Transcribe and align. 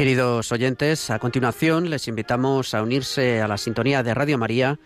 Queridos 0.00 0.50
oyentes, 0.50 1.10
a 1.10 1.18
continuación 1.18 1.90
les 1.90 2.08
invitamos 2.08 2.72
a 2.72 2.82
unirse 2.82 3.42
a 3.42 3.48
la 3.48 3.58
sintonía 3.58 4.02
de 4.02 4.14
Radio 4.14 4.38
María 4.38 4.78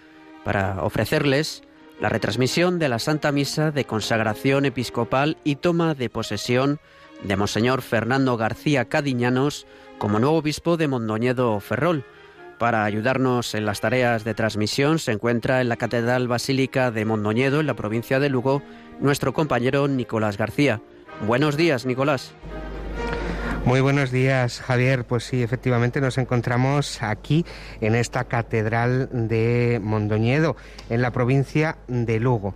para 0.42 0.82
ofrecerles 0.82 1.62
la 2.00 2.08
retransmisión 2.08 2.80
de 2.80 2.88
la 2.88 2.98
Santa 2.98 3.30
Misa 3.30 3.70
de 3.70 3.84
consagración 3.84 4.64
episcopal 4.64 5.36
y 5.44 5.54
toma 5.54 5.94
de 5.94 6.10
posesión 6.10 6.80
de 7.22 7.36
Monseñor 7.36 7.82
Fernando 7.82 8.36
García 8.36 8.86
Cadiñanos 8.86 9.68
como 9.98 10.18
nuevo 10.18 10.38
obispo 10.38 10.76
de 10.76 10.88
Mondoñedo 10.88 11.60
Ferrol. 11.60 12.04
Para 12.58 12.82
ayudarnos 12.82 13.54
en 13.54 13.66
las 13.66 13.80
tareas 13.80 14.24
de 14.24 14.34
transmisión 14.34 14.98
se 14.98 15.12
encuentra 15.12 15.60
en 15.60 15.68
la 15.68 15.76
Catedral 15.76 16.26
Basílica 16.26 16.90
de 16.90 17.04
Mondoñedo, 17.04 17.60
en 17.60 17.68
la 17.68 17.74
provincia 17.74 18.18
de 18.18 18.30
Lugo, 18.30 18.64
nuestro 18.98 19.32
compañero 19.32 19.86
Nicolás 19.86 20.36
García. 20.36 20.82
Buenos 21.24 21.56
días, 21.56 21.86
Nicolás. 21.86 22.34
Muy 23.64 23.80
buenos 23.80 24.10
días, 24.10 24.60
Javier. 24.60 25.06
Pues 25.06 25.24
sí, 25.24 25.42
efectivamente 25.42 26.02
nos 26.02 26.18
encontramos 26.18 27.02
aquí 27.02 27.46
en 27.80 27.94
esta 27.94 28.24
catedral 28.24 29.08
de 29.10 29.80
Mondoñedo, 29.82 30.54
en 30.90 31.00
la 31.00 31.12
provincia 31.12 31.78
de 31.88 32.20
Lugo. 32.20 32.54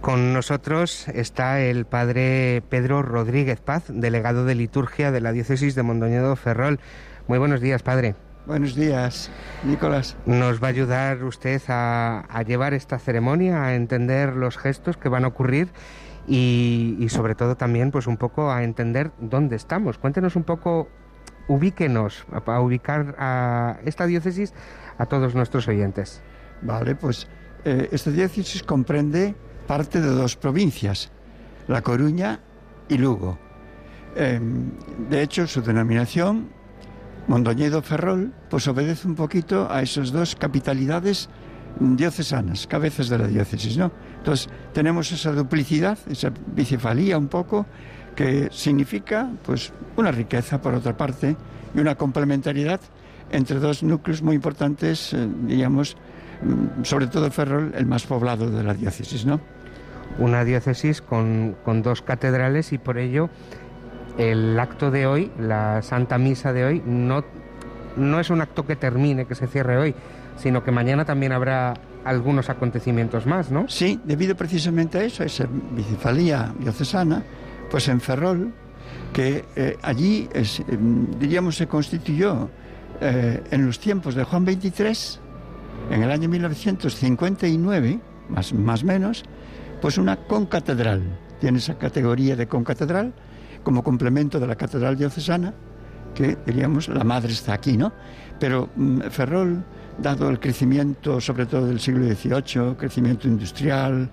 Con 0.00 0.32
nosotros 0.32 1.06
está 1.08 1.60
el 1.60 1.84
padre 1.84 2.62
Pedro 2.70 3.02
Rodríguez 3.02 3.60
Paz, 3.60 3.84
delegado 3.88 4.46
de 4.46 4.54
liturgia 4.54 5.12
de 5.12 5.20
la 5.20 5.32
diócesis 5.32 5.74
de 5.74 5.82
Mondoñedo 5.82 6.34
Ferrol. 6.34 6.80
Muy 7.26 7.38
buenos 7.38 7.60
días, 7.60 7.82
padre. 7.82 8.14
Buenos 8.46 8.74
días, 8.74 9.30
Nicolás. 9.64 10.16
¿Nos 10.24 10.62
va 10.62 10.68
a 10.68 10.70
ayudar 10.70 11.24
usted 11.24 11.60
a, 11.68 12.20
a 12.20 12.42
llevar 12.42 12.72
esta 12.72 12.98
ceremonia, 12.98 13.64
a 13.64 13.74
entender 13.74 14.34
los 14.34 14.56
gestos 14.56 14.96
que 14.96 15.10
van 15.10 15.24
a 15.24 15.28
ocurrir 15.28 15.68
y, 16.28 17.06
sobre 17.08 17.34
todo 17.34 17.56
también 17.56 17.90
pues 17.90 18.06
un 18.06 18.18
poco 18.18 18.50
a 18.50 18.62
entender 18.62 19.12
dónde 19.18 19.56
estamos. 19.56 19.98
Cuéntenos 19.98 20.36
un 20.36 20.44
poco, 20.44 20.88
ubíquenos, 21.48 22.26
a, 22.30 22.60
ubicar 22.60 23.16
a 23.18 23.78
esta 23.84 24.06
diócesis 24.06 24.52
a 24.98 25.06
todos 25.06 25.34
nuestros 25.34 25.66
oyentes. 25.68 26.22
Vale, 26.60 26.94
pues 26.94 27.28
eh, 27.64 27.88
esta 27.92 28.10
diócesis 28.10 28.62
comprende 28.62 29.34
parte 29.66 30.00
de 30.00 30.08
dos 30.08 30.36
provincias, 30.36 31.10
La 31.66 31.82
Coruña 31.82 32.40
y 32.88 32.98
Lugo. 32.98 33.38
Em, 34.14 34.72
de 35.08 35.22
hecho, 35.22 35.46
su 35.46 35.62
denominación, 35.62 36.50
Mondoñedo 37.26 37.82
Ferrol, 37.82 38.32
pues 38.50 38.66
obedece 38.68 39.06
un 39.06 39.14
poquito 39.14 39.70
a 39.70 39.82
esas 39.82 40.12
dos 40.12 40.34
capitalidades 40.34 41.28
diocesanas, 41.78 42.66
cabezas 42.66 43.08
de 43.08 43.18
la 43.18 43.28
diócesis, 43.28 43.76
¿no? 43.76 43.92
Entonces, 44.18 44.48
tenemos 44.72 45.10
esa 45.12 45.32
duplicidad, 45.32 45.98
esa 46.08 46.32
bicefalía 46.54 47.18
un 47.18 47.28
poco, 47.28 47.66
que 48.14 48.48
significa, 48.50 49.30
pues, 49.44 49.72
una 49.96 50.10
riqueza 50.10 50.60
por 50.60 50.74
otra 50.74 50.96
parte 50.96 51.36
y 51.74 51.80
una 51.80 51.94
complementariedad 51.94 52.80
entre 53.30 53.58
dos 53.58 53.82
núcleos 53.82 54.22
muy 54.22 54.34
importantes, 54.34 55.12
eh, 55.12 55.28
digamos, 55.46 55.96
mm, 56.42 56.84
sobre 56.84 57.06
todo 57.06 57.30
Ferrol, 57.30 57.72
el 57.76 57.86
más 57.86 58.06
poblado 58.06 58.50
de 58.50 58.62
la 58.62 58.74
diócesis, 58.74 59.24
¿no? 59.24 59.40
Una 60.18 60.44
diócesis 60.44 61.02
con, 61.02 61.56
con 61.64 61.82
dos 61.82 62.02
catedrales 62.02 62.72
y 62.72 62.78
por 62.78 62.98
ello 62.98 63.30
el 64.16 64.58
acto 64.58 64.90
de 64.90 65.06
hoy, 65.06 65.30
la 65.38 65.80
Santa 65.82 66.18
Misa 66.18 66.52
de 66.52 66.64
hoy, 66.64 66.82
no, 66.84 67.24
no 67.96 68.18
es 68.18 68.30
un 68.30 68.40
acto 68.40 68.66
que 68.66 68.74
termine, 68.74 69.26
que 69.26 69.36
se 69.36 69.46
cierre 69.46 69.78
hoy, 69.78 69.94
sino 70.36 70.64
que 70.64 70.72
mañana 70.72 71.04
también 71.04 71.30
habrá 71.30 71.74
algunos 72.08 72.48
acontecimientos 72.48 73.26
más, 73.26 73.50
¿no? 73.50 73.68
Sí, 73.68 74.00
debido 74.04 74.34
precisamente 74.34 74.98
a 74.98 75.04
eso, 75.04 75.22
a 75.22 75.26
esa 75.26 75.46
bicefalía 75.46 76.54
diocesana, 76.58 77.22
pues 77.70 77.86
en 77.88 78.00
Ferrol, 78.00 78.52
que 79.12 79.44
eh, 79.56 79.76
allí, 79.82 80.28
em, 80.32 81.06
diríamos, 81.18 81.56
se 81.56 81.66
constituyó 81.66 82.48
eh, 83.00 83.42
en 83.50 83.66
los 83.66 83.78
tiempos 83.78 84.14
de 84.14 84.24
Juan 84.24 84.46
XXIII, 84.46 85.20
en 85.90 86.02
el 86.02 86.10
año 86.10 86.28
1959, 86.28 88.00
más 88.28 88.82
o 88.82 88.86
menos, 88.86 89.24
pues 89.82 89.98
una 89.98 90.16
concatedral. 90.16 91.02
Tiene 91.40 91.58
esa 91.58 91.78
categoría 91.78 92.36
de 92.36 92.48
concatedral 92.48 93.12
como 93.62 93.84
complemento 93.84 94.40
de 94.40 94.46
la 94.46 94.56
catedral 94.56 94.96
diocesana, 94.96 95.52
que 96.14 96.38
diríamos, 96.46 96.88
la 96.88 97.04
madre 97.04 97.32
está 97.32 97.52
aquí, 97.52 97.76
¿no? 97.76 97.92
Pero 98.40 98.70
mm, 98.74 99.02
Ferrol 99.10 99.62
dado 99.98 100.30
el 100.30 100.38
crecimiento, 100.38 101.20
sobre 101.20 101.46
todo 101.46 101.66
del 101.66 101.80
siglo 101.80 102.06
XVIII, 102.06 102.76
crecimiento 102.76 103.28
industrial, 103.28 104.08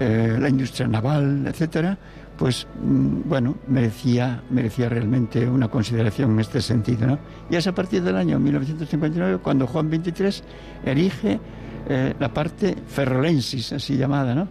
eh, 0.00 0.36
la 0.40 0.48
industria 0.48 0.88
naval, 0.88 1.46
etcétera, 1.46 1.98
pues 2.36 2.66
mm, 2.80 3.28
bueno, 3.28 3.56
merecía, 3.66 4.42
merecía 4.50 4.88
realmente 4.88 5.46
una 5.46 5.68
consideración 5.68 6.32
en 6.32 6.40
este 6.40 6.60
sentido. 6.60 7.06
¿no? 7.06 7.18
Y 7.50 7.56
es 7.56 7.66
a 7.66 7.74
partir 7.74 8.02
del 8.02 8.16
año 8.16 8.38
1959 8.38 9.38
cuando 9.42 9.66
Juan 9.66 9.90
XXIII 9.90 10.42
erige 10.84 11.40
eh, 11.88 12.14
la 12.18 12.32
parte 12.32 12.76
ferrolensis, 12.86 13.72
así 13.72 13.96
llamada, 13.96 14.34
¿no? 14.34 14.48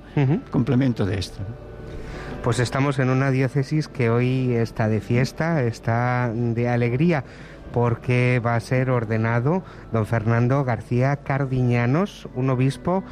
Complemento 0.50 1.06
de 1.06 1.20
esto. 1.20 1.40
Pues 2.44 2.60
estamos 2.60 2.98
en 3.00 3.10
una 3.10 3.30
diócesis 3.30 3.88
que 3.88 4.10
hoy 4.10 4.54
está 4.54 4.88
de 4.88 5.02
fiesta, 5.02 5.64
está 5.64 6.32
de 6.34 6.70
alegría 6.70 7.24
porque 7.72 8.42
va 8.46 8.56
a 8.56 8.60
ser 8.60 8.90
ordenado 8.90 9.64
don 9.92 10.06
Fernando 10.06 10.64
García 10.64 11.18
Cardiñanos, 11.18 12.28
un 12.36 12.50
obispo, 12.50 13.04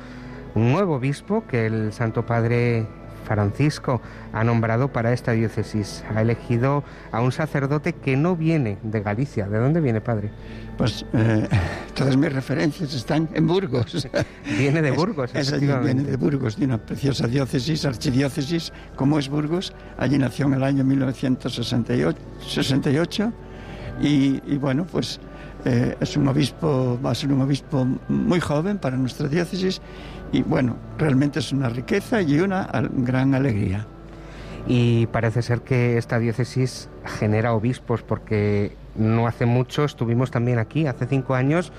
un 0.55 0.71
nuevo 0.71 0.95
obispo 0.95 1.45
que 1.47 1.65
el 1.65 1.93
Santo 1.93 2.25
Padre 2.25 2.87
Francisco 3.25 4.01
ha 4.31 4.43
nombrado 4.43 4.89
para 4.89 5.11
esta 5.11 5.33
diócesis. 5.33 6.03
Ha 6.15 6.21
elegido 6.21 6.83
a 7.11 7.21
un 7.21 7.31
sacerdote 7.31 7.93
que 7.93 8.15
no 8.15 8.37
viene 8.37 8.77
de 8.83 9.01
Galicia. 9.01 9.49
¿De 9.49 9.57
dónde 9.57 9.81
viene, 9.81 9.99
padre? 9.99 10.29
Pues 10.77 11.05
eh, 11.13 11.47
todas 11.93 12.15
mis 12.15 12.31
referencias 12.31 12.93
están 12.93 13.27
en 13.33 13.47
Burgos. 13.47 14.07
Viene 14.57 14.81
de 14.81 14.91
Burgos, 14.91 15.31
es, 15.33 15.57
Viene 15.59 16.03
de 16.03 16.17
Burgos, 16.17 16.57
de 16.57 16.65
una 16.65 16.77
preciosa 16.77 17.27
diócesis, 17.27 17.85
archidiócesis, 17.85 18.73
como 18.95 19.17
es 19.17 19.29
Burgos. 19.29 19.73
Allí 19.97 20.17
nació 20.17 20.47
en 20.47 20.55
el 20.55 20.63
año 20.63 20.83
1968 20.83 23.33
y, 24.01 24.57
bueno, 24.57 24.85
pues 24.85 25.19
eh, 25.63 25.95
es 25.99 26.17
un 26.17 26.27
obispo, 26.27 26.99
va 27.03 27.11
a 27.11 27.15
ser 27.15 27.31
un 27.31 27.41
obispo 27.41 27.87
muy 28.07 28.39
joven 28.39 28.77
para 28.77 28.97
nuestra 28.97 29.27
diócesis 29.27 29.81
y 30.31 30.41
bueno, 30.41 30.75
realmente 30.97 31.39
es 31.39 31.51
una 31.51 31.69
riqueza 31.69 32.21
y 32.21 32.39
una 32.39 32.69
gran 32.91 33.35
alegría. 33.35 33.87
Y 34.67 35.05
parece 35.07 35.41
ser 35.41 35.61
que 35.61 35.97
esta 35.97 36.19
diócesis 36.19 36.89
genera 37.05 37.53
obispos 37.53 38.01
porque 38.01 38.75
no 38.95 39.27
hace 39.27 39.45
mucho 39.45 39.85
estuvimos 39.85 40.31
también 40.31 40.57
aquí, 40.59 40.87
hace 40.87 41.05
cinco 41.05 41.35
años 41.35 41.71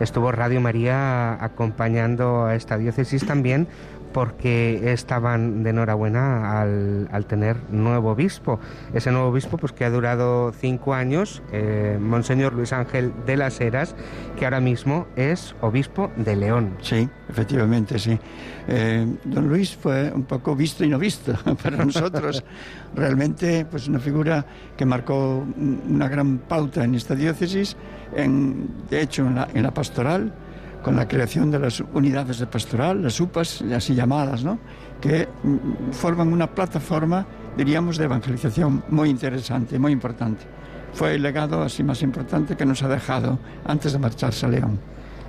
estuvo 0.00 0.32
Radio 0.32 0.60
María 0.60 1.42
acompañando 1.44 2.46
a 2.46 2.54
esta 2.56 2.76
diócesis 2.78 3.24
también 3.24 3.68
porque 4.14 4.92
estaban 4.92 5.64
de 5.64 5.70
enhorabuena 5.70 6.60
al, 6.60 7.08
al, 7.10 7.26
tener 7.26 7.56
nuevo 7.70 8.12
obispo. 8.12 8.60
Ese 8.94 9.10
nuevo 9.10 9.26
obispo 9.26 9.58
pues 9.58 9.72
que 9.72 9.84
ha 9.84 9.90
durado 9.90 10.52
cinco 10.52 10.94
años, 10.94 11.42
eh, 11.50 11.98
Monseñor 12.00 12.52
Luis 12.52 12.72
Ángel 12.72 13.12
de 13.26 13.36
las 13.36 13.60
Heras, 13.60 13.96
que 14.38 14.44
ahora 14.44 14.60
mismo 14.60 15.08
es 15.16 15.56
obispo 15.60 16.12
de 16.14 16.36
León. 16.36 16.76
Sí, 16.80 17.08
efectivamente, 17.28 17.98
sí. 17.98 18.16
Eh, 18.68 19.04
don 19.24 19.48
Luis 19.48 19.74
fue 19.74 20.12
un 20.12 20.22
poco 20.22 20.54
visto 20.54 20.84
y 20.84 20.88
no 20.88 20.98
visto 21.00 21.34
para 21.62 21.84
nosotros. 21.84 22.44
Realmente, 22.94 23.66
pues 23.68 23.88
una 23.88 23.98
figura 23.98 24.46
que 24.76 24.86
marcó 24.86 25.44
una 25.88 26.08
gran 26.08 26.38
pauta 26.38 26.84
en 26.84 26.94
esta 26.94 27.16
diócesis, 27.16 27.76
en, 28.14 28.68
de 28.88 29.02
hecho 29.02 29.26
en 29.26 29.34
la, 29.34 29.48
en 29.52 29.64
la 29.64 29.74
pastoral, 29.74 30.32
con 30.84 30.96
la 30.96 31.08
creación 31.08 31.50
de 31.50 31.58
las 31.58 31.80
unidades 31.80 32.38
de 32.38 32.46
pastoral, 32.46 33.02
las 33.02 33.18
UPAs, 33.18 33.62
así 33.74 33.94
llamadas, 33.94 34.44
¿no? 34.44 34.58
que 35.00 35.26
mm, 35.42 35.92
forman 35.92 36.32
una 36.32 36.46
plataforma, 36.54 37.26
diríamos, 37.56 37.96
de 37.96 38.04
evangelización 38.04 38.84
muy 38.90 39.08
interesante, 39.08 39.78
muy 39.78 39.92
importante. 39.92 40.44
Fue 40.92 41.14
el 41.14 41.22
legado 41.22 41.62
así 41.62 41.82
más 41.82 42.02
importante 42.02 42.54
que 42.54 42.66
nos 42.66 42.82
ha 42.82 42.88
dejado 42.88 43.38
antes 43.64 43.94
de 43.94 43.98
marcharse 43.98 44.44
a 44.44 44.50
León. 44.50 44.78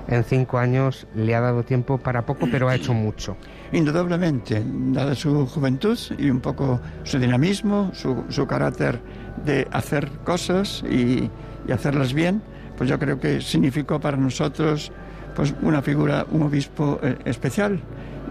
En 0.08 0.24
cinco 0.24 0.60
años 0.60 1.08
le 1.16 1.34
ha 1.34 1.42
dado 1.42 1.64
tiempo 1.64 1.98
para 1.98 2.26
poco, 2.26 2.48
pero 2.52 2.70
ha 2.70 2.76
hecho 2.76 2.94
mucho. 2.94 3.38
Indudablemente, 3.72 4.62
dada 4.66 5.16
su 5.16 5.48
juventud 5.48 5.98
y 6.20 6.30
un 6.30 6.42
poco 6.42 6.80
su 7.04 7.18
dinamismo, 7.18 7.92
su, 7.94 8.26
su 8.30 8.46
carácter 8.46 9.02
de 9.44 9.68
hacer 9.72 10.10
cosas 10.24 10.84
y, 10.88 11.32
y 11.68 11.72
hacerlas 11.72 12.14
bien, 12.14 12.44
pues 12.78 12.90
yo 12.90 13.00
creo 13.00 13.20
que 13.20 13.42
significó 13.42 14.00
para 14.00 14.18
nosotros 14.18 14.92
pues 15.36 15.54
una 15.62 15.82
figura, 15.82 16.26
un 16.32 16.44
obispo 16.44 17.00
eh, 17.04 17.18
especial 17.26 17.80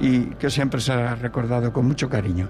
y 0.01 0.27
que 0.37 0.51
siempre 0.51 0.81
será 0.81 1.15
recordado 1.15 1.73
con 1.73 1.87
mucho 1.87 2.09
cariño. 2.09 2.49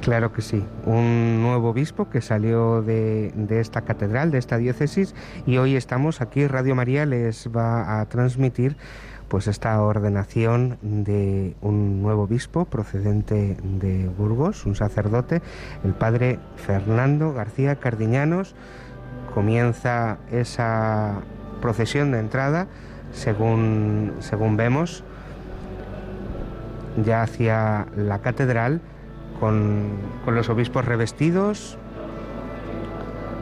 Claro 0.00 0.32
que 0.32 0.40
sí, 0.40 0.64
un 0.86 1.42
nuevo 1.42 1.70
obispo 1.70 2.08
que 2.08 2.22
salió 2.22 2.80
de, 2.80 3.32
de, 3.34 3.60
esta 3.60 3.82
catedral, 3.82 4.30
de 4.30 4.38
esta 4.38 4.56
diócesis, 4.56 5.14
y 5.46 5.58
hoy 5.58 5.76
estamos 5.76 6.22
aquí, 6.22 6.46
Radio 6.46 6.74
María 6.74 7.04
les 7.04 7.50
va 7.54 8.00
a 8.00 8.06
transmitir 8.06 8.76
pues 9.30 9.46
esta 9.46 9.80
ordenación 9.80 10.78
de 10.82 11.54
un 11.60 12.02
nuevo 12.02 12.22
obispo 12.22 12.64
procedente 12.64 13.56
de 13.62 14.08
Burgos, 14.08 14.66
un 14.66 14.74
sacerdote, 14.74 15.40
el 15.84 15.92
padre 15.92 16.40
Fernando 16.56 17.32
García 17.32 17.76
Cardiñanos, 17.76 18.56
comienza 19.32 20.18
esa 20.32 21.20
procesión 21.60 22.10
de 22.10 22.18
entrada, 22.18 22.66
según, 23.12 24.14
según 24.20 24.56
vemos, 24.56 25.04
ya 27.04 27.22
hacia 27.22 27.86
la 27.96 28.20
catedral, 28.20 28.80
con, 29.38 29.88
con 30.24 30.34
los 30.34 30.48
obispos 30.48 30.84
revestidos, 30.84 31.78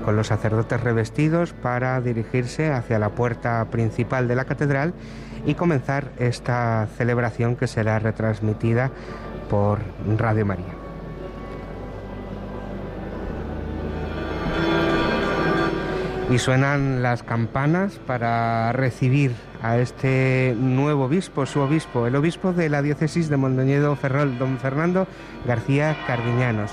con 0.04 0.16
los 0.16 0.28
sacerdotes 0.28 0.80
revestidos 0.80 1.52
para 1.52 2.00
dirigirse 2.00 2.72
hacia 2.72 2.98
la 2.98 3.10
puerta 3.10 3.64
principal 3.70 4.26
de 4.28 4.36
la 4.36 4.44
catedral 4.44 4.94
y 5.44 5.54
comenzar 5.54 6.12
esta 6.18 6.88
celebración 6.96 7.56
que 7.56 7.66
será 7.66 7.98
retransmitida 7.98 8.90
por 9.50 9.80
Radio 10.16 10.46
María. 10.46 10.77
Y 16.30 16.38
suenan 16.38 17.02
las 17.02 17.22
campanas 17.22 17.98
para 18.06 18.70
recibir 18.72 19.32
a 19.62 19.78
este 19.78 20.54
nuevo 20.58 21.04
obispo, 21.04 21.46
su 21.46 21.60
obispo, 21.60 22.06
el 22.06 22.16
obispo 22.16 22.52
de 22.52 22.68
la 22.68 22.82
diócesis 22.82 23.30
de 23.30 23.38
Mondoñedo 23.38 23.96
Ferrol, 23.96 24.38
don 24.38 24.58
Fernando 24.58 25.06
García 25.46 25.96
Cardiñanos. 26.06 26.72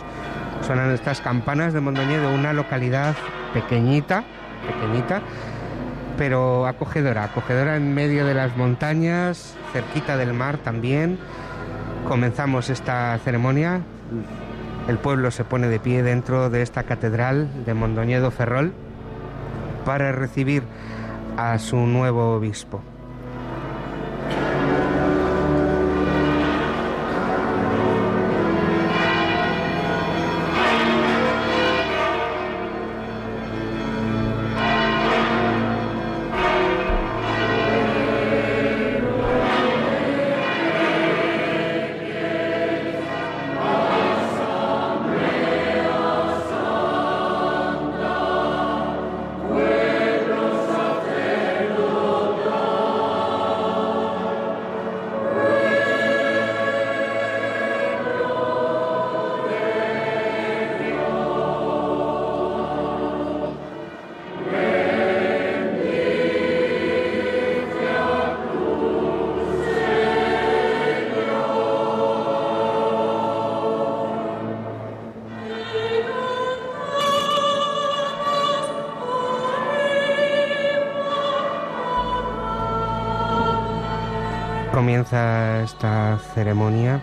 Suenan 0.61 0.91
estas 0.91 1.21
campanas 1.21 1.73
de 1.73 1.79
Mondoñedo, 1.79 2.35
una 2.35 2.51
localidad 2.51 3.15
pequeñita, 3.53 4.25
pequeñita, 4.67 5.21
pero 6.17 6.67
acogedora, 6.67 7.23
acogedora 7.23 7.77
en 7.77 7.93
medio 7.93 8.25
de 8.25 8.33
las 8.33 8.57
montañas, 8.57 9.55
cerquita 9.71 10.17
del 10.17 10.33
mar 10.33 10.57
también. 10.57 11.17
Comenzamos 12.09 12.69
esta 12.69 13.17
ceremonia. 13.19 13.79
El 14.89 14.97
pueblo 14.97 15.31
se 15.31 15.45
pone 15.45 15.69
de 15.69 15.79
pie 15.79 16.03
dentro 16.03 16.49
de 16.49 16.61
esta 16.61 16.83
catedral 16.83 17.49
de 17.65 17.73
Mondoñedo 17.73 18.31
Ferrol 18.31 18.73
para 19.85 20.11
recibir 20.11 20.63
a 21.37 21.57
su 21.59 21.77
nuevo 21.77 22.35
obispo. 22.35 22.81
Ceremonia. 86.35 87.01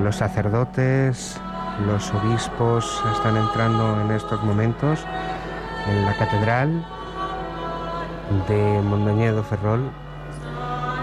Los 0.00 0.16
sacerdotes, 0.16 1.38
los 1.86 2.12
obispos 2.12 3.02
están 3.14 3.36
entrando 3.36 4.00
en 4.00 4.10
estos 4.10 4.42
momentos 4.42 5.04
en 5.86 6.04
la 6.04 6.14
catedral 6.14 6.84
de 8.48 8.82
Mondoñedo 8.82 9.44
Ferrol. 9.44 9.90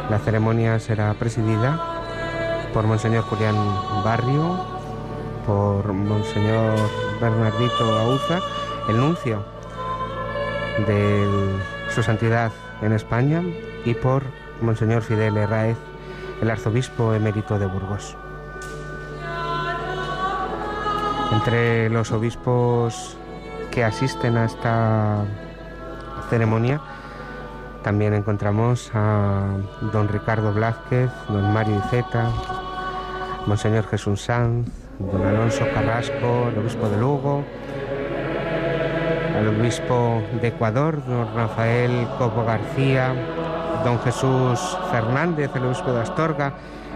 La 0.10 0.20
ceremonia 0.20 0.80
será 0.80 1.14
presidida 1.14 1.80
por 2.74 2.86
Monseñor 2.86 3.24
Julián 3.24 3.56
Barrio, 4.04 4.66
por 5.46 5.94
Monseñor 5.94 6.76
Bernardito 7.22 8.00
Auza, 8.00 8.40
el 8.90 8.98
nuncio 8.98 9.46
de 10.88 11.56
su 11.90 12.02
santidad 12.02 12.52
en 12.82 12.94
España, 12.94 13.42
y 13.86 13.94
por 13.94 14.24
Monseñor 14.62 15.04
Fidel 15.04 15.38
Herráez, 15.38 15.78
el 16.42 16.50
arzobispo 16.50 17.14
emérito 17.14 17.60
de 17.60 17.66
Burgos. 17.66 18.16
Entre 21.32 21.90
los 21.90 22.12
obispos 22.12 23.18
que 23.72 23.84
asisten 23.84 24.38
a 24.38 24.46
esta 24.46 25.26
ceremonia 26.30 26.80
también 27.84 28.14
encontramos 28.14 28.90
a 28.94 29.44
don 29.92 30.08
Ricardo 30.08 30.54
Blázquez, 30.54 31.12
don 31.28 31.54
Mario 31.54 31.82
Iceta, 31.86 32.30
Monseñor 33.46 33.86
Jesús 33.88 34.22
Sanz, 34.22 34.70
don 35.00 35.26
Alonso 35.26 35.66
Carrasco, 35.74 36.50
el 36.50 36.60
obispo 36.60 36.88
de 36.88 36.98
Lugo, 36.98 37.44
al 39.38 39.48
obispo 39.50 40.24
de 40.42 40.48
Ecuador, 40.48 41.06
don 41.06 41.36
Rafael 41.36 42.08
Cobo 42.18 42.46
García, 42.46 43.14
don 43.84 44.00
Jesús 44.00 44.78
Fernández, 44.92 45.52
el 45.56 45.66
obispo 45.66 45.92
de 45.92 46.02
Astorga, 46.02 46.54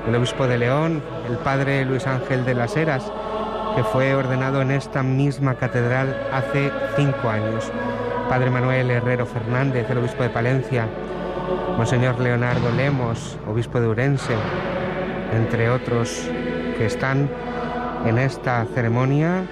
el 0.07 0.15
obispo 0.15 0.47
de 0.47 0.57
León, 0.57 1.03
el 1.29 1.37
padre 1.37 1.83
Luis 1.85 2.07
Ángel 2.07 2.45
de 2.45 2.55
las 2.55 2.77
Heras, 2.77 3.11
que 3.75 3.83
fue 3.83 4.15
ordenado 4.15 4.61
en 4.61 4.71
esta 4.71 5.03
misma 5.03 5.55
catedral 5.55 6.15
hace 6.31 6.71
cinco 6.95 7.29
años, 7.29 7.71
padre 8.29 8.49
Manuel 8.49 8.89
Herrero 8.89 9.25
Fernández, 9.25 9.89
el 9.89 9.97
obispo 9.97 10.23
de 10.23 10.29
Palencia, 10.29 10.87
Monseñor 11.77 12.19
Leonardo 12.19 12.71
Lemos, 12.71 13.37
obispo 13.47 13.79
de 13.79 13.87
Urense, 13.87 14.35
entre 15.33 15.69
otros 15.69 16.29
que 16.77 16.85
están 16.85 17.29
en 18.05 18.17
esta 18.17 18.65
ceremonia, 18.73 19.45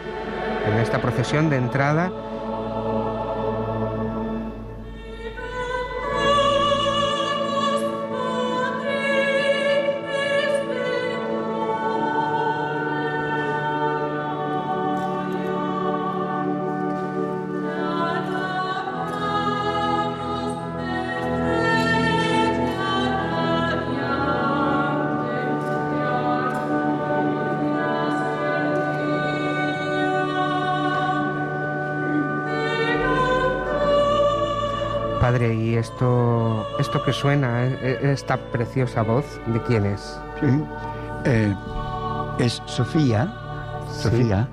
en 0.68 0.78
esta 0.80 1.02
procesión 1.02 1.50
de 1.50 1.58
entrada 1.58 2.12
Padre, 35.26 35.56
¿y 35.56 35.74
esto, 35.74 36.68
esto 36.78 37.02
que 37.04 37.12
suena, 37.12 37.66
e, 37.66 37.98
e, 38.00 38.12
esta 38.12 38.38
preciosa 38.38 39.02
voz, 39.02 39.26
de 39.48 39.60
quién 39.64 39.84
es? 39.88 40.22
Sí. 40.40 40.46
Eh, 41.26 41.56
es 42.38 42.62
Sofía. 42.68 43.34
Sofía. 43.90 44.48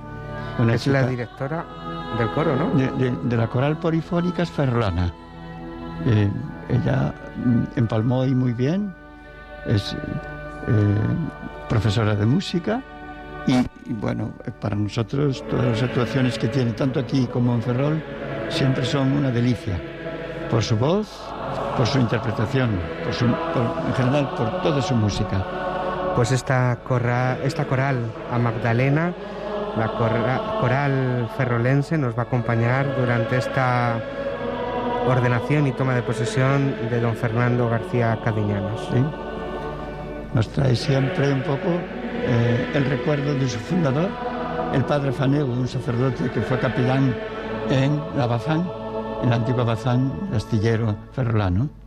es 0.72 0.86
la 0.86 1.06
directora 1.06 1.66
del 2.16 2.30
coro, 2.30 2.56
¿no? 2.56 2.70
De, 2.72 3.36
la 3.36 3.48
coral 3.48 3.76
polifónica. 3.80 4.44
Eh, 6.06 6.30
ella 6.70 7.14
mm, 7.36 7.64
empalmó 7.76 8.24
y 8.24 8.34
muy 8.34 8.54
bien. 8.54 8.94
Es 9.66 9.92
eh, 9.92 9.98
profesora 11.68 12.14
de 12.14 12.24
música. 12.24 12.82
Y, 13.46 13.56
y, 13.90 13.92
bueno, 13.92 14.32
para 14.58 14.74
nosotros 14.74 15.44
todas 15.50 15.66
las 15.66 15.82
actuaciones 15.82 16.38
que 16.38 16.48
tiene, 16.48 16.72
tanto 16.72 16.98
aquí 16.98 17.26
como 17.26 17.54
en 17.54 17.60
Ferrol, 17.60 18.02
siempre 18.48 18.86
son 18.86 19.12
una 19.12 19.30
delicia 19.30 19.78
por 20.52 20.62
su 20.62 20.76
voz, 20.76 21.08
por 21.78 21.86
su 21.86 21.98
interpretación, 21.98 22.78
en 23.06 23.94
general 23.94 24.28
por 24.36 24.60
toda 24.60 24.82
su 24.82 24.94
música. 24.94 25.42
Pues 26.14 26.30
esta, 26.30 26.78
esta 27.42 27.64
coral 27.64 28.12
a 28.30 28.38
Magdalena, 28.38 29.14
la 29.78 29.88
coral 30.60 31.26
ferrolense, 31.38 31.96
nos 31.96 32.14
va 32.14 32.24
a 32.24 32.26
acompañar 32.26 32.94
durante 33.00 33.38
esta 33.38 33.98
ordenación 35.08 35.66
y 35.68 35.72
toma 35.72 35.94
de 35.94 36.02
posesión 36.02 36.76
de 36.90 37.00
don 37.00 37.16
Fernando 37.16 37.70
García 37.70 38.18
Cadiñanos. 38.22 38.90
Nos 40.34 40.50
trae 40.50 40.76
siempre 40.76 41.32
un 41.32 41.40
poco 41.44 41.68
eh, 42.26 42.72
el 42.74 42.84
recuerdo 42.90 43.34
de 43.34 43.48
su 43.48 43.58
fundador, 43.58 44.10
el 44.74 44.84
padre 44.84 45.12
Fanego, 45.12 45.50
un 45.50 45.66
sacerdote 45.66 46.30
que 46.30 46.42
fue 46.42 46.58
capellán 46.58 47.16
en 47.70 47.98
la 48.18 48.26
La 49.28 49.36
antigua 49.36 49.64
Bazán, 49.64 50.12
astillero 50.34 50.96
ferrolano. 51.12 51.81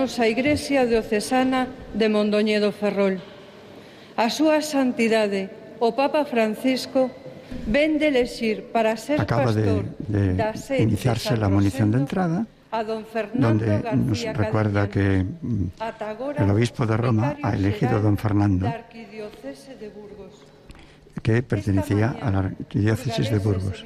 Nosa 0.00 0.24
Igrexa 0.24 0.88
Diocesana 0.88 1.68
de 1.92 2.08
Mondoñedo 2.08 2.72
Ferrol. 2.72 3.20
A 4.16 4.32
súa 4.32 4.64
santidade, 4.64 5.52
o 5.76 5.92
Papa 5.92 6.24
Francisco, 6.24 7.12
ven 7.68 8.00
de 8.00 8.08
elexir 8.08 8.72
para 8.72 8.96
ser 8.96 9.20
Acaba 9.20 9.52
pastor 9.52 9.84
de, 10.08 10.40
de 10.40 10.80
iniciarse 10.80 11.36
la 11.36 11.52
munición 11.52 11.92
de 11.92 11.98
entrada, 12.00 12.48
donde 13.36 13.84
nos 13.92 14.24
recuerda 14.24 14.88
que 14.88 15.20
mm, 15.20 15.76
el 16.40 16.48
obispo 16.48 16.88
de 16.88 16.96
Roma 16.96 17.36
ha 17.44 17.52
elegido 17.52 18.00
a 18.00 18.00
don 18.00 18.16
Fernando, 18.16 18.72
que 21.20 21.44
pertenecía 21.44 22.16
a 22.16 22.32
la 22.32 22.38
arquidiócesis 22.48 23.28
de 23.28 23.38
Burgos. 23.38 23.84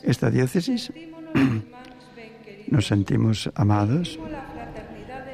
Esta 0.00 0.32
diócesis 0.32 0.88
nos 2.72 2.86
sentimos 2.86 3.50
amados 3.52 4.16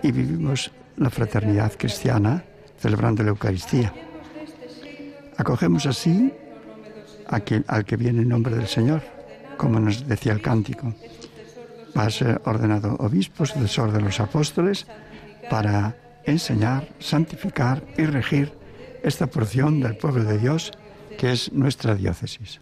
y 0.05 0.13
vivimos 0.13 0.71
la 0.99 1.09
fraternidad 1.09 1.73
cristiana 1.79 2.45
celebrando 2.79 3.23
la 3.23 3.31
Eucaristía. 3.31 3.91
Acogemos 5.39 5.87
así 5.87 6.31
al 7.27 7.85
que 7.87 7.97
viene 7.97 8.21
en 8.21 8.29
nombre 8.29 8.55
del 8.55 8.69
Señor, 8.69 9.01
como 9.57 9.81
nos 9.81 10.07
decía 10.07 10.33
el 10.33 10.43
cántico. 10.43 10.93
Va 11.97 12.05
a 12.05 12.11
ser 12.11 12.43
ordenado 12.45 12.97
obispo, 13.01 13.47
sucesor 13.47 13.93
de 13.93 14.03
los 14.03 14.21
apóstoles, 14.21 14.87
para 15.49 15.97
enseñar, 16.25 16.87
santificar 16.99 17.83
y 17.97 18.05
regir 18.05 18.53
esta 19.03 19.27
porción 19.27 19.81
del 19.81 19.97
pueblo 19.97 20.25
de 20.25 20.39
Dios 20.39 20.73
que 21.17 21.33
es 21.33 21.51
nuestra 21.51 21.95
diócesis. 21.95 22.61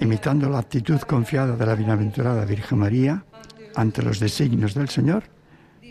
Imitando 0.00 0.50
la 0.50 0.58
actitud 0.58 1.00
confiada 1.02 1.54
de 1.54 1.66
la 1.66 1.76
bienaventurada 1.76 2.44
Virgen 2.44 2.78
María, 2.78 3.24
ante 3.74 4.02
los 4.02 4.20
designios 4.20 4.74
del 4.74 4.88
Señor, 4.88 5.24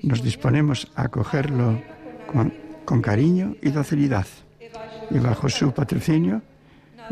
nos 0.04 0.24
disponemos 0.24 0.92
a 0.96 1.04
acogerlo 1.04 1.82
con, 2.86 3.02
cariño 3.02 3.56
y 3.62 3.72
docilidad. 3.72 4.28
Y 5.10 5.20
bajo 5.20 5.50
su 5.50 5.72
patrocinio, 5.74 6.42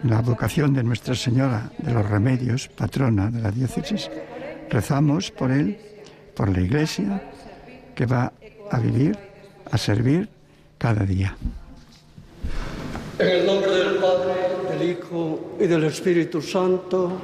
la 0.03 0.21
vocación 0.21 0.73
de 0.73 0.83
Nuestra 0.83 1.15
Señora 1.15 1.71
de 1.77 1.93
los 1.93 2.07
Remedios, 2.07 2.67
patrona 2.67 3.29
de 3.29 3.41
la 3.41 3.51
diócesis, 3.51 4.09
rezamos 4.69 5.31
por 5.31 5.51
él, 5.51 5.77
por 6.35 6.49
la 6.49 6.61
Iglesia, 6.61 7.21
que 7.95 8.05
va 8.05 8.31
a 8.69 8.79
vivir, 8.79 9.17
a 9.69 9.77
servir 9.77 10.29
cada 10.77 11.05
día. 11.05 11.35
En 13.19 13.27
el 13.27 13.45
nombre 13.45 13.71
del 13.71 13.95
Padre, 13.97 14.33
del 14.69 14.89
Hijo 14.89 15.57
y 15.59 15.67
del 15.67 15.83
Espíritu 15.83 16.41
Santo. 16.41 17.19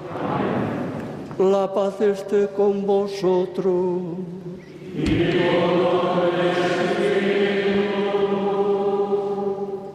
La 1.40 1.72
paz 1.72 2.02
esté 2.02 2.48
con 2.48 2.88
vosotros. 2.88 4.02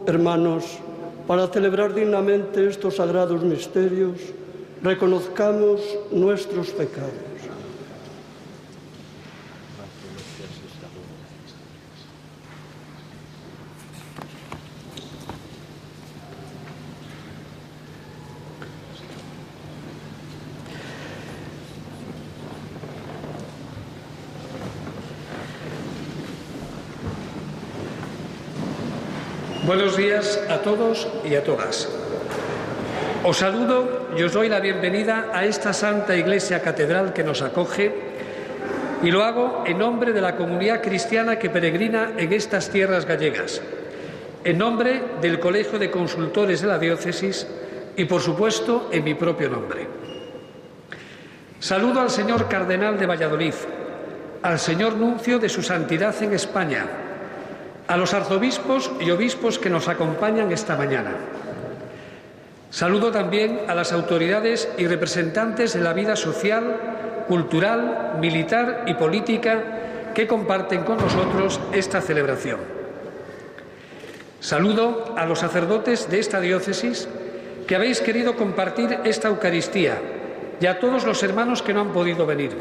Hermanos, 0.07 0.63
para 1.27 1.47
celebrar 1.47 1.93
dignamente 1.93 2.65
estos 2.69 2.95
sagrados 2.95 3.43
misterios, 3.43 4.19
reconozcamos 4.81 5.81
nuestros 6.11 6.69
pecados. 6.69 7.32
Buenos 29.65 29.95
días 29.95 30.43
a 30.49 30.57
todos 30.57 31.07
y 31.23 31.35
a 31.35 31.43
todas. 31.45 31.87
Os 33.23 33.37
saludo 33.37 34.09
y 34.17 34.21
os 34.21 34.33
doy 34.33 34.49
la 34.49 34.59
bienvenida 34.59 35.31
a 35.33 35.45
esta 35.45 35.71
Santa 35.71 36.17
Iglesia 36.17 36.61
Catedral 36.61 37.13
que 37.13 37.23
nos 37.23 37.41
acoge 37.41 37.95
y 39.01 39.09
lo 39.09 39.23
hago 39.23 39.63
en 39.65 39.77
nombre 39.77 40.11
de 40.11 40.19
la 40.19 40.35
comunidad 40.35 40.81
cristiana 40.81 41.39
que 41.39 41.49
peregrina 41.49 42.11
en 42.17 42.33
estas 42.33 42.71
tierras 42.71 43.05
gallegas, 43.05 43.61
en 44.43 44.57
nombre 44.57 45.01
del 45.21 45.39
Colegio 45.39 45.79
de 45.79 45.89
Consultores 45.89 46.61
de 46.61 46.67
la 46.67 46.77
Diócesis 46.77 47.47
y, 47.95 48.03
por 48.03 48.19
supuesto, 48.19 48.89
en 48.91 49.05
mi 49.05 49.13
propio 49.13 49.49
nombre. 49.49 49.87
Saludo 51.61 52.01
al 52.01 52.09
señor 52.09 52.49
Cardenal 52.49 52.99
de 52.99 53.05
Valladolid, 53.05 53.55
al 54.41 54.59
señor 54.59 54.97
Nuncio 54.97 55.39
de 55.39 55.47
su 55.47 55.63
Santidad 55.63 56.21
en 56.21 56.33
España, 56.33 56.85
a 57.87 57.97
los 57.97 58.13
arzobispos 58.13 58.91
y 58.99 59.11
obispos 59.11 59.59
que 59.59 59.69
nos 59.69 59.87
acompañan 59.87 60.51
esta 60.51 60.75
mañana. 60.75 61.11
Saludo 62.69 63.11
también 63.11 63.61
a 63.67 63.75
las 63.75 63.91
autoridades 63.91 64.67
y 64.77 64.87
representantes 64.87 65.73
de 65.73 65.81
la 65.81 65.93
vida 65.93 66.15
social, 66.15 67.25
cultural, 67.27 68.17
militar 68.19 68.83
y 68.87 68.95
política 68.95 70.11
que 70.15 70.27
comparten 70.27 70.83
con 70.83 70.97
nosotros 70.97 71.59
esta 71.71 72.01
celebración. 72.01 72.59
Saludo 74.39 75.13
a 75.17 75.25
los 75.25 75.39
sacerdotes 75.39 76.09
de 76.09 76.19
esta 76.19 76.39
diócesis 76.41 77.07
que 77.67 77.75
habéis 77.75 78.01
querido 78.01 78.35
compartir 78.35 78.99
esta 79.03 79.29
Eucaristía 79.29 79.97
y 80.59 80.65
a 80.65 80.79
todos 80.79 81.05
los 81.05 81.23
hermanos 81.23 81.61
que 81.61 81.73
no 81.73 81.81
han 81.81 81.93
podido 81.93 82.25
venir. 82.25 82.51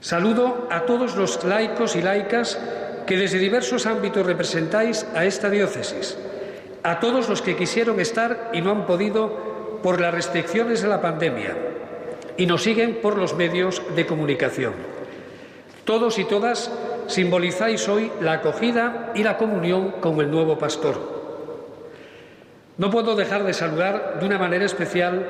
Saludo 0.00 0.66
a 0.70 0.80
todos 0.80 1.16
los 1.16 1.44
laicos 1.44 1.94
y 1.94 2.02
laicas 2.02 2.58
que 3.06 3.16
desde 3.16 3.38
diversos 3.38 3.86
ámbitos 3.86 4.26
representáis 4.26 5.06
a 5.14 5.24
esta 5.24 5.50
diócesis, 5.50 6.16
a 6.82 7.00
todos 7.00 7.28
los 7.28 7.42
que 7.42 7.56
quisieron 7.56 8.00
estar 8.00 8.50
y 8.52 8.60
no 8.60 8.70
han 8.70 8.86
podido 8.86 9.80
por 9.82 10.00
las 10.00 10.14
restricciones 10.14 10.82
de 10.82 10.88
la 10.88 11.00
pandemia 11.00 11.56
y 12.36 12.46
nos 12.46 12.62
siguen 12.62 13.00
por 13.02 13.18
los 13.18 13.34
medios 13.34 13.82
de 13.94 14.06
comunicación. 14.06 14.74
Todos 15.84 16.18
y 16.18 16.24
todas 16.24 16.70
simbolizáis 17.08 17.88
hoy 17.88 18.10
la 18.20 18.34
acogida 18.34 19.12
y 19.14 19.22
la 19.24 19.36
comunión 19.36 19.92
con 20.00 20.20
el 20.20 20.30
nuevo 20.30 20.58
pastor. 20.58 21.22
No 22.78 22.90
puedo 22.90 23.16
dejar 23.16 23.44
de 23.44 23.52
saludar 23.52 24.18
de 24.20 24.26
una 24.26 24.38
manera 24.38 24.64
especial 24.64 25.26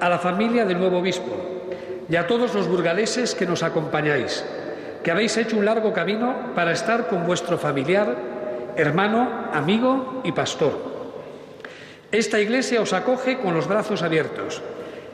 a 0.00 0.08
la 0.08 0.18
familia 0.18 0.64
del 0.64 0.78
nuevo 0.78 0.98
obispo 0.98 1.36
y 2.08 2.16
a 2.16 2.26
todos 2.26 2.54
los 2.54 2.68
burgaleses 2.68 3.34
que 3.34 3.46
nos 3.46 3.62
acompañáis 3.62 4.44
que 5.06 5.12
habéis 5.12 5.36
hecho 5.36 5.56
un 5.56 5.64
largo 5.64 5.92
camino 5.92 6.50
para 6.56 6.72
estar 6.72 7.06
con 7.06 7.28
vuestro 7.28 7.58
familiar, 7.58 8.16
hermano, 8.74 9.50
amigo 9.52 10.20
y 10.24 10.32
pastor. 10.32 10.82
Esta 12.10 12.40
iglesia 12.40 12.82
os 12.82 12.92
acoge 12.92 13.38
con 13.38 13.54
los 13.54 13.68
brazos 13.68 14.02
abiertos. 14.02 14.60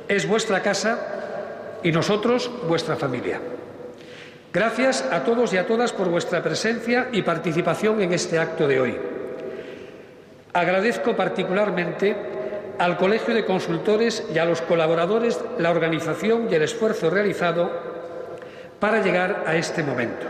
Es 0.08 0.26
vuestra 0.26 0.62
casa 0.62 1.78
y 1.82 1.92
nosotros 1.92 2.50
vuestra 2.66 2.96
familia. 2.96 3.38
Gracias 4.50 5.06
a 5.12 5.24
todos 5.24 5.52
y 5.52 5.58
a 5.58 5.66
todas 5.66 5.92
por 5.92 6.08
vuestra 6.08 6.42
presencia 6.42 7.10
y 7.12 7.20
participación 7.20 8.00
en 8.00 8.14
este 8.14 8.38
acto 8.38 8.66
de 8.66 8.80
hoy. 8.80 8.96
Agradezco 10.54 11.14
particularmente 11.14 12.16
al 12.78 12.96
Colegio 12.96 13.34
de 13.34 13.44
Consultores 13.44 14.24
y 14.34 14.38
a 14.38 14.46
los 14.46 14.62
colaboradores 14.62 15.38
la 15.58 15.70
organización 15.70 16.48
y 16.50 16.54
el 16.54 16.62
esfuerzo 16.62 17.10
realizado 17.10 17.91
para 18.82 19.00
llegar 19.00 19.44
a 19.46 19.54
este 19.54 19.84
momento. 19.84 20.26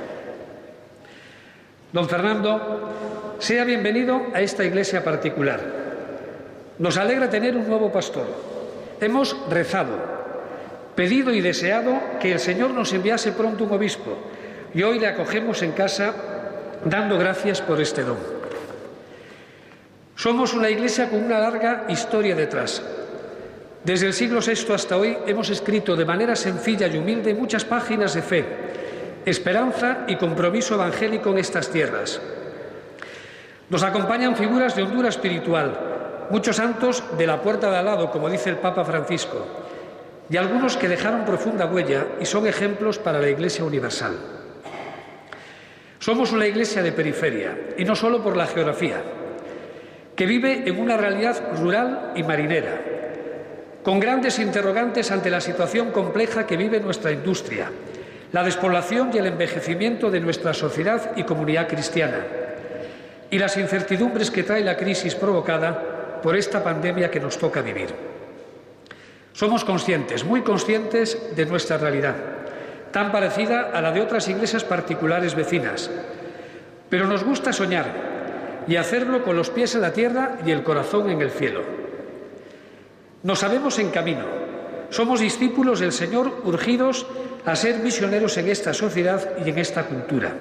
Don 1.90 2.06
Fernando, 2.06 3.34
sea 3.38 3.64
bienvenido 3.64 4.26
a 4.34 4.42
esta 4.42 4.62
iglesia 4.62 5.02
particular. 5.02 5.58
Nos 6.78 6.98
alegra 6.98 7.30
tener 7.30 7.56
un 7.56 7.66
nuevo 7.66 7.90
pastor. 7.90 8.26
Hemos 9.00 9.34
rezado, 9.48 9.96
pedido 10.94 11.32
y 11.32 11.40
deseado 11.40 11.98
que 12.20 12.32
el 12.32 12.40
Señor 12.40 12.72
nos 12.72 12.92
enviase 12.92 13.32
pronto 13.32 13.64
un 13.64 13.72
obispo 13.72 14.18
y 14.74 14.82
hoy 14.82 14.98
le 14.98 15.06
acogemos 15.06 15.62
en 15.62 15.72
casa 15.72 16.12
dando 16.84 17.16
gracias 17.16 17.62
por 17.62 17.80
este 17.80 18.02
don. 18.02 18.18
Somos 20.14 20.52
una 20.52 20.68
iglesia 20.68 21.08
con 21.08 21.24
una 21.24 21.38
larga 21.38 21.86
historia 21.88 22.34
detrás. 22.34 22.82
Desde 23.84 24.06
el 24.06 24.12
siglo 24.12 24.38
VI 24.40 24.74
hasta 24.74 24.96
hoy 24.96 25.18
hemos 25.26 25.50
escrito 25.50 25.96
de 25.96 26.04
manera 26.04 26.36
sencilla 26.36 26.86
y 26.86 26.98
humilde 26.98 27.34
muchas 27.34 27.64
páginas 27.64 28.14
de 28.14 28.22
fe, 28.22 28.44
esperanza 29.26 30.04
y 30.06 30.14
compromiso 30.14 30.74
evangélico 30.74 31.30
en 31.30 31.38
estas 31.38 31.68
tierras. 31.68 32.20
Nos 33.68 33.82
acompañan 33.82 34.36
figuras 34.36 34.76
de 34.76 34.84
hondura 34.84 35.08
espiritual, 35.08 36.28
muchos 36.30 36.56
santos 36.56 37.02
de 37.18 37.26
la 37.26 37.42
puerta 37.42 37.72
de 37.72 37.78
al 37.78 37.84
lado, 37.86 38.12
como 38.12 38.30
dice 38.30 38.50
el 38.50 38.56
Papa 38.56 38.84
Francisco, 38.84 39.44
y 40.30 40.36
algunos 40.36 40.76
que 40.76 40.88
dejaron 40.88 41.24
profunda 41.24 41.66
huella 41.66 42.06
y 42.20 42.24
son 42.26 42.46
ejemplos 42.46 42.98
para 42.98 43.20
la 43.20 43.30
Iglesia 43.30 43.64
universal. 43.64 44.16
Somos 45.98 46.30
una 46.32 46.46
iglesia 46.46 46.82
de 46.82 46.92
periferia, 46.92 47.56
y 47.78 47.84
no 47.84 47.96
solo 47.96 48.22
por 48.22 48.36
la 48.36 48.46
geografía, 48.46 49.02
que 50.16 50.26
vive 50.26 50.64
en 50.66 50.80
una 50.80 50.96
realidad 50.96 51.52
rural 51.56 52.12
y 52.16 52.22
marinera, 52.22 52.91
con 53.82 54.00
grandes 54.00 54.38
interrogantes 54.38 55.10
ante 55.10 55.30
la 55.30 55.40
situación 55.40 55.90
compleja 55.90 56.46
que 56.46 56.56
vive 56.56 56.80
nuestra 56.80 57.10
industria, 57.10 57.70
la 58.32 58.44
despoblación 58.44 59.10
y 59.12 59.18
el 59.18 59.26
envejecimiento 59.26 60.10
de 60.10 60.20
nuestra 60.20 60.54
sociedad 60.54 61.12
y 61.16 61.24
comunidad 61.24 61.68
cristiana, 61.68 62.24
y 63.30 63.38
las 63.38 63.56
incertidumbres 63.56 64.30
que 64.30 64.42
trae 64.42 64.62
la 64.62 64.76
crisis 64.76 65.14
provocada 65.14 66.20
por 66.22 66.36
esta 66.36 66.62
pandemia 66.62 67.10
que 67.10 67.20
nos 67.20 67.38
toca 67.38 67.62
vivir. 67.62 67.88
Somos 69.32 69.64
conscientes, 69.64 70.24
muy 70.24 70.42
conscientes 70.42 71.34
de 71.34 71.46
nuestra 71.46 71.78
realidad 71.78 72.14
tan 72.92 73.10
parecida 73.10 73.70
a 73.72 73.80
la 73.80 73.90
de 73.90 74.00
otras 74.00 74.28
iglesias 74.28 74.62
particulares 74.62 75.34
vecinas. 75.34 75.90
Pero 76.88 77.06
nos 77.06 77.24
gusta 77.24 77.52
soñar 77.52 77.86
y 78.68 78.76
hacerlo 78.76 79.24
con 79.24 79.34
los 79.34 79.50
pies 79.50 79.74
en 79.74 79.80
la 79.80 79.92
tierra 79.92 80.36
y 80.46 80.50
el 80.52 80.62
corazón 80.62 81.10
en 81.10 81.22
el 81.22 81.30
cielo. 81.30 81.81
Nos 83.22 83.38
sabemos 83.38 83.78
en 83.78 83.90
camino. 83.90 84.24
Somos 84.90 85.20
discípulos 85.20 85.80
del 85.80 85.92
Señor 85.92 86.42
urgidos 86.44 87.06
a 87.46 87.54
ser 87.54 87.78
misioneros 87.78 88.36
en 88.36 88.48
esta 88.48 88.74
sociedad 88.74 89.38
y 89.44 89.48
en 89.48 89.58
esta 89.58 89.84
cultura. 89.84 90.34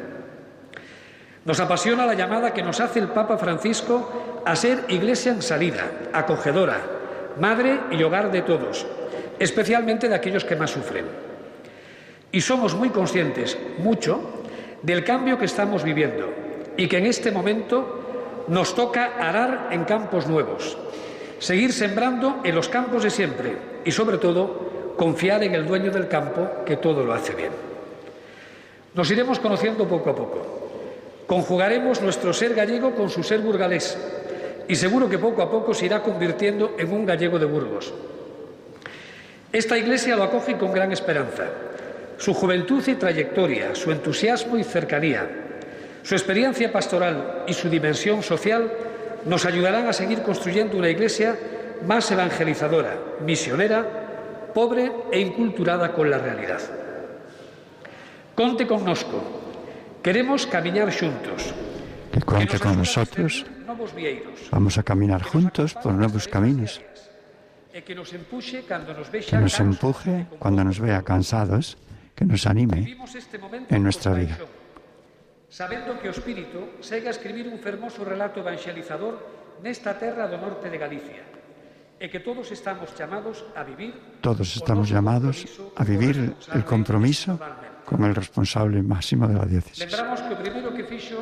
Nos 1.45 1.59
apasiona 1.59 2.05
la 2.05 2.15
llamada 2.15 2.53
que 2.53 2.63
nos 2.63 2.79
hace 2.79 3.00
el 3.00 3.09
Papa 3.09 3.38
Francisco 3.38 4.41
a 4.45 4.55
ser 4.55 4.85
iglesia 4.89 5.31
en 5.31 5.41
salida, 5.41 5.91
acogedora, 6.13 6.81
madre 7.39 7.79
y 7.91 8.01
hogar 8.03 8.31
de 8.31 8.41
todos, 8.41 8.85
especialmente 9.39 10.09
de 10.09 10.15
aquellos 10.15 10.45
que 10.45 10.55
más 10.55 10.71
sufren. 10.71 11.05
Y 12.31 12.41
somos 12.41 12.75
muy 12.75 12.89
conscientes, 12.89 13.57
mucho, 13.77 14.43
del 14.81 15.03
cambio 15.03 15.38
que 15.38 15.45
estamos 15.45 15.83
viviendo 15.83 16.33
y 16.77 16.88
que 16.88 16.97
en 16.97 17.05
este 17.05 17.31
momento 17.31 18.45
nos 18.47 18.73
toca 18.73 19.17
arar 19.19 19.69
en 19.71 19.83
campos 19.85 20.27
nuevos, 20.27 20.77
seguir 21.41 21.74
sembrando 21.74 22.39
en 22.43 22.53
los 22.53 22.69
campos 22.69 23.01
de 23.03 23.10
siempre 23.10 23.57
y, 23.83 23.91
sobre 23.91 24.19
todo, 24.19 24.93
confiar 24.95 25.43
en 25.43 25.55
el 25.55 25.65
dueño 25.65 25.91
del 25.91 26.07
campo 26.07 26.63
que 26.65 26.77
todo 26.77 27.03
lo 27.03 27.13
hace 27.13 27.33
bien. 27.33 27.51
Nos 28.93 29.10
iremos 29.10 29.39
conociendo 29.39 29.88
poco 29.88 30.12
a 30.12 30.15
poco. 30.15 30.69
Conjugaremos 31.25 32.00
nuestro 32.01 32.31
ser 32.31 32.53
gallego 32.53 32.94
con 32.94 33.09
su 33.09 33.24
ser 33.24 33.39
burgalés 33.39 33.98
y 34.68 34.75
seguro 34.75 35.09
que 35.09 35.18
poco 35.18 35.42
a 35.42 35.50
poco 35.50 35.74
se 35.74 35.87
irá 35.87 36.03
convirtiendo 36.03 36.75
en 36.77 36.94
un 36.94 37.05
gallego 37.07 37.39
de 37.39 37.46
Burgos. 37.46 37.92
Esta 39.51 39.77
iglesia 39.77 40.15
lo 40.15 40.24
acoge 40.24 40.57
con 40.57 40.72
gran 40.72 40.92
esperanza 40.92 41.46
su 42.18 42.35
juventud 42.35 42.87
y 42.87 42.94
trayectoria, 42.94 43.74
su 43.74 43.92
entusiasmo 43.92 44.55
y 44.55 44.63
cercanía, 44.63 45.27
su 46.03 46.13
experiencia 46.13 46.72
pastoral 46.72 47.46
y 47.48 47.53
su 47.53 47.68
dimensión 47.68 48.22
social 48.22 48.72
nos 49.25 49.46
ayudarán 49.46 49.88
a 49.88 49.94
seguir 49.94 50.22
construyendo 50.22 50.77
una 50.77 50.90
iglesia 50.90 51.38
más 51.86 52.12
evangelizadora, 52.12 52.98
misionera, 53.25 54.51
pobre 54.53 54.92
e 55.12 55.20
inculturada 55.20 55.94
con 55.94 56.10
la 56.10 56.18
realidad. 56.18 56.62
Conte 58.36 58.68
connosco. 58.68 59.22
Queremos 60.01 60.48
caminar 60.48 60.92
juntos. 60.94 61.53
Que 62.12 62.22
cuente 62.22 62.60
con 62.60 62.77
nosotros. 62.77 63.46
Vamos 64.51 64.77
a 64.77 64.84
caminar 64.84 65.24
juntos 65.24 65.74
por 65.75 65.94
nuevos 65.94 66.27
caminos. 66.27 66.81
Que 67.72 67.96
nos 67.96 68.14
empuje 68.14 68.64
cuando 70.40 70.64
nos 70.64 70.79
vea 70.79 71.01
cansados 71.03 71.77
que 72.16 72.25
nos 72.25 72.46
anime 72.46 72.98
este 73.16 73.40
en 73.70 73.84
nuestra 73.84 74.14
vida. 74.14 74.38
sabendo 75.51 76.00
que 76.00 76.07
o 76.07 76.16
Espírito 76.16 76.79
segue 76.79 77.11
a 77.11 77.14
escribir 77.14 77.51
un 77.51 77.59
fermoso 77.59 78.07
relato 78.07 78.40
evangelizador 78.40 79.20
nesta 79.59 80.00
terra 80.00 80.24
do 80.31 80.40
norte 80.40 80.72
de 80.72 80.79
Galicia 80.79 81.27
e 82.00 82.07
que 82.07 82.24
todos 82.24 82.50
estamos 82.55 82.96
chamados 82.96 83.44
a 83.53 83.61
vivir 83.68 83.92
todos 84.24 84.48
estamos 84.55 84.87
llamados 84.87 85.44
a 85.75 85.83
vivir 85.83 86.33
el 86.55 86.64
compromiso 86.64 87.35
con 87.83 88.07
el 88.07 88.16
responsable 88.16 88.79
máximo 88.79 89.27
de 89.27 89.35
la 89.35 89.44
diócesis. 89.44 89.83
Lembramos 89.83 90.24
que 90.24 90.33
o 90.33 90.40
primeiro 90.40 90.72
que 90.72 90.87
fixo 90.87 91.20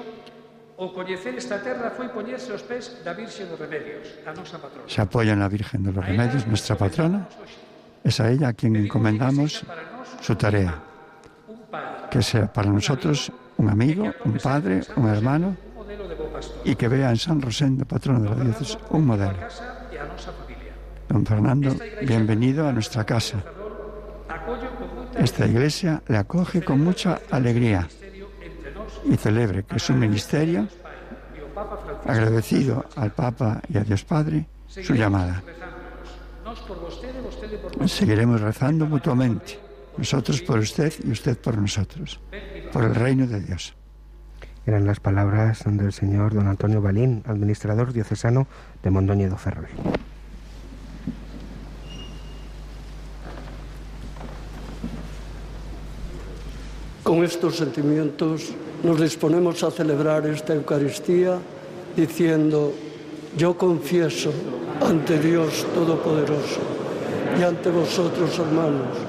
o 0.78 0.94
coñecer 0.94 1.34
esta 1.34 1.58
terra 1.60 1.90
foi 1.92 2.14
poñerse 2.14 2.54
os 2.54 2.62
pés 2.62 3.02
da 3.02 3.18
Virxe 3.18 3.50
dos 3.50 3.58
Remedios, 3.58 4.14
a 4.24 4.32
nosa 4.32 4.62
patrona. 4.62 4.88
Se 4.88 5.02
apoia 5.02 5.34
na 5.34 5.50
Virgen 5.50 5.82
de 5.82 5.92
los 5.92 6.06
Remedios, 6.06 6.46
nuestra 6.46 6.78
patrona. 6.78 7.26
Es 8.06 8.22
a 8.22 8.30
ella 8.32 8.48
a 8.48 8.56
quien 8.56 8.78
encomendamos 8.78 9.66
su 10.22 10.34
tarea. 10.38 10.89
Que 12.10 12.22
sea 12.22 12.52
para 12.52 12.70
nosotros 12.70 13.32
un 13.58 13.70
amigo, 13.70 14.12
un 14.26 14.38
padre, 14.38 14.82
un 14.96 15.08
hermano 15.08 15.56
y 16.64 16.76
que 16.76 16.88
vea 16.88 17.10
en 17.10 17.18
San 17.18 17.42
Rosendo, 17.42 17.86
patrono 17.86 18.22
de 18.22 18.30
la 18.30 18.44
diócesis, 18.44 18.78
un 18.90 19.06
modelo. 19.06 19.38
Don 21.08 21.26
Fernando, 21.26 21.76
bienvenido 22.02 22.68
a 22.68 22.72
nuestra 22.72 23.04
casa. 23.04 23.44
Esta 25.18 25.46
iglesia 25.46 26.02
le 26.08 26.18
acoge 26.18 26.64
con 26.64 26.84
mucha 26.84 27.20
alegría 27.32 27.88
y 29.06 29.16
celebre 29.18 29.64
que 29.64 29.80
su 29.80 29.94
ministerio, 29.94 30.68
agradecido 32.06 32.86
al 32.96 33.12
Papa 33.12 33.62
y 33.68 33.78
a 33.78 33.84
Dios 33.84 34.04
Padre, 34.04 34.46
su 34.68 34.94
llamada. 34.94 35.42
Seguiremos 37.86 38.40
rezando 38.40 38.86
mutuamente 38.86 39.69
nosotros 39.98 40.42
por 40.42 40.60
usted 40.60 40.94
y 41.04 41.12
usted 41.12 41.38
por 41.38 41.58
nosotros, 41.58 42.20
por 42.72 42.84
el 42.84 42.96
reino 42.96 43.28
de 43.28 43.42
Dios. 43.42 43.76
Eran 44.66 44.86
las 44.86 45.00
palabras 45.00 45.64
del 45.66 45.92
señor 45.92 46.34
don 46.34 46.48
Antonio 46.48 46.82
Balín, 46.82 47.24
administrador 47.26 47.92
diocesano 47.92 48.48
de 48.84 48.92
Mondoñedo 48.92 49.36
Ferrol. 49.38 49.68
Con 57.04 57.24
estos 57.24 57.56
sentimientos 57.56 58.54
nos 58.84 59.02
disponemos 59.02 59.64
a 59.64 59.72
celebrar 59.72 60.28
esta 60.28 60.54
Eucaristía 60.54 61.40
diciendo, 61.96 62.72
yo 63.36 63.58
confieso 63.58 64.32
ante 64.82 65.18
Dios 65.18 65.66
Todopoderoso 65.74 66.62
y 67.40 67.42
ante 67.42 67.72
vosotros, 67.72 68.38
hermanos, 68.38 69.09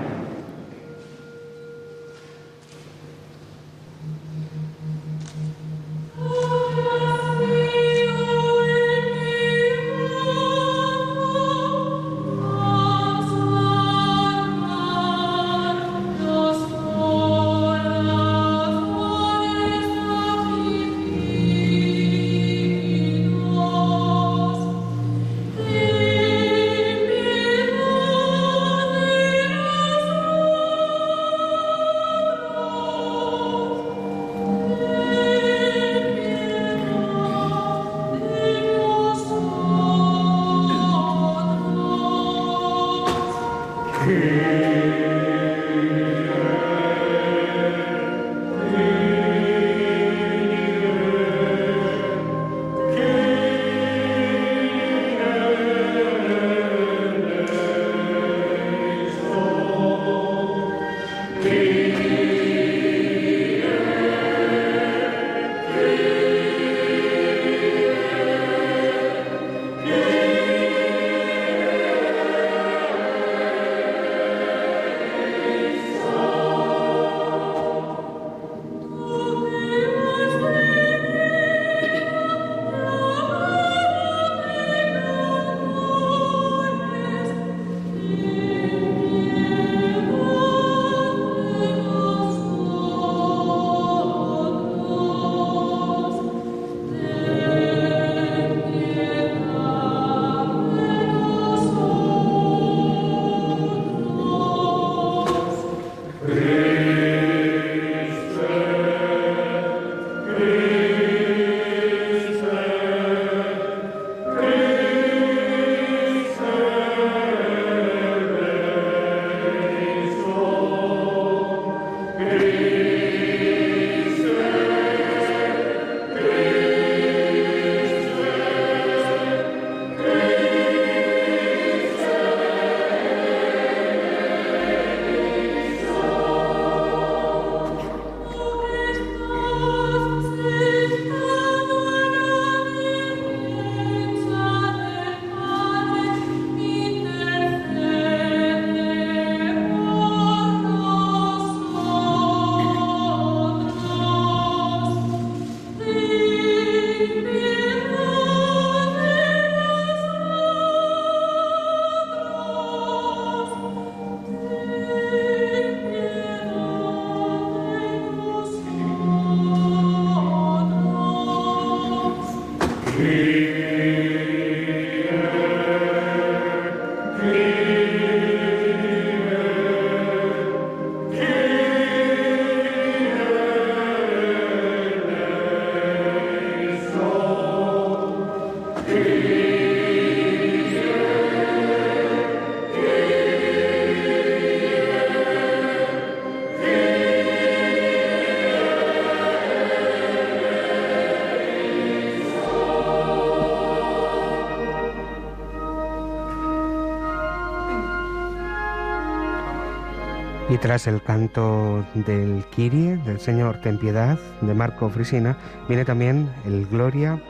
Tras 210.61 210.85
el 210.85 211.01
canto 211.01 211.85
del 211.95 212.45
Kyrie, 212.55 212.97
del 212.97 213.19
Señor 213.19 213.59
Ten 213.61 213.79
Piedad, 213.79 214.17
de 214.41 214.53
Marco 214.53 214.89
Frisina, 214.89 215.35
viene 215.67 215.85
también 215.85 216.31
el 216.45 216.67
Gloria 216.67 217.21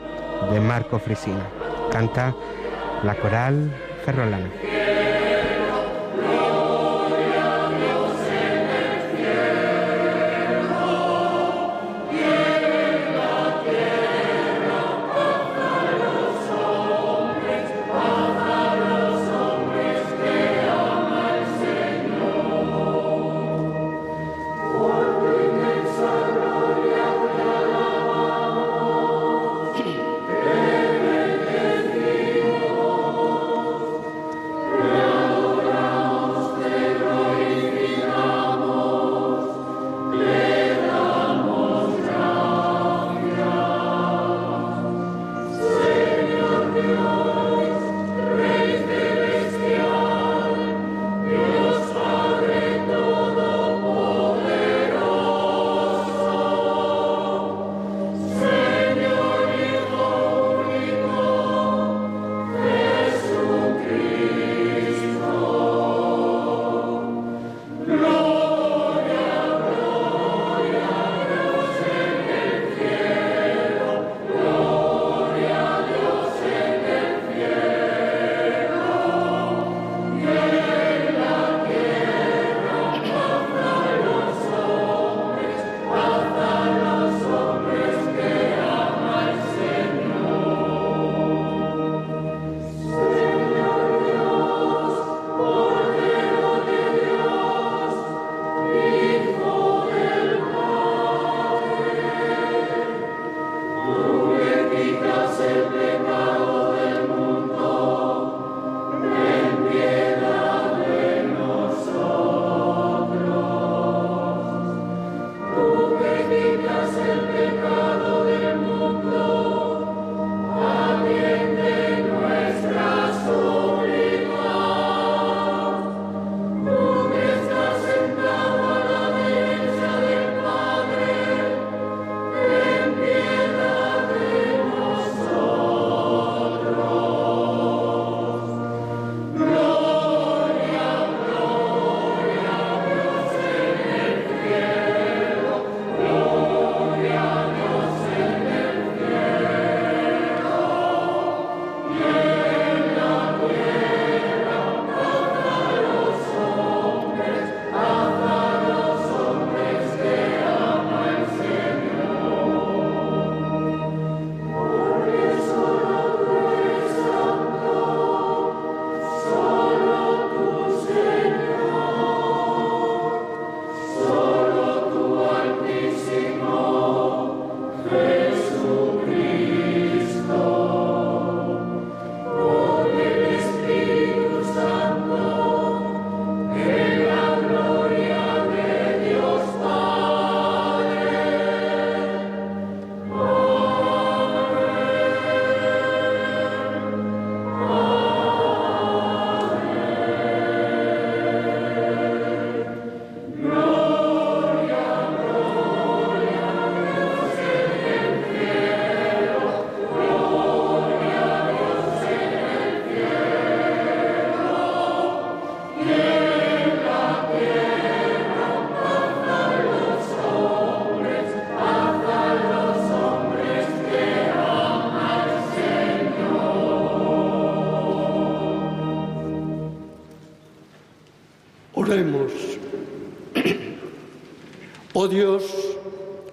de 0.50 0.60
Marco 0.60 0.98
Frisina. 0.98 1.46
Canta 1.90 2.34
la 3.02 3.14
coral 3.14 3.74
ferrolana. 4.04 4.50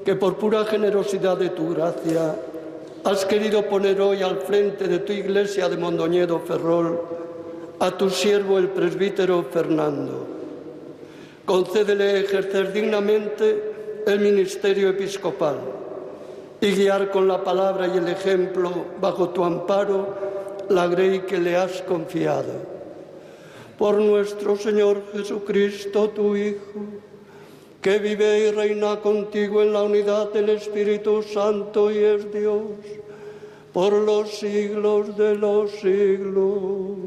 Que 0.09 0.15
por 0.15 0.37
pura 0.37 0.65
generosidad 0.65 1.37
de 1.37 1.49
tu 1.49 1.69
gracia 1.69 2.35
has 3.03 3.25
querido 3.25 3.67
poner 3.69 4.01
hoy 4.01 4.23
al 4.23 4.37
frente 4.37 4.87
de 4.87 4.97
tu 4.97 5.13
iglesia 5.13 5.69
de 5.69 5.77
Mondoñedo 5.77 6.39
Ferrol 6.39 6.99
a 7.77 7.91
tu 7.91 8.09
siervo 8.09 8.57
el 8.57 8.69
presbítero 8.69 9.45
Fernando. 9.51 10.25
Concédele 11.45 12.21
ejercer 12.21 12.73
dignamente 12.73 14.01
el 14.07 14.19
ministerio 14.19 14.89
episcopal 14.89 15.57
y 16.59 16.71
guiar 16.71 17.11
con 17.11 17.27
la 17.27 17.43
palabra 17.43 17.85
y 17.85 17.99
el 17.99 18.07
ejemplo 18.07 18.71
bajo 18.99 19.29
tu 19.29 19.43
amparo 19.43 20.15
la 20.69 20.87
grey 20.87 21.19
que 21.19 21.37
le 21.37 21.55
has 21.55 21.83
confiado. 21.83 22.53
Por 23.77 23.99
nuestro 23.99 24.55
Señor 24.55 25.03
Jesucristo, 25.13 26.09
tu 26.09 26.35
Hijo 26.35 27.08
que 27.81 27.97
vive 27.99 28.39
y 28.39 28.51
reina 28.51 28.97
contigo 28.97 29.61
en 29.61 29.71
la 29.71 29.83
unidad 29.83 30.33
del 30.33 30.49
Espíritu 30.49 31.23
Santo 31.23 31.91
y 31.91 31.97
es 31.97 32.31
Dios 32.33 32.63
por 33.71 33.93
los 33.93 34.37
siglos 34.37 35.15
de 35.17 35.35
los 35.35 35.71
siglos. 35.71 36.97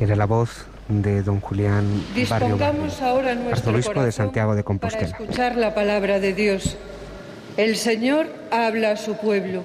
Era 0.00 0.16
la 0.16 0.26
voz 0.26 0.66
de 0.88 1.22
don 1.22 1.40
Julián 1.40 2.02
Barrio 2.28 2.58
ahora 3.00 3.34
nuestro 3.36 3.70
arzobispo 3.70 4.02
de 4.02 4.10
Santiago 4.10 4.56
de 4.56 4.64
Compostela. 4.64 5.12
Para 5.12 5.22
escuchar 5.22 5.56
la 5.56 5.74
palabra 5.74 6.18
de 6.18 6.32
Dios. 6.32 6.76
El 7.56 7.76
Señor 7.76 8.26
habla 8.50 8.92
a 8.92 8.96
su 8.96 9.14
pueblo. 9.16 9.62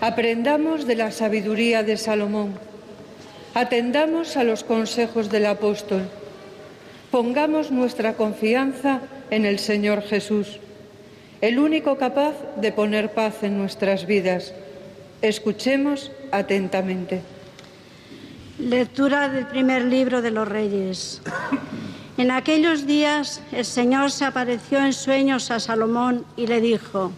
Aprendamos 0.00 0.86
de 0.86 0.94
la 0.94 1.10
sabiduría 1.10 1.82
de 1.82 1.96
Salomón 1.96 2.67
Atendamos 3.54 4.36
a 4.36 4.44
los 4.44 4.62
consejos 4.62 5.30
del 5.30 5.46
apóstol. 5.46 6.02
Pongamos 7.10 7.70
nuestra 7.70 8.14
confianza 8.14 9.00
en 9.30 9.46
el 9.46 9.58
Señor 9.58 10.02
Jesús, 10.02 10.60
el 11.40 11.58
único 11.58 11.96
capaz 11.96 12.34
de 12.56 12.72
poner 12.72 13.12
paz 13.12 13.42
en 13.42 13.58
nuestras 13.58 14.06
vidas. 14.06 14.52
Escuchemos 15.22 16.12
atentamente. 16.30 17.22
Lectura 18.58 19.28
del 19.28 19.46
primer 19.46 19.84
libro 19.84 20.20
de 20.20 20.30
los 20.30 20.46
Reyes. 20.46 21.22
En 22.18 22.30
aquellos 22.30 22.86
días 22.86 23.40
el 23.52 23.64
Señor 23.64 24.10
se 24.10 24.24
apareció 24.24 24.78
en 24.78 24.92
sueños 24.92 25.50
a 25.50 25.60
Salomón 25.60 26.26
y 26.36 26.48
le 26.48 26.60
dijo, 26.60 27.12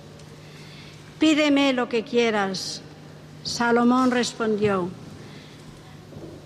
Pídeme 1.18 1.72
lo 1.72 1.88
que 1.88 2.04
quieras. 2.04 2.82
Salomón 3.42 4.10
respondió, 4.10 4.90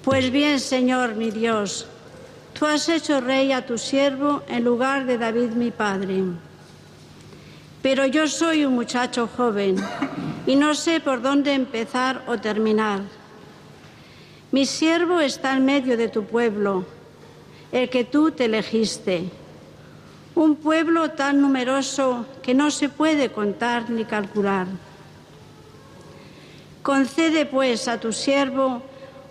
Pues 0.04 0.30
bien, 0.30 0.60
Señor 0.60 1.14
mi 1.14 1.30
Dios, 1.30 1.86
tú 2.52 2.66
has 2.66 2.90
hecho 2.90 3.22
rey 3.22 3.52
a 3.52 3.64
tu 3.64 3.78
siervo 3.78 4.42
en 4.48 4.62
lugar 4.62 5.06
de 5.06 5.16
David 5.16 5.52
mi 5.52 5.70
padre. 5.70 6.22
Pero 7.80 8.04
yo 8.04 8.28
soy 8.28 8.66
un 8.66 8.74
muchacho 8.74 9.26
joven 9.34 9.76
y 10.46 10.56
no 10.56 10.74
sé 10.74 11.00
por 11.00 11.22
dónde 11.22 11.54
empezar 11.54 12.22
o 12.26 12.36
terminar. 12.36 13.00
Mi 14.52 14.66
siervo 14.66 15.20
está 15.20 15.56
en 15.56 15.64
medio 15.64 15.96
de 15.96 16.08
tu 16.08 16.24
pueblo, 16.24 16.84
el 17.72 17.88
que 17.88 18.04
tú 18.04 18.30
te 18.30 18.44
elegiste 18.44 19.30
un 20.34 20.56
pueblo 20.56 21.12
tan 21.12 21.40
numeroso 21.40 22.26
que 22.42 22.52
no 22.52 22.70
se 22.70 22.90
puede 22.90 23.30
contar 23.30 23.88
ni 23.88 24.04
calcular. 24.04 24.66
Concede 26.82 27.46
pues 27.46 27.88
a 27.88 27.98
tu 27.98 28.12
siervo 28.12 28.82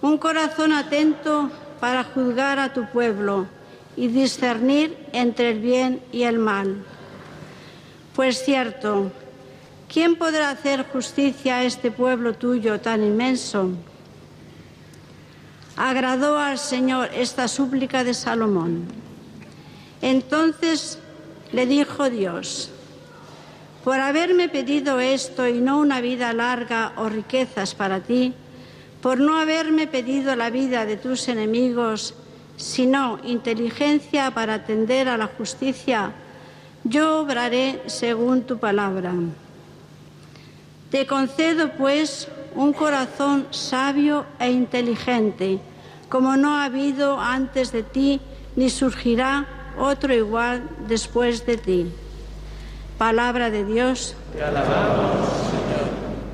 un 0.04 0.18
corazón 0.18 0.74
atento 0.74 1.50
para 1.80 2.04
juzgar 2.04 2.60
a 2.60 2.74
tu 2.74 2.86
pueblo 2.88 3.48
y 3.96 4.10
discernir 4.10 4.98
entre 5.14 5.52
el 5.52 5.60
bien 5.60 6.02
y 6.12 6.24
el 6.24 6.40
mal. 6.40 6.84
Pues 8.14 8.44
cierto, 8.44 9.14
¿quién 9.88 10.18
podrá 10.18 10.50
hacer 10.50 10.86
justicia 10.92 11.60
a 11.60 11.64
este 11.64 11.90
pueblo 11.90 12.34
tuyo 12.34 12.82
tan 12.82 13.02
inmenso? 13.02 13.70
Agradó 15.78 16.38
al 16.38 16.60
Señor 16.60 17.10
esta 17.16 17.48
súplica 17.48 18.04
de 18.04 18.14
Salomón. 18.14 18.84
Entonces 20.02 21.00
le 21.54 21.66
dijo 21.66 22.10
Dios, 22.10 22.72
por 23.86 24.02
haberme 24.02 24.50
pedido 24.50 25.00
esto 25.00 25.48
y 25.48 25.62
no 25.62 25.80
una 25.80 26.02
vida 26.02 26.34
larga 26.34 26.92
o 26.98 27.08
riquezas 27.08 27.74
para 27.74 28.02
ti, 28.02 28.34
por 29.04 29.20
no 29.20 29.38
haberme 29.38 29.86
pedido 29.86 30.34
la 30.38 30.50
vida 30.50 30.86
de 30.86 30.96
tus 30.96 31.28
enemigos, 31.28 32.14
sino 32.56 33.20
inteligencia 33.26 34.32
para 34.32 34.54
atender 34.54 35.10
a 35.10 35.18
la 35.18 35.28
justicia, 35.28 36.14
yo 36.86 37.20
obraré 37.20 37.82
según 37.88 38.44
tu 38.44 38.60
palabra. 38.60 39.12
Te 40.90 41.06
concedo, 41.06 41.74
pues, 41.74 42.30
un 42.56 42.72
corazón 42.72 43.48
sabio 43.52 44.26
e 44.40 44.50
inteligente, 44.50 45.60
como 46.08 46.38
no 46.38 46.56
ha 46.56 46.64
habido 46.64 47.20
antes 47.20 47.74
de 47.74 47.84
ti, 47.84 48.22
ni 48.56 48.70
surgirá 48.70 49.74
otro 49.78 50.14
igual 50.14 50.64
después 50.88 51.46
de 51.46 51.58
ti. 51.58 51.92
Palabra 52.98 53.50
de 53.50 53.66
Dios. 53.66 54.16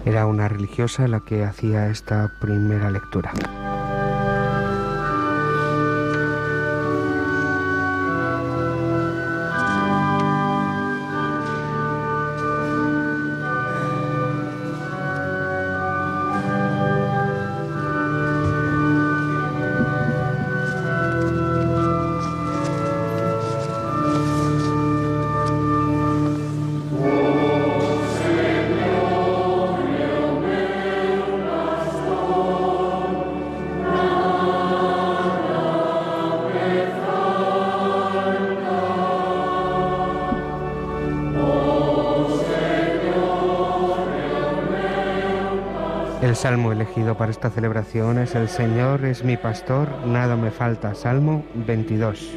Era 0.09 0.25
una 0.25 0.47
religiosa 0.47 1.07
la 1.07 1.19
que 1.19 1.43
hacía 1.43 1.87
esta 1.89 2.31
primera 2.39 2.89
lectura. 2.89 3.31
Salmo 46.39 46.71
elegido 46.71 47.17
para 47.17 47.31
esta 47.31 47.49
celebración 47.49 48.17
es 48.17 48.33
El 48.33 48.47
Señor 48.47 49.03
es 49.03 49.25
mi 49.25 49.35
pastor, 49.35 49.89
nada 50.07 50.37
me 50.37 50.51
falta. 50.51 50.95
Salmo 50.95 51.43
22. 51.53 52.31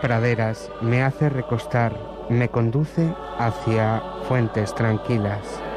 Praderas 0.00 0.70
me 0.80 1.02
hace 1.02 1.28
recostar, 1.28 1.94
me 2.28 2.48
conduce 2.48 3.14
hacia 3.38 4.02
fuentes 4.28 4.74
tranquilas. 4.74 5.67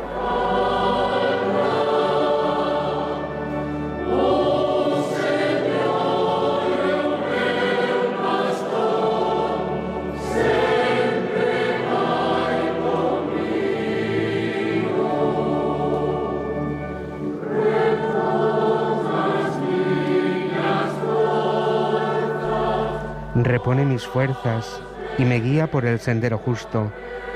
Repone 23.62 23.86
mis 23.86 24.08
fuerzas 24.08 24.82
y 25.19 25.24
me 25.24 25.39
guía 25.39 25.69
por 25.69 25.86
el 25.86 26.00
sendero 26.00 26.39
justo, 26.39 26.91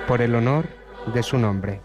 por 0.07 0.23
el 0.23 0.33
honor 0.33 0.65
de 1.13 1.21
su 1.21 1.37
nombre. 1.37 1.81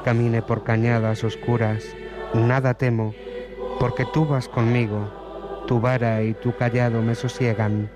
Camine 0.00 0.42
por 0.42 0.64
cañadas 0.64 1.24
oscuras, 1.24 1.96
nada 2.34 2.74
temo, 2.74 3.14
porque 3.78 4.04
tú 4.04 4.26
vas 4.26 4.48
conmigo, 4.48 5.10
tu 5.66 5.80
vara 5.80 6.22
y 6.22 6.34
tu 6.34 6.54
callado 6.54 7.02
me 7.02 7.14
sosiegan. 7.14 7.90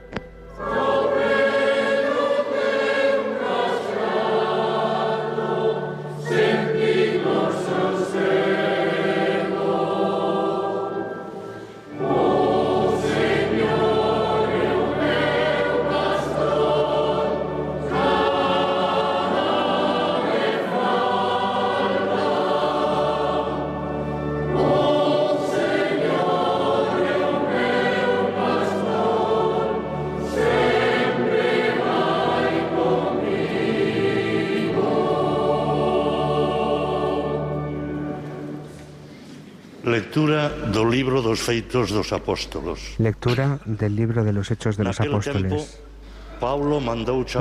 Libro 41.10 41.22
dos 41.22 41.40
feitos 41.40 41.90
dos 41.90 42.12
apóstolos. 42.12 42.94
Lectura 42.98 43.58
del 43.64 43.96
libro 43.96 44.22
de 44.22 44.32
los 44.32 44.48
Hechos 44.52 44.76
de 44.76 44.84
los 44.84 45.00
Apóstoles. 45.00 45.82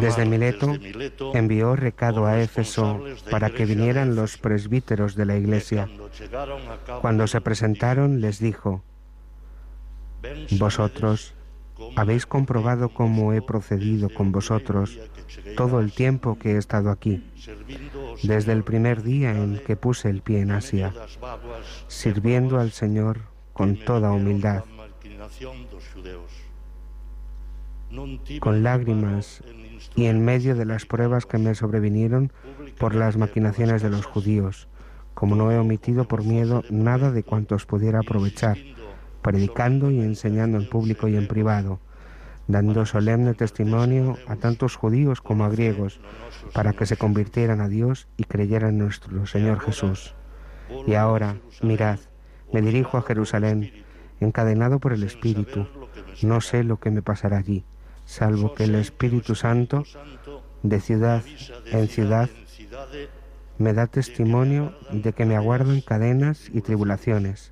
Desde 0.01 0.25
Mileto 0.25 0.73
envió 1.35 1.75
recado 1.75 2.25
a 2.25 2.41
Éfeso 2.41 2.99
para 3.29 3.51
que 3.51 3.65
vinieran 3.65 4.15
los 4.15 4.37
presbíteros 4.37 5.15
de 5.15 5.25
la 5.27 5.37
iglesia. 5.37 5.87
Cuando 7.01 7.27
se 7.27 7.41
presentaron 7.41 8.21
les 8.21 8.39
dijo, 8.39 8.81
Vosotros 10.57 11.35
habéis 11.95 12.25
comprobado 12.25 12.89
cómo 12.89 13.33
he 13.33 13.41
procedido 13.43 14.09
con 14.09 14.31
vosotros 14.31 14.99
todo 15.55 15.79
el 15.79 15.91
tiempo 15.91 16.39
que 16.39 16.53
he 16.53 16.57
estado 16.57 16.89
aquí, 16.89 17.23
desde 18.23 18.51
el 18.51 18.63
primer 18.63 19.03
día 19.03 19.31
en 19.37 19.59
que 19.59 19.75
puse 19.75 20.09
el 20.09 20.23
pie 20.23 20.41
en 20.41 20.49
Asia, 20.49 20.91
sirviendo 21.87 22.59
al 22.59 22.71
Señor 22.71 23.28
con 23.59 23.75
toda 23.75 24.13
humildad, 24.13 24.63
con 28.39 28.63
lágrimas 28.63 29.43
y 29.97 30.05
en 30.05 30.23
medio 30.23 30.55
de 30.55 30.63
las 30.63 30.85
pruebas 30.85 31.25
que 31.25 31.39
me 31.39 31.53
sobrevinieron 31.53 32.31
por 32.79 32.95
las 32.95 33.17
maquinaciones 33.17 33.81
de 33.81 33.89
los 33.89 34.05
judíos, 34.05 34.69
como 35.13 35.35
no 35.35 35.51
he 35.51 35.57
omitido 35.57 36.07
por 36.07 36.23
miedo 36.23 36.63
nada 36.69 37.11
de 37.11 37.23
cuantos 37.23 37.65
pudiera 37.65 37.99
aprovechar, 37.99 38.57
predicando 39.21 39.91
y 39.91 39.99
enseñando 39.99 40.57
en 40.57 40.69
público 40.69 41.09
y 41.09 41.17
en 41.17 41.27
privado, 41.27 41.81
dando 42.47 42.85
solemne 42.85 43.33
testimonio 43.33 44.15
a 44.27 44.37
tantos 44.37 44.77
judíos 44.77 45.19
como 45.19 45.43
a 45.43 45.49
griegos, 45.49 45.99
para 46.53 46.71
que 46.71 46.85
se 46.85 46.95
convirtieran 46.95 47.59
a 47.59 47.67
Dios 47.67 48.07
y 48.15 48.23
creyeran 48.23 48.69
en 48.69 48.77
nuestro 48.77 49.25
Señor 49.25 49.59
Jesús. 49.59 50.15
Y 50.87 50.93
ahora, 50.93 51.35
mirad, 51.61 51.99
me 52.51 52.61
dirijo 52.61 52.97
a 52.97 53.01
Jerusalén, 53.01 53.71
encadenado 54.19 54.79
por 54.79 54.93
el 54.93 55.03
Espíritu. 55.03 55.67
No 56.21 56.41
sé 56.41 56.63
lo 56.63 56.79
que 56.79 56.91
me 56.91 57.01
pasará 57.01 57.37
allí, 57.37 57.63
salvo 58.05 58.53
que 58.53 58.65
el 58.65 58.75
Espíritu 58.75 59.35
Santo, 59.35 59.83
de 60.63 60.79
ciudad 60.79 61.23
en 61.67 61.87
ciudad, 61.87 62.29
me 63.57 63.73
da 63.73 63.87
testimonio 63.87 64.73
de 64.91 65.13
que 65.13 65.25
me 65.25 65.35
aguardan 65.35 65.81
cadenas 65.81 66.49
y 66.53 66.61
tribulaciones. 66.61 67.51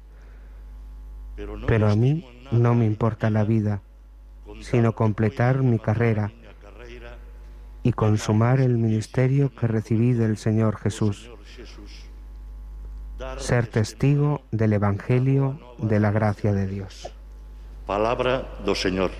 Pero 1.68 1.90
a 1.90 1.96
mí 1.96 2.26
no 2.52 2.74
me 2.76 2.86
importa 2.86 3.30
la 3.30 3.44
vida, 3.44 3.82
sino 4.62 4.94
completar 4.94 5.62
mi 5.62 5.80
carrera 5.80 6.32
y 7.84 7.92
consumar 7.92 8.60
el 8.60 8.78
ministerio 8.78 9.54
que 9.54 9.68
recibí 9.68 10.14
del 10.14 10.38
Señor 10.38 10.78
Jesús. 10.78 11.30
Ser 13.38 13.68
testigo 13.68 14.42
del 14.52 14.74
Evangelio 14.74 15.60
de 15.78 16.00
la 16.00 16.12
gracia 16.12 16.54
de 16.54 16.68
Dios. 16.68 17.12
Palabra 17.86 18.46
do 18.66 18.76
Señor. 18.76 19.12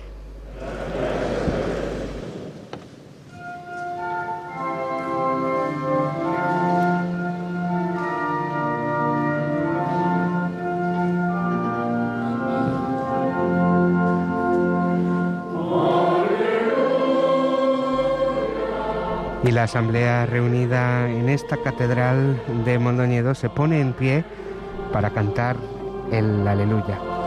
La 19.58 19.64
asamblea 19.64 20.24
reunida 20.24 21.10
en 21.10 21.28
esta 21.28 21.56
catedral 21.56 22.40
de 22.64 22.78
Mondoñedo 22.78 23.34
se 23.34 23.50
pone 23.50 23.80
en 23.80 23.92
pie 23.92 24.24
para 24.92 25.10
cantar 25.10 25.56
el 26.12 26.46
aleluya. 26.46 27.17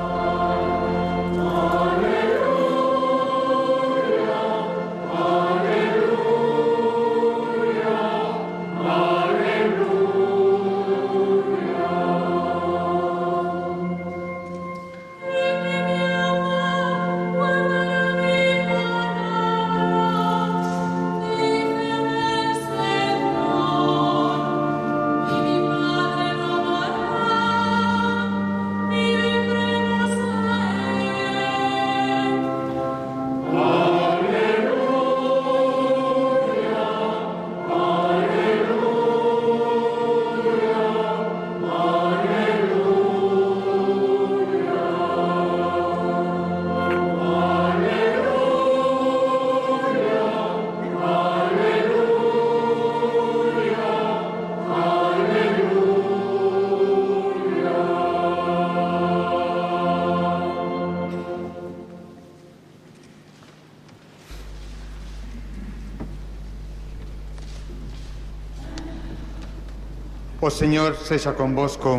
O 70.41 70.49
Señor 70.49 70.91
sexa 71.09 71.31
convosco. 71.41 71.91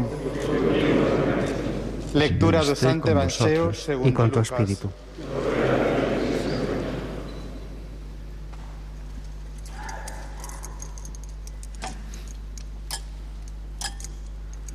Lectura 2.22 2.60
do 2.68 2.74
Santo 2.84 3.06
Evangelio 3.14 3.64
segundo 3.72 4.08
y 4.08 4.12
con 4.18 4.28
tu 4.34 4.40
Lucas. 4.42 4.50
espíritu. 4.50 4.86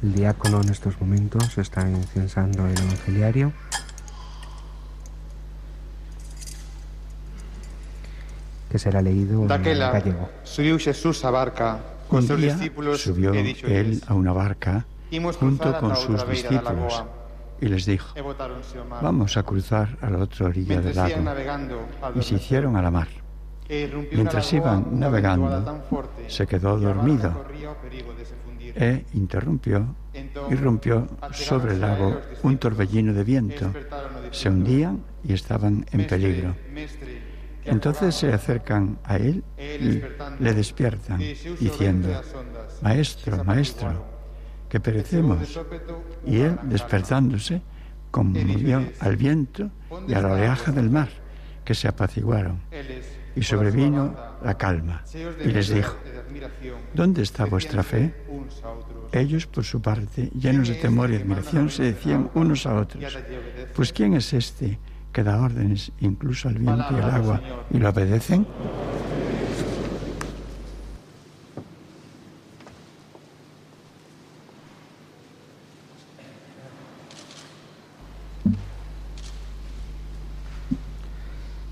El 0.04 0.14
diácono 0.14 0.62
en 0.62 0.70
estos 0.70 1.00
momentos 1.02 1.58
está 1.58 1.90
incensando 1.90 2.68
el 2.68 2.78
evangeliario. 2.80 3.52
Que 8.70 8.78
será 8.80 9.02
leído 9.02 9.42
en 9.42 9.48
Daquela 9.48 9.92
gallego. 9.92 10.30
subiu 10.44 10.78
Jesús 10.78 11.24
a 11.26 11.32
barca 11.32 11.80
Un 12.10 12.28
día 12.38 12.58
subió 12.96 13.34
él 13.34 14.02
a 14.08 14.14
una 14.14 14.34
barca 14.34 14.86
junto 15.40 15.80
con 15.80 15.96
sus 15.96 16.28
discípulos 16.28 17.04
y 17.60 17.68
les 17.68 17.86
dijo, 17.86 18.14
vamos 19.02 19.38
a 19.38 19.44
cruzar 19.44 19.98
a 20.02 20.10
la 20.10 20.20
otra 20.20 20.48
orilla 20.48 20.82
del 20.82 20.96
lago. 20.96 21.16
Y 22.16 22.22
se 22.22 22.36
hicieron 22.36 22.76
a 22.76 22.82
la 22.82 22.92
mar. 22.92 23.08
Mientras 24.12 24.54
iban 24.54 25.00
navegando, 25.00 25.84
se 26.28 26.48
quedó 26.48 26.78
dormido 26.78 27.46
e 28.76 29.06
interrumpió, 29.14 29.96
irrumpió 30.50 31.08
achegáronse 31.20 31.44
sobre 31.44 31.74
el 31.74 31.82
lago 31.82 32.22
un 32.44 32.58
torbellino 32.58 33.14
de 33.14 33.24
viento. 33.24 33.74
Se 34.32 34.50
hundían 34.50 35.04
y 35.24 35.34
estaban 35.34 35.86
en 35.92 36.08
peligro. 36.08 36.56
Entonces 37.68 38.16
se 38.16 38.32
acercan 38.32 38.98
a 39.04 39.18
él 39.18 39.44
y 39.58 40.02
le 40.42 40.54
despiertan, 40.54 41.20
diciendo, 41.20 42.22
Maestro, 42.82 43.44
Maestro, 43.44 44.06
que 44.70 44.80
perecemos. 44.80 45.60
Y 46.26 46.40
él, 46.42 46.58
despertándose, 46.64 47.62
conmovió 48.12 48.84
al 49.00 49.16
viento 49.16 49.70
y 50.08 50.14
a 50.14 50.22
la 50.22 50.34
oleaje 50.34 50.72
del 50.72 50.90
mar, 50.90 51.10
que 51.64 51.76
se 51.76 51.88
apaciguaron. 51.88 52.62
Y 53.36 53.44
sobrevino 53.44 54.16
la 54.44 54.58
calma. 54.58 55.04
Y 55.44 55.50
les 55.50 55.70
dijo, 55.70 55.96
¿dónde 56.94 57.22
está 57.22 57.46
vuestra 57.46 57.84
fe? 57.84 58.14
Ellos, 59.12 59.46
por 59.46 59.64
su 59.64 59.82
parte, 59.82 60.30
llenos 60.34 60.68
de 60.68 60.76
temor 60.76 61.12
y 61.12 61.16
admiración, 61.16 61.70
se 61.70 61.84
decían 61.84 62.30
unos 62.34 62.66
a 62.66 62.76
otros, 62.76 63.18
pues 63.76 63.94
¿quién 63.94 64.14
es 64.16 64.34
este 64.34 64.80
que 65.18 65.24
da 65.24 65.42
órdenes 65.42 65.92
incluso 66.00 66.48
al 66.48 66.60
viento 66.60 66.86
y 66.92 67.02
al 67.02 67.10
agua 67.10 67.42
y 67.72 67.80
lo 67.80 67.90
obedecen? 67.90 68.46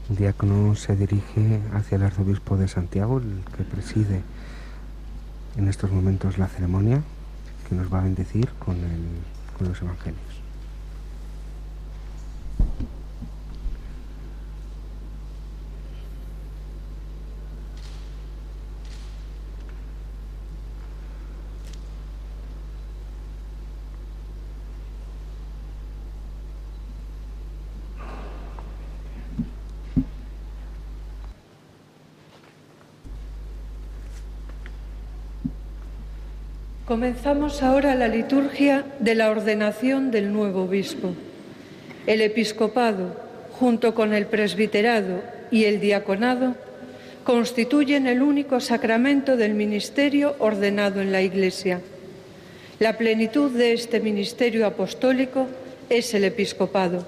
El 0.09 0.15
diácono 0.15 0.73
se 0.73 0.95
dirige 0.95 1.61
hacia 1.71 1.97
el 1.97 2.03
arzobispo 2.03 2.57
de 2.57 2.67
Santiago, 2.67 3.19
el 3.19 3.43
que 3.55 3.63
preside 3.63 4.23
en 5.55 5.67
estos 5.67 5.91
momentos 5.91 6.39
la 6.39 6.47
ceremonia, 6.47 7.03
que 7.69 7.75
nos 7.75 7.93
va 7.93 7.99
a 7.99 8.03
bendecir 8.05 8.49
con, 8.57 8.77
el, 8.77 9.05
con 9.55 9.69
los 9.69 9.79
evangelios. 9.83 10.34
Comenzamos 36.85 37.63
ahora 37.63 37.95
la 37.95 38.07
liturgia 38.07 38.85
de 38.99 39.15
la 39.15 39.31
ordenación 39.31 40.11
del 40.11 40.31
nuevo 40.31 40.65
obispo. 40.65 41.15
El 42.05 42.21
episcopado, 42.21 43.15
junto 43.53 43.95
con 43.95 44.13
el 44.13 44.27
presbiterado 44.27 45.23
y 45.49 45.63
el 45.63 45.79
diaconado, 45.79 46.55
constituyen 47.23 48.05
el 48.05 48.21
único 48.21 48.59
sacramento 48.59 49.35
del 49.35 49.55
ministerio 49.55 50.35
ordenado 50.37 51.01
en 51.01 51.11
la 51.11 51.23
Iglesia. 51.23 51.81
La 52.77 52.99
plenitud 52.99 53.49
de 53.49 53.73
este 53.73 53.99
ministerio 53.99 54.67
apostólico 54.67 55.47
es 55.89 56.13
el 56.13 56.23
episcopado. 56.23 57.03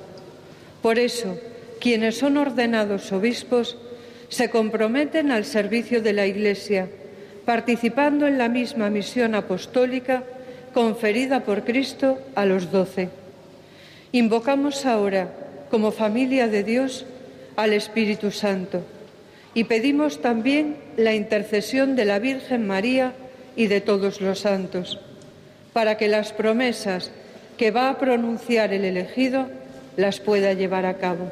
Por 0.82 0.97
eso, 0.97 1.39
quienes 1.80 2.17
son 2.17 2.38
ordenados 2.38 3.11
obispos 3.11 3.78
se 4.30 4.49
comprometen 4.49 5.30
al 5.30 5.45
servicio 5.45 6.01
de 6.01 6.13
la 6.13 6.25
Iglesia 6.25 6.89
participando 7.48 8.28
en 8.28 8.38
la 8.38 8.50
misma 8.50 8.89
misión 8.89 9.34
apostólica 9.34 10.22
conferida 10.74 11.45
por 11.45 11.64
Cristo 11.64 12.20
a 12.36 12.43
los 12.43 12.74
doce. 12.74 13.08
Invocamos 14.12 14.86
ahora, 14.86 15.32
como 15.72 15.93
familia 15.93 16.50
de 16.50 16.66
Dios, 16.66 17.06
al 17.56 17.72
Espíritu 17.72 18.32
Santo 18.32 18.84
y 19.54 19.64
pedimos 19.64 20.22
también 20.22 20.76
la 20.98 21.16
intercesión 21.16 21.95
de 21.95 22.04
la 22.04 22.20
Virgen 22.20 22.68
María 22.68 23.14
y 23.56 23.68
de 23.68 23.80
todos 23.80 24.20
los 24.20 24.41
santos, 24.41 25.00
para 25.72 25.95
que 25.95 26.10
las 26.10 26.34
promesas 26.34 27.12
que 27.58 27.72
va 27.72 27.89
a 27.89 27.98
pronunciar 27.98 28.74
el 28.74 28.84
elegido 28.84 29.48
las 29.95 30.20
pueda 30.20 30.52
llevar 30.52 30.86
a 30.86 30.98
cabo. 30.98 31.32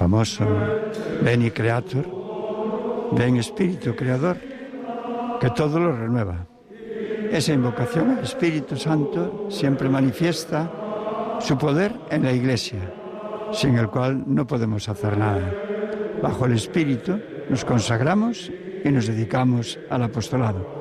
Famoso 0.00 0.48
Beni 1.20 1.50
Creator, 1.50 2.08
ven 3.12 3.36
Espíritu 3.36 3.94
Creador, 3.94 4.38
que 5.38 5.50
todo 5.50 5.78
lo 5.78 5.92
renueva. 5.92 6.46
Esa 7.30 7.52
invocación 7.52 8.16
al 8.16 8.24
Espíritu 8.24 8.76
Santo 8.76 9.48
siempre 9.50 9.90
manifiesta 9.90 11.36
su 11.38 11.58
poder 11.58 11.92
en 12.08 12.24
la 12.24 12.32
Iglesia, 12.32 12.80
sin 13.52 13.76
el 13.76 13.90
cual 13.90 14.24
no 14.26 14.46
podemos 14.46 14.88
hacer 14.88 15.18
nada. 15.18 15.52
Bajo 16.22 16.46
el 16.46 16.54
Espíritu 16.54 17.20
nos 17.50 17.66
consagramos 17.66 18.50
y 18.82 18.88
nos 18.88 19.06
dedicamos 19.06 19.78
al 19.90 20.04
apostolado. 20.04 20.79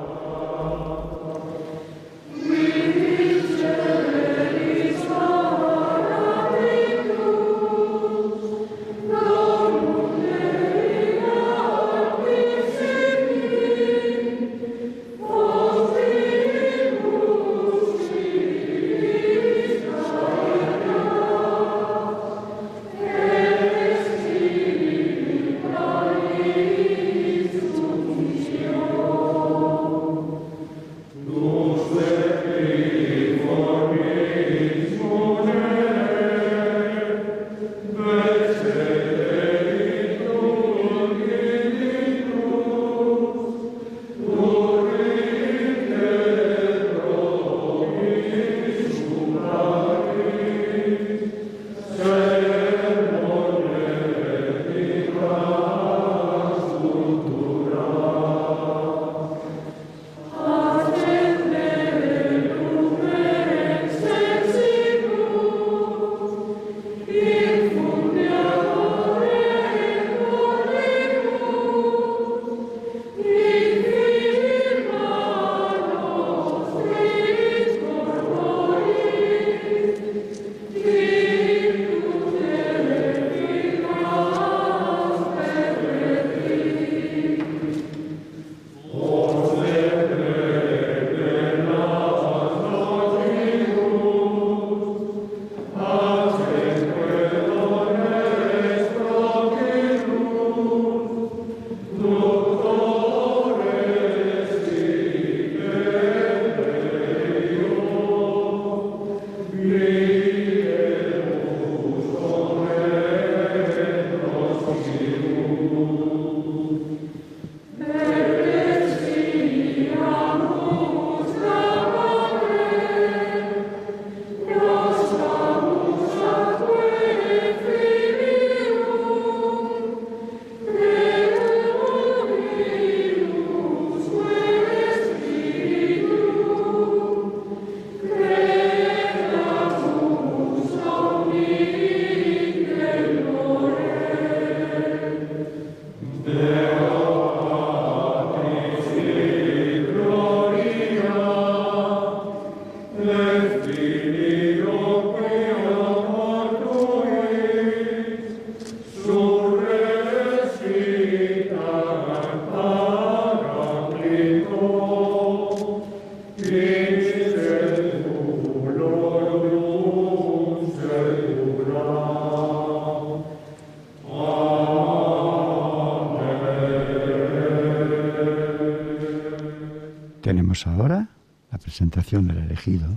Presentación 181.89 182.27
del 182.27 182.37
elegido. 182.37 182.87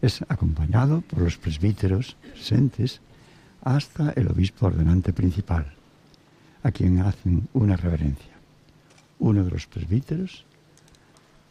Es 0.00 0.22
acompañado 0.28 1.02
por 1.02 1.20
los 1.20 1.36
presbíteros 1.36 2.16
presentes 2.32 3.00
hasta 3.62 4.12
el 4.12 4.28
obispo 4.28 4.66
ordenante 4.66 5.12
principal, 5.12 5.66
a 6.62 6.70
quien 6.70 7.00
hacen 7.00 7.48
una 7.52 7.76
reverencia. 7.76 8.32
Uno 9.18 9.44
de 9.44 9.50
los 9.50 9.66
presbíteros 9.66 10.46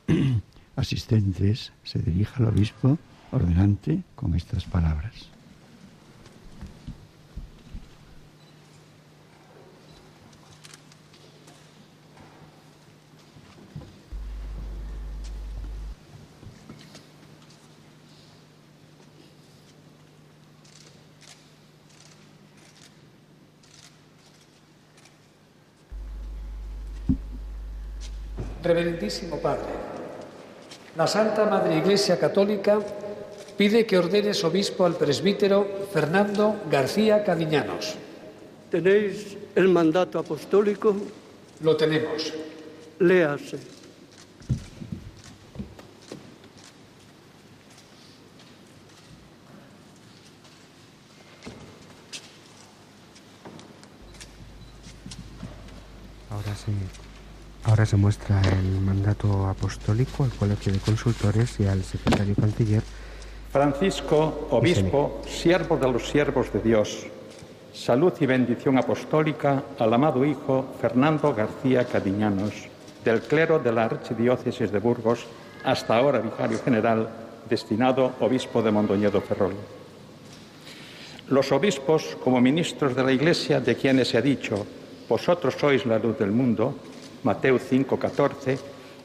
asistentes 0.76 1.72
se 1.84 2.00
dirige 2.00 2.42
al 2.42 2.50
obispo 2.50 2.98
ordenante 3.32 4.02
con 4.16 4.34
estas 4.34 4.66
palabras. 4.66 5.30
Reverendísimo 28.70 29.38
Padre, 29.38 29.66
la 31.00 31.08
Santa 31.08 31.46
Madre 31.46 31.78
Iglesia 31.78 32.20
Católica 32.20 32.78
pide 33.56 33.86
que 33.86 33.98
ordenes 33.98 34.44
obispo 34.44 34.86
al 34.86 34.96
presbítero 34.96 35.88
Fernando 35.94 36.60
García 36.70 37.24
Cadiñanos. 37.24 37.96
¿Tenéis 38.70 39.38
el 39.56 39.70
mandato 39.70 40.20
apostólico? 40.20 40.94
Lo 41.62 41.78
tenemos. 41.78 42.34
Léase. 43.00 43.60
Ahora 56.30 56.56
sí. 56.58 56.74
Ahora 57.64 57.79
se 57.90 57.98
muestra 57.98 58.40
el 58.42 58.82
mandato 58.82 59.48
apostólico 59.48 60.24
al 60.24 60.30
Colegio 60.30 60.72
de 60.72 60.78
Consultores 60.78 61.60
y 61.60 61.66
al 61.66 61.84
secretario 61.84 62.36
canciller. 62.36 62.84
Francisco, 63.52 64.48
obispo, 64.52 65.24
siervo 65.28 65.76
de 65.76 65.92
los 65.92 66.08
siervos 66.08 66.54
de 66.54 66.60
Dios. 66.60 67.08
Salud 67.74 68.14
y 68.20 68.28
bendición 68.28 68.78
apostólica 68.78 69.64
al 69.80 69.92
amado 69.92 70.24
Hijo 70.24 70.76
Fernando 70.80 71.34
García 71.34 71.84
Cadiñanos, 71.86 72.54
del 73.04 73.22
clero 73.22 73.58
de 73.58 73.72
la 73.72 73.86
Archidiócesis 73.86 74.72
de 74.72 74.78
Burgos, 74.78 75.26
hasta 75.64 75.98
ahora 75.98 76.20
vicario 76.20 76.60
general, 76.64 77.10
destinado 77.50 78.12
obispo 78.20 78.62
de 78.62 78.70
Mondoñedo 78.70 79.20
Ferrol. 79.20 79.56
Los 81.30 81.52
obispos, 81.52 82.16
como 82.24 82.40
ministros 82.40 82.96
de 82.96 83.04
la 83.04 83.12
Iglesia, 83.12 83.60
de 83.60 83.76
quienes 83.76 84.10
se 84.10 84.20
ha 84.20 84.22
dicho, 84.22 84.64
vosotros 85.10 85.56
sois 85.58 85.88
la 85.88 85.98
luz 85.98 86.20
del 86.20 86.30
mundo, 86.30 86.76
Mateo 87.24 87.60
5:14, 87.60 88.58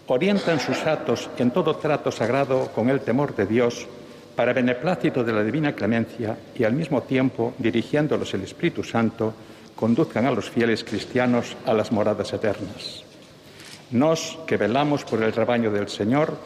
orientan 0.06 0.60
sus 0.60 0.78
actos 0.86 1.30
en 1.38 1.50
todo 1.50 1.76
trato 1.76 2.10
sagrado 2.10 2.70
con 2.74 2.90
el 2.90 3.00
temor 3.00 3.34
de 3.34 3.46
Dios 3.46 3.86
para 4.36 4.52
beneplácito 4.52 5.24
de 5.24 5.32
la 5.32 5.42
divina 5.42 5.74
clemencia 5.74 6.36
y 6.54 6.64
al 6.64 6.72
mismo 6.72 7.02
tiempo, 7.02 7.54
dirigiéndolos 7.58 8.34
el 8.34 8.42
Espíritu 8.42 8.82
Santo, 8.82 9.32
conduzcan 9.76 10.26
a 10.26 10.32
los 10.32 10.50
fieles 10.50 10.84
cristianos 10.84 11.56
a 11.66 11.72
las 11.72 11.92
moradas 11.92 12.32
eternas. 12.32 13.04
Nos, 13.90 14.38
que 14.46 14.56
velamos 14.56 15.04
por 15.04 15.22
el 15.22 15.32
rebaño 15.32 15.70
del 15.70 15.88
Señor, 15.88 16.36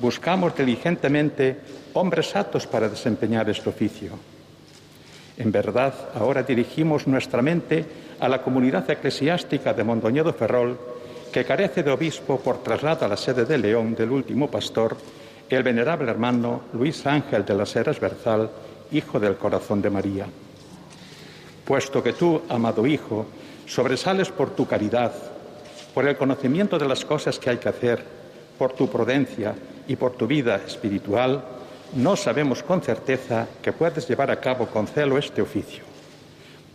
buscamos 0.00 0.56
diligentemente 0.56 1.56
hombres 1.94 2.34
aptos 2.36 2.66
para 2.66 2.88
desempeñar 2.88 3.48
este 3.48 3.68
oficio. 3.68 4.12
En 5.38 5.52
verdad, 5.52 5.94
ahora 6.14 6.42
dirigimos 6.42 7.06
nuestra 7.06 7.42
mente 7.42 7.84
a 8.18 8.28
la 8.28 8.42
comunidad 8.42 8.90
eclesiástica 8.90 9.74
de 9.74 9.84
Mondoñedo 9.84 10.32
Ferrol, 10.32 10.78
que 11.36 11.44
carece 11.44 11.82
de 11.82 11.90
obispo 11.90 12.40
por 12.40 12.62
traslado 12.62 13.04
a 13.04 13.08
la 13.08 13.16
sede 13.18 13.44
de 13.44 13.58
León 13.58 13.94
del 13.94 14.10
último 14.10 14.50
pastor, 14.50 14.96
el 15.50 15.62
venerable 15.62 16.10
hermano 16.10 16.62
Luis 16.72 17.04
Ángel 17.06 17.44
de 17.44 17.54
las 17.54 17.76
Heras 17.76 18.00
Berzal, 18.00 18.48
hijo 18.90 19.20
del 19.20 19.36
corazón 19.36 19.82
de 19.82 19.90
María. 19.90 20.26
Puesto 21.62 22.02
que 22.02 22.14
tú, 22.14 22.40
amado 22.48 22.86
Hijo, 22.86 23.26
sobresales 23.66 24.30
por 24.30 24.56
tu 24.56 24.66
caridad, 24.66 25.12
por 25.92 26.08
el 26.08 26.16
conocimiento 26.16 26.78
de 26.78 26.88
las 26.88 27.04
cosas 27.04 27.38
que 27.38 27.50
hay 27.50 27.58
que 27.58 27.68
hacer, 27.68 28.02
por 28.56 28.72
tu 28.72 28.88
prudencia 28.88 29.54
y 29.86 29.94
por 29.96 30.12
tu 30.12 30.26
vida 30.26 30.56
espiritual, 30.66 31.44
no 31.96 32.16
sabemos 32.16 32.62
con 32.62 32.80
certeza 32.80 33.46
que 33.60 33.74
puedes 33.74 34.08
llevar 34.08 34.30
a 34.30 34.40
cabo 34.40 34.68
con 34.68 34.86
celo 34.86 35.18
este 35.18 35.42
oficio. 35.42 35.95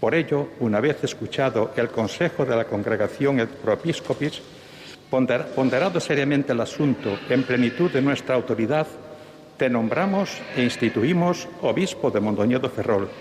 Por 0.01 0.15
ello, 0.15 0.49
una 0.61 0.81
vez 0.81 1.03
escuchado 1.03 1.73
el 1.77 1.89
consejo 1.89 2.43
de 2.43 2.55
la 2.55 2.65
congregación 2.65 3.37
et 3.37 3.53
proepiscopis, 3.53 4.41
ponderado 5.13 6.01
seriamente 6.01 6.57
el 6.57 6.59
asunto 6.59 7.21
en 7.29 7.45
plenitud 7.45 7.91
de 7.93 8.01
nuestra 8.01 8.33
autoridad, 8.33 8.87
te 9.61 9.69
nombramos 9.69 10.41
e 10.57 10.65
instituimos 10.65 11.45
obispo 11.61 12.09
de 12.09 12.17
Mondoñedo 12.19 12.65
Ferrol, 12.73 13.13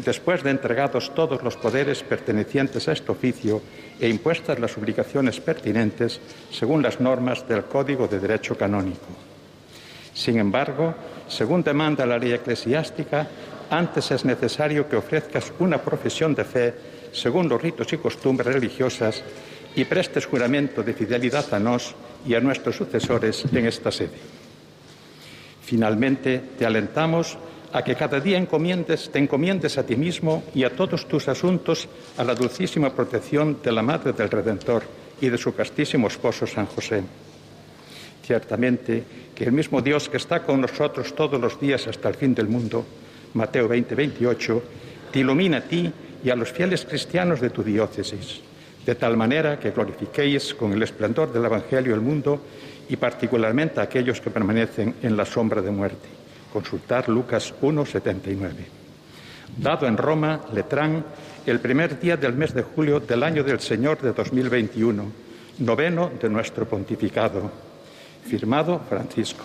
después 0.00 0.42
de 0.42 0.48
entregados 0.48 1.12
todos 1.12 1.42
los 1.44 1.60
poderes 1.60 2.02
pertenecientes 2.02 2.88
a 2.88 2.96
este 2.96 3.12
oficio 3.12 3.60
e 4.00 4.08
impuestas 4.08 4.58
las 4.58 4.78
obligaciones 4.80 5.44
pertinentes 5.44 6.24
según 6.50 6.80
las 6.80 7.04
normas 7.04 7.46
del 7.46 7.68
Código 7.68 8.08
de 8.08 8.18
Derecho 8.18 8.56
Canónico. 8.56 9.12
Sin 10.14 10.38
embargo, 10.38 10.94
según 11.28 11.62
demanda 11.62 12.06
la 12.06 12.16
ley 12.16 12.32
eclesiástica, 12.32 13.28
antes 13.78 14.10
es 14.10 14.24
necesario 14.24 14.88
que 14.88 14.96
ofrezcas 14.96 15.52
una 15.58 15.78
profesión 15.78 16.34
de 16.34 16.44
fe 16.44 16.74
según 17.12 17.48
los 17.48 17.60
ritos 17.60 17.92
y 17.92 17.98
costumbres 17.98 18.52
religiosas 18.52 19.22
y 19.76 19.84
prestes 19.84 20.26
juramento 20.26 20.82
de 20.82 20.94
fidelidad 20.94 21.52
a 21.54 21.58
nos 21.58 21.94
y 22.26 22.34
a 22.34 22.40
nuestros 22.40 22.76
sucesores 22.76 23.44
en 23.52 23.66
esta 23.66 23.90
sede. 23.90 24.18
Finalmente, 25.62 26.42
te 26.58 26.66
alentamos 26.66 27.38
a 27.72 27.82
que 27.82 27.96
cada 27.96 28.20
día 28.20 28.38
encomiendes, 28.38 29.10
te 29.10 29.18
encomiendes 29.18 29.78
a 29.78 29.86
ti 29.86 29.96
mismo 29.96 30.44
y 30.54 30.62
a 30.62 30.76
todos 30.76 31.08
tus 31.08 31.26
asuntos 31.28 31.88
a 32.16 32.24
la 32.24 32.34
dulcísima 32.34 32.94
protección 32.94 33.58
de 33.62 33.72
la 33.72 33.82
Madre 33.82 34.12
del 34.12 34.30
Redentor 34.30 34.84
y 35.20 35.28
de 35.28 35.38
su 35.38 35.54
castísimo 35.54 36.06
esposo 36.06 36.46
San 36.46 36.66
José. 36.66 37.02
Ciertamente 38.22 39.04
que 39.34 39.44
el 39.44 39.52
mismo 39.52 39.82
Dios 39.82 40.08
que 40.08 40.18
está 40.18 40.42
con 40.42 40.60
nosotros 40.60 41.14
todos 41.14 41.40
los 41.40 41.58
días 41.60 41.86
hasta 41.88 42.08
el 42.08 42.14
fin 42.14 42.34
del 42.34 42.48
mundo, 42.48 42.84
Mateo 43.34 43.68
20, 43.68 43.94
28, 43.94 44.62
te 45.12 45.18
ilumina 45.20 45.58
a 45.58 45.62
ti 45.62 45.92
y 46.24 46.30
a 46.30 46.36
los 46.36 46.50
fieles 46.50 46.84
cristianos 46.84 47.40
de 47.40 47.50
tu 47.50 47.62
diócesis, 47.62 48.40
de 48.86 48.94
tal 48.94 49.16
manera 49.16 49.58
que 49.58 49.70
glorifiquéis 49.70 50.54
con 50.54 50.72
el 50.72 50.82
esplendor 50.82 51.32
del 51.32 51.44
Evangelio 51.44 51.94
el 51.94 52.00
mundo 52.00 52.40
y 52.88 52.96
particularmente 52.96 53.80
a 53.80 53.84
aquellos 53.84 54.20
que 54.20 54.30
permanecen 54.30 54.96
en 55.02 55.16
la 55.16 55.24
sombra 55.24 55.60
de 55.60 55.70
muerte. 55.70 56.08
Consultar 56.52 57.08
Lucas 57.08 57.52
1, 57.60 57.84
79. 57.84 58.54
Dado 59.56 59.86
en 59.86 59.96
Roma, 59.96 60.40
Letrán, 60.52 61.04
el 61.46 61.60
primer 61.60 61.98
día 62.00 62.16
del 62.16 62.34
mes 62.34 62.54
de 62.54 62.62
julio 62.62 63.00
del 63.00 63.22
año 63.22 63.42
del 63.44 63.60
Señor 63.60 64.00
de 64.00 64.12
2021, 64.12 65.04
noveno 65.58 66.10
de 66.20 66.28
nuestro 66.28 66.66
pontificado. 66.66 67.50
Firmado 68.24 68.80
Francisco. 68.88 69.44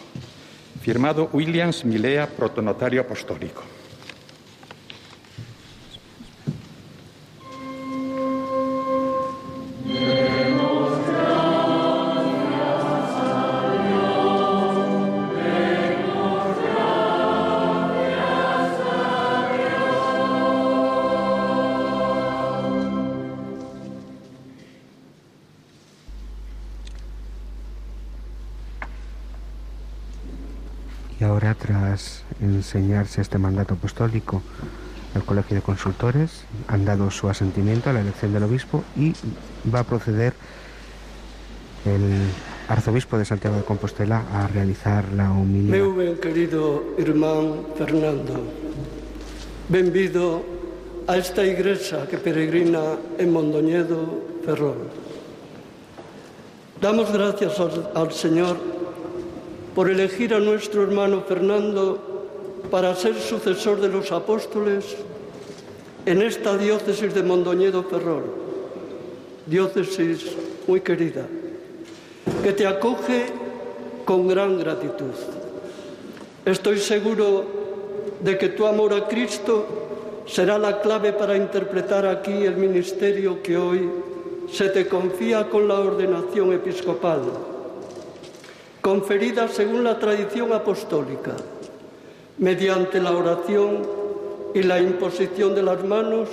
Firmado 0.82 1.30
Williams 1.34 1.84
Milea, 1.84 2.28
protonotario 2.28 3.02
apostólico. 3.02 3.79
Enseñarse 32.70 33.22
este 33.22 33.40
mandato 33.40 33.74
apostólico 33.74 34.44
al 35.16 35.24
Colegio 35.24 35.56
de 35.56 35.62
Consultores, 35.62 36.46
han 36.68 36.86
dado 36.86 37.10
su 37.10 37.28
asentimiento 37.30 37.90
a 37.90 37.94
la 37.94 38.02
elección 38.02 38.32
del 38.32 38.44
obispo 38.44 38.84
y 38.96 39.14
va 39.74 39.80
a 39.80 39.84
proceder 39.84 40.34
el 41.86 42.30
arzobispo 42.68 43.18
de 43.18 43.26
Santiago 43.26 43.58
de 43.58 43.64
Compostela, 43.64 44.24
a 44.32 44.48
realizar 44.48 45.06
la 45.14 45.32
humildad. 45.32 45.78
Meu 45.78 45.96
ben 45.96 46.18
querido 46.22 46.94
irmán 47.00 47.74
Fernando, 47.74 48.46
benvido 49.68 50.46
a 51.08 51.18
esta 51.18 51.42
igreja 51.44 52.06
que 52.06 52.20
peregrina 52.20 53.02
en 53.18 53.34
Mondoñedo, 53.34 54.22
Ferrol. 54.46 54.94
Damos 56.80 57.12
gracias 57.12 57.60
al, 57.60 57.90
al 57.96 58.12
Señor 58.14 58.58
por 59.74 59.90
elegir 59.90 60.36
a 60.36 60.40
nuestro 60.40 60.84
hermano 60.84 61.22
Fernando 61.26 62.09
para 62.72 62.96
ser 62.96 63.16
sucesor 63.16 63.82
de 63.82 63.90
los 63.90 64.12
apóstoles 64.12 64.96
en 66.06 66.22
esta 66.22 66.58
diócesis 66.58 67.14
de 67.14 67.24
Mondoñedo 67.24 67.84
Ferrol, 67.84 68.24
diócesis 69.46 70.36
muy 70.68 70.82
querida, 70.82 71.26
que 72.44 72.54
te 72.54 72.68
acoge 72.68 73.26
con 74.06 74.28
gran 74.28 74.60
gratitud. 74.60 75.14
Estoy 76.46 76.80
seguro 76.80 77.46
de 78.22 78.38
que 78.38 78.50
tu 78.50 78.66
amor 78.66 78.94
a 78.94 79.08
Cristo 79.08 79.66
será 80.26 80.58
la 80.58 80.82
clave 80.82 81.14
para 81.14 81.36
interpretar 81.36 82.06
aquí 82.06 82.46
el 82.46 82.56
ministerio 82.56 83.42
que 83.42 83.58
hoy 83.58 83.90
se 84.52 84.70
te 84.70 84.88
confía 84.88 85.50
con 85.50 85.68
la 85.68 85.80
ordenación 85.80 86.54
episcopal, 86.54 87.22
conferida 88.82 89.48
según 89.48 89.84
la 89.84 90.00
tradición 90.00 90.54
apostólica, 90.54 91.36
mediante 92.40 93.02
la 93.02 93.12
oración 93.12 93.82
y 94.54 94.64
la 94.64 94.80
imposición 94.80 95.54
de 95.54 95.64
las 95.64 95.84
manos 95.84 96.30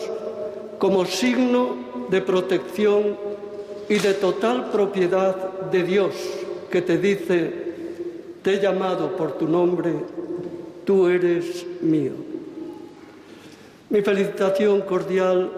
como 0.79 1.05
signo 1.05 1.77
de 2.09 2.21
protección 2.21 3.17
y 3.89 3.99
de 3.99 4.15
total 4.15 4.71
propiedad 4.71 5.35
de 5.71 5.83
Dios 5.83 6.15
que 6.71 6.83
te 6.83 6.99
dice, 6.99 7.53
te 8.43 8.55
he 8.55 8.61
llamado 8.61 9.17
por 9.17 9.33
tu 9.39 9.49
nombre, 9.49 9.93
tú 10.85 11.09
eres 11.09 11.67
mío. 11.81 12.13
Mi 13.91 14.03
felicitación 14.03 14.83
cordial 14.83 15.51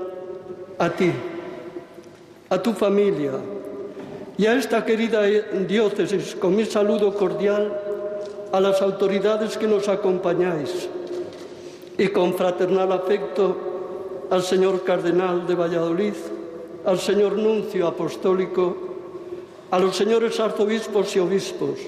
a 0.79 0.91
ti, 0.91 1.11
a 2.51 2.63
tu 2.63 2.73
familia 2.73 3.33
y 4.37 4.47
a 4.47 4.55
esta 4.55 4.85
querida 4.85 5.23
diócesis 5.23 6.37
con 6.37 6.55
mi 6.55 6.65
saludo 6.65 7.15
cordial 7.15 7.88
a 8.53 8.61
las 8.61 8.81
autoridades 8.81 9.57
que 9.57 9.67
nos 9.67 9.89
acompañáis 9.89 10.89
y 11.99 12.09
con 12.09 12.35
fraternal 12.35 12.93
afecto 12.93 13.57
al 14.31 14.43
señor 14.43 14.85
cardenal 14.85 15.47
de 15.47 15.55
Valladolid, 15.55 16.15
al 16.87 16.99
señor 16.99 17.33
nuncio 17.37 17.87
apostólico, 17.87 18.77
a 19.71 19.79
los 19.79 19.97
señores 19.97 20.39
arzobispos 20.41 21.15
y 21.17 21.19
obispos, 21.19 21.79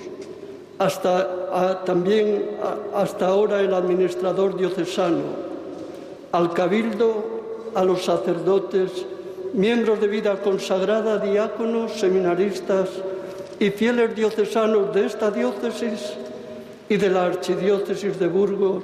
hasta 0.78 1.84
también 1.84 2.56
hasta 2.94 3.26
ahora 3.28 3.60
el 3.60 3.72
administrador 3.72 4.56
diocesano, 4.56 5.50
al 6.32 6.52
cabildo, 6.52 7.40
a 7.74 7.84
los 7.84 8.04
sacerdotes, 8.04 9.06
miembros 9.54 10.00
de 10.00 10.08
vida 10.08 10.40
consagrada, 10.40 11.18
diáconos, 11.18 11.92
seminaristas 11.92 12.88
y 13.58 13.70
fieles 13.70 14.14
diocesanos 14.14 14.94
de 14.94 15.06
esta 15.06 15.30
diócesis 15.30 16.14
y 16.90 16.96
de 16.96 17.08
la 17.08 17.26
archidiócesis 17.26 18.18
de 18.18 18.26
Burgos, 18.26 18.82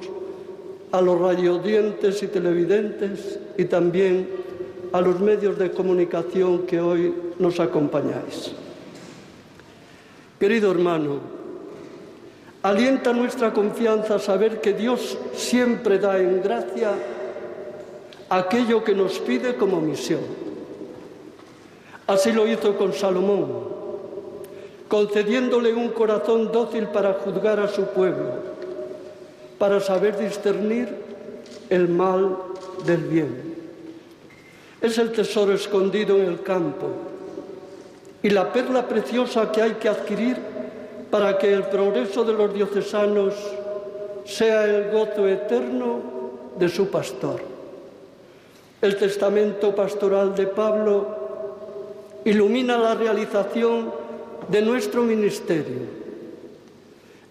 a 0.93 1.01
los 1.01 1.21
radiodientes 1.21 2.23
y 2.23 2.29
televidentes 2.29 3.41
y 3.59 3.65
también 3.65 4.29
a 4.93 5.01
los 5.01 5.19
medios 5.21 5.59
de 5.59 5.73
comunicación 5.73 6.67
que 6.67 6.81
hoy 6.81 7.13
nos 7.41 7.59
acompañáis. 7.59 8.53
Querido 10.39 10.71
hermano, 10.71 11.19
alienta 12.63 13.13
nuestra 13.13 13.53
confianza 13.53 14.21
saber 14.21 14.61
que 14.61 14.73
Dios 14.73 15.19
siempre 15.35 15.99
da 15.99 16.17
en 16.19 16.41
gracia 16.41 16.93
aquello 18.29 18.85
que 18.85 18.95
nos 18.95 19.19
pide 19.19 19.57
como 19.57 19.81
misión. 19.81 20.21
Así 22.07 22.31
lo 22.31 22.47
hizo 22.47 22.77
con 22.77 22.93
Salomón, 22.93 23.76
concediéndole 24.89 25.75
un 25.75 25.89
corazón 25.91 26.53
dócil 26.53 26.89
para 26.89 27.15
juzgar 27.15 27.61
a 27.61 27.69
su 27.69 27.87
pueblo, 27.87 28.35
para 29.59 29.81
saber 29.81 30.19
discernir 30.19 30.89
el 31.71 31.89
mal 31.89 32.37
del 32.85 33.03
bien. 33.05 33.57
Es 34.81 34.99
el 34.99 35.11
tesoro 35.13 35.53
escondido 35.53 36.17
en 36.17 36.27
el 36.27 36.43
campo 36.43 36.87
y 38.23 38.31
la 38.31 38.53
perla 38.53 38.87
preciosa 38.87 39.51
que 39.51 39.63
hay 39.63 39.73
que 39.73 39.89
adquirir 39.89 40.37
para 41.11 41.39
que 41.39 41.53
el 41.53 41.65
progreso 41.65 42.25
de 42.25 42.33
los 42.33 42.53
diocesanos 42.53 43.35
sea 44.25 44.65
el 44.65 44.91
gozo 44.91 45.27
eterno 45.27 46.01
de 46.59 46.69
su 46.69 46.89
pastor. 46.89 47.41
El 48.83 48.97
testamento 48.97 49.75
pastoral 49.75 50.35
de 50.35 50.47
Pablo 50.47 51.07
ilumina 52.25 52.77
la 52.77 52.95
realización 52.95 54.06
de 54.49 54.63
nuestro 54.63 55.03
ministerio. 55.03 55.81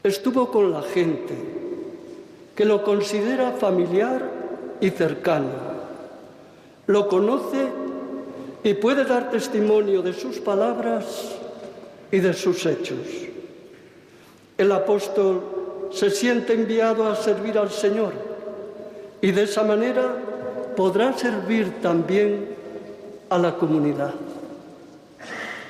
Estuvo 0.03 0.51
con 0.51 0.71
la 0.71 0.81
gente, 0.81 1.33
que 2.55 2.65
lo 2.65 2.83
considera 2.83 3.51
familiar 3.51 4.29
y 4.79 4.89
cercano. 4.89 5.75
Lo 6.87 7.07
conoce 7.07 7.67
y 8.63 8.73
puede 8.75 9.05
dar 9.05 9.29
testimonio 9.29 10.01
de 10.01 10.13
sus 10.13 10.39
palabras 10.39 11.35
y 12.11 12.19
de 12.19 12.33
sus 12.33 12.65
hechos. 12.65 12.97
El 14.57 14.71
apóstol 14.71 15.89
se 15.91 16.09
siente 16.09 16.53
enviado 16.53 17.07
a 17.07 17.15
servir 17.15 17.57
al 17.57 17.71
Señor 17.71 18.13
y 19.21 19.31
de 19.31 19.43
esa 19.43 19.63
manera 19.63 20.15
podrá 20.75 21.17
servir 21.17 21.81
también 21.81 22.55
a 23.29 23.37
la 23.37 23.55
comunidad. 23.55 24.13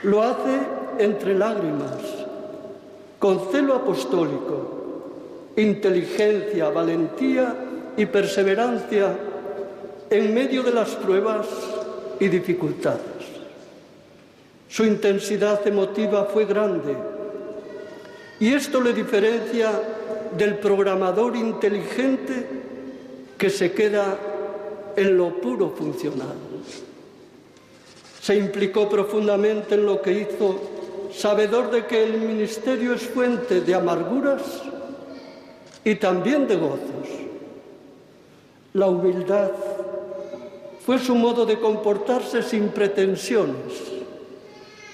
Lo 0.04 0.22
hace 0.22 0.60
entre 1.00 1.36
lágrimas, 1.36 2.02
con 3.20 3.52
celo 3.52 3.76
apostólico, 3.76 5.54
inteligencia, 5.56 6.70
valentía 6.70 7.56
y 7.98 8.06
perseverancia 8.06 9.16
en 10.10 10.34
medio 10.34 10.64
de 10.64 10.72
las 10.72 10.90
pruebas 10.96 11.48
y 12.20 12.28
dificultades. 12.28 13.02
Su 14.68 14.84
intensidad 14.86 15.66
emotiva 15.68 16.26
fue 16.26 16.46
grande 16.46 16.96
y 18.40 18.54
esto 18.54 18.82
le 18.82 18.94
diferencia 18.94 19.72
del 20.38 20.58
programador 20.58 21.36
inteligente 21.36 22.46
que 23.38 23.50
se 23.50 23.72
queda 23.72 24.18
en 24.96 25.18
lo 25.18 25.40
puro 25.40 25.70
funcional. 25.70 26.36
Se 28.22 28.36
implicó 28.36 28.90
profundamente 28.90 29.76
en 29.76 29.86
lo 29.86 30.02
que 30.02 30.12
hizo, 30.12 30.60
sabedor 31.18 31.72
de 31.72 31.86
que 31.86 32.04
el 32.04 32.20
ministerio 32.20 32.94
es 32.94 33.04
fuente 33.04 33.62
de 33.62 33.74
amarguras 33.74 34.62
y 35.84 35.96
también 35.96 36.48
de 36.48 36.56
gozos. 36.58 37.10
La 38.74 38.88
humildad 38.88 39.52
fue 40.86 41.00
su 41.00 41.16
modo 41.16 41.46
de 41.46 41.60
comportarse 41.60 42.44
sin 42.44 42.70
pretensiones, 42.70 43.82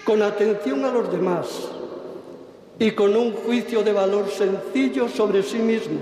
con 0.05 0.22
atención 0.22 0.86
a 0.86 0.91
los 0.91 1.11
demás 1.11 1.47
y 2.80 2.91
con 2.91 3.15
un 3.15 3.34
juicio 3.34 3.84
de 3.84 3.91
valor 3.91 4.30
sencillo 4.30 5.09
sobre 5.09 5.43
sí 5.43 5.57
mismo, 5.57 5.99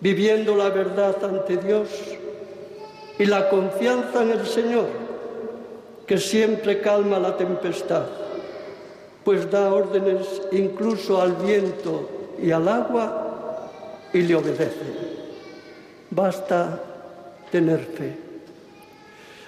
viviendo 0.00 0.56
la 0.56 0.68
verdad 0.70 1.16
ante 1.24 1.56
Dios 1.56 1.88
y 3.18 3.26
la 3.26 3.48
confianza 3.48 4.22
en 4.22 4.32
el 4.32 4.46
Señor, 4.46 4.86
que 6.06 6.18
siempre 6.18 6.80
calma 6.80 7.18
la 7.18 7.36
tempestad, 7.36 8.06
pues 9.24 9.50
da 9.50 9.72
órdenes 9.72 10.42
incluso 10.52 11.20
al 11.20 11.32
viento 11.32 12.08
y 12.40 12.50
al 12.50 12.68
agua 12.68 13.70
y 14.12 14.22
le 14.22 14.34
obedece. 14.34 15.14
Basta 16.10 16.80
tener 17.50 17.80
fe. 17.80 18.16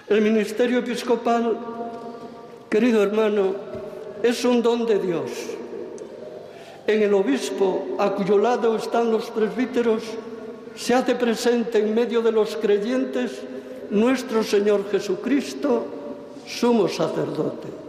El 0.08 0.22
ministerio 0.22 0.78
episcopal, 0.78 1.58
querido 2.70 3.02
hermano, 3.02 3.54
es 4.22 4.44
un 4.44 4.62
don 4.62 4.86
de 4.86 4.98
Dios. 4.98 5.30
En 6.86 7.02
el 7.02 7.12
obispo, 7.14 7.96
a 7.98 8.10
cuyo 8.12 8.38
lado 8.38 8.76
están 8.76 9.10
los 9.10 9.30
presbíteros, 9.30 10.02
se 10.76 10.94
hace 10.94 11.14
presente 11.14 11.78
en 11.78 11.94
medio 11.94 12.22
de 12.22 12.32
los 12.32 12.56
creyentes 12.56 13.42
nuestro 13.90 14.42
Señor 14.42 14.88
Jesucristo, 14.90 15.84
sumo 16.46 16.88
sacerdote. 16.88 17.85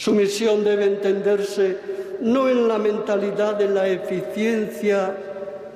Su 0.00 0.14
misión 0.14 0.64
debe 0.64 0.86
entenderse 0.86 1.76
no 2.22 2.48
en 2.48 2.66
la 2.66 2.78
mentalidad 2.78 3.56
de 3.56 3.68
la 3.68 3.86
eficiencia 3.86 5.14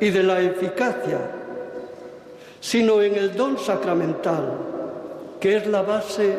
y 0.00 0.08
de 0.08 0.22
la 0.22 0.40
eficacia, 0.40 1.18
sino 2.58 3.02
en 3.02 3.16
el 3.16 3.36
don 3.36 3.58
sacramental, 3.58 4.56
que 5.38 5.58
es 5.58 5.66
la 5.66 5.82
base 5.82 6.38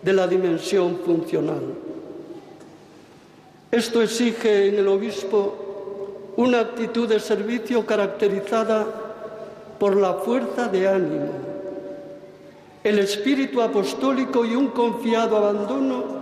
de 0.00 0.12
la 0.14 0.26
dimensión 0.26 1.00
funcional. 1.04 1.60
Esto 3.70 4.00
exige 4.00 4.68
en 4.68 4.76
el 4.76 4.88
obispo 4.88 6.32
una 6.38 6.60
actitud 6.60 7.06
de 7.06 7.20
servicio 7.20 7.84
caracterizada 7.84 8.86
por 9.78 9.94
la 9.94 10.14
fuerza 10.14 10.68
de 10.68 10.88
ánimo, 10.88 11.32
el 12.82 12.98
espíritu 12.98 13.60
apostólico 13.60 14.46
y 14.46 14.56
un 14.56 14.68
confiado 14.68 15.36
abandono 15.36 16.17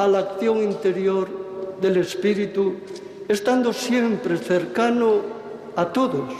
a 0.00 0.08
la 0.08 0.20
acción 0.20 0.62
interior 0.62 1.28
del 1.78 1.98
espíritu, 1.98 2.72
estando 3.28 3.70
siempre 3.70 4.38
cercano 4.38 5.20
a 5.76 5.92
todos, 5.92 6.32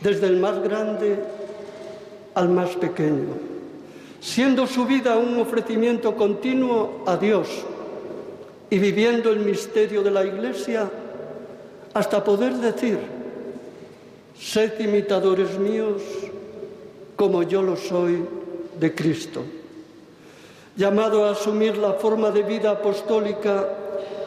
desde 0.00 0.28
el 0.28 0.38
más 0.38 0.62
grande 0.62 1.18
al 2.32 2.48
más 2.48 2.70
pequeño, 2.76 3.36
siendo 4.18 4.66
su 4.66 4.86
vida 4.86 5.18
un 5.18 5.38
ofrecimiento 5.38 6.16
continuo 6.16 7.04
a 7.04 7.18
Dios 7.18 7.48
y 8.70 8.78
viviendo 8.78 9.30
el 9.30 9.40
misterio 9.40 10.02
de 10.02 10.10
la 10.12 10.24
Iglesia 10.24 10.90
hasta 11.92 12.24
poder 12.24 12.54
decir, 12.54 12.98
sed 14.38 14.80
imitadores 14.80 15.58
míos 15.58 16.00
como 17.14 17.42
yo 17.42 17.60
lo 17.60 17.76
soy 17.76 18.24
de 18.80 18.94
Cristo. 18.94 19.59
Llamado 20.80 21.26
a 21.26 21.32
asumir 21.32 21.76
la 21.76 21.92
forma 21.92 22.30
de 22.30 22.42
vida 22.42 22.70
apostólica 22.70 23.68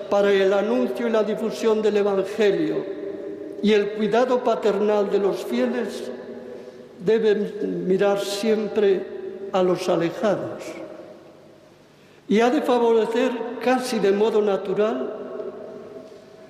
para 0.08 0.32
el 0.32 0.54
anuncio 0.54 1.08
y 1.08 1.10
la 1.10 1.24
difusión 1.24 1.82
del 1.82 1.98
Evangelio. 1.98 2.86
Y 3.64 3.74
el 3.74 3.94
cuidado 3.94 4.44
paternal 4.44 5.10
de 5.10 5.18
los 5.18 5.44
fieles, 5.44 6.12
debe 7.04 7.34
mirar 7.34 8.20
siempre 8.20 9.04
a 9.52 9.64
los 9.64 9.90
alejados. 9.90 10.62
Y 12.28 12.40
ha 12.40 12.52
de 12.52 12.62
favorecer 12.62 13.32
casi 13.60 13.98
de 13.98 14.12
modo 14.12 14.40
natural 14.40 15.12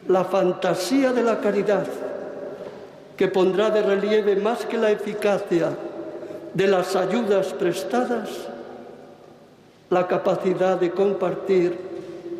la 0.09 0.25
fantasía 0.25 1.13
de 1.13 1.23
la 1.23 1.39
caridad, 1.39 1.87
que 3.15 3.29
pondrá 3.29 3.69
de 3.69 3.81
relieve 3.83 4.35
más 4.35 4.65
que 4.65 4.77
la 4.77 4.91
eficacia 4.91 5.69
de 6.53 6.67
las 6.67 6.93
ayudas 6.97 7.53
prestadas, 7.53 8.49
la 9.93 10.07
capacidad 10.07 10.79
de 10.79 10.91
compartir 10.91 11.77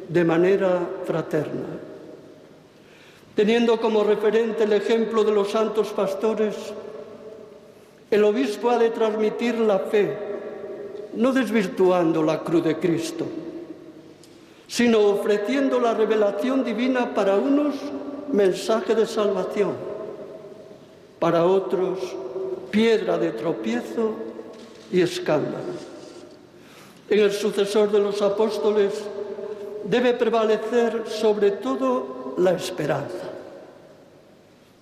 de 0.10 0.24
manera 0.24 0.80
fraterna. 1.06 1.80
Teniendo 3.36 3.80
como 3.80 4.04
referente 4.04 4.64
el 4.64 4.74
ejemplo 4.74 5.24
de 5.24 5.32
los 5.32 5.52
santos 5.52 5.90
pastores, 5.90 6.56
el 8.12 8.24
obispo 8.24 8.70
ha 8.70 8.78
de 8.78 8.92
transmitir 8.92 9.58
la 9.60 9.80
fe, 9.80 10.16
no 11.16 11.32
desvirtuando 11.32 12.22
la 12.22 12.42
cruz 12.42 12.64
de 12.64 12.78
Cristo, 12.78 13.26
sino 14.68 15.00
ofreciendo 15.00 15.80
la 15.80 15.94
revelación 15.94 16.64
divina 16.64 17.14
para 17.14 17.38
unos 17.38 17.76
mensaje 18.32 18.94
de 18.94 19.06
salvación, 19.06 19.74
para 21.20 21.46
otros 21.46 22.00
piedra 22.70 23.18
de 23.18 23.32
tropiezo 23.32 24.14
y 24.92 25.02
escándalo. 25.02 25.73
En 27.14 27.20
el 27.20 27.32
sucesor 27.32 27.92
de 27.92 28.00
los 28.00 28.24
apóstoles 28.24 29.04
debe 29.84 30.16
prevalecer 30.16 31.04
sobre 31.06 31.52
todo 31.52 32.34
la 32.40 32.54
esperanza. 32.54 33.30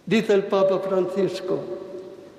Dice 0.05 0.35
el 0.35 0.43
Papa 0.43 0.79
Francisco, 0.79 1.59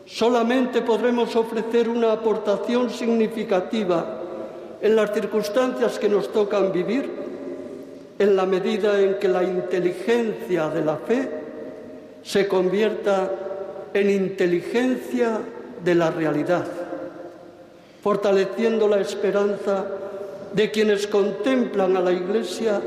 solamente 0.06 0.80
podremos 0.80 1.36
ofrecer 1.36 1.90
una 1.90 2.12
aportación 2.12 2.88
significativa 2.88 4.22
en 4.80 4.96
las 4.96 5.12
circunstancias 5.12 5.98
que 5.98 6.08
nos 6.08 6.32
tocan 6.32 6.72
vivir 6.72 7.10
en 8.18 8.34
la 8.34 8.46
medida 8.46 8.98
en 8.98 9.18
que 9.18 9.28
la 9.28 9.44
inteligencia 9.44 10.70
de 10.70 10.84
la 10.86 10.96
fe 10.96 11.28
se 12.22 12.48
convierta 12.48 13.30
en 13.92 14.08
inteligencia 14.08 15.38
de 15.84 15.94
la 15.94 16.10
realidad, 16.10 16.66
fortaleciendo 18.02 18.88
la 18.88 19.00
esperanza 19.00 19.86
de 20.52 20.70
quienes 20.72 21.06
contemplan 21.06 21.96
a 21.96 22.00
la 22.00 22.12
Iglesia 22.12 22.82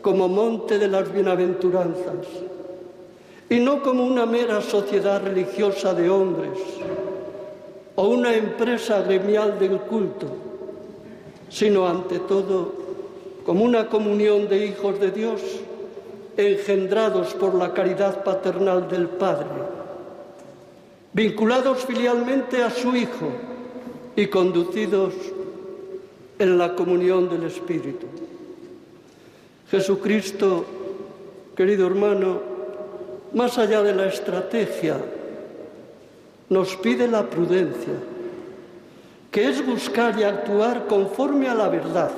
como 0.00 0.28
monte 0.28 0.78
de 0.78 0.88
las 0.88 1.12
bienaventuranzas 1.12 2.26
y 3.50 3.58
no 3.60 3.82
como 3.82 4.04
una 4.04 4.24
mera 4.24 4.62
sociedad 4.62 5.22
religiosa 5.22 5.92
de 5.92 6.08
hombres 6.08 6.58
o 7.96 8.08
una 8.08 8.34
empresa 8.34 9.02
gremial 9.02 9.58
del 9.58 9.78
culto, 9.80 10.26
sino 11.50 11.86
ante 11.86 12.18
todo 12.20 12.72
como 13.44 13.62
una 13.62 13.88
comunión 13.88 14.48
de 14.48 14.64
hijos 14.64 14.98
de 14.98 15.10
Dios 15.10 15.42
engendrados 16.38 17.34
por 17.34 17.54
la 17.54 17.74
caridad 17.74 18.24
paternal 18.24 18.88
del 18.88 19.06
Padre, 19.06 19.48
vinculados 21.12 21.84
filialmente 21.84 22.62
a 22.62 22.70
su 22.70 22.96
Hijo 22.96 23.49
y 24.16 24.26
conducidos 24.26 25.14
en 26.38 26.58
la 26.58 26.74
comunión 26.74 27.28
del 27.28 27.44
Espíritu. 27.44 28.06
Jesucristo, 29.70 30.64
querido 31.54 31.86
hermano, 31.86 32.40
más 33.34 33.58
allá 33.58 33.82
de 33.82 33.94
la 33.94 34.06
estrategia, 34.06 34.96
nos 36.48 36.76
pide 36.76 37.06
la 37.06 37.30
prudencia, 37.30 37.94
que 39.30 39.48
es 39.48 39.64
buscar 39.64 40.18
y 40.18 40.24
actuar 40.24 40.86
conforme 40.88 41.48
a 41.48 41.54
la 41.54 41.68
verdad 41.68 42.10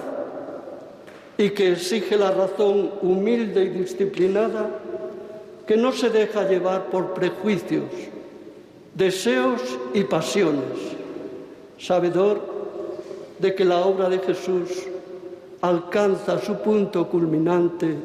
y 1.36 1.50
que 1.50 1.72
exige 1.72 2.16
la 2.16 2.30
razón 2.30 2.90
humilde 3.02 3.64
y 3.64 3.68
disciplinada 3.68 4.70
que 5.66 5.76
no 5.76 5.92
se 5.92 6.10
deja 6.10 6.48
llevar 6.48 6.86
por 6.86 7.12
prejuicios, 7.12 7.90
deseos 8.94 9.60
y 9.92 10.04
pasiones, 10.04 11.01
sabedor 11.82 12.40
de 13.40 13.54
que 13.54 13.64
la 13.64 13.78
obra 13.80 14.08
de 14.08 14.20
Jesús 14.20 14.86
alcanza 15.60 16.38
su 16.38 16.54
punto 16.62 17.08
culminante 17.08 17.98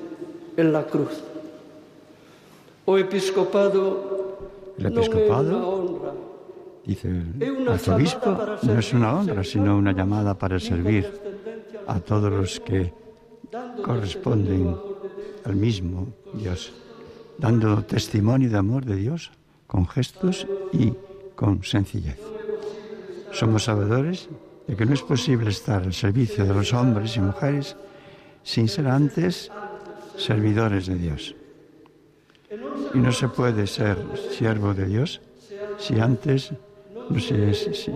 en 0.57 0.73
la 0.73 0.83
cruz. 0.83 1.21
O 2.85 2.97
episcopado, 2.97 4.73
el 4.79 4.85
episcopado, 4.87 6.15
dice 6.85 7.07
el 7.39 7.67
arzobispo, 7.67 8.37
no 8.63 8.79
es 8.79 8.93
una 8.93 9.13
honra, 9.13 9.43
sino 9.43 9.77
una 9.77 9.91
llamada 9.91 10.33
para 10.33 10.59
servir 10.59 11.05
a 11.85 11.99
todos 11.99 12.31
los 12.31 12.59
que 12.59 12.91
corresponden 13.83 14.75
al 15.45 15.55
mismo 15.55 16.07
Dios, 16.33 16.73
dando 17.37 17.83
testimonio 17.83 18.49
de 18.49 18.57
amor 18.57 18.85
de 18.85 18.95
Dios 18.95 19.31
con 19.67 19.87
gestos 19.87 20.47
y 20.73 20.93
con 21.35 21.63
sencillez. 21.63 22.36
Somos 23.31 23.63
sabedores 23.63 24.29
de 24.67 24.75
que 24.75 24.85
no 24.85 24.93
es 24.93 25.01
posible 25.01 25.49
estar 25.49 25.83
al 25.83 25.93
servicio 25.93 26.45
de 26.45 26.53
los 26.53 26.73
hombres 26.73 27.15
y 27.17 27.21
mujeres 27.21 27.75
sin 28.43 28.67
ser 28.67 28.87
antes 28.87 29.51
servidores 30.17 30.87
de 30.87 30.95
Dios. 30.95 31.35
Y 32.93 32.97
no 32.97 33.11
se 33.11 33.27
puede 33.27 33.67
ser 33.67 33.97
siervo 34.31 34.73
de 34.73 34.85
Dios 34.85 35.21
si 35.77 35.99
antes 35.99 36.53
no 37.09 37.19
se 37.19 37.49
es 37.49 37.91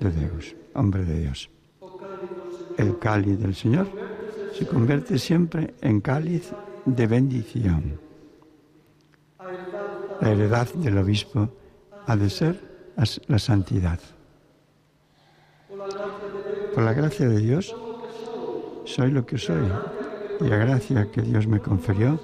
de 0.00 0.10
Dios, 0.10 0.54
hombre 0.74 1.04
de 1.04 1.20
Dios. 1.20 1.50
El 2.76 2.98
cáliz 2.98 3.38
del 3.38 3.54
Señor 3.54 3.88
se 4.56 4.66
convierte 4.66 5.18
siempre 5.18 5.74
en 5.80 6.00
cáliz 6.00 6.52
de 6.84 7.06
bendición. 7.06 8.00
La 10.20 10.30
heredad 10.30 10.68
del 10.74 10.98
obispo 10.98 11.48
ha 12.06 12.16
de 12.16 12.30
ser 12.30 12.60
la 13.26 13.38
santidad. 13.38 13.98
Por 16.74 16.82
la 16.82 16.92
gracia 16.92 17.28
de 17.28 17.38
Dios 17.38 17.74
soy 18.84 19.10
lo 19.10 19.24
que 19.24 19.38
soy 19.38 19.68
y 20.40 20.44
la 20.44 20.56
gracia 20.56 21.10
que 21.10 21.22
Dios 21.22 21.46
me 21.46 21.60
conferió 21.60 22.20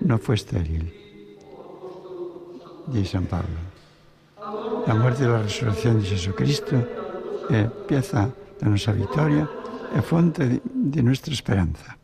no 0.00 0.18
fue 0.18 0.34
estéril. 0.34 0.92
Dice 2.86 3.12
San 3.12 3.26
Pablo. 3.26 3.56
La 4.86 4.94
muerte 4.94 5.24
y 5.24 5.26
la 5.26 5.42
resurrección 5.42 6.00
de 6.00 6.06
Jesucristo 6.06 6.76
es 7.48 7.66
pieza 7.86 8.30
de 8.60 8.68
nuestra 8.68 8.92
victoria 8.92 9.48
es 9.94 10.04
fuente 10.04 10.60
de, 10.64 11.02
nuestra 11.02 11.32
esperanza. 11.32 11.96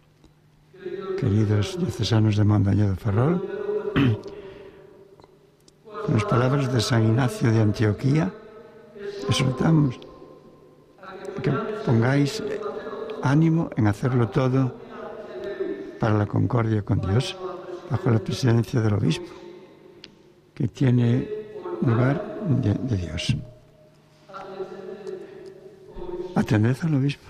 Queridos 1.18 1.76
diocesanos 1.78 2.36
de 2.36 2.44
Montaña 2.44 2.90
de 2.90 2.96
Ferrol, 2.96 3.42
con 6.06 6.14
las 6.14 6.24
palabras 6.24 6.72
de 6.72 6.80
San 6.80 7.04
Ignacio 7.04 7.50
de 7.50 7.60
Antioquía, 7.60 8.32
exhortamos 9.28 9.98
que 11.40 11.50
pongáis 11.84 12.42
ánimo 13.22 13.70
en 13.76 13.86
hacerlo 13.86 14.28
todo 14.28 14.74
para 15.98 16.16
la 16.16 16.26
concordia 16.26 16.82
con 16.82 17.00
Dios, 17.00 17.36
bajo 17.90 18.10
la 18.10 18.18
presidencia 18.18 18.80
del 18.80 18.94
obispo, 18.94 19.28
que 20.54 20.68
tiene 20.68 21.28
lugar 21.82 22.40
de, 22.48 22.96
Dios. 22.96 23.36
Atended 26.34 26.76
al 26.82 26.94
obispo, 26.94 27.28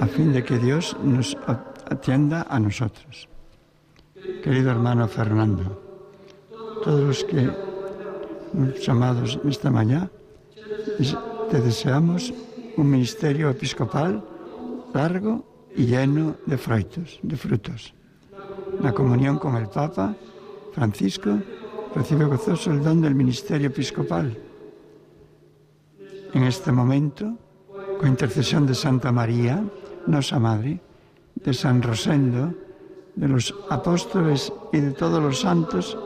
a 0.00 0.06
fin 0.06 0.32
de 0.32 0.44
que 0.44 0.58
Dios 0.58 0.96
nos 1.02 1.36
atienda 1.88 2.46
a 2.48 2.58
nosotros. 2.58 3.28
querido 4.42 4.70
hermano 4.70 5.08
Fernando, 5.08 5.80
todos 6.84 7.00
los 7.00 7.24
que 7.24 7.50
nos 8.52 8.88
amados 8.88 9.38
esta 9.48 9.70
mañana, 9.70 10.10
te 11.50 11.60
deseamos 11.60 12.34
un 12.76 12.90
ministerio 12.90 13.50
episcopal 13.50 14.22
largo 14.94 15.70
y 15.74 15.86
lleno 15.86 16.36
de 16.46 16.58
frutos, 16.58 17.18
de 17.22 17.36
frutos. 17.36 17.94
La 18.80 18.92
comunión 18.92 19.38
con 19.38 19.56
el 19.56 19.68
Papa 19.68 20.14
Francisco 20.72 21.38
recibe 21.94 22.24
gozoso 22.24 22.70
el 22.72 22.82
don 22.82 23.00
del 23.00 23.14
ministerio 23.14 23.68
episcopal. 23.68 24.36
En 26.32 26.44
este 26.44 26.72
momento, 26.72 27.36
con 27.98 28.08
intercesión 28.08 28.66
de 28.66 28.74
Santa 28.74 29.12
María, 29.12 29.62
nuestra 30.06 30.38
Madre, 30.38 30.80
de 31.34 31.52
San 31.52 31.82
Rosendo, 31.82 32.54
de 33.14 33.28
los 33.28 33.54
apóstoles 33.68 34.52
y 34.72 34.80
de 34.80 34.92
todos 34.92 35.22
los 35.22 35.40
santos, 35.40 35.96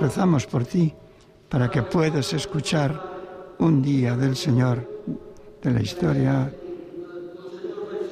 rezamos 0.00 0.46
por 0.46 0.64
ti 0.64 0.92
para 1.48 1.70
que 1.70 1.82
puedas 1.82 2.32
escuchar 2.34 3.56
un 3.58 3.80
día 3.82 4.16
del 4.16 4.36
Señor 4.36 4.97
de 5.62 5.70
la 5.70 5.82
historia, 5.82 6.52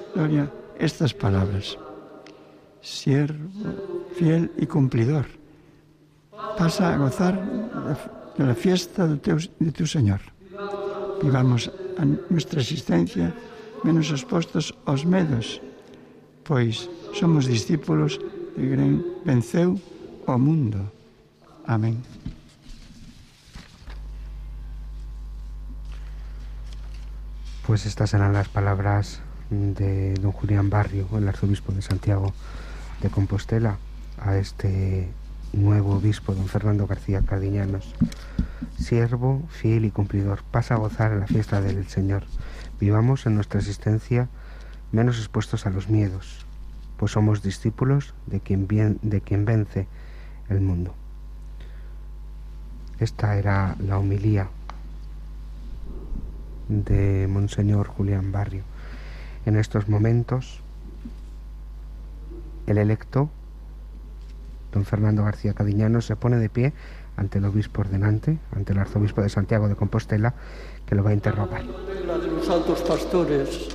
historia 0.08 0.50
estas 0.78 1.14
palabras. 1.14 1.78
Siervo 2.80 3.96
fiel 4.16 4.50
y 4.56 4.66
cumplidor, 4.66 5.26
pasa 6.56 6.94
a 6.94 6.96
gozar 6.96 7.36
de 8.36 8.44
la 8.44 8.54
fiesta 8.54 9.06
de 9.06 9.16
tu, 9.18 9.36
de 9.58 9.72
tu 9.72 9.86
Señor. 9.86 10.20
Vivamos 11.22 11.70
a 11.98 12.04
nuestra 12.30 12.60
existencia 12.60 13.34
menos 13.84 14.10
expostos 14.10 14.72
aos 14.86 15.04
medos, 15.04 15.60
pois 16.44 16.88
somos 17.12 17.44
discípulos 17.44 18.20
de 18.56 18.64
quen 18.72 19.04
venceu 19.24 19.76
o 20.24 20.34
mundo. 20.40 20.80
Amén. 21.68 22.00
Pues 27.66 27.84
estas 27.84 28.14
eran 28.14 28.32
las 28.32 28.48
palabras 28.48 29.22
de 29.50 30.14
don 30.14 30.30
Julián 30.30 30.70
Barrio, 30.70 31.08
el 31.18 31.26
arzobispo 31.26 31.72
de 31.72 31.82
Santiago 31.82 32.32
de 33.02 33.10
Compostela, 33.10 33.78
a 34.20 34.36
este 34.36 35.08
nuevo 35.52 35.96
obispo, 35.96 36.32
don 36.32 36.46
Fernando 36.46 36.86
García 36.86 37.22
Cardiñanos. 37.22 37.92
Siervo, 38.78 39.42
fiel 39.48 39.84
y 39.84 39.90
cumplidor, 39.90 40.44
pasa 40.44 40.74
a 40.74 40.78
gozar 40.78 41.10
en 41.10 41.18
la 41.18 41.26
fiesta 41.26 41.60
del 41.60 41.88
Señor. 41.88 42.22
Vivamos 42.78 43.26
en 43.26 43.34
nuestra 43.34 43.58
existencia 43.58 44.28
menos 44.92 45.18
expuestos 45.18 45.66
a 45.66 45.70
los 45.70 45.88
miedos, 45.88 46.46
pues 46.96 47.10
somos 47.10 47.42
discípulos 47.42 48.14
de 48.26 48.38
quien, 48.38 49.00
de 49.02 49.20
quien 49.22 49.44
vence 49.44 49.88
el 50.48 50.60
mundo. 50.60 50.94
Esta 53.00 53.36
era 53.36 53.74
la 53.80 53.98
homilía 53.98 54.50
de 56.68 57.26
Monseñor 57.28 57.88
Julián 57.88 58.32
Barrio. 58.32 58.62
En 59.44 59.56
estos 59.56 59.88
momentos, 59.88 60.60
el 62.66 62.78
electo, 62.78 63.30
don 64.72 64.84
Fernando 64.84 65.24
García 65.24 65.54
Cadiñano, 65.54 66.00
se 66.00 66.16
pone 66.16 66.36
de 66.38 66.48
pie 66.48 66.72
ante 67.16 67.38
el 67.38 67.44
obispo 67.44 67.80
ordenante, 67.80 68.38
ante 68.54 68.72
el 68.72 68.78
arzobispo 68.78 69.22
de 69.22 69.28
Santiago 69.28 69.68
de 69.68 69.76
Compostela, 69.76 70.34
que 70.84 70.94
lo 70.94 71.02
va 71.02 71.10
a 71.10 71.14
interrogar. 71.14 71.64
La 72.06 72.18
de 72.18 72.28
los 72.28 72.48
altos 72.48 72.82
pastores 72.82 73.68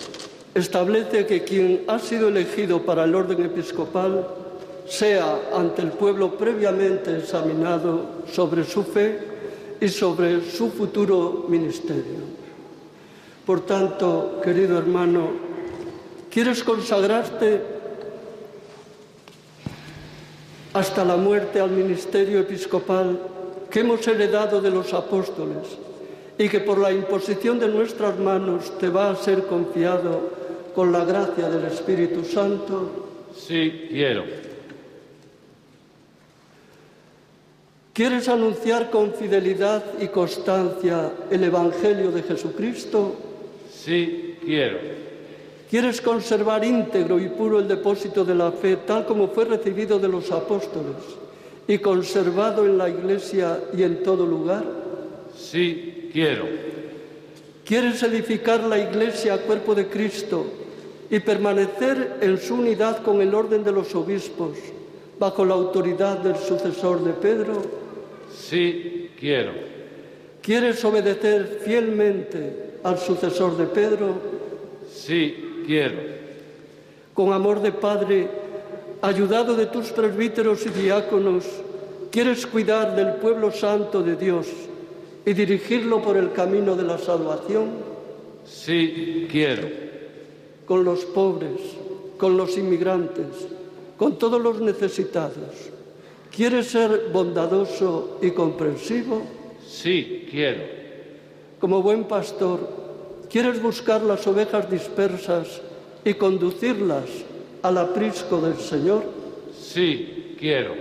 establece 0.54 1.26
que 1.26 1.44
quien 1.44 1.82
ha 1.88 2.00
sido 2.00 2.28
elegido 2.28 2.86
para 2.86 3.06
el 3.06 3.16
orden 3.16 3.44
episcopal 3.44 4.28
sea 4.86 5.39
ante 5.56 5.82
el 5.82 5.92
pueblo 5.92 6.38
previamente 6.38 7.18
examinado 7.18 8.24
sobre 8.28 8.64
su 8.66 8.84
fe 8.84 9.20
y 9.80 9.88
sobre 9.88 10.42
su 10.42 10.70
futuro 10.70 11.46
ministerio. 11.48 12.30
Por 13.46 13.66
tanto, 13.66 14.39
querido 14.44 14.78
hermano, 14.78 15.30
¿quieres 16.30 16.64
consagrarte 16.64 17.62
hasta 20.74 21.04
la 21.04 21.18
muerte 21.18 21.60
al 21.60 21.72
ministerio 21.72 22.39
episcopal 22.39 23.20
que 23.70 23.80
hemos 23.80 24.08
heredado 24.08 24.62
de 24.62 24.70
los 24.70 24.94
apóstoles 24.94 25.78
y 26.38 26.48
que 26.50 26.60
por 26.60 26.78
la 26.78 26.92
imposición 26.92 27.60
de 27.60 27.68
nuestras 27.68 28.18
manos 28.20 28.78
te 28.78 28.89
va 28.89 29.10
a 29.10 29.16
ser 29.16 29.48
confiado 29.48 30.30
con 30.76 30.92
la 30.92 31.04
gracia 31.04 31.50
del 31.50 31.66
Espíritu 31.66 32.24
Santo? 32.24 33.08
Sí, 33.36 33.88
quiero. 33.89 34.24
¿Quieres 37.94 38.30
anunciar 38.30 38.89
con 38.89 39.14
fidelidad 39.14 39.84
y 40.00 40.08
constancia 40.08 41.12
el 41.30 41.44
Evangelio 41.44 42.12
de 42.12 42.24
Jesucristo? 42.24 43.30
Sí, 43.84 44.38
quiero. 44.45 44.77
¿Quieres 45.69 46.01
conservar 46.01 46.63
íntegro 46.63 47.19
y 47.19 47.29
puro 47.29 47.59
el 47.59 47.67
depósito 47.67 48.23
de 48.23 48.36
la 48.36 48.51
fe 48.51 48.77
tal 48.86 49.05
como 49.05 49.29
fue 49.29 49.45
recibido 49.45 49.97
de 49.97 50.07
los 50.07 50.29
apóstoles 50.32 50.97
y 51.67 51.79
conservado 51.79 52.65
en 52.65 52.77
la 52.77 52.89
Iglesia 52.89 53.59
y 53.75 53.82
en 53.82 54.03
todo 54.03 54.25
lugar? 54.25 54.63
Sí, 55.36 56.09
quiero. 56.13 56.45
¿Quieres 57.65 58.03
edificar 58.03 58.63
la 58.63 58.77
Iglesia, 58.77 59.41
cuerpo 59.43 59.73
de 59.73 59.88
Cristo, 59.88 60.45
y 61.09 61.19
permanecer 61.19 62.17
en 62.21 62.38
su 62.38 62.55
unidad 62.55 63.01
con 63.01 63.19
el 63.21 63.34
orden 63.34 63.63
de 63.63 63.71
los 63.71 63.95
obispos, 63.95 64.57
bajo 65.17 65.43
la 65.43 65.55
autoridad 65.55 66.19
del 66.19 66.36
sucesor 66.36 67.03
de 67.03 67.13
Pedro? 67.13 67.61
Sí, 68.32 69.09
quiero. 69.19 69.53
¿Quieres 70.41 70.84
obedecer 70.86 71.61
fielmente 71.63 72.70
al 72.84 72.97
sucesor 72.97 73.57
de 73.57 73.65
Pedro? 73.67 74.13
Sí, 74.93 75.63
quiero. 75.65 75.97
Con 77.13 77.34
amor 77.34 77.61
de 77.61 77.71
Padre, 77.71 78.27
ayudado 79.01 79.55
de 79.55 79.67
tus 79.67 79.91
presbíteros 79.91 80.65
y 80.65 80.69
diáconos, 80.69 81.45
quieres 82.11 82.45
cuidar 82.45 82.95
del 82.95 83.15
pueblo 83.15 83.51
santo 83.51 84.01
de 84.01 84.15
Dios 84.15 84.47
y 85.25 85.34
dirigirlo 85.34 86.01
por 86.01 86.17
el 86.17 86.32
camino 86.32 86.75
de 86.75 86.84
la 86.84 86.97
salvación? 86.97 87.69
Sí, 88.45 89.27
quiero. 89.29 89.67
Con 90.65 90.84
los 90.84 91.05
pobres, 91.05 91.59
con 92.17 92.38
los 92.38 92.57
inmigrantes, 92.57 93.27
con 93.97 94.17
todos 94.17 94.41
los 94.41 94.61
necesitados. 94.61 95.69
¿Quieres 96.36 96.67
ser 96.67 97.09
bondadoso 97.11 98.17
y 98.21 98.32
comprensivo? 98.32 99.21
Sí, 99.67 100.27
quiero. 100.32 100.80
Como 101.62 101.84
buen 101.84 102.05
pastor, 102.05 102.59
¿quieres 103.30 103.62
buscar 103.62 104.01
las 104.01 104.26
ovejas 104.26 104.68
dispersas 104.68 105.62
y 106.03 106.16
conducirlas 106.16 107.05
al 107.62 107.78
aprisco 107.78 108.41
del 108.41 108.55
Señor? 108.55 109.03
Sí, 109.55 110.36
quiero. 110.39 110.74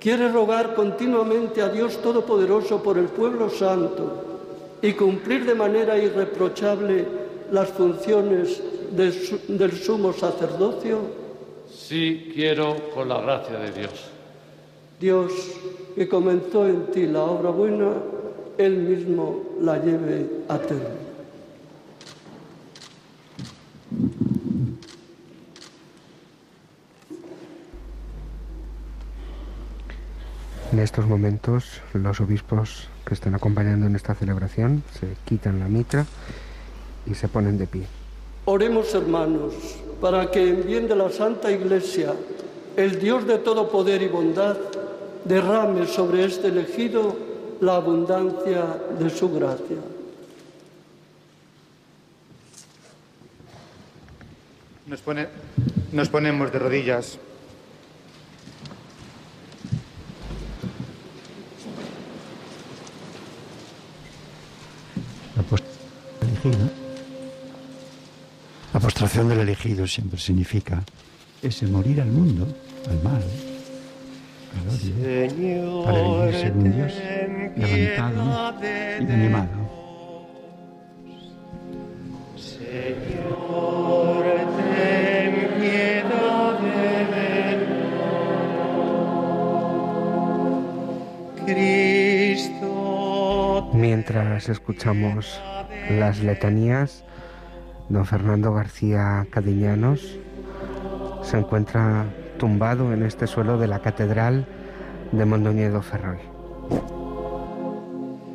¿Quieres 0.00 0.32
rogar 0.32 0.74
continuamente 0.74 1.60
a 1.60 1.68
Dios 1.68 2.00
Todopoderoso 2.00 2.82
por 2.82 2.96
el 2.96 3.08
pueblo 3.08 3.50
santo 3.50 4.24
y 4.80 4.94
cumplir 4.94 5.44
de 5.44 5.54
manera 5.54 5.98
irreprochable 5.98 7.04
las 7.52 7.68
funciones 7.68 8.62
de 8.92 9.12
su, 9.12 9.38
del 9.48 9.72
sumo 9.72 10.14
sacerdocio? 10.14 10.98
Sí, 11.70 12.32
quiero 12.34 12.74
con 12.94 13.10
la 13.10 13.20
gracia 13.20 13.58
de 13.58 13.72
Dios. 13.72 13.92
Dios, 14.98 15.32
que 15.94 16.08
comenzó 16.08 16.66
en 16.66 16.86
ti 16.86 17.06
la 17.06 17.22
obra 17.22 17.50
buena, 17.50 17.92
Él 18.60 18.76
mismo 18.76 19.42
la 19.62 19.78
lleve 19.78 20.28
a 20.46 20.58
término. 20.58 21.00
En 30.72 30.78
estos 30.78 31.06
momentos, 31.06 31.80
los 31.94 32.20
obispos 32.20 32.88
que 33.06 33.14
están 33.14 33.34
acompañando 33.34 33.86
en 33.86 33.96
esta 33.96 34.14
celebración 34.14 34.82
se 34.92 35.06
quitan 35.24 35.58
la 35.58 35.66
mitra 35.66 36.04
y 37.06 37.14
se 37.14 37.28
ponen 37.28 37.56
de 37.56 37.66
pie. 37.66 37.86
Oremos, 38.44 38.94
hermanos, 38.94 39.54
para 40.02 40.30
que 40.30 40.50
en 40.50 40.66
bien 40.66 40.86
de 40.86 40.96
la 40.96 41.08
Santa 41.08 41.50
Iglesia, 41.50 42.12
el 42.76 43.00
Dios 43.00 43.26
de 43.26 43.38
todo 43.38 43.70
poder 43.70 44.02
y 44.02 44.08
bondad, 44.08 44.58
derrame 45.24 45.86
sobre 45.86 46.26
este 46.26 46.48
elegido 46.48 47.29
la 47.60 47.76
abundancia 47.76 48.78
de 48.98 49.10
su 49.10 49.30
gracia. 49.30 49.76
Nos, 54.86 55.00
pone, 55.00 55.28
nos 55.92 56.08
ponemos 56.08 56.50
de 56.52 56.58
rodillas. 56.58 57.18
La 68.72 68.80
postración 68.80 69.28
del 69.28 69.40
elegido 69.40 69.86
siempre 69.86 70.18
significa 70.18 70.82
ese 71.42 71.66
morir 71.66 72.00
al 72.00 72.08
mundo, 72.08 72.46
al 72.88 73.02
mal, 73.02 73.22
para 75.84 76.02
vivir 76.02 76.34
según 76.34 76.72
Dios, 76.72 76.92
levantado 77.56 78.54
y 79.00 79.10
animado. 79.10 79.48
Señor, 82.36 84.24
ten 84.56 85.32
piedad 85.60 86.58
de 86.60 86.74
Cristo. 91.46 92.70
Mientras 93.74 94.48
escuchamos 94.48 95.40
las 95.90 96.20
letanías, 96.22 97.04
don 97.88 98.06
Fernando 98.06 98.52
García 98.52 99.26
Cadiñanos 99.30 100.18
se 101.22 101.38
encuentra 101.38 102.06
tumbado 102.40 102.94
en 102.94 103.02
este 103.02 103.26
suelo 103.26 103.58
de 103.58 103.68
la 103.68 103.80
catedral 103.80 104.46
de 105.12 105.24
Mondoñedo 105.26 105.82
Ferrol. 105.82 106.18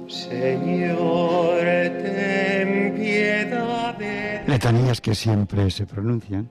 Señor, 0.08 1.66
ten 2.04 2.94
piedad 2.96 3.98
de 3.98 4.44
Letanías 4.46 5.02
que 5.02 5.16
siempre 5.16 5.72
se 5.72 5.88
pronuncian 5.88 6.48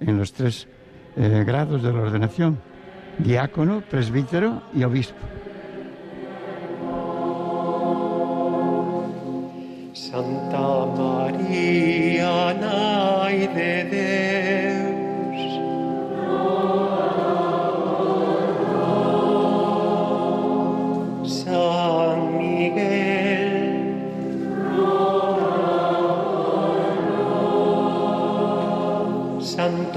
en 0.00 0.18
los 0.18 0.32
tres 0.32 0.66
eh, 1.16 1.44
grados 1.46 1.84
de 1.84 1.92
la 1.92 2.00
ordenación, 2.00 2.58
diácono, 3.18 3.80
presbítero 3.88 4.62
y 4.74 4.82
obispo. 4.82 5.24
Santa 9.92 10.68
María, 10.98 12.54
Nai 12.54 13.46
de 13.54 13.84
Deus. 13.84 14.37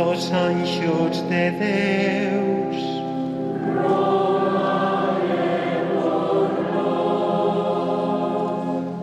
Santos 0.01 0.31
anxos 0.33 1.21
de 1.29 1.51
Deus. 1.61 2.77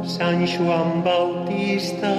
San 0.04 0.44
Juan 0.44 1.02
Bautista. 1.04 2.14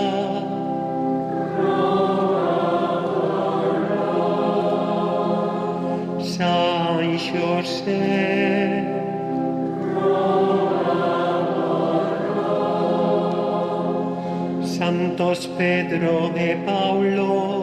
San 6.23 7.17
José. 7.27 8.99
Santos 14.63 15.47
Pedro 15.57 16.29
de 16.29 16.55
Paulo, 16.65 17.58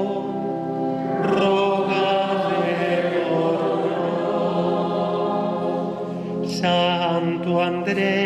Santo 7.87 8.26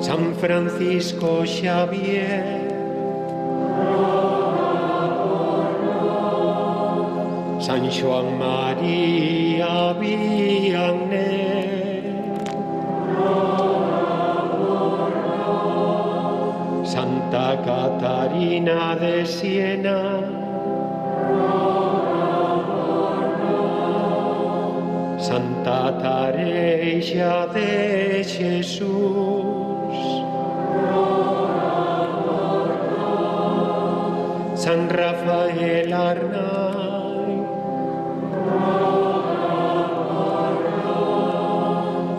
San 0.00 0.34
Francisco 0.36 1.44
Xavier. 1.44 2.60
San 7.60 7.90
Joan 7.90 8.38
María 8.38 9.92
Vianney. 9.98 11.34
Santa 16.84 17.56
Catarina 17.64 18.94
de 18.96 19.26
Siena. 19.26 20.44
Santa 25.64 26.30
de 27.46 28.22
Jesús. 28.22 29.96
San 34.54 34.90
Rafael 34.90 35.90
Arnay. 35.90 37.36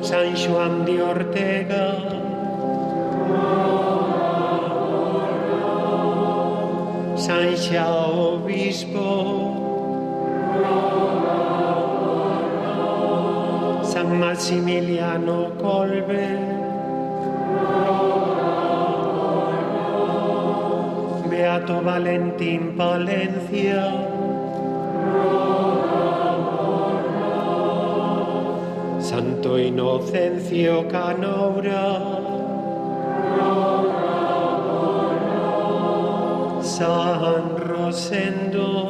San 0.01 0.35
Juan 0.41 0.85
de 0.85 1.03
Ortega. 1.03 1.87
San 7.15 7.55
Obispo. 8.09 9.04
San 14.05 14.19
Maximiliano 14.19 15.55
Colbe. 15.57 16.37
Beato 21.27 21.81
Valentín 21.81 22.75
Palencia. 22.77 23.81
Santo 28.99 29.57
Inocencio 29.57 30.85
Canoura. 30.87 31.99
San 36.61 37.57
Rosendo. 37.57 38.85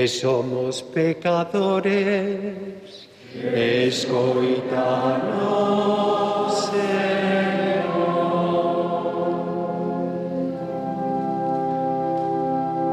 Que 0.00 0.08
somos 0.08 0.80
pecadores, 0.80 1.92
escoitanos, 3.52 4.70
Señor, 6.72 8.00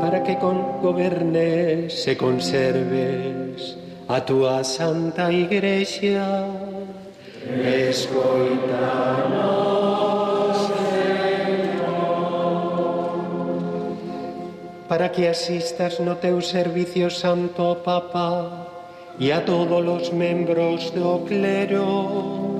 para 0.01 0.21
que 0.21 0.35
con 0.35 0.81
gobernes 0.81 2.05
e 2.11 2.17
conserves 2.17 3.77
a 4.09 4.19
tua 4.19 4.65
santa 4.65 5.31
iglesia, 5.31 6.27
escoitanos, 7.87 9.66
para 14.87 15.09
que 15.09 15.27
asistas 15.27 15.99
no 15.99 16.15
teu 16.15 16.41
servicio 16.41 17.11
santo 17.11 17.75
Papa 17.83 18.67
e 19.19 19.31
a 19.31 19.41
todos 19.41 19.83
os 19.83 20.09
membros 20.11 20.91
do 20.91 21.19
clero. 21.27 22.55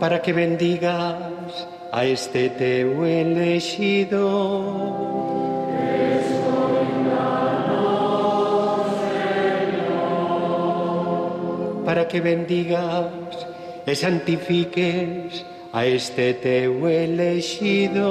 Para 0.00 0.18
que 0.20 0.32
bendigas 0.32 1.68
a 1.92 2.04
este 2.04 2.48
teu 2.50 3.04
elegido. 3.04 4.24
Para 11.84 12.06
que 12.06 12.20
bendigas 12.20 13.23
e 13.86 13.94
santifiques 13.94 15.44
a 15.72 15.86
este 15.86 16.34
teu 16.34 16.88
elegido. 16.88 18.08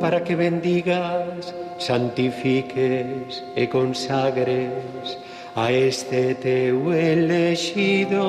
Para 0.00 0.20
que 0.20 0.34
bendigas, 0.34 1.54
santifiques 1.78 3.44
e 3.54 3.66
consagres 3.68 5.18
a 5.54 5.70
este 5.70 6.34
teu 6.34 6.92
elegido. 6.92 8.26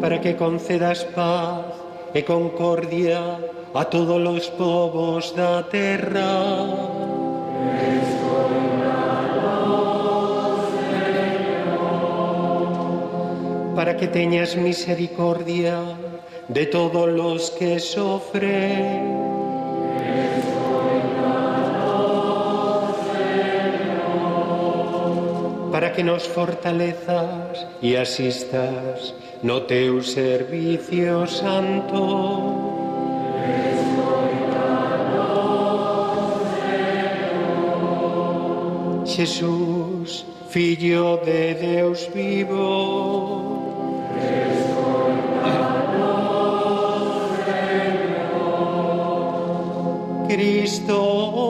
Para 0.00 0.18
que 0.18 0.34
concedas 0.34 1.04
paz 1.04 1.79
e 2.14 2.22
concordia 2.22 3.20
a 3.74 3.84
todos 3.84 4.18
os 4.28 4.48
povos 4.50 5.32
da 5.32 5.62
terra. 5.62 6.30
Para 13.74 13.94
que 13.94 14.08
teñas 14.08 14.56
misericordia 14.56 15.78
de 16.48 16.66
todos 16.66 17.08
los 17.08 17.50
que 17.50 17.78
sofren. 17.78 19.29
para 25.80 25.94
que 25.94 26.04
nos 26.04 26.28
fortalezas 26.28 27.66
y 27.80 27.96
asistas, 27.96 29.14
no 29.42 29.62
teu 29.62 30.02
servicio 30.02 31.26
santo. 31.26 32.68
Jesús, 39.06 40.26
Filho 40.50 41.16
de 41.24 41.54
Deus 41.54 42.10
vivo, 42.12 43.64
Señor. 44.20 45.30
Cristo, 50.28 51.49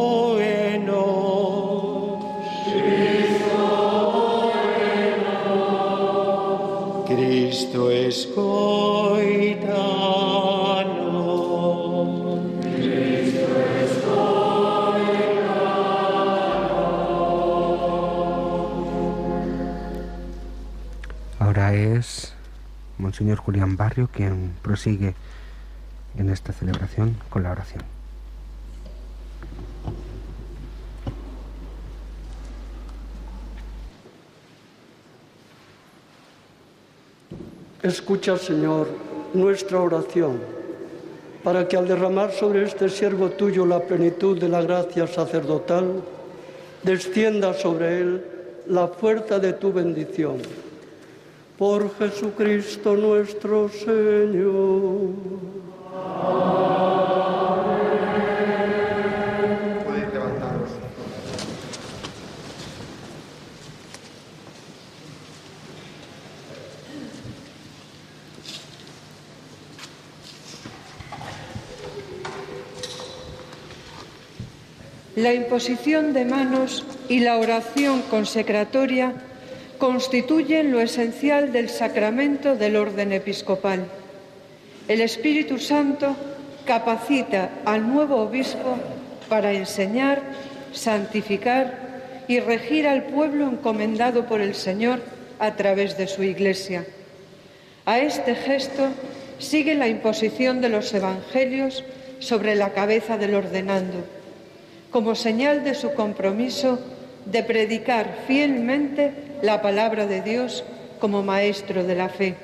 Ahora 21.39 21.75
es 21.75 22.35
Monseñor 22.99 23.39
Julián 23.39 23.77
Barrio 23.77 24.09
quien 24.13 24.55
prosigue 24.61 25.15
en 26.19 26.31
esta 26.31 26.53
celebración 26.53 27.17
con 27.29 27.45
la 27.45 27.53
oración. 27.53 28.00
Escucha, 37.83 38.37
Señor, 38.37 38.89
nuestra 39.33 39.81
oración, 39.81 40.39
para 41.43 41.67
que 41.67 41.79
al 41.79 41.89
derramar 41.89 42.31
sobre 42.33 42.65
este 42.65 42.91
siervo 42.91 43.31
tuyo 43.31 43.65
la 43.65 43.81
plenitud 43.81 44.39
de 44.39 44.51
la 44.51 44.61
gracia 44.61 45.07
sacerdotal, 45.07 46.03
descienda 46.83 47.55
sobre 47.55 48.01
él 48.01 48.25
la 48.67 48.89
fuerza 48.89 49.39
de 49.39 49.55
tu 49.55 49.73
bendición. 49.73 50.43
Por 51.57 51.95
Jesucristo 51.97 52.95
nuestro 52.97 53.71
Señor. 53.71 55.60
La 75.21 75.35
imposición 75.35 76.15
de 76.15 76.25
manos 76.25 76.83
y 77.11 77.21
la 77.21 77.37
oración 77.37 78.01
consecratoria 78.09 79.13
constituyen 79.77 80.73
lo 80.73 80.81
esencial 80.81 81.53
del 81.53 81.69
sacramento 81.69 82.57
del 82.57 82.77
orden 82.77 83.13
episcopal. 83.13 83.85
El 84.89 85.03
Espíritu 85.03 85.59
Santo 85.59 86.17
capacita 86.65 87.51
al 87.67 87.87
nuevo 87.87 88.17
obispo 88.17 88.79
para 89.29 89.53
enseñar, 89.53 90.23
santificar 90.73 92.25
y 92.27 92.41
regir 92.41 92.89
al 92.89 93.03
pueblo 93.03 93.47
encomendado 93.47 94.25
por 94.25 94.41
el 94.41 94.55
Señor 94.55 95.01
a 95.39 95.55
través 95.55 95.99
de 95.99 96.07
su 96.07 96.23
Iglesia. 96.23 96.87
A 97.85 97.99
este 97.99 98.35
gesto 98.35 98.89
sigue 99.39 99.75
la 99.75 99.89
imposición 99.89 100.63
de 100.63 100.71
los 100.71 100.95
evangelios 100.95 101.85
sobre 102.21 102.55
la 102.55 102.71
cabeza 102.71 103.19
del 103.19 103.35
ordenando, 103.35 104.03
como 104.91 105.15
señal 105.15 105.65
de 105.65 105.75
su 105.75 105.95
compromiso 105.95 106.79
de 107.25 107.43
predicar 107.43 108.25
fielmente 108.27 109.13
la 109.43 109.63
palabra 109.63 110.07
de 110.07 110.23
Dios 110.23 110.65
como 110.99 111.23
maestro 111.23 111.85
de 111.85 111.95
la 111.95 112.09
fe. 112.09 112.35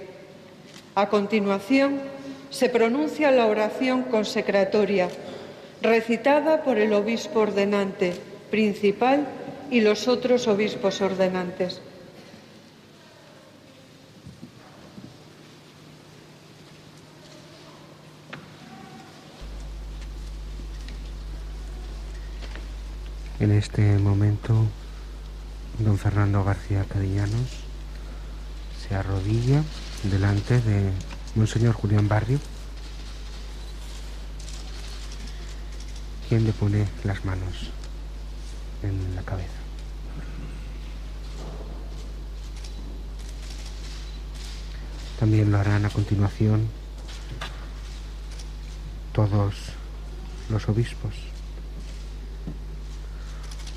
A 0.94 1.08
continuación, 1.08 2.00
se 2.50 2.68
pronuncia 2.68 3.30
la 3.30 3.46
oración 3.46 4.04
consecratoria, 4.04 5.08
recitada 5.82 6.62
por 6.62 6.78
el 6.78 6.92
obispo 6.92 7.40
ordenante 7.40 8.14
principal 8.50 9.26
y 9.70 9.80
los 9.80 10.08
otros 10.08 10.48
obispos 10.48 11.00
ordenantes. 11.00 11.80
En 23.46 23.52
este 23.52 23.96
momento, 23.98 24.66
don 25.78 25.98
Fernando 25.98 26.42
García 26.42 26.84
Cadillanos 26.84 27.48
se 28.82 28.96
arrodilla 28.96 29.62
delante 30.02 30.60
de 30.60 30.90
Monseñor 31.36 31.72
Julián 31.72 32.08
Barrio, 32.08 32.40
quien 36.28 36.44
le 36.44 36.52
pone 36.52 36.88
las 37.04 37.24
manos 37.24 37.70
en 38.82 39.14
la 39.14 39.22
cabeza. 39.22 39.60
También 45.20 45.52
lo 45.52 45.58
harán 45.58 45.84
a 45.84 45.90
continuación 45.90 46.66
todos 49.12 49.54
los 50.50 50.68
obispos. 50.68 51.35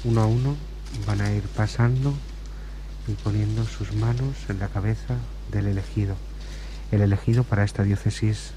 Uno 0.05 0.21
a 0.21 0.25
uno 0.27 0.55
van 1.05 1.19
a 1.19 1.31
ir 1.31 1.43
pasando 1.43 2.13
y 3.07 3.13
poniendo 3.15 3.65
sus 3.65 3.93
manos 3.93 4.35
en 4.47 4.59
la 4.59 4.69
cabeza 4.69 5.15
del 5.51 5.67
elegido. 5.67 6.15
El 6.91 7.01
elegido 7.01 7.43
para 7.43 7.65
esta 7.65 7.83
diócesis 7.83 8.51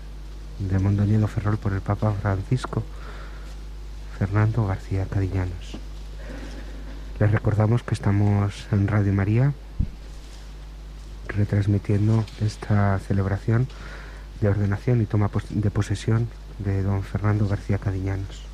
de 0.60 0.78
Mondoñedo 0.78 1.26
Ferrol 1.26 1.58
por 1.58 1.72
el 1.72 1.80
Papa 1.80 2.14
Francisco, 2.22 2.84
Fernando 4.18 4.66
García 4.66 5.06
Cadillanos. 5.06 5.78
Les 7.18 7.30
recordamos 7.32 7.82
que 7.82 7.94
estamos 7.94 8.68
en 8.70 8.86
Radio 8.86 9.12
María 9.12 9.52
retransmitiendo 11.26 12.24
esta 12.40 13.00
celebración 13.00 13.66
de 14.40 14.48
ordenación 14.48 15.02
y 15.02 15.06
toma 15.06 15.30
de 15.50 15.70
posesión 15.70 16.28
de 16.58 16.82
don 16.82 17.02
Fernando 17.02 17.48
García 17.48 17.78
Cadillanos. 17.78 18.51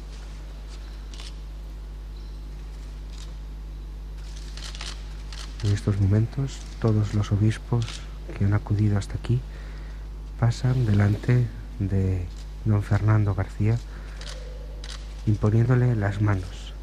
En 5.65 5.73
estos 5.73 6.01
momentos 6.01 6.59
todos 6.81 7.15
los 7.15 7.33
obispos 7.33 7.85
que 8.37 8.45
han 8.45 8.55
acudido 8.55 8.97
hasta 8.97 9.17
aquí 9.17 9.41
pasan 10.39 10.87
delante 10.87 11.47
de 11.81 12.27
don 12.65 12.83
Fernando 12.83 13.35
García 13.35 13.77
imponiéndole 15.27 15.97
las 15.97 16.21
manos 16.21 16.75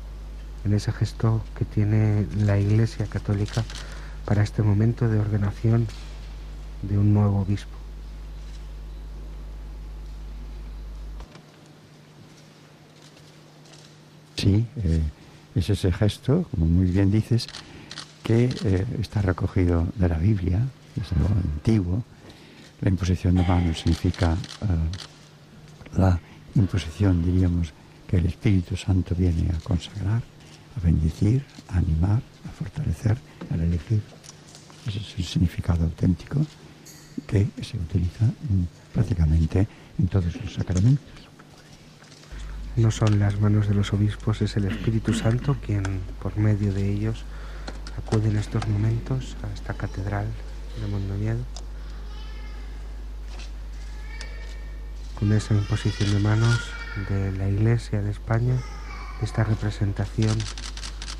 en 0.65 0.73
ese 0.73 0.91
gesto 0.91 1.43
que 1.57 1.63
tiene 1.63 2.25
la 2.37 2.59
Iglesia 2.59 3.05
Católica 3.05 3.63
para 4.25 4.43
este 4.43 4.61
momento 4.61 5.07
de 5.07 5.19
ordenación 5.19 5.87
de 6.81 6.97
un 6.97 7.13
nuevo 7.13 7.41
obispo. 7.41 7.77
Sí, 14.35 14.67
eh, 14.77 15.01
es 15.55 15.69
ese 15.69 15.91
gesto, 15.91 16.45
como 16.51 16.65
muy 16.65 16.87
bien 16.87 17.11
dices, 17.11 17.47
que 18.25 18.49
eh, 18.65 18.85
está 18.99 19.21
recogido 19.21 19.87
de 19.95 20.09
la 20.09 20.17
Biblia, 20.17 20.59
es 20.99 21.11
algo 21.13 21.29
antiguo. 21.29 22.03
La 22.81 22.89
imposición 22.89 23.35
de 23.35 23.43
manos 23.43 23.77
significa 23.77 24.33
eh, 24.33 25.95
la 25.95 26.19
imposición, 26.55 27.23
diríamos, 27.23 27.71
que 28.07 28.17
el 28.17 28.25
Espíritu 28.25 28.75
Santo 28.75 29.13
viene 29.13 29.51
a 29.51 29.59
consagrar, 29.59 30.23
a 30.75 30.79
bendecir, 30.83 31.45
a 31.69 31.77
animar, 31.77 32.19
a 32.47 32.49
fortalecer, 32.49 33.15
a 33.51 33.53
elegir. 33.53 34.01
Ese 34.87 34.97
es 34.97 35.19
el 35.19 35.23
significado 35.23 35.83
auténtico 35.83 36.43
que 37.27 37.47
se 37.61 37.77
utiliza 37.77 38.25
mm, 38.25 38.91
prácticamente 38.91 39.67
en 39.99 40.07
todos 40.07 40.35
los 40.35 40.51
sacramentos. 40.51 41.13
No 42.75 42.89
son 42.89 43.19
las 43.19 43.39
manos 43.39 43.67
de 43.67 43.75
los 43.75 43.93
obispos, 43.93 44.41
es 44.41 44.57
el 44.57 44.65
Espíritu 44.65 45.13
Santo 45.13 45.57
quien, 45.63 45.83
por 46.21 46.35
medio 46.37 46.73
de 46.73 46.91
ellos, 46.91 47.23
acude 48.05 48.29
en 48.29 48.37
estos 48.37 48.67
momentos 48.67 49.35
a 49.43 49.53
esta 49.53 49.73
catedral 49.73 50.27
de 50.79 50.87
Mondoñedo 50.87 51.43
con 55.19 55.31
esa 55.33 55.53
imposición 55.53 56.11
de 56.13 56.19
manos 56.19 56.59
de 57.09 57.31
la 57.31 57.47
Iglesia 57.47 58.01
de 58.01 58.11
España, 58.11 58.55
esta 59.21 59.43
representación 59.43 60.37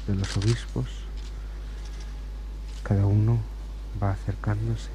de 0.08 0.16
los 0.16 0.38
obispos. 0.38 0.86
Cada 2.84 3.06
uno 3.06 3.40
va 4.02 4.12
acercándose 4.12 4.92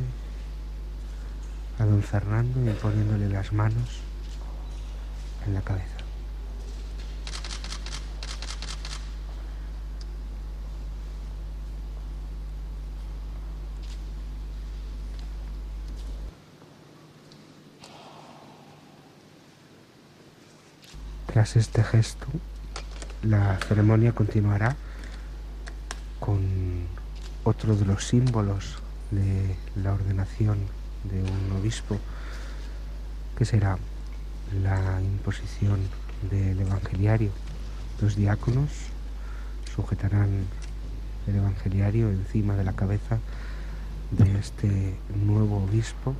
a 1.78 1.86
don 1.86 2.02
Fernando 2.02 2.70
y 2.70 2.74
poniéndole 2.74 3.28
las 3.28 3.52
manos 3.52 4.00
en 5.46 5.54
la 5.54 5.62
cabeza. 5.62 5.99
Tras 21.40 21.56
este 21.56 21.82
gesto, 21.82 22.26
la 23.22 23.58
ceremonia 23.66 24.12
continuará 24.12 24.76
con 26.18 26.38
otro 27.44 27.76
de 27.76 27.86
los 27.86 28.06
símbolos 28.06 28.76
de 29.10 29.56
la 29.82 29.94
ordenación 29.94 30.58
de 31.04 31.22
un 31.22 31.58
obispo, 31.58 31.96
que 33.38 33.46
será 33.46 33.78
la 34.62 35.00
imposición 35.00 35.80
del 36.30 36.60
evangeliario. 36.60 37.30
Los 38.02 38.16
diáconos 38.16 38.68
sujetarán 39.74 40.44
el 41.26 41.36
evangeliario 41.36 42.10
encima 42.10 42.54
de 42.54 42.64
la 42.64 42.74
cabeza 42.74 43.18
de 44.10 44.38
este 44.38 44.94
nuevo 45.24 45.64
obispo, 45.64 46.14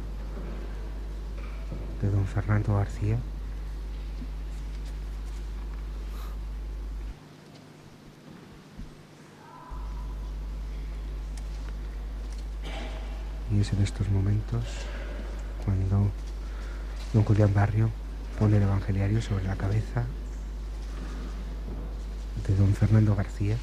de 2.01 2.09
don 2.09 2.25
Fernando 2.25 2.77
García, 2.77 3.19
Y 13.53 13.61
es 13.61 13.73
en 13.73 13.83
estos 13.83 14.09
momentos 14.11 14.65
cuando 15.65 16.11
don 17.13 17.25
Julián 17.25 17.53
Barrio 17.53 17.91
pone 18.39 18.59
el 18.59 18.63
evangeliario 18.63 19.21
sobre 19.21 19.45
la 19.45 19.57
cabeza 19.57 20.05
de 22.47 22.55
don 22.55 22.73
Fernando 22.75 23.17
García. 23.17 23.57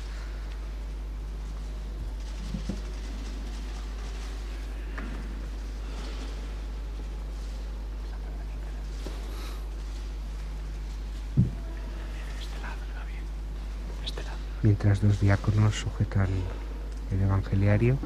Mientras 14.64 15.01
dos 15.01 15.22
diáconos 15.22 15.76
sujetan 15.76 16.27
el 17.11 17.22
evangeliario, 17.22 17.97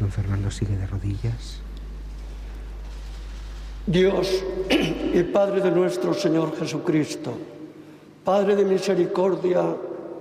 Don 0.00 0.10
Fernando 0.10 0.50
sigue 0.50 0.76
de 0.76 0.86
rodillas. 0.86 1.60
Dios 3.86 4.42
y 4.70 5.22
Padre 5.24 5.60
de 5.60 5.70
nuestro 5.70 6.14
Señor 6.14 6.56
Jesucristo, 6.56 7.32
Padre 8.24 8.56
de 8.56 8.64
misericordia 8.64 9.76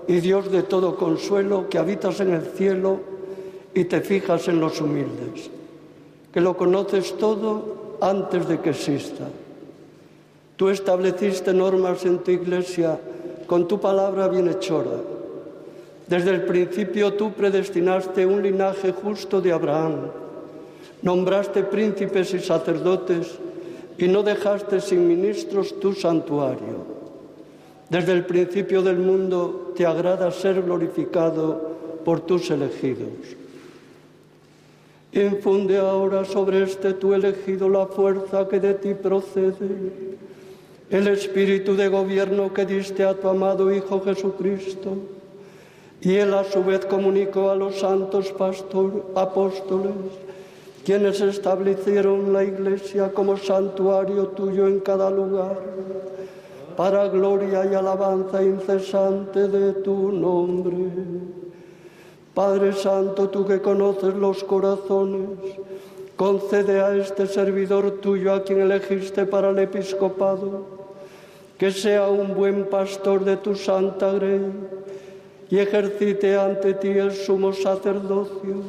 y 0.07 0.19
Dios 0.19 0.51
de 0.51 0.63
todo 0.63 0.95
consuelo, 0.95 1.69
que 1.69 1.77
habitas 1.77 2.19
en 2.19 2.33
el 2.33 2.45
cielo 2.45 2.99
y 3.73 3.85
te 3.85 4.01
fijas 4.01 4.47
en 4.49 4.59
los 4.59 4.81
humildes, 4.81 5.49
que 6.31 6.41
lo 6.41 6.57
conoces 6.57 7.17
todo 7.17 7.97
antes 8.01 8.47
de 8.47 8.59
que 8.59 8.71
exista. 8.71 9.29
Tú 10.57 10.69
estableciste 10.69 11.53
normas 11.53 12.05
en 12.05 12.19
tu 12.19 12.31
iglesia 12.31 12.99
con 13.47 13.67
tu 13.67 13.79
palabra 13.79 14.27
bienhechora 14.27 15.13
desde 16.14 16.30
el 16.30 16.44
principio 16.44 17.14
tú 17.14 17.34
predestinaste 17.34 18.23
un 18.23 18.44
linaje 18.44 18.91
justo 18.91 19.41
de 19.41 19.52
Abraham, 19.52 20.11
nombraste 21.02 21.64
príncipes 21.64 22.35
y 22.35 22.40
sacerdotes 22.40 23.40
y 23.98 24.07
no 24.07 24.22
dejaste 24.22 24.80
sin 24.80 25.07
ministros 25.07 25.80
tu 25.80 25.94
santuario. 25.94 26.85
Desde 27.90 28.11
el 28.11 28.27
principio 28.27 28.84
del 28.84 28.98
mundo 28.98 29.73
te 29.76 29.88
agrada 29.88 30.30
ser 30.30 30.61
glorificado 30.61 31.73
por 32.06 32.19
tus 32.22 32.52
elegidos. 32.52 33.34
Infunde 35.14 35.80
ahora 35.80 36.26
sobre 36.26 36.61
este 36.61 36.94
tu 36.94 37.15
elegido 37.15 37.68
la 37.69 37.88
fuerza 37.88 38.48
que 38.48 38.60
de 38.60 38.76
ti 38.76 38.94
procede, 38.94 40.14
el 40.91 41.07
espíritu 41.07 41.76
de 41.76 41.88
gobierno 41.88 42.53
que 42.53 42.68
diste 42.68 43.03
a 43.03 43.15
tu 43.15 43.27
amado 43.27 43.73
Hijo 43.73 43.99
Jesucristo 44.03 45.22
y 46.03 46.17
él 46.17 46.34
a 46.34 46.43
su 46.43 46.63
vez 46.63 46.85
comunicó 46.85 47.49
a 47.49 47.55
los 47.55 47.80
santos 47.80 48.34
apóstoles, 49.15 49.93
quienes 50.84 51.21
establecieron 51.21 52.34
la 52.34 52.43
iglesia 52.43 53.13
como 53.13 53.38
santuario 53.38 54.27
tuyo 54.27 54.67
en 54.67 54.81
cada 54.81 55.09
lugar, 55.09 55.57
para 56.75 57.07
gloria 57.07 57.65
y 57.71 57.73
alabanza 57.73 58.43
incesante 58.43 59.47
de 59.47 59.73
tu 59.75 60.11
nombre. 60.11 60.75
Padre 62.34 62.73
Santo, 62.73 63.30
tú 63.30 63.45
que 63.45 63.61
conoces 63.61 64.13
los 64.13 64.43
corazones, 64.43 65.30
concede 66.17 66.81
a 66.81 66.93
este 66.97 67.27
servidor 67.27 67.99
tuyo 68.01 68.34
a 68.34 68.43
quien 68.43 68.59
elegiste 68.59 69.25
para 69.25 69.51
el 69.51 69.59
episcopado, 69.59 70.65
que 71.57 71.71
sea 71.71 72.09
un 72.09 72.35
buen 72.35 72.65
pastor 72.65 73.23
de 73.23 73.38
tu 73.38 73.55
santa 73.55 74.11
grey 74.11 74.41
y 75.49 75.60
ejercite 75.60 76.36
ante 76.38 76.74
ti 76.74 76.90
el 76.90 77.11
sumo 77.11 77.53
sacerdocio, 77.53 78.64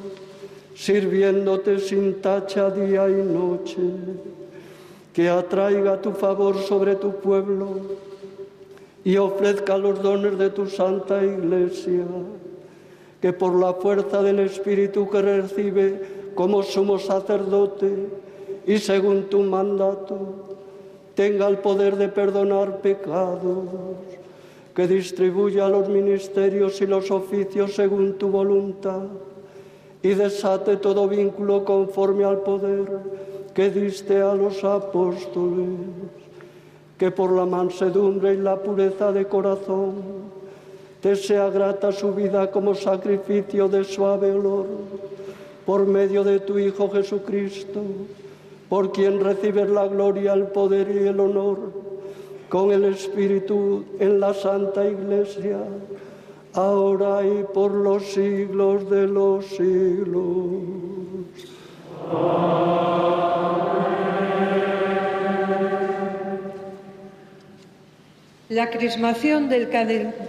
sirviéndote 0.75 1.79
sin 1.79 2.21
tacha 2.21 2.71
día 2.71 3.09
y 3.09 3.23
noche, 3.23 3.81
que 5.13 5.29
atraiga 5.29 6.01
tu 6.01 6.13
favor 6.13 6.59
sobre 6.59 6.97
tu 6.97 7.17
pueblo 7.17 7.69
y 9.05 9.17
ofrezca 9.17 9.79
los 9.79 10.03
dones 10.03 10.37
de 10.39 10.51
tu 10.51 10.67
santa 10.67 11.25
iglesia, 11.25 12.05
que 13.21 13.33
por 13.33 13.55
la 13.55 13.75
fuerza 13.75 14.23
del 14.23 14.41
Espíritu 14.41 15.09
que 15.09 15.23
recibe 15.23 16.03
como 16.35 16.63
sumo 16.63 16.99
sacerdote 16.99 18.09
y 18.67 18.79
según 18.79 19.25
tu 19.25 19.41
mandato, 19.41 20.57
tenga 21.15 21.47
el 21.47 21.59
poder 21.59 21.97
de 21.97 22.09
perdonar 22.09 22.79
pecados 22.79 23.69
que 24.75 24.89
distribuya 24.89 25.69
los 25.69 25.89
ministerios 25.89 26.81
y 26.81 26.87
los 26.87 27.11
oficios 27.11 27.75
según 27.75 28.15
tu 28.15 28.29
voluntad 28.29 29.03
y 30.03 30.09
desate 30.09 30.77
todo 30.77 31.09
vínculo 31.09 31.65
conforme 31.65 32.25
al 32.25 32.41
poder 32.41 32.85
que 33.55 33.71
diste 33.71 34.21
a 34.21 34.35
los 34.35 34.65
apóstoles, 34.65 35.69
que 36.99 37.11
por 37.11 37.33
la 37.33 37.47
mansedumbre 37.47 38.35
y 38.35 38.37
la 38.37 38.57
pureza 38.57 39.13
de 39.13 39.27
corazón 39.27 39.95
te 41.01 41.15
sea 41.15 41.49
grata 41.51 41.93
su 41.93 42.13
vida 42.13 42.51
como 42.51 42.75
sacrificio 42.75 43.69
de 43.69 43.85
suave 43.85 44.33
olor, 44.33 44.67
por 45.65 45.87
medio 45.87 46.25
de 46.25 46.41
tu 46.41 46.59
Hijo 46.59 46.91
Jesucristo, 46.91 47.81
por 48.69 48.91
quien 48.93 49.21
recibes 49.21 49.71
la 49.71 49.87
gloria, 49.87 50.33
el 50.35 50.49
poder 50.49 50.91
y 50.95 51.07
el 51.07 51.21
honor 51.21 51.84
con 52.55 52.71
el 52.71 52.85
Espíritu 52.85 53.85
en 53.99 54.21
la 54.21 54.33
Santa 54.33 54.87
Iglesia, 54.87 55.59
ahora 56.53 57.27
y 57.27 57.43
por 57.53 57.73
los 57.73 58.05
siglos 58.13 58.89
de 58.89 59.09
los 59.09 59.45
siglos. 59.45 60.63
La 68.49 68.71
crismación 68.71 69.49
del 69.49 69.69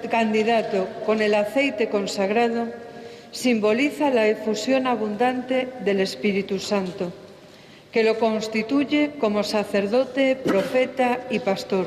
candidato 0.09 0.87
con 1.05 1.21
el 1.21 1.35
aceite 1.35 1.89
consagrado 1.89 2.69
simboliza 3.29 4.09
la 4.09 4.27
efusión 4.27 4.87
abundante 4.87 5.67
del 5.81 5.99
Espíritu 5.99 6.57
Santo, 6.57 7.11
que 7.91 8.03
lo 8.03 8.17
constituye 8.17 9.11
como 9.19 9.43
sacerdote, 9.43 10.35
profeta 10.35 11.19
y 11.29 11.37
pastor 11.37 11.85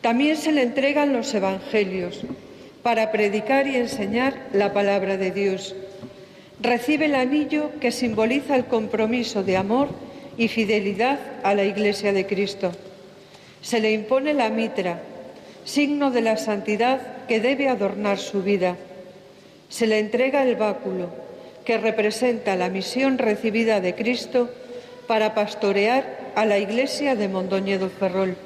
también 0.00 0.36
se 0.36 0.52
le 0.52 0.62
entregan 0.62 1.12
los 1.12 1.34
evangelios 1.34 2.22
para 2.82 3.12
predicar 3.12 3.66
y 3.66 3.76
enseñar 3.76 4.34
la 4.52 4.72
palabra 4.72 5.16
de 5.18 5.30
Dios. 5.30 5.74
Recibe 6.60 7.06
el 7.06 7.14
anillo 7.14 7.70
que 7.80 7.92
simboliza 7.92 8.56
el 8.56 8.64
compromiso 8.64 9.42
de 9.42 9.56
amor 9.56 9.88
y 10.38 10.48
fidelidad 10.48 11.18
a 11.42 11.54
la 11.54 11.64
Iglesia 11.64 12.12
de 12.12 12.26
Cristo. 12.26 12.72
Se 13.60 13.80
le 13.80 13.92
impone 13.92 14.32
la 14.32 14.48
mitra, 14.48 15.02
signo 15.64 16.10
de 16.10 16.22
la 16.22 16.38
santidad 16.38 17.26
que 17.26 17.40
debe 17.40 17.68
adornar 17.68 18.18
su 18.18 18.42
vida. 18.42 18.76
Se 19.68 19.86
le 19.86 19.98
entrega 19.98 20.42
el 20.42 20.56
báculo, 20.56 21.10
que 21.66 21.76
representa 21.76 22.56
la 22.56 22.70
misión 22.70 23.18
recibida 23.18 23.80
de 23.82 23.94
Cristo 23.94 24.50
para 25.06 25.34
pastorear 25.34 26.32
a 26.34 26.46
la 26.46 26.58
Iglesia 26.58 27.16
de 27.16 27.28
Mondoñedo 27.28 27.90
Ferrol 27.90 28.36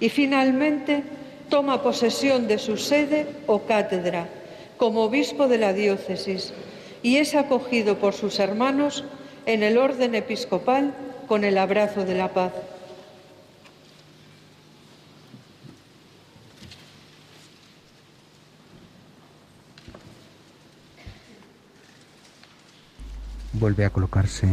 y 0.00 0.08
finalmente 0.08 1.04
toma 1.48 1.82
posesión 1.82 2.48
de 2.48 2.58
su 2.58 2.76
sede 2.76 3.26
o 3.46 3.62
cátedra 3.62 4.28
como 4.76 5.04
obispo 5.04 5.46
de 5.46 5.58
la 5.58 5.72
diócesis 5.72 6.54
y 7.02 7.16
es 7.16 7.34
acogido 7.34 7.98
por 7.98 8.14
sus 8.14 8.38
hermanos 8.38 9.04
en 9.46 9.62
el 9.62 9.78
orden 9.78 10.14
episcopal 10.14 10.94
con 11.28 11.44
el 11.44 11.58
abrazo 11.58 12.04
de 12.04 12.14
la 12.14 12.32
paz. 12.32 12.52
Vuelve 23.52 23.84
a 23.84 23.90
colocarse 23.90 24.48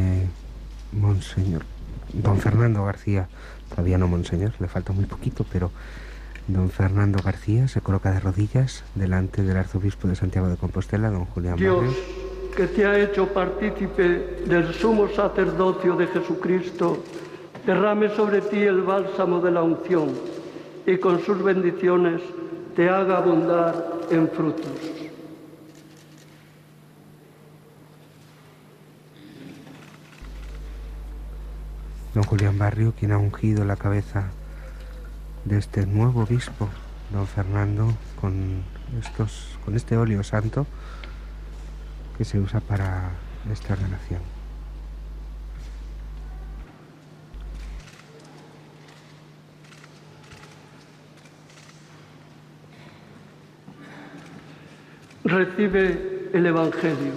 Monseñor 0.92 1.64
don 2.14 2.40
Fernando 2.40 2.86
García, 2.86 3.28
todavía 3.70 3.98
no 3.98 4.08
monseñor, 4.08 4.54
le 4.60 4.68
falta 4.68 4.94
muy 4.94 5.06
poquito, 5.06 5.46
pero 5.52 5.72
don 6.48 6.70
Fernando 6.70 7.20
García 7.24 7.68
se 7.68 7.82
coloca 7.82 8.12
de 8.12 8.20
rodillas 8.20 8.84
delante 8.96 9.44
del 9.44 9.58
arzobispo 9.58 10.08
de 10.08 10.16
Santiago 10.16 10.48
de 10.48 10.58
Compostela, 10.58 11.10
don 11.10 11.26
Julián 11.26 11.58
Dios, 11.58 11.94
que 12.56 12.68
te 12.68 12.86
ha 12.86 12.98
hecho 12.98 13.28
partícipe 13.28 14.44
del 14.48 14.74
sumo 14.74 15.10
sacerdocio 15.10 15.96
de 15.96 16.08
Jesucristo, 16.08 17.04
derrame 17.66 18.10
sobre 18.16 18.42
ti 18.42 18.60
el 18.60 18.82
bálsamo 18.82 19.42
de 19.42 19.52
la 19.52 19.62
unción 19.62 20.10
y 20.86 20.98
con 20.98 21.22
sus 21.22 21.44
bendiciones 21.44 22.22
te 22.76 22.90
haga 22.90 23.18
abundar 23.18 24.00
en 24.10 24.30
frutos. 24.30 24.97
Don 32.18 32.26
Julián 32.26 32.58
Barrio, 32.58 32.96
quien 33.00 33.12
ha 33.12 33.20
ungido 33.20 33.64
la 33.64 33.76
cabeza 33.76 34.32
de 35.46 35.60
este 35.60 35.86
nuevo 35.86 36.24
obispo, 36.24 36.68
don 37.14 37.28
Fernando, 37.28 37.94
con, 38.20 38.64
estos, 39.00 39.56
con 39.64 39.76
este 39.76 39.98
óleo 39.98 40.24
santo 40.24 40.66
que 42.18 42.26
se 42.26 42.40
usa 42.40 42.60
para 42.60 43.12
esta 43.52 43.74
ordenación. 43.74 44.22
Recibe 55.24 56.32
el 56.34 56.48
Evangelio 56.48 57.14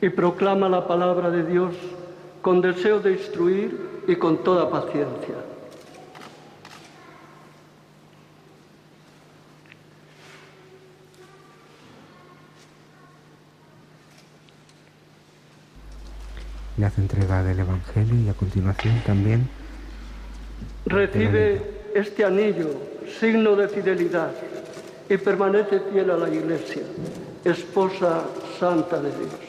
y 0.00 0.08
proclama 0.08 0.68
la 0.68 0.88
palabra 0.88 1.30
de 1.30 1.44
Dios 1.44 1.76
con 2.42 2.60
deseo 2.60 2.98
de 2.98 3.12
instruir 3.12 3.91
y 4.06 4.16
con 4.16 4.42
toda 4.42 4.68
paciencia. 4.68 5.34
Le 16.76 16.86
hace 16.86 17.00
entrega 17.00 17.42
del 17.42 17.60
Evangelio 17.60 18.14
y 18.14 18.28
a 18.28 18.34
continuación 18.34 19.00
también 19.06 19.48
Recibe 20.86 21.62
este 21.94 22.24
anillo, 22.24 22.70
signo 23.20 23.54
de 23.54 23.68
fidelidad, 23.68 24.32
y 25.08 25.16
permanece 25.16 25.80
fiel 25.92 26.10
a 26.10 26.16
la 26.16 26.28
Iglesia, 26.28 26.82
esposa 27.44 28.24
santa 28.58 29.00
de 29.00 29.10
Dios. 29.10 29.41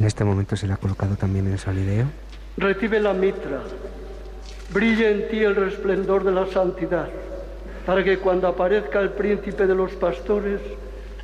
En 0.00 0.06
este 0.06 0.24
momento 0.24 0.56
se 0.56 0.66
le 0.66 0.72
ha 0.72 0.78
colocado 0.78 1.14
también 1.16 1.46
el 1.46 1.58
solideo. 1.58 2.06
Recibe 2.56 3.00
la 3.00 3.12
mitra, 3.12 3.60
brille 4.72 5.10
en 5.10 5.28
ti 5.28 5.38
el 5.40 5.54
resplendor 5.54 6.24
de 6.24 6.32
la 6.32 6.46
santidad, 6.46 7.08
para 7.84 8.02
que 8.02 8.18
cuando 8.18 8.48
aparezca 8.48 8.98
el 9.00 9.10
príncipe 9.10 9.66
de 9.66 9.74
los 9.74 9.92
pastores, 9.92 10.60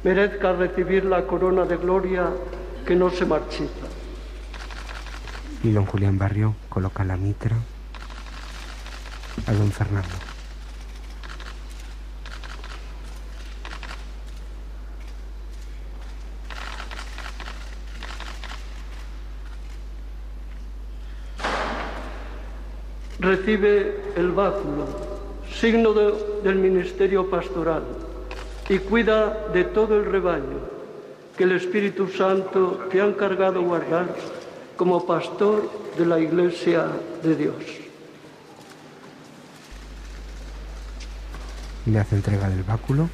merezca 0.05 0.53
recibir 0.53 1.07
la 1.07 1.23
corona 1.23 1.65
de 1.65 1.79
gloria 1.79 2.29
que 2.87 2.95
no 2.95 3.09
se 3.09 3.25
marchita. 3.25 3.87
Y 5.63 5.73
don 5.73 5.87
Julián 5.87 6.19
Barrio 6.19 6.55
coloca 6.69 7.03
la 7.03 7.17
mitra 7.17 7.57
a 9.47 9.53
don 9.53 9.73
Fernando. 9.73 10.36
Recibe 23.19 23.97
el 24.17 24.31
báculo, 24.33 24.85
signo 25.59 25.93
de- 25.95 26.43
del 26.45 26.57
ministerio 26.57 27.31
pastoral, 27.31 27.83
y 28.69 28.79
cuida 28.79 29.49
de 29.53 29.65
todo 29.65 29.97
el 29.99 30.05
rebaño 30.05 30.59
que 31.37 31.45
el 31.45 31.53
Espíritu 31.53 32.09
Santo 32.09 32.89
te 32.91 33.01
ha 33.01 33.07
encargado 33.07 33.63
guardar 33.63 34.07
como 34.77 35.07
pastor 35.07 35.71
de 35.97 36.05
la 36.07 36.19
Iglesia 36.19 36.87
de 37.23 37.37
Dios. 37.37 37.55
Le 41.87 41.99
hace 42.01 42.17
entrega 42.17 42.49
del 42.51 42.65
báculo. 42.65 43.09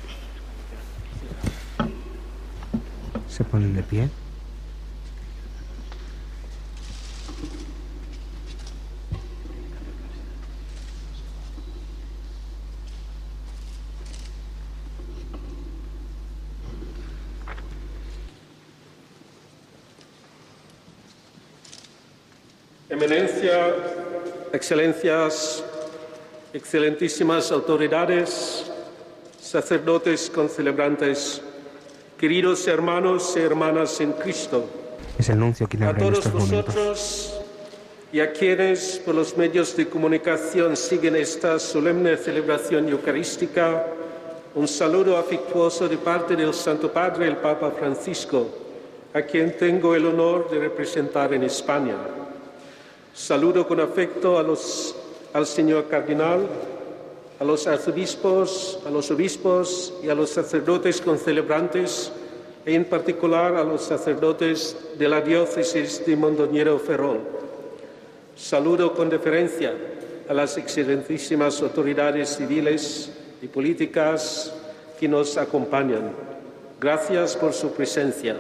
Se 3.29 3.45
ponen 3.45 3.75
de 3.75 3.83
pie. 3.83 4.09
Eminencia, 22.93 23.75
excelencias, 24.53 25.65
excelentísimas 26.53 27.51
autoridades, 27.51 28.71
sacerdotes 29.41 30.29
concelebrantes, 30.29 31.41
queridos 32.19 32.69
hermanos 32.69 33.33
y 33.35 33.41
hermanas 33.41 33.99
en 34.03 34.13
Cristo, 34.13 34.67
Es 35.19 35.31
el 35.31 35.39
nuncio 35.39 35.67
quien 35.67 35.85
a 35.85 35.97
todos 35.97 36.27
momentos. 36.27 36.67
vosotros 36.67 37.41
y 38.13 38.21
a 38.21 38.31
quienes 38.31 39.01
por 39.03 39.15
los 39.15 39.39
medios 39.39 39.75
de 39.75 39.89
comunicación 39.89 40.77
siguen 40.77 41.17
esta 41.17 41.59
solemne 41.59 42.19
celebración 42.19 42.91
eucarística, 42.91 43.87
un 44.55 44.69
saludo 44.69 45.17
afectuoso 45.17 45.89
de 45.89 45.97
parte 45.97 46.37
del 46.37 46.53
Santo 46.53 46.93
Padre, 46.93 47.27
el 47.27 47.39
Papa 47.39 47.71
Francisco, 47.71 48.49
a 49.15 49.23
quien 49.23 49.57
tengo 49.57 49.95
el 49.95 50.05
honor 50.05 50.51
de 50.51 50.59
representar 50.59 51.33
en 51.33 51.45
España. 51.45 51.97
Saludo 53.15 53.69
con 53.69 53.79
afecto 53.79 54.39
a 54.39 54.43
los, 54.43 54.95
al 55.35 55.47
señor 55.47 55.87
cardenal, 55.89 56.47
a 57.39 57.45
los 57.45 57.67
arzobispos, 57.67 58.79
a 58.87 58.91
los 58.91 59.11
obispos 59.11 59.93
y 60.03 60.09
a 60.09 60.15
los 60.15 60.31
sacerdotes 60.31 61.01
concelebrantes, 61.01 62.11
e 62.65 62.75
en 62.75 62.85
particular 62.85 63.57
a 63.57 63.65
los 63.65 63.83
sacerdotes 63.83 64.77
de 64.97 65.09
la 65.09 65.21
diócesis 65.21 66.07
de 66.07 66.17
Mondoñedo 66.17 66.79
Ferrol. 66.79 67.21
Saludo 68.37 68.95
con 68.95 69.11
deferencia 69.11 69.75
a 70.29 70.33
las 70.33 70.57
excelentísimas 70.57 71.61
autoridades 71.61 72.37
civiles 72.37 73.11
y 73.43 73.49
políticas 73.49 74.55
que 74.99 75.09
nos 75.09 75.37
acompañan. 75.37 76.13
Gracias 76.81 77.37
por 77.37 77.53
su 77.53 77.73
presencia 77.73 78.37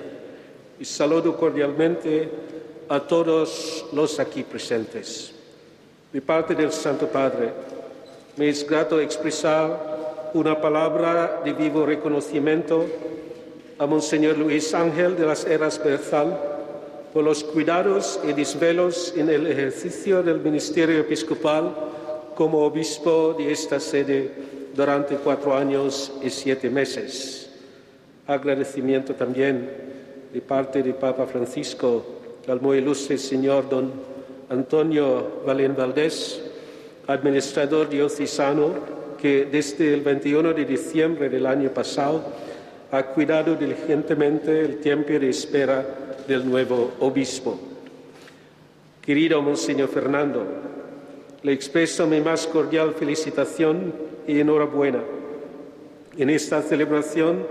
y 0.79 0.85
saludo 0.85 1.37
cordialmente 1.37 2.31
a 2.93 3.01
todos 3.01 3.87
los 3.95 4.21
aquí 4.21 4.43
presentes. 4.43 5.33
De 6.13 6.21
parte 6.21 6.55
del 6.55 6.71
Santo 6.71 7.07
Padre, 7.07 7.51
me 8.37 8.51
es 8.51 8.69
grato 8.69 9.01
expresar 9.01 10.31
una 10.35 10.61
palabra 10.61 11.41
de 11.43 11.55
vivo 11.55 11.87
reconocimiento 11.87 12.85
a 13.79 13.87
Monseñor 13.87 14.37
Luis 14.37 14.75
Ángel 14.75 15.17
de 15.17 15.25
las 15.25 15.47
Heras 15.47 15.83
Berzal 15.83 16.39
por 17.15 17.25
los 17.25 17.43
cuidados 17.43 18.21
y 18.29 18.35
desvelos 18.35 19.15
en 19.17 19.31
el 19.31 19.47
ejercicio 19.47 20.23
del 20.23 20.41
ministerio 20.41 20.99
episcopal 20.99 21.75
como 22.35 22.59
obispo 22.59 23.35
de 23.39 23.53
esta 23.53 23.81
sede 23.81 24.31
durante 24.77 25.17
cuatro 25.17 25.57
años 25.57 26.13
y 26.23 26.29
siete 26.29 26.69
meses. 26.69 27.49
Agradecimiento 28.27 29.15
también 29.15 29.71
de 30.31 30.43
parte 30.43 30.83
del 30.83 30.95
Papa 30.95 31.25
Francisco 31.25 32.21
al 32.49 32.61
muy 32.61 32.79
ilustre 32.79 33.19
señor 33.19 33.69
don 33.69 33.93
Antonio 34.49 35.43
Valén 35.47 35.75
Valdés, 35.77 36.43
administrador 37.07 37.89
diocesano 37.89 38.75
que 39.21 39.47
desde 39.47 39.95
el 39.95 40.01
21 40.01 40.53
de 40.53 40.65
diciembre 40.65 41.29
del 41.29 41.47
año 41.47 41.71
pasado 41.71 42.23
ha 42.91 43.03
cuidado 43.05 43.55
diligentemente 43.55 44.61
el 44.61 44.81
tiempo 44.81 45.13
de 45.13 45.31
espera 45.31 45.87
del 46.27 46.49
nuevo 46.49 46.93
obispo. 47.01 47.59
Querido 49.01 49.41
Monseñor 49.41 49.89
Fernando, 49.89 50.45
le 51.43 51.53
expreso 51.53 52.07
mi 52.07 52.21
más 52.21 52.47
cordial 52.47 52.95
felicitación 52.95 53.93
y 54.27 54.41
enhorabuena. 54.41 55.03
En 56.17 56.29
esta 56.29 56.61
celebración 56.61 57.47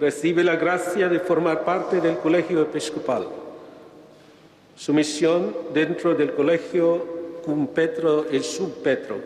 recibe 0.00 0.44
la 0.44 0.56
gracia 0.56 1.08
de 1.08 1.18
formar 1.18 1.64
parte 1.64 2.00
del 2.00 2.18
Colegio 2.18 2.62
Episcopal. 2.62 3.37
Su 4.78 4.94
misión 4.94 5.56
dentro 5.74 6.14
del 6.14 6.34
colegio 6.34 7.42
cum 7.44 7.66
Petro 7.66 8.26
y 8.30 8.38
sub 8.38 8.80
Petro 8.80 9.16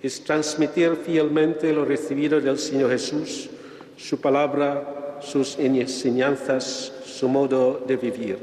es 0.00 0.22
transmitir 0.22 0.94
fielmente 0.94 1.72
lo 1.72 1.84
recibido 1.84 2.40
del 2.40 2.60
Señor 2.60 2.92
Jesús, 2.92 3.50
su 3.96 4.20
palabra, 4.20 5.18
sus 5.20 5.58
enseñanzas, 5.58 6.92
su 7.04 7.28
modo 7.28 7.82
de 7.88 7.96
vivir. 7.96 8.38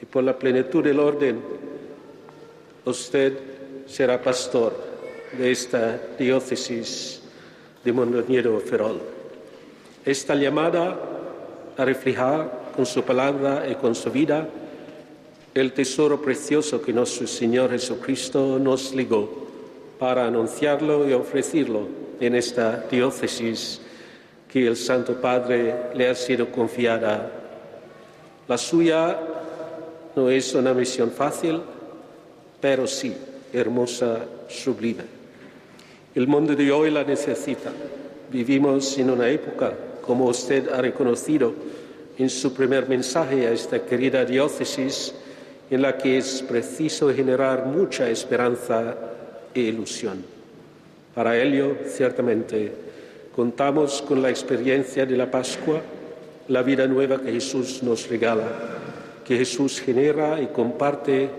Y 0.00 0.06
por 0.06 0.22
la 0.22 0.38
plenitud 0.38 0.84
del 0.84 1.00
orden, 1.00 1.40
usted 2.84 3.36
será 3.86 4.22
pastor 4.22 4.72
de 5.36 5.50
esta 5.50 6.00
diócesis 6.16 7.22
de 7.84 7.92
Mondoñedo 7.92 8.60
Ferrol. 8.60 9.00
Esta 10.04 10.36
llamada 10.36 10.96
a 11.76 11.84
reflejar 11.84 12.70
con 12.76 12.86
su 12.86 13.02
palabra 13.02 13.66
y 13.68 13.74
con 13.74 13.96
su 13.96 14.12
vida 14.12 14.48
el 15.54 15.72
tesoro 15.72 16.20
precioso 16.20 16.80
que 16.80 16.92
nuestro 16.92 17.26
Señor 17.26 17.70
Jesucristo 17.70 18.58
nos 18.58 18.94
ligó 18.94 19.48
para 19.98 20.26
anunciarlo 20.26 21.08
y 21.08 21.12
ofrecerlo 21.12 21.88
en 22.20 22.34
esta 22.34 22.86
diócesis 22.90 23.80
que 24.50 24.66
el 24.66 24.76
Santo 24.76 25.20
Padre 25.20 25.74
le 25.94 26.08
ha 26.08 26.14
sido 26.14 26.50
confiada. 26.50 27.30
La 28.46 28.58
suya 28.58 29.18
no 30.16 30.30
es 30.30 30.54
una 30.54 30.72
misión 30.74 31.10
fácil, 31.10 31.60
pero 32.60 32.86
sí 32.86 33.14
hermosa, 33.52 34.20
sublime. 34.48 35.04
El 36.14 36.26
mundo 36.26 36.54
de 36.54 36.70
hoy 36.70 36.90
la 36.90 37.04
necesita. 37.04 37.70
Vivimos 38.30 38.96
en 38.98 39.10
una 39.10 39.28
época, 39.28 39.72
como 40.02 40.26
usted 40.26 40.68
ha 40.68 40.80
reconocido 40.80 41.52
en 42.18 42.30
su 42.30 42.52
primer 42.52 42.88
mensaje 42.88 43.46
a 43.46 43.52
esta 43.52 43.84
querida 43.84 44.24
diócesis, 44.24 45.14
en 45.70 45.82
la 45.82 45.96
que 45.96 46.18
es 46.18 46.42
preciso 46.42 47.14
generar 47.14 47.66
mucha 47.66 48.10
esperanza 48.10 48.96
e 49.54 49.60
ilusión. 49.60 50.24
Para 51.14 51.40
ello, 51.40 51.76
ciertamente, 51.86 52.72
contamos 53.34 54.02
con 54.02 54.20
la 54.20 54.30
experiencia 54.30 55.06
de 55.06 55.16
la 55.16 55.30
Pascua, 55.30 55.80
la 56.48 56.62
vida 56.62 56.86
nueva 56.86 57.20
que 57.20 57.32
Jesús 57.32 57.82
nos 57.82 58.08
regala, 58.08 58.48
que 59.24 59.36
Jesús 59.36 59.80
genera 59.80 60.40
y 60.40 60.48
comparte 60.48 61.30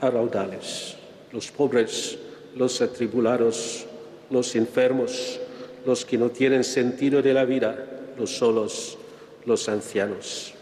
a 0.00 0.10
raudales. 0.10 0.96
Los 1.32 1.50
pobres, 1.50 2.18
los 2.54 2.80
atribulados, 2.80 3.86
los 4.30 4.54
enfermos, 4.54 5.40
los 5.84 6.04
que 6.04 6.18
no 6.18 6.30
tienen 6.30 6.64
sentido 6.64 7.22
de 7.22 7.34
la 7.34 7.44
vida, 7.44 7.76
los 8.18 8.36
solos, 8.36 8.96
los 9.44 9.68
ancianos. 9.68 10.55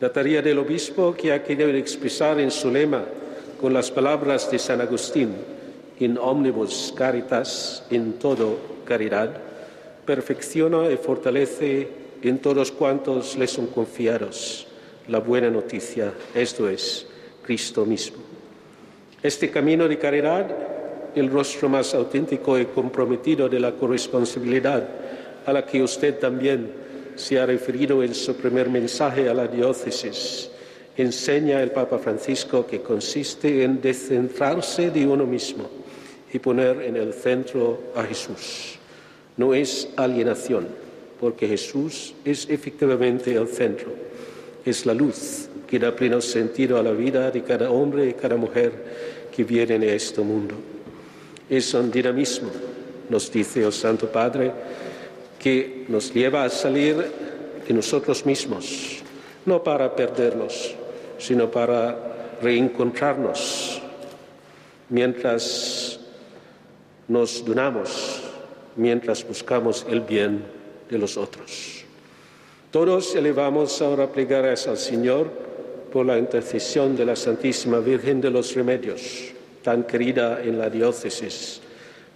La 0.00 0.12
tarea 0.12 0.40
del 0.40 0.58
obispo 0.58 1.12
que 1.14 1.32
ha 1.32 1.42
querido 1.42 1.70
expresar 1.70 2.38
en 2.38 2.52
su 2.52 2.70
lema 2.70 3.04
con 3.60 3.72
las 3.72 3.90
palabras 3.90 4.48
de 4.48 4.58
San 4.58 4.80
Agustín, 4.80 5.34
in 5.98 6.16
omnibus 6.16 6.94
caritas, 6.96 7.82
en 7.90 8.12
todo 8.12 8.58
caridad, 8.84 9.30
perfecciona 10.06 10.88
y 10.88 10.96
fortalece 10.96 11.88
en 12.22 12.38
todos 12.38 12.70
cuantos 12.70 13.36
les 13.36 13.50
son 13.50 13.66
confiados 13.66 14.68
la 15.08 15.18
buena 15.18 15.50
noticia, 15.50 16.12
esto 16.34 16.68
es, 16.68 17.06
Cristo 17.42 17.84
mismo. 17.84 18.18
Este 19.22 19.50
camino 19.50 19.88
de 19.88 19.98
caridad, 19.98 20.46
el 21.14 21.28
rostro 21.28 21.68
más 21.68 21.94
auténtico 21.94 22.58
y 22.58 22.66
comprometido 22.66 23.48
de 23.48 23.58
la 23.58 23.72
corresponsabilidad 23.72 24.86
a 25.44 25.52
la 25.52 25.66
que 25.66 25.82
usted 25.82 26.18
también 26.18 26.70
se 27.18 27.38
ha 27.38 27.46
referido 27.46 28.02
en 28.02 28.14
su 28.14 28.34
primer 28.36 28.70
mensaje 28.70 29.28
a 29.28 29.34
la 29.34 29.48
diócesis, 29.48 30.50
enseña 30.96 31.62
el 31.62 31.72
Papa 31.72 31.98
Francisco 31.98 32.66
que 32.66 32.80
consiste 32.80 33.64
en 33.64 33.80
descentrarse 33.80 34.90
de 34.90 35.06
uno 35.06 35.26
mismo 35.26 35.68
y 36.32 36.38
poner 36.38 36.82
en 36.82 36.96
el 36.96 37.12
centro 37.12 37.92
a 37.96 38.04
Jesús. 38.04 38.78
No 39.36 39.52
es 39.52 39.88
alienación, 39.96 40.68
porque 41.20 41.48
Jesús 41.48 42.14
es 42.24 42.48
efectivamente 42.48 43.34
el 43.34 43.48
centro. 43.48 43.92
Es 44.64 44.86
la 44.86 44.94
luz 44.94 45.48
que 45.66 45.78
da 45.78 45.94
pleno 45.94 46.20
sentido 46.20 46.78
a 46.78 46.82
la 46.82 46.92
vida 46.92 47.30
de 47.30 47.42
cada 47.42 47.70
hombre 47.70 48.08
y 48.08 48.12
cada 48.14 48.36
mujer 48.36 48.72
que 49.34 49.44
viene 49.44 49.74
en 49.74 49.82
este 49.82 50.20
mundo. 50.20 50.54
Es 51.50 51.74
un 51.74 51.90
dinamismo, 51.90 52.50
nos 53.08 53.30
dice 53.30 53.64
el 53.64 53.72
Santo 53.72 54.10
Padre, 54.10 54.52
que 55.48 55.86
nos 55.88 56.12
lleva 56.12 56.44
a 56.44 56.50
salir 56.50 56.94
de 57.66 57.72
nosotros 57.72 58.26
mismos, 58.26 59.00
no 59.46 59.64
para 59.64 59.96
perdernos, 59.96 60.74
sino 61.16 61.50
para 61.50 62.36
reencontrarnos 62.42 63.80
mientras 64.90 66.00
nos 67.08 67.42
donamos, 67.42 68.20
mientras 68.76 69.26
buscamos 69.26 69.86
el 69.88 70.02
bien 70.02 70.44
de 70.90 70.98
los 70.98 71.16
otros. 71.16 71.82
Todos 72.70 73.14
elevamos 73.14 73.80
ahora 73.80 74.06
plegarias 74.06 74.68
al 74.68 74.76
Señor 74.76 75.30
por 75.90 76.04
la 76.04 76.18
intercesión 76.18 76.94
de 76.94 77.06
la 77.06 77.16
Santísima 77.16 77.78
Virgen 77.78 78.20
de 78.20 78.30
los 78.30 78.54
Remedios, 78.54 79.32
tan 79.62 79.84
querida 79.84 80.42
en 80.42 80.58
la 80.58 80.68
diócesis, 80.68 81.62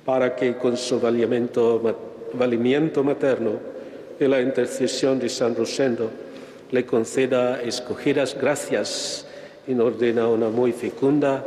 para 0.04 0.36
que 0.36 0.58
con 0.58 0.76
su 0.76 1.00
valimiento 1.00 2.11
valimiento 2.34 3.02
materno 3.02 3.58
y 4.18 4.24
la 4.26 4.40
intercesión 4.40 5.18
de 5.18 5.28
San 5.28 5.54
Rosendo 5.54 6.10
le 6.70 6.86
conceda 6.86 7.60
escogidas 7.62 8.36
gracias 8.38 9.26
y 9.66 9.74
ordena 9.74 10.28
una 10.28 10.48
muy 10.48 10.72
fecunda 10.72 11.44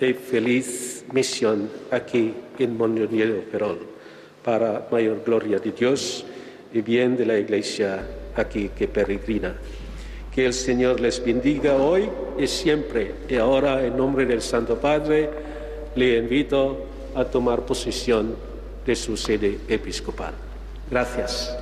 y 0.00 0.12
feliz 0.12 1.04
misión 1.12 1.68
aquí 1.90 2.34
en 2.58 2.76
Mondoñedo 2.76 3.40
Perol 3.50 3.78
para 4.44 4.86
mayor 4.90 5.22
gloria 5.24 5.58
de 5.58 5.72
Dios 5.72 6.24
y 6.72 6.80
bien 6.80 7.16
de 7.16 7.26
la 7.26 7.38
Iglesia 7.38 8.00
aquí 8.36 8.70
que 8.76 8.88
peregrina. 8.88 9.54
Que 10.34 10.46
el 10.46 10.52
Señor 10.52 11.00
les 11.00 11.24
bendiga 11.24 11.76
hoy 11.76 12.08
y 12.38 12.46
siempre. 12.46 13.12
Y 13.28 13.36
ahora, 13.36 13.84
en 13.84 13.96
nombre 13.96 14.24
del 14.24 14.40
Santo 14.40 14.78
Padre, 14.78 15.28
le 15.96 16.18
invito 16.18 16.86
a 17.14 17.24
tomar 17.24 17.66
posesión 17.66 18.36
de 18.88 18.96
su 18.96 19.18
sede 19.18 19.60
episcopal. 19.68 20.32
Gracias. 20.90 21.54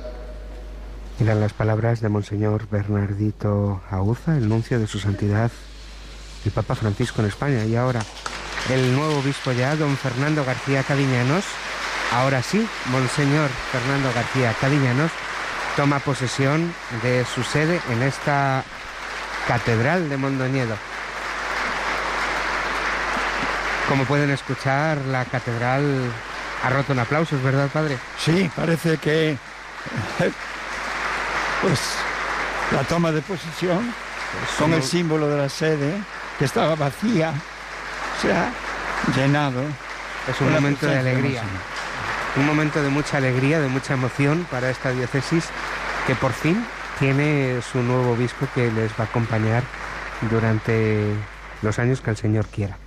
Eran 1.19 1.41
las 1.41 1.51
palabras 1.51 1.99
de 1.99 2.07
Monseñor 2.07 2.69
Bernardito 2.69 3.81
Auza, 3.91 4.37
el 4.37 4.47
nuncio 4.47 4.79
de 4.79 4.87
su 4.87 4.97
santidad, 4.97 5.51
el 6.45 6.51
Papa 6.51 6.75
Francisco 6.75 7.21
en 7.21 7.27
España. 7.27 7.65
Y 7.65 7.75
ahora 7.75 8.01
el 8.71 8.95
nuevo 8.95 9.19
obispo 9.19 9.51
ya, 9.51 9.75
don 9.75 9.97
Fernando 9.97 10.45
García 10.45 10.83
Cadiñanos. 10.83 11.43
Ahora 12.13 12.41
sí, 12.41 12.65
Monseñor 12.91 13.49
Fernando 13.73 14.09
García 14.15 14.55
Cadiñanos 14.61 15.11
toma 15.75 15.99
posesión 15.99 16.73
de 17.03 17.25
su 17.25 17.43
sede 17.43 17.81
en 17.91 18.03
esta 18.03 18.63
catedral 19.49 20.07
de 20.07 20.15
Mondoñedo. 20.15 20.77
Como 23.89 24.05
pueden 24.05 24.29
escuchar, 24.29 24.99
la 25.07 25.25
catedral 25.25 26.09
ha 26.63 26.69
roto 26.69 26.93
en 26.93 26.99
aplausos, 26.99 27.41
¿verdad, 27.43 27.69
padre? 27.69 27.97
Sí, 28.17 28.49
parece 28.55 28.97
que 28.97 29.37
pues 31.61 31.79
la 32.71 32.83
toma 32.83 33.11
de 33.11 33.21
posición 33.21 33.93
con 34.59 34.73
el 34.73 34.83
símbolo 34.83 35.29
de 35.29 35.37
la 35.37 35.49
sede 35.49 35.93
que 36.37 36.45
estaba 36.45 36.75
vacía 36.75 37.33
se 38.21 38.33
ha 38.33 38.51
llenado. 39.15 39.61
Es 40.29 40.41
un 40.41 40.51
momento 40.51 40.85
de 40.85 40.97
alegría. 40.99 41.43
Un 42.35 42.45
momento 42.45 42.83
de 42.83 42.89
mucha 42.89 43.17
alegría, 43.17 43.59
de 43.59 43.67
mucha 43.67 43.93
emoción 43.93 44.45
para 44.51 44.69
esta 44.69 44.91
diócesis 44.91 45.45
que 46.05 46.15
por 46.15 46.33
fin 46.33 46.63
tiene 46.99 47.61
su 47.61 47.81
nuevo 47.81 48.11
obispo 48.11 48.47
que 48.53 48.71
les 48.71 48.91
va 48.91 48.99
a 48.99 49.03
acompañar 49.03 49.63
durante 50.29 51.05
los 51.61 51.79
años 51.79 52.01
que 52.01 52.09
el 52.11 52.17
Señor 52.17 52.45
quiera. 52.47 52.77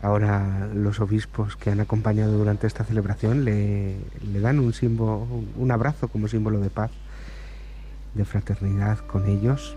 Ahora 0.00 0.68
los 0.74 1.00
obispos 1.00 1.56
que 1.56 1.70
han 1.70 1.80
acompañado 1.80 2.38
durante 2.38 2.66
esta 2.66 2.84
celebración 2.84 3.44
le, 3.44 3.96
dan 4.40 4.60
un, 4.60 4.72
símbolo, 4.72 5.26
un 5.56 5.70
abrazo 5.72 6.06
como 6.08 6.28
símbolo 6.28 6.60
de 6.60 6.70
paz, 6.70 6.92
de 8.14 8.24
fraternidad 8.24 8.98
con 8.98 9.26
ellos. 9.26 9.76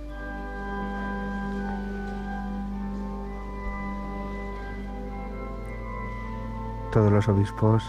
Todos 6.91 7.11
los 7.11 7.27
obispos 7.27 7.83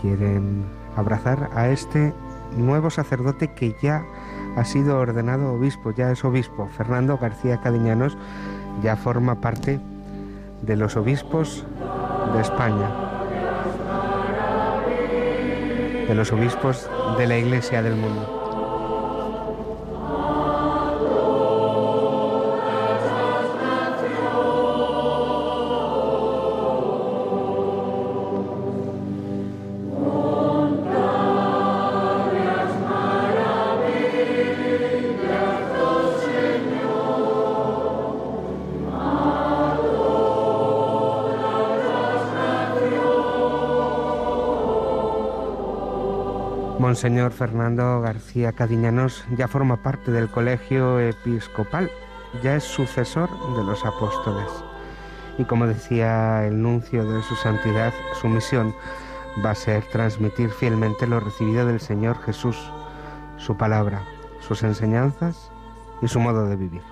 quieren 0.00 0.64
abrazar 0.96 1.50
a 1.54 1.68
este 1.68 2.12
nuevo 2.56 2.90
sacerdote 2.90 3.54
que 3.54 3.74
ya 3.80 4.04
ha 4.56 4.64
sido 4.64 4.98
ordenado 4.98 5.54
obispo, 5.54 5.92
ya 5.92 6.10
es 6.10 6.24
obispo. 6.24 6.68
Fernando 6.76 7.16
García 7.16 7.60
Cadiñanos 7.60 8.18
ya 8.82 8.96
forma 8.96 9.40
parte 9.40 9.80
de 10.62 10.76
los 10.76 10.96
obispos 10.96 11.64
de 12.34 12.40
España, 12.40 12.90
de 16.08 16.14
los 16.14 16.32
obispos 16.32 16.90
de 17.18 17.26
la 17.26 17.38
Iglesia 17.38 17.82
del 17.82 17.96
mundo. 17.96 18.39
Monseñor 46.90 47.30
Fernando 47.30 48.00
García 48.00 48.50
Cadiñanos 48.50 49.24
ya 49.36 49.46
forma 49.46 49.76
parte 49.76 50.10
del 50.10 50.28
colegio 50.28 50.98
episcopal, 50.98 51.88
ya 52.42 52.56
es 52.56 52.64
sucesor 52.64 53.30
de 53.56 53.62
los 53.62 53.84
apóstoles. 53.84 54.48
Y 55.38 55.44
como 55.44 55.68
decía 55.68 56.44
el 56.48 56.60
nuncio 56.60 57.04
de 57.04 57.22
su 57.22 57.36
santidad, 57.36 57.92
su 58.20 58.26
misión 58.26 58.74
va 59.46 59.52
a 59.52 59.54
ser 59.54 59.84
transmitir 59.92 60.50
fielmente 60.50 61.06
lo 61.06 61.20
recibido 61.20 61.64
del 61.64 61.78
Señor 61.78 62.20
Jesús, 62.22 62.58
su 63.36 63.56
palabra, 63.56 64.02
sus 64.40 64.64
enseñanzas 64.64 65.52
y 66.02 66.08
su 66.08 66.18
modo 66.18 66.46
de 66.46 66.56
vivir. 66.56 66.82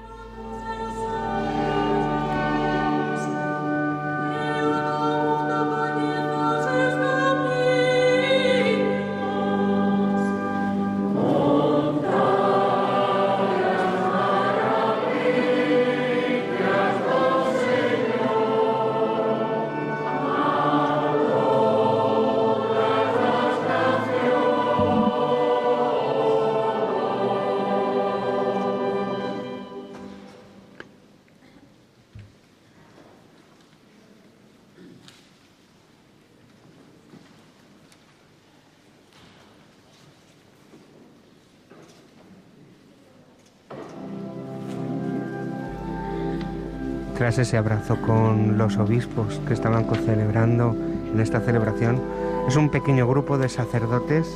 Tras 47.29 47.41
ese 47.41 47.59
abrazo 47.59 48.01
con 48.01 48.57
los 48.57 48.79
obispos 48.79 49.39
que 49.47 49.53
estaban 49.53 49.85
celebrando 50.07 50.75
en 51.13 51.21
esta 51.21 51.41
celebración, 51.41 52.01
es 52.49 52.57
un 52.57 52.71
pequeño 52.71 53.07
grupo 53.07 53.37
de 53.37 53.51
sacerdotes 53.51 54.35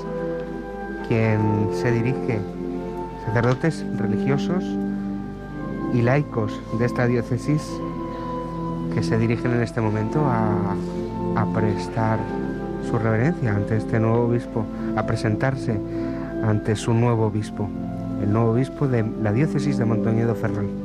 quien 1.09 1.71
se 1.73 1.91
dirige, 1.91 2.39
sacerdotes 3.25 3.83
religiosos 3.97 4.63
y 5.95 6.03
laicos 6.03 6.61
de 6.79 6.85
esta 6.85 7.07
diócesis, 7.07 7.67
que 8.93 9.03
se 9.03 9.17
dirigen 9.17 9.53
en 9.53 9.63
este 9.63 9.81
momento 9.81 10.27
a, 10.27 10.77
a 11.37 11.47
prestar 11.55 12.19
su 12.91 12.99
reverencia 12.99 13.55
ante 13.55 13.79
este 13.79 14.01
nuevo 14.01 14.27
obispo, 14.27 14.67
a 14.99 15.07
presentarse 15.07 15.81
ante 16.45 16.77
su 16.77 16.93
nuevo 16.93 17.29
obispo, 17.29 17.71
el 18.23 18.31
nuevo 18.31 18.51
obispo 18.51 18.87
de 18.87 19.03
la 19.23 19.33
diócesis 19.33 19.79
de 19.79 19.87
Montoñedo 19.87 20.35
Ferrol. 20.35 20.82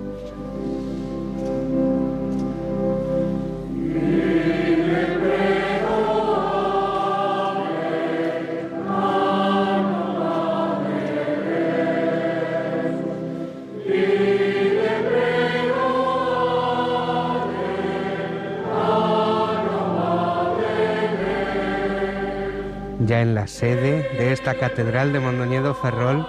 Catedral 24.60 25.14
de 25.14 25.20
Mondoñedo 25.20 25.74
Ferrol 25.76 26.26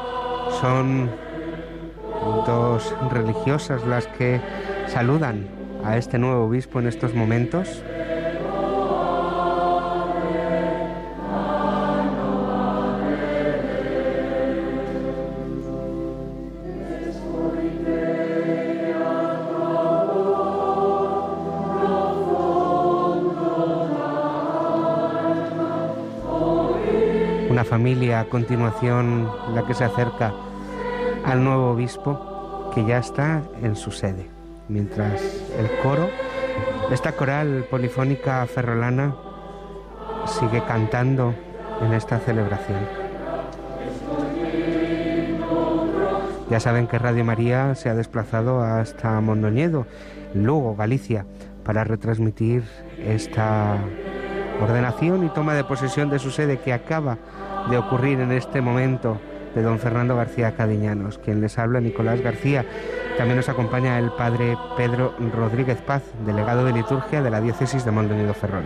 son 0.60 1.10
dos 2.46 2.94
religiosas 3.10 3.84
las 3.86 4.06
que 4.06 4.40
saludan 4.86 5.46
a 5.84 5.96
este 5.96 6.18
nuevo 6.18 6.44
obispo 6.44 6.78
en 6.80 6.88
estos 6.88 7.14
momentos. 7.14 7.82
Una 27.58 27.64
familia 27.64 28.20
a 28.20 28.24
continuación 28.26 29.28
la 29.52 29.66
que 29.66 29.74
se 29.74 29.82
acerca 29.82 30.32
al 31.24 31.42
nuevo 31.42 31.72
obispo 31.72 32.70
que 32.72 32.84
ya 32.84 32.98
está 32.98 33.42
en 33.60 33.74
su 33.74 33.90
sede, 33.90 34.28
mientras 34.68 35.20
el 35.58 35.68
coro, 35.82 36.08
esta 36.92 37.16
coral 37.16 37.66
polifónica 37.68 38.46
ferrolana, 38.46 39.16
sigue 40.24 40.62
cantando 40.68 41.34
en 41.82 41.94
esta 41.94 42.20
celebración. 42.20 42.78
Ya 46.48 46.60
saben 46.60 46.86
que 46.86 46.96
Radio 47.00 47.24
María 47.24 47.74
se 47.74 47.88
ha 47.88 47.96
desplazado 47.96 48.60
hasta 48.60 49.20
Mondoñedo, 49.20 49.84
Lugo, 50.32 50.76
Galicia, 50.76 51.26
para 51.64 51.82
retransmitir 51.82 52.62
esta 52.98 53.78
ordenación 54.62 55.24
y 55.24 55.28
toma 55.30 55.54
de 55.54 55.64
posesión 55.64 56.08
de 56.08 56.20
su 56.20 56.30
sede 56.30 56.58
que 56.58 56.72
acaba 56.72 57.18
de 57.70 57.78
ocurrir 57.78 58.20
en 58.20 58.32
este 58.32 58.60
momento 58.60 59.18
de 59.54 59.62
don 59.62 59.78
Fernando 59.78 60.16
García 60.16 60.52
Cadiñanos. 60.52 61.18
Quien 61.18 61.40
les 61.40 61.58
habla, 61.58 61.80
Nicolás 61.80 62.20
García. 62.20 62.64
También 63.16 63.36
nos 63.36 63.48
acompaña 63.48 63.98
el 63.98 64.10
padre 64.10 64.56
Pedro 64.76 65.14
Rodríguez 65.34 65.78
Paz, 65.78 66.02
delegado 66.24 66.64
de 66.64 66.72
liturgia 66.72 67.22
de 67.22 67.30
la 67.30 67.40
diócesis 67.40 67.84
de 67.84 67.90
Mondoñedo 67.90 68.34
Ferrol. 68.34 68.64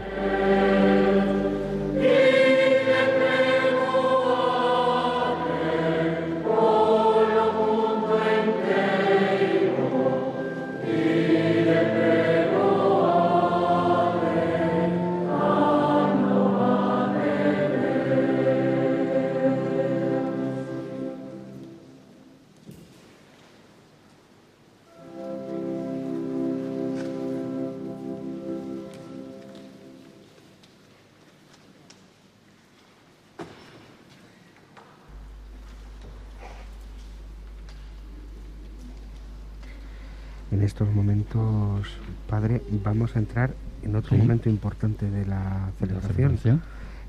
Vamos 43.22 43.36
a 43.36 43.42
entrar 43.42 43.50
en 43.82 43.96
otro 43.96 44.10
Sí. 44.10 44.16
momento 44.16 44.48
importante 44.48 45.10
de 45.10 45.26
la 45.26 45.70
celebración, 45.78 46.12
celebración. 46.38 46.62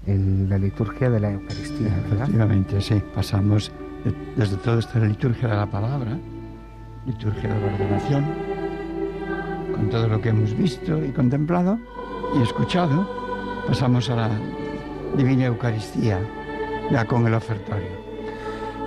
en 0.06 0.48
la 0.50 0.58
liturgia 0.58 1.10
de 1.10 1.20
la 1.20 1.32
Eucaristía, 1.32 1.88
¿verdad? 2.10 2.24
Efectivamente, 2.24 2.82
sí. 2.82 3.02
Pasamos 3.16 3.72
de- 4.04 4.14
desde 4.36 4.58
todo 4.58 4.80
esto 4.80 4.94
de 4.96 5.02
la 5.02 5.08
liturgia 5.08 5.48
de 5.48 5.56
la 5.56 5.66
palabra, 5.66 6.18
liturgia 7.06 7.54
de 7.54 7.60
la 7.62 7.74
ordenación, 7.74 8.26
con 9.74 9.90
todo 9.90 10.08
lo 10.08 10.20
que 10.22 10.30
hemos 10.30 10.54
visto 10.58 11.04
y 11.04 11.10
contemplado 11.12 11.80
y 12.38 12.42
escuchado, 12.42 13.08
pasamos 13.68 14.10
a 14.10 14.16
la 14.16 14.30
Divina 15.18 15.46
Eucaristía, 15.46 16.20
ya 16.92 17.06
con 17.06 17.26
el 17.28 17.34
ofertorio. 17.34 18.04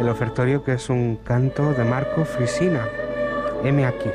El 0.01 0.09
ofertorio 0.11 0.62
que 0.62 0.74
es 0.74 0.90
un 0.90 1.16
canto 1.24 1.73
de 1.73 1.85
Marco 1.85 2.24
Frisina. 2.27 2.82
Heme 3.65 3.86
aquí. 3.86 4.11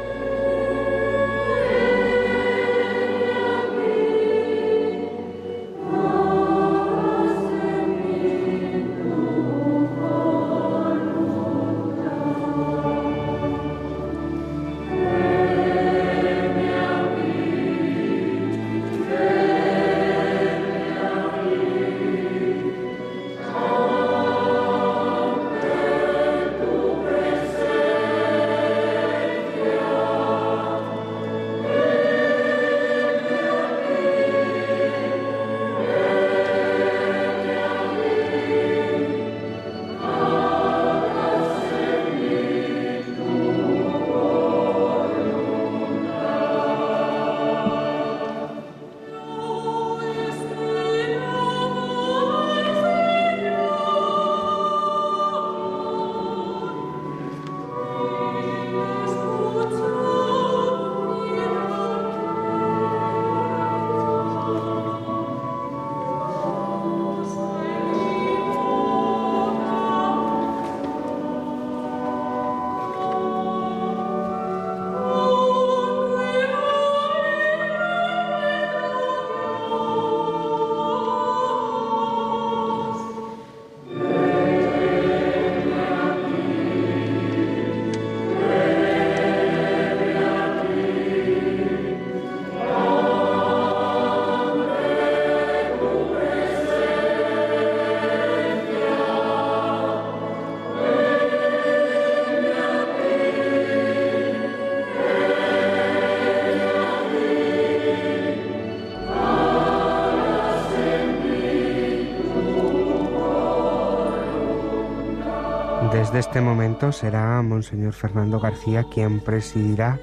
Desde 116.12 116.28
este 116.28 116.42
momento 116.42 116.92
será 116.92 117.42
Monseñor 117.42 117.94
Fernando 117.94 118.38
García 118.38 118.84
quien 118.84 119.22
presidirá 119.22 119.98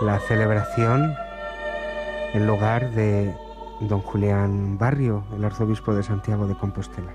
la 0.00 0.18
celebración 0.18 1.14
en 2.34 2.44
lugar 2.44 2.90
de 2.90 3.32
don 3.82 4.00
Julián 4.00 4.78
Barrio, 4.78 5.22
el 5.36 5.44
arzobispo 5.44 5.94
de 5.94 6.02
Santiago 6.02 6.48
de 6.48 6.56
Compostela. 6.56 7.14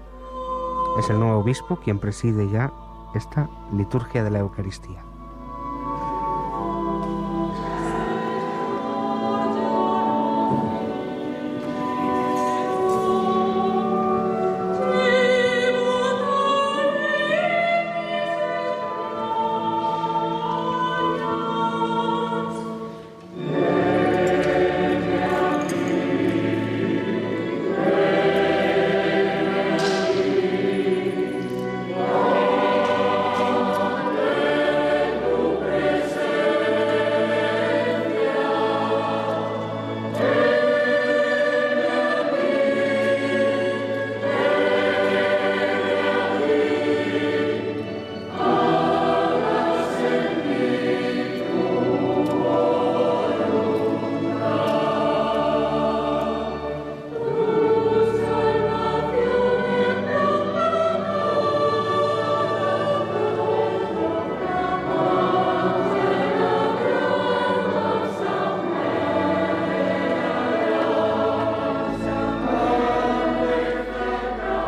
Es 0.98 1.10
el 1.10 1.20
nuevo 1.20 1.40
obispo 1.40 1.82
quien 1.82 2.00
preside 2.00 2.50
ya 2.50 2.72
esta 3.14 3.50
liturgia 3.74 4.24
de 4.24 4.32
la 4.32 4.40
Eucaristía. 4.40 5.04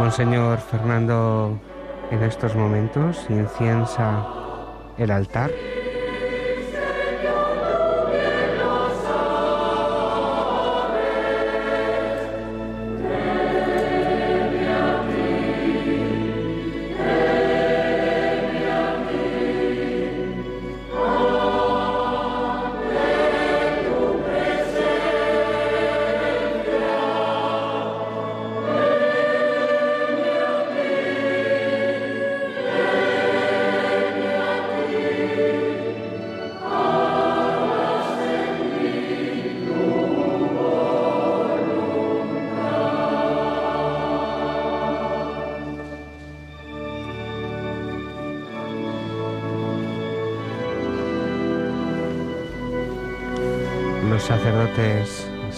Monseñor 0.09 0.57
Fernando 0.57 1.61
en 2.09 2.23
estos 2.23 2.55
momentos 2.55 3.27
inciensa 3.29 4.25
el 4.97 5.11
altar. 5.11 5.51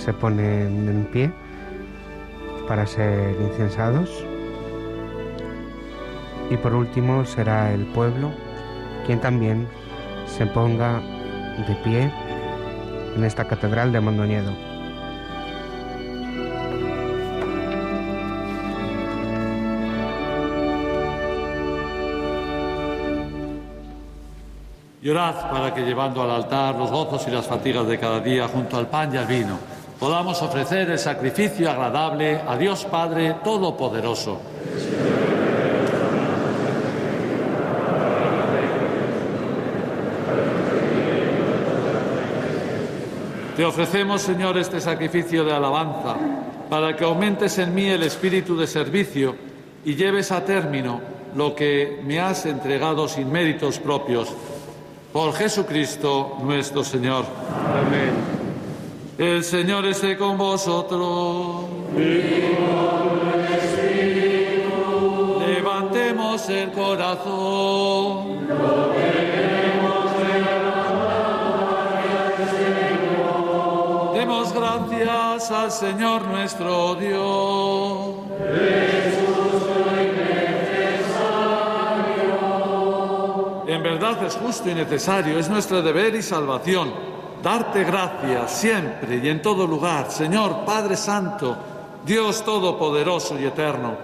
Se 0.02 0.14
ponen 0.14 0.90
en 0.90 1.06
pie 1.12 1.32
para 2.68 2.88
ser 2.88 3.36
incensados. 3.40 4.26
Y 6.50 6.58
por 6.58 6.74
último 6.74 7.24
será 7.26 7.72
el 7.72 7.86
pueblo 7.86 8.32
quien 9.06 9.20
también 9.20 9.68
se 10.26 10.46
ponga 10.48 11.00
de 11.68 11.76
pie 11.84 12.12
en 13.16 13.24
esta 13.24 13.46
catedral 13.46 13.92
de 13.92 14.02
Mondoñedo. 14.02 14.72
Y 25.04 25.10
orad 25.10 25.50
para 25.50 25.74
que 25.74 25.82
llevando 25.82 26.22
al 26.22 26.30
altar 26.30 26.76
los 26.76 26.92
gozos 26.92 27.28
y 27.28 27.32
las 27.32 27.48
fatigas 27.48 27.88
de 27.88 27.98
cada 27.98 28.20
día 28.20 28.48
junto 28.48 28.78
al 28.78 28.86
pan 28.86 29.12
y 29.12 29.18
al 29.18 29.26
vino, 29.26 29.58
podamos 30.02 30.42
ofrecer 30.42 30.90
el 30.90 30.98
sacrificio 30.98 31.70
agradable 31.70 32.42
a 32.48 32.58
Dios 32.58 32.86
Padre 32.86 33.36
Todopoderoso. 33.44 34.42
Te 43.56 43.64
ofrecemos, 43.64 44.24
Señor, 44.24 44.58
este 44.58 44.82
sacrificio 44.82 45.46
de 45.46 45.54
alabanza, 45.54 46.16
para 46.68 46.96
que 46.96 47.04
aumentes 47.04 47.60
en 47.60 47.76
mí 47.76 47.86
el 47.86 48.02
espíritu 48.02 48.58
de 48.58 48.66
servicio 48.66 49.36
y 49.86 49.94
lleves 49.94 50.32
a 50.32 50.44
término 50.44 51.00
lo 51.36 51.54
que 51.54 52.02
me 52.04 52.20
has 52.20 52.48
entregado 52.48 53.08
sin 53.08 53.32
méritos 53.32 53.78
propios. 53.78 54.30
Por 55.14 55.34
Jesucristo 55.34 56.40
nuestro 56.42 56.84
Señor. 56.84 57.24
Amén. 57.86 58.41
El 59.18 59.44
Señor 59.44 59.86
esté 59.86 60.18
con 60.18 60.38
vosotros. 60.38 61.66
Levantemos 65.46 66.50
el 66.50 66.72
corazón. 66.72 68.48
Demos 74.14 74.54
gracias 74.54 75.52
al 75.52 75.72
Señor 75.72 76.28
nuestro 76.28 76.96
Dios. 76.96 78.16
En 83.68 83.84
verdad 83.84 84.24
es 84.26 84.36
justo 84.36 84.70
y 84.70 84.74
necesario, 84.74 85.40
es 85.40 85.50
nuestro 85.50 85.82
deber 85.82 86.14
y 86.16 86.22
salvación, 86.22 86.92
darte 87.44 87.84
gracias 87.84 88.60
siempre 88.60 89.20
y 89.24 89.30
en 89.30 89.42
todo 89.42 89.66
lugar, 89.66 90.12
Señor 90.12 90.66
Padre 90.66 90.96
Santo, 90.96 91.58
Dios 92.06 92.44
Todopoderoso 92.44 93.40
y 93.40 93.46
Eterno, 93.46 93.96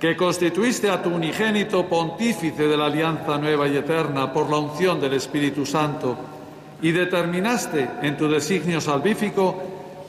que 0.00 0.16
constituiste 0.16 0.90
a 0.90 1.02
tu 1.02 1.10
unigénito 1.10 1.86
pontífice 1.86 2.66
de 2.66 2.76
la 2.76 2.86
alianza 2.86 3.38
nueva 3.38 3.68
y 3.68 3.76
eterna 3.76 4.32
por 4.32 4.50
la 4.50 4.58
unción 4.58 5.00
del 5.00 5.14
Espíritu 5.14 5.64
Santo 5.64 6.16
y 6.82 6.92
determinaste 6.92 7.88
en 8.02 8.16
tu 8.16 8.28
designio 8.28 8.80
salvífico 8.80 9.54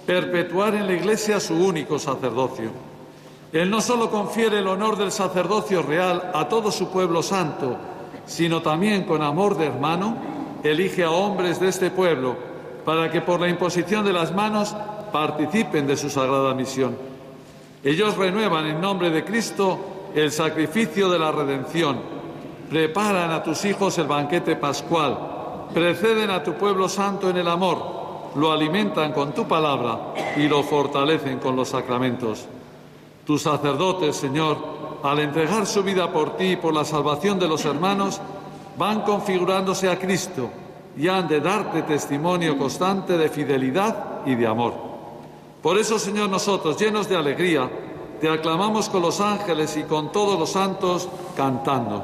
perpetuar 0.05 0.75
en 0.75 0.88
la 0.88 0.93
Iglesia 0.93 1.39
su 1.39 1.53
único 1.55 1.99
sacerdocio. 1.99 2.71
Él 3.53 3.69
no 3.69 3.79
solo 3.79 4.09
confiere 4.09 4.59
el 4.59 4.67
honor 4.67 4.97
del 4.97 5.11
sacerdocio 5.11 5.81
real 5.81 6.31
a 6.34 6.49
todo 6.49 6.69
su 6.71 6.89
pueblo 6.89 7.23
santo, 7.23 7.77
sino 8.25 8.61
también 8.61 9.03
con 9.03 9.21
amor 9.21 9.57
de 9.57 9.67
hermano, 9.67 10.17
elige 10.63 11.03
a 11.03 11.11
hombres 11.11 11.59
de 11.59 11.69
este 11.69 11.89
pueblo 11.89 12.47
para 12.88 13.11
que 13.11 13.19
por 13.19 13.41
la 13.41 13.49
imposición 13.49 14.05
de 14.05 14.14
las 14.14 14.34
manos 14.34 14.73
participen 15.11 15.85
de 15.85 15.97
su 15.97 16.09
sagrada 16.09 16.53
misión. 16.53 16.97
Ellos 17.84 18.15
renuevan 18.15 18.65
en 18.65 18.80
nombre 18.80 19.09
de 19.09 19.26
Cristo 19.26 19.77
el 20.15 20.31
sacrificio 20.31 21.09
de 21.09 21.19
la 21.19 21.34
redención, 21.34 21.99
preparan 22.69 23.31
a 23.31 23.43
tus 23.43 23.65
hijos 23.65 23.97
el 23.97 24.07
banquete 24.07 24.55
pascual, 24.55 25.18
preceden 25.73 26.30
a 26.30 26.41
tu 26.41 26.53
pueblo 26.53 26.88
santo 26.88 27.30
en 27.30 27.35
el 27.35 27.49
amor, 27.49 28.31
lo 28.35 28.53
alimentan 28.53 29.11
con 29.11 29.34
tu 29.34 29.45
palabra 29.45 30.14
y 30.38 30.47
lo 30.47 30.64
fortalecen 30.64 31.39
con 31.39 31.57
los 31.57 31.68
sacramentos. 31.68 32.45
Tus 33.26 33.41
sacerdotes, 33.41 34.15
Señor, 34.15 34.57
al 35.03 35.19
entregar 35.19 35.65
su 35.65 35.84
vida 35.84 36.09
por 36.09 36.38
ti 36.38 36.51
y 36.51 36.55
por 36.55 36.73
la 36.73 36.85
salvación 36.85 37.38
de 37.38 37.49
los 37.49 37.65
hermanos, 37.65 38.22
van 38.77 39.01
configurándose 39.01 39.89
a 39.89 39.99
Cristo 39.99 40.49
y 40.98 41.07
han 41.07 41.28
de 41.28 41.40
darte 41.40 41.84
testimonio 41.84 42.57
constante 42.57 43.18
de 43.18 43.30
fidelidad 43.30 44.26
y 44.26 44.36
de 44.36 44.48
amor. 44.48 44.74
Por 45.61 45.78
eso, 45.78 45.99
Señor, 45.99 46.30
nosotros, 46.30 46.78
llenos 46.80 47.07
de 47.07 47.15
alegría, 47.15 47.69
te 48.19 48.30
aclamamos 48.30 48.90
con 48.90 49.02
los 49.03 49.22
ángeles 49.22 49.78
y 49.78 49.84
con 49.84 50.11
todos 50.11 50.40
los 50.40 50.52
santos, 50.52 51.07
cantando. 51.36 52.03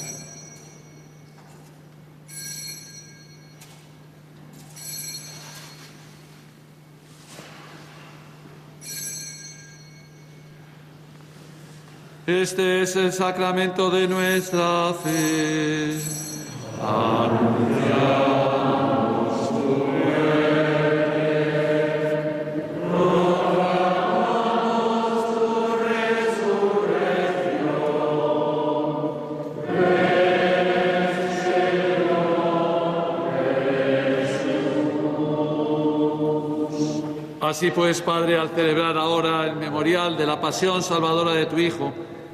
Este 12.27 12.83
es 12.83 12.95
el 12.95 13.11
sacramento 13.11 13.89
de 13.89 14.07
nuestra 14.07 14.93
fe. 14.93 15.97
Anunciamos 16.79 18.19
tu 19.49 19.91
Así 37.41 37.69
pues, 37.71 38.01
Padre, 38.01 38.37
al 38.37 38.49
celebrar 38.49 38.97
ahora 38.97 39.45
el 39.45 39.55
memorial 39.55 40.15
de 40.15 40.25
la 40.25 40.39
pasión 40.39 40.81
salvadora 40.81 41.33
de 41.33 41.47
tu 41.47 41.57
Hijo, 41.57 41.91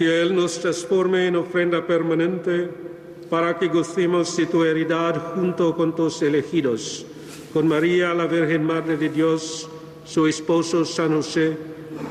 Que 0.00 0.22
Él 0.22 0.34
nos 0.34 0.58
transforme 0.58 1.26
en 1.26 1.36
ofrenda 1.36 1.86
permanente 1.86 2.70
para 3.28 3.58
que 3.58 3.68
gocemos 3.68 4.34
de 4.34 4.46
tu 4.46 4.64
heredad 4.64 5.34
junto 5.34 5.76
con 5.76 5.94
tus 5.94 6.22
elegidos, 6.22 7.04
con 7.52 7.68
María, 7.68 8.14
la 8.14 8.26
Virgen 8.26 8.64
Madre 8.64 8.96
de 8.96 9.10
Dios, 9.10 9.68
su 10.06 10.26
esposo 10.26 10.86
San 10.86 11.16
José, 11.16 11.54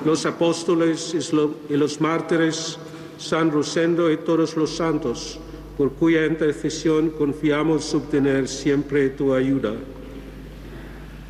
los 0.06 0.24
apóstoles 0.28 1.16
y 1.68 1.76
los 1.76 2.00
mártires, 2.00 2.78
San 3.18 3.50
Rosendo 3.52 4.12
y 4.12 4.18
todos 4.18 4.56
los 4.56 4.70
santos 4.70 5.40
por 5.76 5.92
cuya 5.94 6.28
intercesión 6.28 7.10
confiamos 7.10 7.92
obtener 7.96 8.48
siempre 8.48 9.10
tu 9.10 9.34
ayuda. 9.34 9.74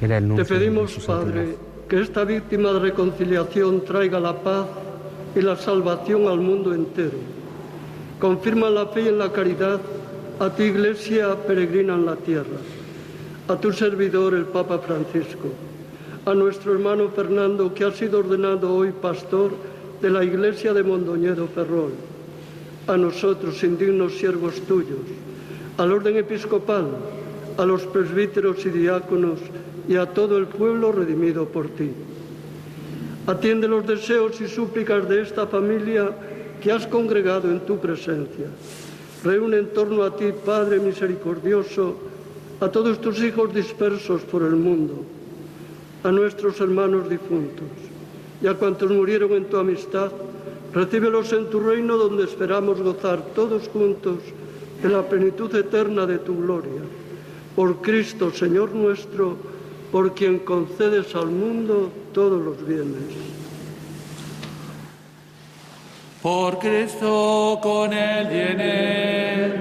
Te 0.02 0.44
pedimos, 0.44 0.98
Padre, 1.08 1.56
que 1.88 2.02
esta 2.02 2.26
víctima 2.26 2.74
de 2.74 2.80
reconciliación 2.80 3.86
traiga 3.86 4.20
la 4.20 4.44
paz 4.44 4.68
y 5.36 5.42
la 5.42 5.56
salvación 5.56 6.28
al 6.28 6.40
mundo 6.40 6.74
entero. 6.74 7.18
Confirma 8.20 8.70
la 8.70 8.88
fe 8.88 9.02
y 9.02 9.12
la 9.12 9.32
caridad 9.32 9.80
a 10.40 10.50
tu 10.50 10.64
iglesia 10.64 11.36
peregrina 11.36 11.96
en 11.96 12.06
la 12.06 12.16
tierra, 12.16 12.58
a 13.48 13.56
tu 13.56 13.72
servidor 13.72 14.34
el 14.34 14.46
Papa 14.46 14.80
Francisco, 14.80 15.50
a 16.26 16.34
nuestro 16.34 16.74
hermano 16.74 17.10
Fernando 17.10 17.74
que 17.74 17.86
ha 17.86 17.92
sido 17.92 18.20
ordenado 18.20 18.74
hoy 18.74 18.92
pastor 18.92 19.52
de 20.02 20.10
la 20.10 20.24
iglesia 20.24 20.74
de 20.74 20.84
Mondoñedo 20.84 21.48
Ferrol 21.48 21.92
a 22.90 22.98
nosotros, 22.98 23.64
indignos 23.64 24.18
siervos 24.18 24.62
tuyos, 24.62 24.98
al 25.78 25.92
orden 25.92 26.18
episcopal, 26.18 26.88
a 27.58 27.66
los 27.66 27.84
presbíteros 27.84 28.66
y 28.66 28.70
diáconos 28.70 29.40
y 29.88 29.96
a 29.96 30.08
todo 30.08 30.38
el 30.38 30.48
pueblo 30.48 30.92
redimido 30.92 31.46
por 31.46 31.68
ti. 31.70 31.92
Atiende 33.30 33.68
los 33.68 33.86
deseos 33.86 34.42
y 34.42 34.48
súplicas 34.48 35.08
de 35.08 35.22
esta 35.22 35.46
familia 35.46 36.10
que 36.62 36.72
has 36.72 36.88
congregado 36.88 37.50
en 37.52 37.60
tu 37.62 37.78
presencia. 37.78 38.48
Reúne 39.24 39.58
en 39.60 39.68
torno 39.70 40.02
a 40.02 40.16
ti, 40.16 40.34
Padre 40.34 40.80
misericordioso, 40.80 41.96
a 42.60 42.70
todos 42.70 43.00
tus 43.00 43.22
hijos 43.22 43.54
dispersos 43.54 44.24
por 44.24 44.42
el 44.42 44.56
mundo, 44.56 45.06
a 46.04 46.12
nuestros 46.12 46.60
hermanos 46.60 47.08
difuntos 47.08 47.70
y 48.42 48.48
a 48.48 48.56
cuantos 48.56 48.90
murieron 48.90 49.32
en 49.34 49.46
tu 49.46 49.58
amistad 49.58 50.12
Recíbelos 50.74 51.34
en 51.34 51.50
tu 51.50 51.60
reino 51.60 51.98
donde 51.98 52.26
esperamos 52.26 52.80
gozar 52.80 53.24
todos 53.34 53.68
juntos 53.70 54.20
de 54.84 54.90
la 54.90 55.02
plenitud 55.02 55.54
eterna 55.56 56.06
de 56.06 56.20
tu 56.20 56.38
gloria. 56.44 56.82
Por 57.56 57.82
Cristo, 57.82 58.32
Señor 58.32 58.76
nuestro, 58.76 59.36
por 59.92 60.14
quien 60.14 60.40
concedes 60.40 61.16
al 61.16 61.28
mundo 61.28 61.92
todos 62.14 62.42
los 62.42 62.66
bienes. 62.66 63.16
Por 66.22 66.60
Cristo, 66.60 67.60
con 67.62 67.94
él 67.94 68.28
él, 68.28 69.54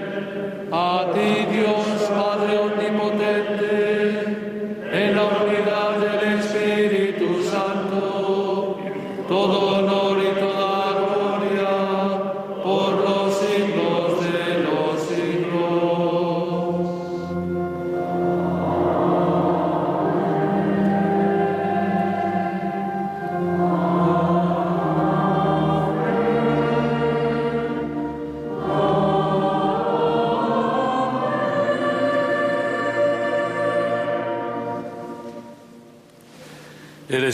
a 0.73 1.07
ti 1.15 1.47
Dios 1.55 1.87
Padre 2.11 2.59
Omnipotente, 2.59 3.68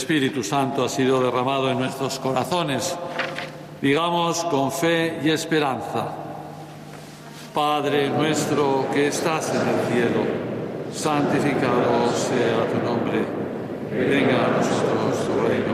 Espíritu 0.04 0.42
Santo 0.42 0.84
ha 0.84 0.88
sido 0.90 1.22
derramado 1.22 1.70
en 1.70 1.78
nuestros 1.78 2.18
corazones 2.18 2.94
Digamos 3.80 4.44
con 4.44 4.70
fe 4.70 5.20
y 5.24 5.30
esperanza, 5.30 6.08
Padre 7.54 8.10
nuestro 8.10 8.86
que 8.92 9.08
estás 9.08 9.48
en 9.54 9.62
el 9.62 9.80
cielo, 9.92 10.24
santificado 10.92 12.12
sea 12.12 12.68
tu 12.68 12.84
nombre, 12.84 13.24
venga 13.90 14.44
a 14.44 14.48
nosotros 14.56 15.26
tu 15.26 15.48
reino, 15.48 15.72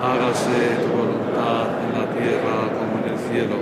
hágase 0.00 0.82
tu 0.82 0.88
voluntad 0.96 1.66
en 1.82 1.98
la 1.98 2.06
tierra 2.14 2.54
como 2.78 3.04
en 3.04 3.12
el 3.12 3.18
cielo. 3.28 3.56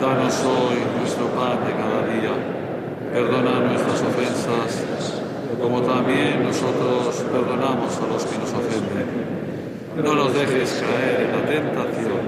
Danos 0.00 0.40
hoy 0.44 0.78
nuestro 0.98 1.26
pan 1.28 1.58
de 1.66 1.72
cada 1.72 2.06
día, 2.14 2.32
perdona 3.12 3.60
nuestras 3.60 4.02
ofensas, 4.02 5.23
como 5.64 5.80
también 5.80 6.42
nosotros 6.42 7.24
perdonamos 7.32 7.96
a 7.96 8.06
los 8.12 8.26
que 8.26 8.36
nos 8.36 8.52
ofenden. 8.52 10.04
No 10.04 10.14
nos 10.14 10.34
dejes 10.34 10.84
caer 10.86 11.20
en 11.22 11.32
la 11.32 11.46
tentación 11.46 12.20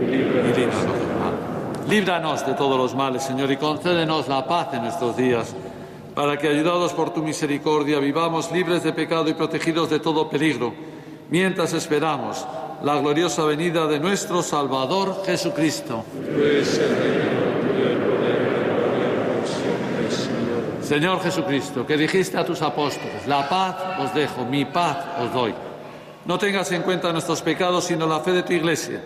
y 0.00 0.06
líbranos 0.06 0.54
del 0.54 1.06
mal. 1.20 1.86
Líbranos 1.90 2.46
de 2.46 2.54
todos 2.54 2.78
los 2.78 2.94
males, 2.94 3.22
Señor, 3.22 3.52
y 3.52 3.58
concédenos 3.58 4.28
la 4.28 4.46
paz 4.46 4.68
en 4.72 4.84
nuestros 4.84 5.14
días, 5.14 5.54
para 6.14 6.38
que, 6.38 6.48
ayudados 6.48 6.94
por 6.94 7.12
tu 7.12 7.22
misericordia, 7.22 7.98
vivamos 7.98 8.50
libres 8.50 8.82
de 8.82 8.94
pecado 8.94 9.28
y 9.28 9.34
protegidos 9.34 9.90
de 9.90 10.00
todo 10.00 10.30
peligro, 10.30 10.72
mientras 11.28 11.74
esperamos 11.74 12.46
la 12.82 12.98
gloriosa 12.98 13.44
venida 13.44 13.86
de 13.88 14.00
nuestro 14.00 14.42
Salvador 14.42 15.22
Jesucristo. 15.26 16.02
Señor 20.90 21.22
Jesucristo, 21.22 21.86
que 21.86 21.96
dijiste 21.96 22.36
a 22.36 22.44
tus 22.44 22.62
apóstoles, 22.62 23.24
la 23.28 23.48
paz 23.48 23.76
os 24.00 24.12
dejo, 24.12 24.44
mi 24.44 24.64
paz 24.64 24.96
os 25.22 25.32
doy. 25.32 25.54
No 26.24 26.36
tengas 26.36 26.72
en 26.72 26.82
cuenta 26.82 27.12
nuestros 27.12 27.42
pecados, 27.42 27.84
sino 27.84 28.08
la 28.08 28.18
fe 28.18 28.32
de 28.32 28.42
tu 28.42 28.54
Iglesia 28.54 29.00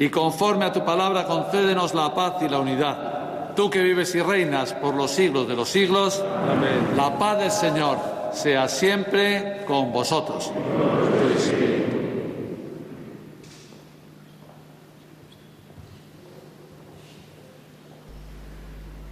y 0.00 0.08
conforme 0.08 0.64
a 0.64 0.72
tu 0.72 0.84
palabra 0.84 1.26
concédenos 1.26 1.94
la 1.94 2.12
paz 2.12 2.42
y 2.42 2.48
la 2.48 2.58
unidad. 2.58 3.54
Tú 3.54 3.70
que 3.70 3.84
vives 3.84 4.12
y 4.16 4.20
reinas 4.20 4.72
por 4.72 4.94
los 4.94 5.12
siglos 5.12 5.46
de 5.46 5.54
los 5.54 5.68
siglos, 5.68 6.20
Amén. 6.50 6.96
la 6.96 7.16
paz 7.16 7.38
del 7.38 7.52
Señor 7.52 7.98
sea 8.32 8.66
siempre 8.66 9.62
con 9.64 9.92
vosotros. 9.92 10.50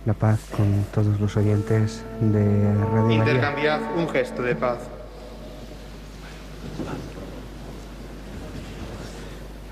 La 0.06 0.14
paz 0.14 0.38
con 0.56 0.84
todos 0.94 1.18
los 1.18 1.36
oyentes 1.36 2.04
de 2.20 2.74
Radio 2.92 3.10
Intercambiad 3.10 3.80
un 3.96 4.08
gesto 4.08 4.40
de 4.40 4.54
paz. 4.54 4.78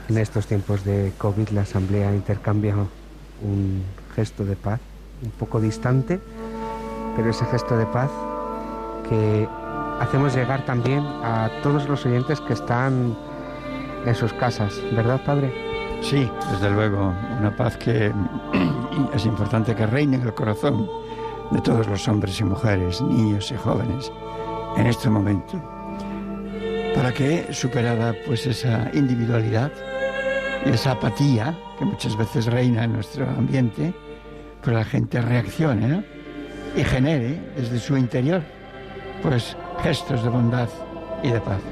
En 0.08 0.18
estos 0.18 0.48
tiempos 0.48 0.84
de 0.84 1.12
COVID 1.18 1.50
la 1.50 1.60
Asamblea 1.60 2.12
intercambia 2.12 2.74
un 2.74 3.84
gesto 4.16 4.44
de 4.44 4.56
paz, 4.56 4.80
un 5.22 5.30
poco 5.30 5.60
distante, 5.60 6.18
pero 7.14 7.30
ese 7.30 7.44
gesto 7.44 7.76
de 7.76 7.86
paz 7.86 8.10
que 9.08 9.48
hacemos 10.00 10.34
llegar 10.34 10.66
también 10.66 10.98
a 11.22 11.48
todos 11.62 11.88
los 11.88 12.04
oyentes 12.06 12.40
que 12.40 12.54
están 12.54 13.16
en 14.04 14.14
sus 14.16 14.32
casas, 14.32 14.82
¿verdad, 14.96 15.24
Padre? 15.24 15.73
Sí, 16.04 16.30
desde 16.52 16.70
luego, 16.70 17.14
una 17.40 17.56
paz 17.56 17.78
que 17.78 18.12
es 19.14 19.24
importante 19.24 19.74
que 19.74 19.86
reine 19.86 20.16
en 20.16 20.22
el 20.22 20.34
corazón 20.34 20.86
de 21.50 21.60
todos 21.62 21.86
los 21.86 22.06
hombres 22.08 22.38
y 22.40 22.44
mujeres, 22.44 23.00
niños 23.00 23.50
y 23.50 23.56
jóvenes 23.56 24.12
en 24.76 24.86
este 24.86 25.08
momento, 25.08 25.58
para 26.94 27.10
que 27.10 27.52
superada 27.54 28.14
pues 28.26 28.46
esa 28.46 28.90
individualidad, 28.92 29.72
esa 30.66 30.92
apatía 30.92 31.56
que 31.78 31.86
muchas 31.86 32.18
veces 32.18 32.46
reina 32.46 32.84
en 32.84 32.92
nuestro 32.92 33.26
ambiente, 33.26 33.94
pues 34.62 34.76
la 34.76 34.84
gente 34.84 35.22
reaccione 35.22 36.04
y 36.76 36.84
genere 36.84 37.40
desde 37.56 37.78
su 37.78 37.96
interior 37.96 38.42
pues 39.22 39.56
gestos 39.82 40.22
de 40.22 40.28
bondad 40.28 40.68
y 41.22 41.30
de 41.30 41.40
paz. 41.40 41.62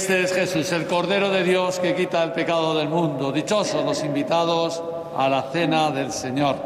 Este 0.00 0.22
es 0.22 0.32
Jesús, 0.32 0.72
el 0.72 0.86
Cordero 0.86 1.28
de 1.28 1.44
Dios 1.44 1.78
que 1.78 1.94
quita 1.94 2.24
el 2.24 2.32
pecado 2.32 2.74
del 2.74 2.88
mundo. 2.88 3.30
Dichosos 3.30 3.84
los 3.84 4.02
invitados 4.02 4.82
a 5.14 5.28
la 5.28 5.42
cena 5.52 5.90
del 5.90 6.10
Señor. 6.10 6.56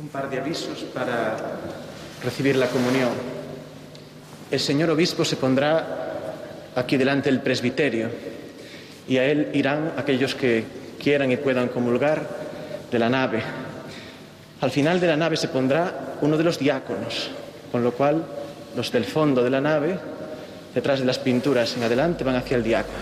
Un 0.00 0.08
par 0.08 0.28
de 0.28 0.40
avisos 0.40 0.80
para 0.92 1.36
recibir 2.24 2.56
la 2.56 2.66
comunión. 2.66 3.10
El 4.56 4.62
señor 4.62 4.88
obispo 4.88 5.22
se 5.22 5.36
pondrá 5.36 5.84
aquí 6.74 6.96
delante 6.96 7.28
del 7.28 7.42
presbiterio 7.42 8.08
y 9.06 9.18
a 9.18 9.26
él 9.26 9.50
irán 9.52 9.92
aquellos 9.98 10.34
que 10.34 10.64
quieran 10.98 11.30
y 11.30 11.36
puedan 11.36 11.68
comulgar 11.68 12.26
de 12.90 12.98
la 12.98 13.10
nave. 13.10 13.42
Al 14.62 14.70
final 14.70 14.98
de 14.98 15.08
la 15.08 15.16
nave 15.18 15.36
se 15.36 15.48
pondrá 15.48 16.16
uno 16.22 16.38
de 16.38 16.44
los 16.44 16.58
diáconos, 16.58 17.28
con 17.70 17.84
lo 17.84 17.92
cual 17.92 18.24
los 18.74 18.90
del 18.90 19.04
fondo 19.04 19.44
de 19.44 19.50
la 19.50 19.60
nave, 19.60 19.98
detrás 20.74 21.00
de 21.00 21.04
las 21.04 21.18
pinturas 21.18 21.76
en 21.76 21.82
adelante, 21.82 22.24
van 22.24 22.36
hacia 22.36 22.56
el 22.56 22.62
diácono. 22.62 22.96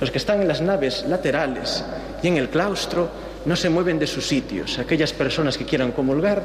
Los 0.00 0.12
que 0.12 0.18
están 0.18 0.42
en 0.42 0.46
las 0.46 0.60
naves 0.60 1.04
laterales 1.08 1.84
y 2.22 2.28
en 2.28 2.36
el 2.36 2.50
claustro 2.50 3.08
no 3.46 3.56
se 3.56 3.68
mueven 3.68 3.98
de 3.98 4.06
sus 4.06 4.28
sitios. 4.28 4.78
Aquellas 4.78 5.12
personas 5.12 5.58
que 5.58 5.64
quieran 5.64 5.90
comulgar 5.90 6.44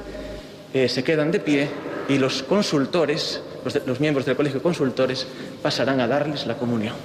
eh, 0.74 0.90
se 0.90 1.04
quedan 1.04 1.30
de 1.30 1.40
pie 1.40 1.68
y 2.10 2.18
los 2.18 2.42
consultores, 2.42 3.44
los, 3.86 3.99
miembros 3.99 4.26
del 4.26 4.36
colegio 4.36 4.60
de 4.60 4.64
consultores, 4.64 5.27
pasarán 5.61 5.99
a 5.99 6.07
darles 6.07 6.45
la 6.45 6.56
comunión. 6.56 6.95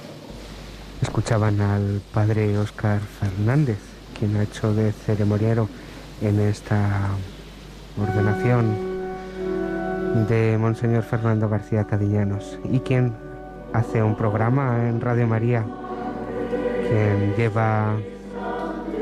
Escuchaban 1.01 1.59
al 1.61 2.01
padre 2.13 2.57
Óscar 2.57 2.99
Fernández, 2.99 3.77
quien 4.17 4.35
ha 4.37 4.43
hecho 4.43 4.73
de 4.73 4.91
ceremoniero 4.91 5.67
en 6.21 6.39
esta 6.39 7.09
ordenación 8.01 8.95
de 10.29 10.57
Monseñor 10.57 11.03
Fernando 11.03 11.49
García 11.49 11.85
Cadillanos 11.85 12.57
y 12.71 12.79
quien 12.79 13.13
hace 13.73 14.01
un 14.01 14.15
programa 14.15 14.87
en 14.87 15.01
Radio 15.01 15.27
María, 15.27 15.65
quien 16.87 17.35
lleva 17.35 17.97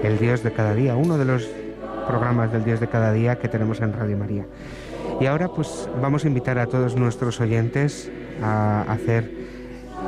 el 0.02 0.18
Dios 0.18 0.42
de 0.44 0.52
cada 0.52 0.74
día, 0.74 0.96
uno 0.96 1.18
de 1.18 1.26
los 1.26 1.48
programas 2.08 2.52
del 2.52 2.64
Dios 2.64 2.80
de 2.80 2.88
cada 2.88 3.14
día 3.14 3.38
que 3.38 3.48
tenemos 3.48 3.80
en 3.82 3.94
Radio 3.94 4.18
María. 4.18 4.46
Y 5.20 5.26
ahora 5.26 5.48
pues 5.50 5.90
vamos 6.02 6.26
a 6.26 6.28
invitar 6.28 6.60
a 6.60 6.68
todos 6.68 6.96
nuestros 6.96 7.40
oyentes 7.40 8.12
a 8.42 8.82
hacer 8.84 9.32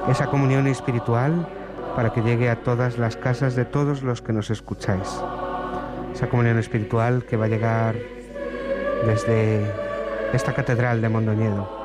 esa 0.09 0.27
comunión 0.27 0.67
espiritual 0.67 1.47
para 1.95 2.11
que 2.11 2.21
llegue 2.21 2.49
a 2.49 2.57
todas 2.57 2.97
las 2.97 3.15
casas 3.15 3.55
de 3.55 3.65
todos 3.65 4.03
los 4.03 4.21
que 4.21 4.33
nos 4.33 4.49
escucháis. 4.49 5.21
Esa 6.13 6.27
comunión 6.27 6.59
espiritual 6.59 7.25
que 7.25 7.37
va 7.37 7.45
a 7.45 7.49
llegar 7.49 7.95
desde 9.05 9.65
esta 10.33 10.53
catedral 10.53 11.01
de 11.01 11.09
Mondoñedo. 11.09 11.84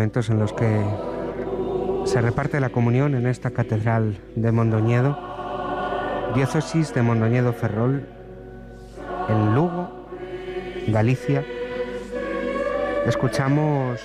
Momentos 0.00 0.30
en 0.30 0.38
los 0.38 0.54
que 0.54 0.82
se 2.06 2.22
reparte 2.22 2.58
la 2.58 2.70
comunión 2.70 3.14
en 3.14 3.26
esta 3.26 3.50
catedral 3.50 4.18
de 4.34 4.50
Mondoñedo, 4.50 5.18
diócesis 6.34 6.94
de 6.94 7.02
Mondoñedo 7.02 7.52
Ferrol, 7.52 8.06
en 9.28 9.54
Lugo, 9.54 9.90
Galicia. 10.88 11.44
Escuchamos 13.04 14.00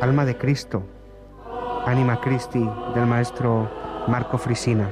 Alma 0.00 0.24
de 0.24 0.36
Cristo, 0.36 0.82
Anima 1.86 2.20
Christi 2.20 2.68
del 2.96 3.06
maestro 3.06 3.70
Marco 4.08 4.38
Frisina. 4.38 4.90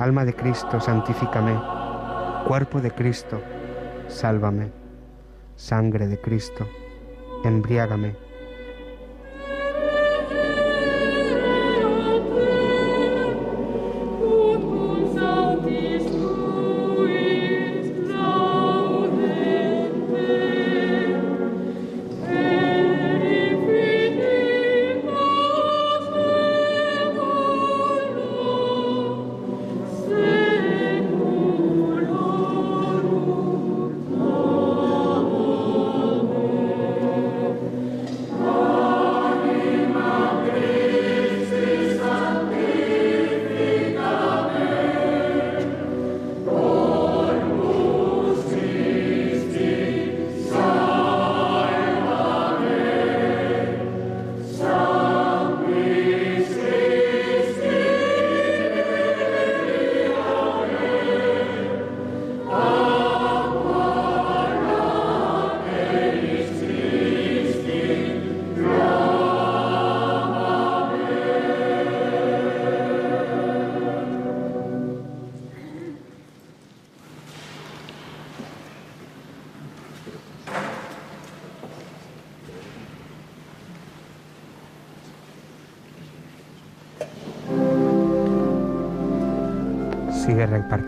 Alma 0.00 0.24
de 0.24 0.34
Cristo, 0.34 0.80
santifícame. 0.80 1.54
Cuerpo 2.48 2.80
de 2.80 2.90
Cristo, 2.90 3.40
sálvame 4.08 4.85
sangre 5.56 6.06
de 6.06 6.20
Cristo, 6.20 6.68
embriágame. 7.44 8.25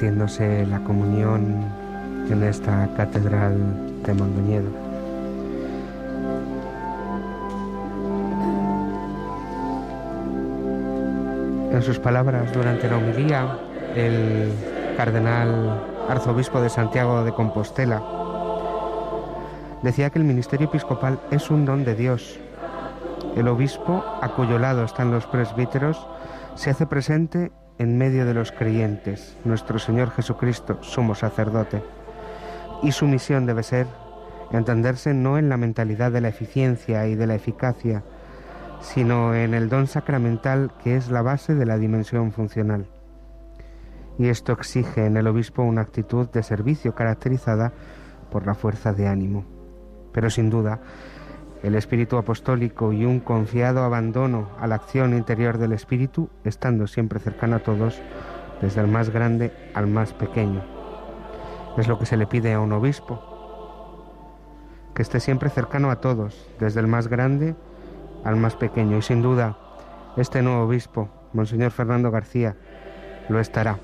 La 0.00 0.78
comunión 0.84 1.64
en 2.30 2.42
esta 2.44 2.88
catedral 2.96 3.56
de 4.04 4.14
Mondoñedo. 4.14 4.70
En 11.72 11.82
sus 11.82 11.98
palabras 11.98 12.52
durante 12.52 12.88
la 12.88 12.98
homilía, 12.98 13.58
el 13.96 14.52
cardenal 14.96 15.82
arzobispo 16.08 16.60
de 16.60 16.68
Santiago 16.70 17.24
de 17.24 17.32
Compostela 17.32 18.00
decía 19.82 20.10
que 20.10 20.20
el 20.20 20.24
ministerio 20.24 20.68
episcopal 20.68 21.18
es 21.32 21.50
un 21.50 21.64
don 21.64 21.84
de 21.84 21.96
Dios. 21.96 22.38
El 23.34 23.48
obispo, 23.48 24.04
a 24.22 24.28
cuyo 24.28 24.60
lado 24.60 24.84
están 24.84 25.10
los 25.10 25.26
presbíteros, 25.26 26.06
se 26.54 26.70
hace 26.70 26.86
presente 26.86 27.50
en 27.78 27.96
medio 27.96 28.26
de 28.26 28.34
los 28.34 28.52
creyentes, 28.52 29.36
nuestro 29.44 29.78
Señor 29.78 30.10
Jesucristo, 30.10 30.78
sumo 30.82 31.14
sacerdote. 31.14 31.82
Y 32.82 32.92
su 32.92 33.06
misión 33.06 33.46
debe 33.46 33.62
ser 33.62 33.86
entenderse 34.50 35.14
no 35.14 35.38
en 35.38 35.48
la 35.48 35.56
mentalidad 35.56 36.10
de 36.10 36.20
la 36.20 36.28
eficiencia 36.28 37.06
y 37.06 37.14
de 37.14 37.26
la 37.26 37.34
eficacia, 37.34 38.02
sino 38.80 39.34
en 39.34 39.54
el 39.54 39.68
don 39.68 39.86
sacramental 39.86 40.72
que 40.82 40.96
es 40.96 41.10
la 41.10 41.22
base 41.22 41.54
de 41.54 41.66
la 41.66 41.78
dimensión 41.78 42.32
funcional. 42.32 42.86
y 44.18 44.28
esto 44.28 44.52
exige 44.52 45.06
en 45.06 45.16
el 45.16 45.28
obispo 45.28 45.62
una 45.62 45.82
actitud 45.82 46.28
de 46.30 46.42
servicio 46.42 46.92
caracterizada 46.92 47.72
por 48.32 48.46
la 48.46 48.54
fuerza 48.54 48.92
de 48.92 49.06
ánimo. 49.06 49.44
Pero 50.12 50.28
sin 50.28 50.50
duda, 50.50 50.80
el 51.62 51.74
espíritu 51.74 52.16
apostólico 52.16 52.92
y 52.92 53.04
un 53.04 53.20
confiado 53.20 53.82
abandono 53.82 54.48
a 54.60 54.66
la 54.66 54.76
acción 54.76 55.14
interior 55.14 55.58
del 55.58 55.72
espíritu, 55.72 56.30
estando 56.44 56.86
siempre 56.86 57.18
cercano 57.18 57.56
a 57.56 57.58
todos, 57.60 58.00
desde 58.60 58.80
el 58.80 58.86
más 58.88 59.10
grande 59.10 59.52
al 59.74 59.86
más 59.86 60.12
pequeño. 60.12 60.62
Es 61.76 61.88
lo 61.88 61.98
que 61.98 62.06
se 62.06 62.16
le 62.16 62.26
pide 62.26 62.52
a 62.52 62.60
un 62.60 62.72
obispo, 62.72 63.22
que 64.94 65.02
esté 65.02 65.20
siempre 65.20 65.50
cercano 65.50 65.90
a 65.90 66.00
todos, 66.00 66.48
desde 66.58 66.80
el 66.80 66.86
más 66.86 67.08
grande 67.08 67.54
al 68.24 68.36
más 68.36 68.56
pequeño. 68.56 68.98
Y 68.98 69.02
sin 69.02 69.22
duda, 69.22 69.56
este 70.16 70.42
nuevo 70.42 70.64
obispo, 70.64 71.08
Monseñor 71.32 71.70
Fernando 71.70 72.10
García, 72.10 72.56
lo 73.28 73.40
estará. 73.40 73.78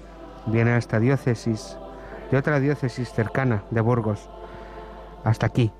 Viene 0.46 0.72
a 0.72 0.76
esta 0.76 0.98
diócesis, 0.98 1.76
de 2.30 2.36
otra 2.36 2.60
diócesis 2.60 3.12
cercana, 3.12 3.64
de 3.70 3.80
Burgos, 3.80 4.28
hasta 5.22 5.46
aquí, 5.46 5.72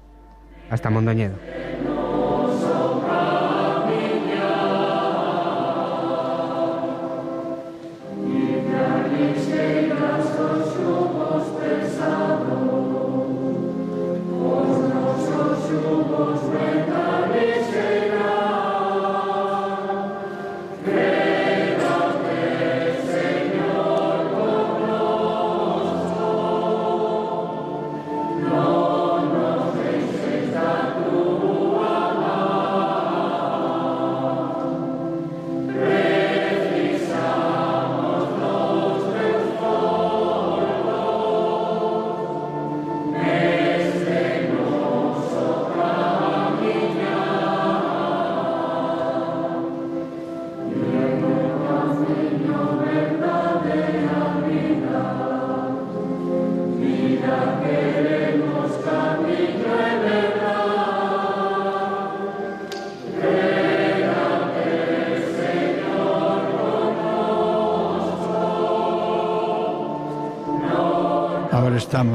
hasta 0.70 0.90
Mondoñedo. 0.90 1.53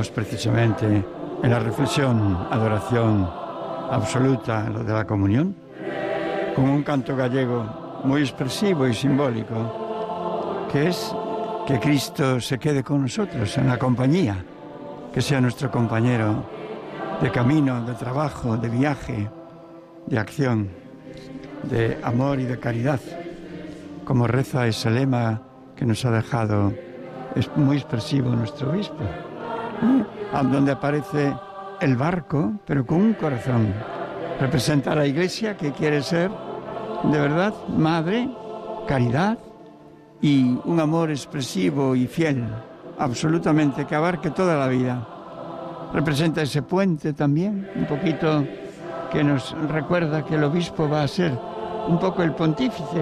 Precisamente 0.10 0.86
en 1.44 1.50
la 1.50 1.60
reflexión, 1.60 2.48
adoración 2.52 3.30
absoluta, 3.90 4.70
lo 4.70 4.84
de 4.84 4.94
la 4.94 5.06
comunión, 5.06 5.56
con 6.56 6.70
un 6.70 6.84
canto 6.84 7.16
gallego 7.16 8.02
muy 8.04 8.22
expresivo 8.22 8.88
y 8.88 8.94
simbólico, 8.94 10.68
que 10.72 10.88
es 10.88 11.16
que 11.66 11.80
Cristo 11.80 12.40
se 12.40 12.60
quede 12.60 12.84
con 12.84 13.02
nosotros 13.02 13.58
en 13.58 13.68
la 13.68 13.78
compañía, 13.78 14.44
que 15.14 15.22
sea 15.22 15.42
nuestro 15.42 15.72
compañero 15.72 16.44
de 17.22 17.32
camino, 17.32 17.86
de 17.86 17.94
trabajo, 17.94 18.58
de 18.58 18.70
viaje, 18.70 19.30
de 20.06 20.20
acción, 20.20 20.70
de 21.64 22.00
amor 22.04 22.40
y 22.40 22.46
de 22.46 22.60
caridad, 22.60 23.00
como 24.06 24.28
reza 24.28 24.68
ese 24.68 24.90
lema 24.90 25.42
que 25.76 25.86
nos 25.86 26.04
ha 26.06 26.12
dejado 26.12 26.74
es 27.36 27.50
muy 27.56 27.78
expresivo 27.78 28.30
nuestro 28.32 28.72
obispo 28.72 29.04
donde 30.44 30.72
aparece 30.72 31.34
el 31.82 31.96
barco, 31.96 32.54
pero 32.66 32.86
con 32.86 33.02
un 33.02 33.14
corazón. 33.14 33.74
Representa 34.40 34.94
a 34.94 34.96
la 34.96 35.06
iglesia 35.06 35.58
que 35.58 35.72
quiere 35.72 36.02
ser, 36.02 36.32
de 37.04 37.20
verdad, 37.20 37.54
madre, 37.68 38.30
caridad 38.88 39.38
y 40.22 40.58
un 40.66 40.80
amor 40.80 41.10
expresivo 41.12 41.96
y 41.96 42.08
fiel, 42.08 42.46
absolutamente, 42.98 43.86
que 43.86 43.96
abarque 43.96 44.32
toda 44.32 44.58
la 44.58 44.68
vida. 44.68 45.08
Representa 45.94 46.42
ese 46.42 46.62
puente 46.62 47.14
también, 47.14 47.70
un 47.76 47.86
poquito 47.86 48.46
que 49.12 49.24
nos 49.24 49.56
recuerda 49.70 50.24
que 50.24 50.36
el 50.36 50.44
obispo 50.44 50.88
va 50.88 51.04
a 51.04 51.08
ser 51.08 51.38
un 51.88 52.00
poco 52.00 52.22
el 52.22 52.34
pontífice, 52.34 53.02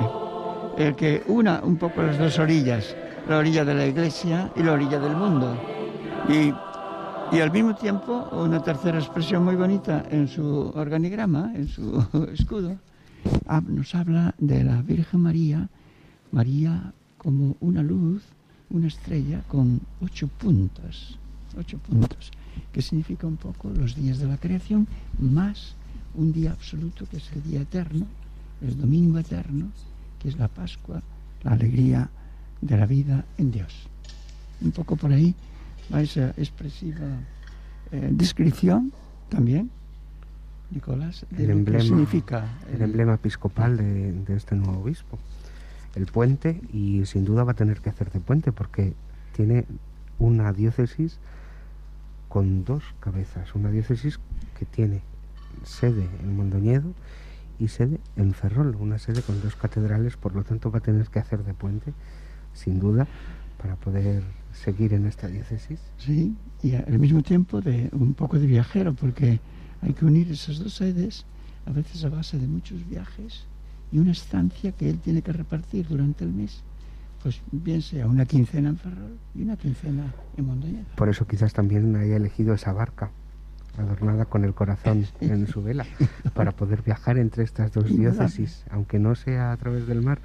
el 0.77 0.95
que 0.95 1.23
una 1.27 1.59
un 1.63 1.77
poco 1.77 2.01
las 2.01 2.17
dos 2.17 2.39
orillas, 2.39 2.95
la 3.27 3.37
orilla 3.37 3.65
de 3.65 3.73
la 3.73 3.85
iglesia 3.85 4.49
y 4.55 4.63
la 4.63 4.73
orilla 4.73 4.99
del 4.99 5.15
mundo. 5.15 5.55
Y 6.29 6.53
y 7.31 7.39
al 7.39 7.51
mismo 7.51 7.75
tiempo, 7.75 8.29
una 8.31 8.63
tercera 8.63 8.99
expresión 8.99 9.43
muy 9.43 9.55
bonita 9.55 10.05
en 10.09 10.27
su 10.27 10.71
organigrama, 10.75 11.51
en 11.55 11.67
su 11.67 12.05
escudo, 12.33 12.77
nos 13.67 13.95
habla 13.95 14.33
de 14.37 14.63
la 14.63 14.81
Virgen 14.81 15.21
María, 15.21 15.67
María 16.31 16.93
como 17.17 17.55
una 17.59 17.83
luz, 17.83 18.23
una 18.69 18.87
estrella 18.87 19.41
con 19.47 19.81
ocho 20.01 20.27
puntos, 20.27 21.17
ocho 21.57 21.77
puntos, 21.79 22.31
que 22.71 22.81
significa 22.81 23.27
un 23.27 23.37
poco 23.37 23.69
los 23.69 23.95
días 23.95 24.19
de 24.19 24.27
la 24.27 24.37
creación, 24.37 24.87
más 25.19 25.75
un 26.15 26.31
día 26.31 26.51
absoluto 26.51 27.05
que 27.09 27.17
es 27.17 27.31
el 27.33 27.43
día 27.43 27.61
eterno, 27.61 28.05
el 28.61 28.79
domingo 28.79 29.19
eterno, 29.19 29.67
que 30.19 30.29
es 30.29 30.37
la 30.37 30.47
Pascua, 30.47 31.01
la 31.43 31.51
alegría 31.51 32.09
de 32.61 32.77
la 32.77 32.85
vida 32.85 33.25
en 33.37 33.51
Dios. 33.51 33.73
Un 34.61 34.71
poco 34.71 34.95
por 34.95 35.11
ahí 35.11 35.35
a 35.91 36.01
esa 36.01 36.29
expresiva 36.37 37.07
eh, 37.91 38.09
descripción 38.11 38.91
también, 39.29 39.69
Nicolás, 40.71 41.25
de 41.31 41.43
el 41.43 41.49
lo 41.49 41.53
emblema, 41.53 41.79
que 41.79 41.87
significa 41.87 42.45
el, 42.73 42.81
emblema 42.81 43.13
episcopal 43.15 43.77
de, 43.77 44.11
de, 44.11 44.35
este 44.35 44.55
nuevo 44.55 44.81
obispo. 44.81 45.17
El 45.95 46.05
puente, 46.05 46.61
y 46.73 47.05
sin 47.05 47.25
duda 47.25 47.43
va 47.43 47.53
a 47.53 47.55
tener 47.55 47.79
que 47.79 47.89
hacer 47.89 48.11
de 48.11 48.19
puente 48.19 48.51
porque 48.51 48.93
tiene 49.35 49.65
una 50.19 50.51
diócesis 50.53 51.19
con 52.27 52.65
dos 52.65 52.83
cabezas, 52.99 53.55
una 53.55 53.71
diócesis 53.71 54.19
que 54.59 54.65
tiene 54.65 55.01
sede 55.63 56.07
en 56.21 56.35
Mondoñedo 56.35 56.93
y 57.59 57.69
sede 57.69 57.99
en 58.15 58.33
Ferrol, 58.33 58.75
una 58.75 58.99
sede 58.99 59.21
con 59.21 59.41
dos 59.41 59.55
catedrales, 59.55 60.17
por 60.17 60.35
lo 60.35 60.43
tanto 60.43 60.71
va 60.71 60.79
a 60.79 60.81
tener 60.81 61.07
que 61.07 61.19
hacer 61.19 61.43
de 61.43 61.53
puente, 61.53 61.93
sin 62.53 62.79
duda, 62.79 63.07
para 63.61 63.75
poder 63.75 64.23
seguir 64.57 64.93
en 64.93 65.05
esta 65.05 65.27
diócesis. 65.27 65.79
Sí, 65.97 66.35
y 66.63 66.75
al 66.75 66.99
mismo 66.99 67.21
tiempo 67.21 67.61
de 67.61 67.89
un 67.93 68.13
poco 68.13 68.39
de 68.39 68.47
viajero, 68.47 68.93
porque 68.93 69.39
hay 69.81 69.93
que 69.93 70.05
unir 70.05 70.31
esas 70.31 70.59
dos 70.59 70.73
sedes, 70.75 71.25
a 71.65 71.71
veces 71.71 72.03
a 72.03 72.09
base 72.09 72.37
de 72.37 72.47
muchos 72.47 72.87
viajes 72.87 73.45
y 73.91 73.99
una 73.99 74.11
estancia 74.11 74.71
que 74.71 74.89
él 74.89 74.99
tiene 74.99 75.21
que 75.21 75.31
repartir 75.31 75.87
durante 75.87 76.23
el 76.23 76.31
mes. 76.31 76.61
Pues 77.21 77.41
bien 77.51 77.81
sea 77.81 78.07
una 78.07 78.25
quincena 78.25 78.69
en 78.69 78.77
Ferrol 78.77 79.17
y 79.35 79.41
una 79.41 79.57
quincena 79.57 80.13
en 80.37 80.45
Mondoñedo. 80.45 80.85
Por 80.95 81.09
eso 81.09 81.25
quizás 81.27 81.53
también 81.53 81.95
haya 81.95 82.15
elegido 82.15 82.53
esa 82.53 82.73
barca 82.73 83.11
adornada 83.77 84.25
con 84.25 84.43
el 84.43 84.53
corazón 84.53 85.05
en 85.21 85.47
su 85.47 85.61
vela, 85.61 85.85
para 86.33 86.51
poder 86.51 86.81
viajar 86.81 87.17
entre 87.17 87.43
estas 87.43 87.71
dos 87.71 87.85
diócesis, 87.85 88.63
aunque 88.71 88.99
no 88.99 89.15
sea 89.15 89.51
a 89.51 89.57
través 89.57 89.87
del 89.87 90.01
mar, 90.01 90.19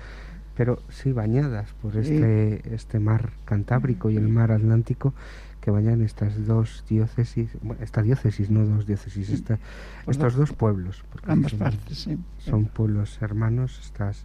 pero 0.56 0.82
sí 0.90 1.12
bañadas 1.12 1.72
por 1.80 1.96
este, 1.96 2.74
este 2.74 2.98
mar 2.98 3.30
Cantábrico 3.44 4.10
y 4.10 4.16
el 4.16 4.28
mar 4.28 4.52
Atlántico 4.52 5.14
que 5.62 5.70
bañan 5.70 6.02
estas 6.02 6.44
dos 6.44 6.84
diócesis, 6.88 7.50
esta 7.80 8.02
diócesis, 8.02 8.50
no 8.50 8.66
dos 8.66 8.84
diócesis, 8.84 9.30
esta, 9.30 9.60
estos 10.08 10.34
dos 10.34 10.52
pueblos. 10.52 11.04
Porque 11.10 11.30
ambas 11.30 11.54
partes, 11.54 11.98
sí. 11.98 12.18
Son 12.38 12.64
pueblos 12.66 13.22
hermanos, 13.22 13.78
estas, 13.80 14.24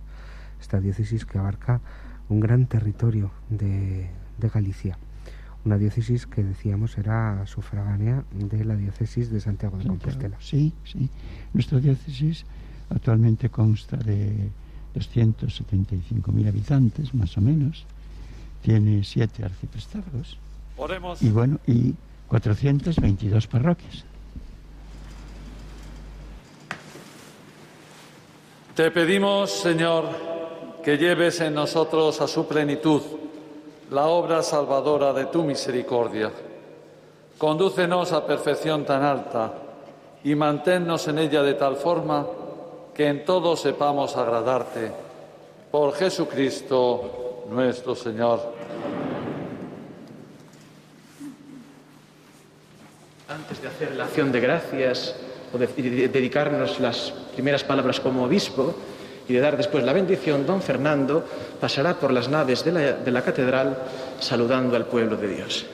esta 0.59 0.81
diócesis 0.81 1.25
que 1.25 1.37
abarca 1.37 1.79
un 2.27 2.39
gran 2.39 2.65
territorio 2.65 3.29
de, 3.49 4.09
de 4.39 4.49
Galicia. 4.49 4.97
Una 5.63 5.77
diócesis 5.77 6.25
que 6.25 6.43
decíamos 6.43 6.97
era 6.97 7.45
sufragánea 7.45 8.23
de 8.31 8.65
la 8.65 8.75
diócesis 8.75 9.29
de 9.29 9.39
Santiago 9.39 9.77
de 9.77 9.85
Compostela. 9.85 10.37
Sí, 10.39 10.73
sí. 10.85 11.07
Nuestra 11.53 11.79
diócesis 11.79 12.45
actualmente 12.89 13.49
consta 13.49 13.97
de 13.97 14.49
275.000 14.97 16.47
habitantes, 16.47 17.13
más 17.13 17.37
o 17.37 17.41
menos. 17.41 17.85
Tiene 18.61 19.03
siete 19.03 19.45
arciprestazgos. 19.45 20.37
Y 21.21 21.29
bueno, 21.29 21.59
y 21.65 21.93
422 22.27 23.47
parroquias. 23.47 24.03
Te 28.75 28.91
pedimos, 28.91 29.51
Señor, 29.51 30.05
que 30.83 30.97
lleves 30.97 31.41
en 31.41 31.55
nosotros 31.55 32.21
a 32.21 32.27
su 32.27 32.47
plenitud 32.47 33.01
la 33.91 34.05
obra 34.07 34.43
salvadora 34.43 35.13
de 35.13 35.25
tu 35.25 35.43
misericordia. 35.43 36.31
Condúcenos 37.37 38.11
a 38.11 38.25
perfección 38.25 38.85
tan 38.85 39.03
alta 39.03 39.53
y 40.23 40.35
manténnos 40.35 41.07
en 41.07 41.19
ella 41.19 41.41
de 41.41 41.53
tal 41.53 41.75
forma 41.75 42.25
que 42.97 43.07
en 43.07 43.23
todo 43.23 43.55
sepamos 43.55 44.17
agradarte. 44.17 44.91
Por 45.69 45.93
Jesucristo 45.93 47.45
nuestro 47.47 47.93
Señor. 47.95 48.41
Antes 53.29 53.61
de 53.61 53.67
hacer 53.67 53.95
la 53.95 54.05
acción 54.05 54.31
de 54.31 54.39
gracias 54.39 55.15
o 55.53 55.59
de 55.59 55.67
dedicarnos 56.07 56.79
las 56.79 57.13
primeras 57.35 57.63
palabras 57.63 57.99
como 57.99 58.23
obispo, 58.23 58.73
y 59.29 59.33
de 59.33 59.41
dar 59.41 59.57
después 59.57 59.83
la 59.83 59.93
bendición, 59.93 60.45
don 60.45 60.61
Fernando 60.61 61.23
pasará 61.59 61.99
por 61.99 62.11
las 62.11 62.29
naves 62.29 62.63
de 62.63 62.71
la, 62.71 62.93
de 62.93 63.11
la 63.11 63.21
catedral 63.21 63.77
saludando 64.19 64.75
al 64.75 64.85
pueblo 64.85 65.17
de 65.17 65.27
Dios. 65.27 65.65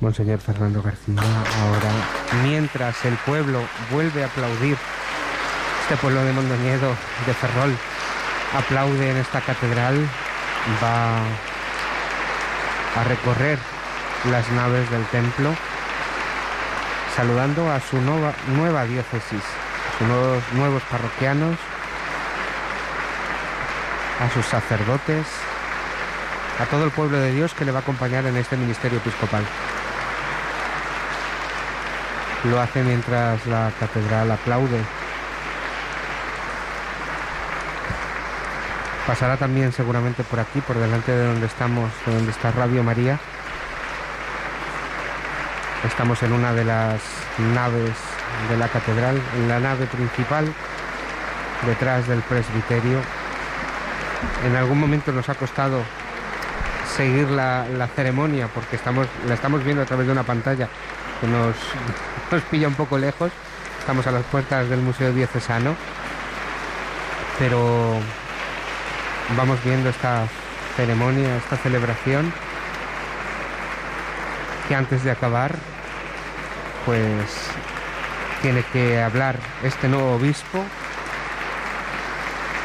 Monseñor 0.00 0.38
Fernando 0.38 0.80
García, 0.80 1.20
ahora, 1.20 1.90
mientras 2.44 3.04
el 3.04 3.14
pueblo 3.16 3.60
vuelve 3.90 4.22
a 4.22 4.26
aplaudir, 4.26 4.76
este 5.82 5.96
pueblo 5.96 6.22
de 6.22 6.32
Mondoñedo, 6.32 6.94
de 7.26 7.34
Ferrol, 7.34 7.76
aplaude 8.56 9.10
en 9.10 9.16
esta 9.16 9.40
catedral, 9.40 9.96
va 10.82 11.18
a 13.00 13.04
recorrer 13.04 13.58
las 14.30 14.48
naves 14.50 14.88
del 14.88 15.04
templo, 15.06 15.52
saludando 17.16 17.68
a 17.68 17.80
su 17.80 18.00
nueva, 18.00 18.84
diócesis, 18.84 19.42
a 19.42 19.98
sus 19.98 20.56
nuevos 20.56 20.82
parroquianos, 20.84 21.56
a 24.20 24.30
sus 24.32 24.46
sacerdotes, 24.46 25.26
a 26.60 26.66
todo 26.66 26.84
el 26.84 26.92
pueblo 26.92 27.18
de 27.18 27.32
Dios 27.32 27.52
que 27.52 27.64
le 27.64 27.72
va 27.72 27.80
a 27.80 27.82
acompañar 27.82 28.26
en 28.26 28.36
este 28.36 28.56
ministerio 28.56 28.98
episcopal. 28.98 29.44
Lo 32.44 32.60
hace 32.60 32.82
mientras 32.84 33.44
la 33.46 33.72
catedral 33.80 34.30
aplaude. 34.30 34.80
Pasará 39.08 39.36
también 39.36 39.72
seguramente 39.72 40.22
por 40.22 40.38
aquí, 40.38 40.60
por 40.60 40.76
delante 40.76 41.10
de 41.10 41.26
donde 41.26 41.46
estamos, 41.46 41.90
de 42.06 42.14
donde 42.14 42.30
está 42.30 42.52
Radio 42.52 42.84
María. 42.84 43.18
Estamos 45.84 46.22
en 46.22 46.32
una 46.32 46.52
de 46.52 46.64
las 46.64 47.00
naves 47.54 47.96
de 48.48 48.56
la 48.56 48.68
catedral, 48.68 49.20
en 49.36 49.48
la 49.48 49.58
nave 49.58 49.86
principal, 49.86 50.46
detrás 51.66 52.06
del 52.06 52.20
presbiterio. 52.20 53.00
En 54.44 54.54
algún 54.54 54.78
momento 54.78 55.10
nos 55.10 55.28
ha 55.28 55.34
costado 55.34 55.82
seguir 56.96 57.30
la, 57.30 57.66
la 57.76 57.88
ceremonia 57.88 58.48
porque 58.48 58.76
estamos, 58.76 59.08
la 59.26 59.34
estamos 59.34 59.64
viendo 59.64 59.82
a 59.82 59.86
través 59.86 60.06
de 60.06 60.12
una 60.12 60.22
pantalla 60.22 60.68
que 61.20 61.26
nos, 61.26 61.56
nos 62.30 62.42
pilla 62.44 62.68
un 62.68 62.74
poco 62.74 62.98
lejos. 62.98 63.32
Estamos 63.78 64.06
a 64.06 64.10
las 64.10 64.24
puertas 64.24 64.68
del 64.68 64.80
Museo 64.80 65.12
Diocesano, 65.12 65.74
pero 67.38 67.98
vamos 69.36 69.62
viendo 69.64 69.88
esta 69.88 70.26
ceremonia, 70.76 71.36
esta 71.36 71.56
celebración, 71.56 72.32
que 74.68 74.74
antes 74.74 75.04
de 75.04 75.10
acabar, 75.10 75.54
pues 76.84 77.50
tiene 78.42 78.62
que 78.72 79.00
hablar 79.00 79.38
este 79.62 79.88
nuevo 79.88 80.16
obispo. 80.16 80.62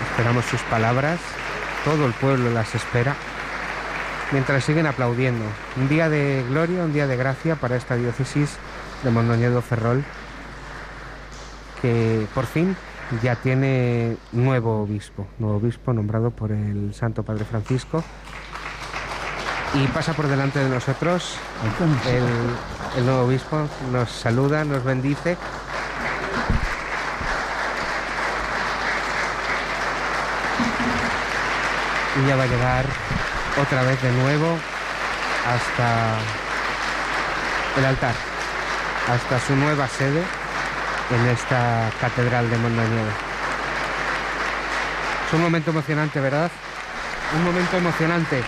Esperamos 0.10 0.46
sus 0.46 0.62
palabras, 0.64 1.20
todo 1.86 2.06
el 2.06 2.12
pueblo 2.14 2.50
las 2.52 2.76
espera, 2.76 3.16
mientras 4.34 4.66
siguen 4.66 4.88
aplaudiendo. 4.88 5.46
Un 5.78 5.88
día 5.88 6.10
de 6.10 6.44
gloria, 6.50 6.84
un 6.84 6.92
día 6.92 7.06
de 7.08 7.16
gracia 7.16 7.56
para 7.56 7.76
esta 7.76 7.96
diócesis 7.96 8.58
de 9.04 9.12
Mondoñedo 9.12 9.62
Ferrol, 9.62 10.04
que 11.82 12.26
por 12.34 12.46
fin 12.46 12.76
ya 13.22 13.36
tiene 13.36 14.18
nuevo 14.32 14.82
obispo, 14.82 15.28
nuevo 15.38 15.58
obispo 15.58 15.94
nombrado 15.94 16.32
por 16.32 16.52
el 16.52 16.94
Santo 16.96 17.24
Padre 17.24 17.46
Francisco. 17.46 18.04
Y 19.76 19.88
pasa 19.88 20.14
por 20.14 20.28
delante 20.28 20.60
de 20.60 20.70
nosotros 20.70 21.38
el, 22.08 23.00
el 23.00 23.06
nuevo 23.06 23.26
obispo, 23.26 23.68
nos 23.92 24.12
saluda, 24.12 24.66
nos 24.66 24.84
bendice. 24.84 25.38
Y 32.16 32.28
ya 32.28 32.36
va 32.36 32.44
a 32.44 32.48
llegar 32.48 32.86
otra 33.62 33.84
vez 33.84 34.02
de 34.02 34.12
nuevo 34.12 34.58
hasta 35.48 36.16
el 37.78 37.86
altar, 37.86 38.14
hasta 39.12 39.40
su 39.46 39.56
nueva 39.56 39.88
sede 39.88 40.24
en 41.12 41.28
esta 41.28 41.90
catedral 42.00 42.50
de 42.50 42.58
Mondoñedo. 42.58 43.12
Es 45.28 45.34
un 45.34 45.42
momento 45.42 45.72
emocionante, 45.72 46.20
¿verdad? 46.20 46.50
Un 47.36 47.44
momento 47.44 47.78
emocionante. 47.78 48.44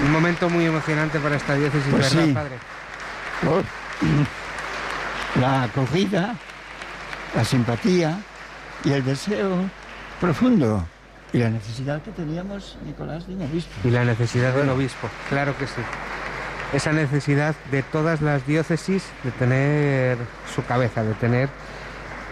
Un 0.00 0.12
momento 0.12 0.48
muy 0.48 0.66
emocionante 0.66 1.18
para 1.18 1.36
esta 1.36 1.54
diócesis, 1.54 1.88
Pues 1.90 2.14
¿verdad, 2.14 2.26
sí. 2.26 2.32
padre? 2.32 2.58
La 5.40 5.64
acogida, 5.64 6.34
la 7.34 7.44
simpatía 7.44 8.18
y 8.84 8.92
el 8.92 9.04
deseo 9.04 9.68
profundo 10.18 10.86
y 11.32 11.38
la 11.38 11.50
necesidad 11.50 12.02
que 12.02 12.12
teníamos, 12.12 12.78
Nicolás, 12.84 13.26
de 13.26 13.34
un 13.34 13.42
obispo. 13.42 13.70
Y 13.84 13.90
la 13.90 14.04
necesidad 14.04 14.54
de 14.54 14.62
un 14.62 14.68
obispo, 14.68 15.08
claro 15.28 15.56
que 15.58 15.66
sí. 15.66 15.82
Esa 16.72 16.92
necesidad 16.92 17.54
de 17.70 17.82
todas 17.82 18.22
las 18.22 18.46
diócesis 18.46 19.04
de 19.22 19.30
tener 19.32 20.18
su 20.54 20.64
cabeza, 20.64 21.02
de 21.04 21.14
tener 21.14 21.48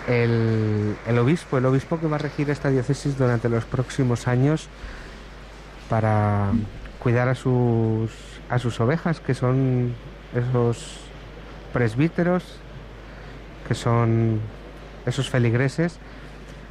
el, 0.08 0.96
el 1.06 1.18
obispo, 1.18 1.58
el 1.58 1.66
obispo 1.66 2.00
que 2.00 2.06
va 2.06 2.16
a 2.16 2.18
regir 2.18 2.50
esta 2.50 2.70
diócesis 2.70 3.16
durante 3.16 3.48
los 3.48 3.64
próximos 3.64 4.26
años 4.26 4.68
para 5.88 6.50
cuidar 6.98 7.28
a 7.28 7.34
sus, 7.34 8.10
a 8.48 8.58
sus 8.58 8.80
ovejas, 8.80 9.20
que 9.20 9.34
son 9.34 9.94
esos 10.34 11.00
presbíteros, 11.72 12.42
que 13.68 13.74
son 13.74 14.40
esos 15.06 15.28
feligreses. 15.28 15.98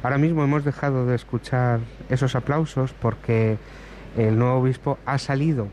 Ahora 0.04 0.18
mismo 0.18 0.44
hemos 0.44 0.64
dejado 0.64 1.06
de 1.06 1.14
escuchar 1.16 1.80
esos 2.10 2.34
aplausos 2.36 2.92
porque 2.92 3.56
el 4.16 4.38
nuevo 4.38 4.58
obispo 4.58 4.98
ha 5.06 5.16
salido 5.18 5.66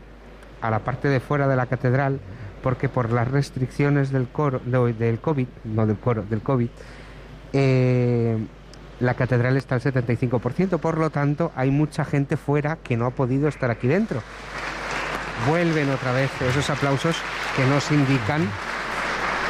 a 0.62 0.70
la 0.70 0.78
parte 0.80 1.08
de 1.08 1.20
fuera 1.20 1.46
de 1.46 1.54
la 1.54 1.66
catedral 1.66 2.18
porque 2.62 2.88
por 2.88 3.12
las 3.12 3.28
restricciones 3.28 4.10
del 4.10 4.26
coro 4.28 4.60
de- 4.64 4.94
del 4.94 5.18
COVID, 5.20 5.46
no 5.64 5.86
del 5.86 5.98
coro, 5.98 6.22
del 6.22 6.40
COVID, 6.40 6.68
eh, 7.52 8.38
la 9.00 9.14
catedral 9.14 9.56
está 9.58 9.74
al 9.74 9.80
75%, 9.82 10.78
por 10.78 10.96
lo 10.96 11.10
tanto 11.10 11.52
hay 11.54 11.70
mucha 11.70 12.04
gente 12.06 12.36
fuera 12.38 12.76
que 12.76 12.96
no 12.96 13.04
ha 13.06 13.10
podido 13.10 13.48
estar 13.48 13.70
aquí 13.70 13.86
dentro. 13.86 14.22
Vuelven 15.48 15.90
otra 15.90 16.12
vez 16.12 16.30
esos 16.40 16.70
aplausos 16.70 17.16
que 17.56 17.66
nos 17.66 17.90
indican 17.90 18.48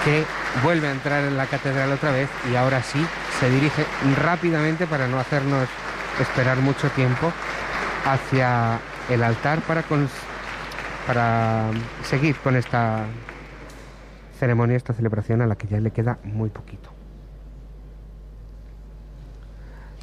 que 0.05 0.25
vuelve 0.63 0.89
a 0.89 0.93
entrar 0.93 1.25
en 1.25 1.37
la 1.37 1.47
catedral 1.47 1.93
otra 1.93 2.11
vez 2.11 2.29
y 2.51 2.57
ahora 2.57 2.83
sí 2.83 3.05
se 3.41 3.51
dirige 3.51 3.85
rápidamente 4.23 4.87
para 4.87 5.09
no 5.09 5.19
hacernos 5.19 5.69
esperar 6.21 6.59
mucho 6.59 6.89
tiempo 6.91 7.33
hacia 8.05 8.79
el 9.09 9.23
altar 9.23 9.61
para, 9.63 9.83
para 11.07 11.71
seguir 12.03 12.37
con 12.37 12.57
esta 12.57 13.05
ceremonia, 14.39 14.77
esta 14.77 14.93
celebración 14.93 15.41
a 15.43 15.47
la 15.47 15.57
que 15.57 15.69
ya 15.69 15.81
le 15.81 15.91
queda 15.91 16.19
muy 16.25 16.51
poquito. 16.51 16.91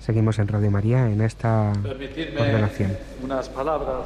Seguimos 0.01 0.39
en 0.39 0.47
Radio 0.47 0.71
María 0.71 1.07
en 1.07 1.21
esta 1.21 1.71
Permitidme 1.84 2.41
ordenación. 2.41 2.97
unas 3.21 3.47
palabras. 3.49 4.05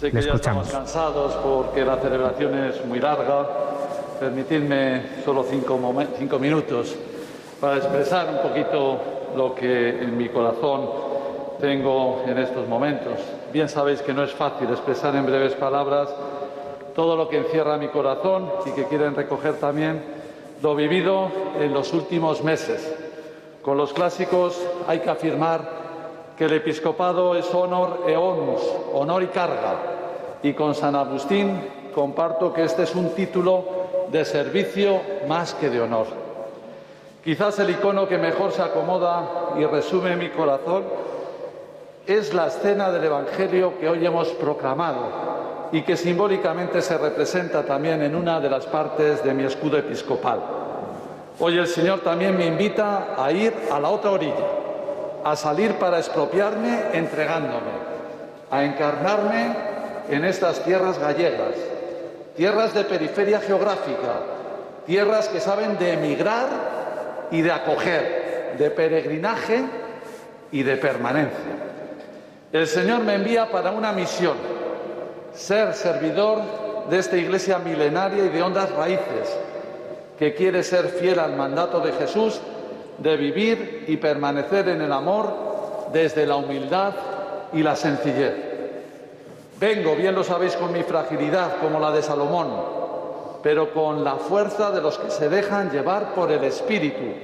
Sé 0.00 0.10
que 0.10 0.20
Le 0.20 0.26
ya 0.26 0.32
estamos 0.32 0.68
cansados 0.70 1.34
porque 1.34 1.84
la 1.84 1.96
celebración 1.98 2.56
es 2.64 2.84
muy 2.86 2.98
larga. 2.98 3.46
Permitidme 4.22 5.02
solo 5.24 5.42
cinco 5.42 6.38
minutos 6.38 6.94
para 7.60 7.78
expresar 7.78 8.28
un 8.28 8.38
poquito 8.48 9.00
lo 9.34 9.52
que 9.52 9.88
en 9.88 10.16
mi 10.16 10.28
corazón 10.28 10.88
tengo 11.60 12.22
en 12.24 12.38
estos 12.38 12.68
momentos. 12.68 13.14
Bien 13.52 13.68
sabéis 13.68 14.00
que 14.00 14.14
no 14.14 14.22
es 14.22 14.30
fácil 14.30 14.70
expresar 14.70 15.16
en 15.16 15.26
breves 15.26 15.54
palabras 15.54 16.08
todo 16.94 17.16
lo 17.16 17.28
que 17.28 17.38
encierra 17.38 17.76
mi 17.78 17.88
corazón 17.88 18.48
y 18.64 18.70
que 18.70 18.84
quieren 18.84 19.16
recoger 19.16 19.54
también 19.54 20.00
lo 20.62 20.76
vivido 20.76 21.28
en 21.58 21.74
los 21.74 21.92
últimos 21.92 22.44
meses. 22.44 22.94
Con 23.60 23.76
los 23.76 23.92
clásicos 23.92 24.56
hay 24.86 25.00
que 25.00 25.10
afirmar 25.10 25.68
que 26.38 26.44
el 26.44 26.52
episcopado 26.52 27.34
es 27.34 27.52
honor 27.52 28.04
e 28.06 28.16
onus, 28.16 28.62
honor 28.92 29.24
y 29.24 29.26
carga. 29.26 29.78
Y 30.44 30.52
con 30.52 30.76
San 30.76 30.94
Agustín 30.94 31.60
comparto 31.92 32.52
que 32.52 32.62
este 32.62 32.84
es 32.84 32.94
un 32.94 33.10
título 33.16 33.81
de 34.12 34.24
servicio 34.26 35.00
más 35.26 35.54
que 35.54 35.70
de 35.70 35.80
honor. 35.80 36.06
Quizás 37.24 37.58
el 37.58 37.70
icono 37.70 38.06
que 38.06 38.18
mejor 38.18 38.52
se 38.52 38.62
acomoda 38.62 39.54
y 39.58 39.64
resume 39.64 40.16
mi 40.16 40.28
corazón 40.28 40.84
es 42.06 42.34
la 42.34 42.48
escena 42.48 42.90
del 42.90 43.04
Evangelio 43.04 43.78
que 43.78 43.88
hoy 43.88 44.04
hemos 44.04 44.28
proclamado 44.30 45.70
y 45.72 45.82
que 45.82 45.96
simbólicamente 45.96 46.82
se 46.82 46.98
representa 46.98 47.64
también 47.64 48.02
en 48.02 48.14
una 48.14 48.38
de 48.38 48.50
las 48.50 48.66
partes 48.66 49.24
de 49.24 49.32
mi 49.32 49.44
escudo 49.44 49.78
episcopal. 49.78 50.40
Hoy 51.40 51.56
el 51.56 51.66
Señor 51.66 52.00
también 52.00 52.36
me 52.36 52.46
invita 52.46 53.14
a 53.16 53.32
ir 53.32 53.54
a 53.70 53.80
la 53.80 53.88
otra 53.88 54.10
orilla, 54.10 54.46
a 55.24 55.34
salir 55.36 55.74
para 55.76 55.98
expropiarme 55.98 56.82
entregándome, 56.92 57.72
a 58.50 58.64
encarnarme 58.64 59.56
en 60.10 60.24
estas 60.24 60.62
tierras 60.64 60.98
gallegas, 60.98 61.54
tierras 62.36 62.74
de 62.74 62.84
periferia 62.84 63.40
geográfica, 63.40 64.20
tierras 64.86 65.28
que 65.28 65.40
saben 65.40 65.78
de 65.78 65.92
emigrar 65.92 66.48
y 67.30 67.42
de 67.42 67.52
acoger, 67.52 68.54
de 68.58 68.70
peregrinaje 68.70 69.64
y 70.50 70.62
de 70.62 70.76
permanencia. 70.76 71.52
El 72.52 72.66
Señor 72.66 73.02
me 73.02 73.14
envía 73.14 73.50
para 73.50 73.70
una 73.70 73.92
misión, 73.92 74.36
ser 75.32 75.72
servidor 75.74 76.42
de 76.90 76.98
esta 76.98 77.16
iglesia 77.16 77.58
milenaria 77.58 78.24
y 78.24 78.28
de 78.28 78.42
hondas 78.42 78.70
raíces, 78.72 79.38
que 80.18 80.34
quiere 80.34 80.62
ser 80.62 80.88
fiel 80.88 81.18
al 81.18 81.34
mandato 81.34 81.80
de 81.80 81.92
Jesús 81.92 82.40
de 82.98 83.16
vivir 83.16 83.84
y 83.88 83.96
permanecer 83.96 84.68
en 84.68 84.82
el 84.82 84.92
amor 84.92 85.90
desde 85.92 86.26
la 86.26 86.36
humildad 86.36 86.92
y 87.52 87.62
la 87.62 87.74
sencillez. 87.74 88.51
Vengo, 89.62 89.94
bien 89.94 90.16
lo 90.16 90.24
sabéis, 90.24 90.56
con 90.56 90.72
mi 90.72 90.82
fragilidad 90.82 91.58
como 91.60 91.78
la 91.78 91.92
de 91.92 92.02
Salomón, 92.02 92.48
pero 93.44 93.72
con 93.72 94.02
la 94.02 94.16
fuerza 94.16 94.72
de 94.72 94.80
los 94.80 94.98
que 94.98 95.08
se 95.08 95.28
dejan 95.28 95.70
llevar 95.70 96.14
por 96.14 96.32
el 96.32 96.42
Espíritu, 96.42 97.14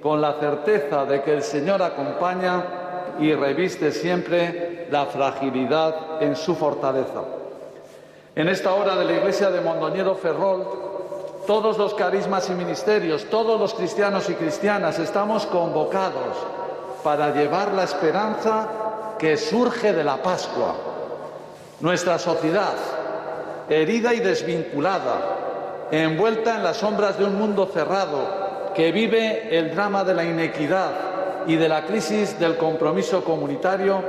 con 0.00 0.20
la 0.20 0.34
certeza 0.34 1.04
de 1.04 1.20
que 1.20 1.32
el 1.32 1.42
Señor 1.42 1.82
acompaña 1.82 2.64
y 3.18 3.34
reviste 3.34 3.90
siempre 3.90 4.86
la 4.88 5.06
fragilidad 5.06 6.22
en 6.22 6.36
su 6.36 6.54
fortaleza. 6.54 7.24
En 8.36 8.48
esta 8.48 8.72
hora 8.72 8.94
de 8.94 9.06
la 9.06 9.12
iglesia 9.14 9.50
de 9.50 9.60
Mondoñedo 9.60 10.14
Ferrol, 10.14 10.64
todos 11.44 11.76
los 11.76 11.92
carismas 11.94 12.48
y 12.50 12.52
ministerios, 12.52 13.24
todos 13.24 13.58
los 13.58 13.74
cristianos 13.74 14.30
y 14.30 14.34
cristianas 14.34 15.00
estamos 15.00 15.44
convocados 15.46 16.36
para 17.02 17.34
llevar 17.34 17.72
la 17.72 17.82
esperanza 17.82 18.68
que 19.18 19.36
surge 19.36 19.92
de 19.92 20.04
la 20.04 20.22
Pascua. 20.22 20.89
Nuestra 21.80 22.18
sociedad, 22.18 22.74
herida 23.70 24.12
y 24.12 24.20
desvinculada, 24.20 25.88
envuelta 25.90 26.56
en 26.56 26.62
las 26.62 26.76
sombras 26.76 27.18
de 27.18 27.24
un 27.24 27.38
mundo 27.38 27.70
cerrado 27.72 28.72
que 28.74 28.92
vive 28.92 29.56
el 29.56 29.74
drama 29.74 30.04
de 30.04 30.14
la 30.14 30.24
inequidad 30.24 30.90
y 31.46 31.56
de 31.56 31.68
la 31.68 31.86
crisis 31.86 32.38
del 32.38 32.58
compromiso 32.58 33.24
comunitario, 33.24 34.02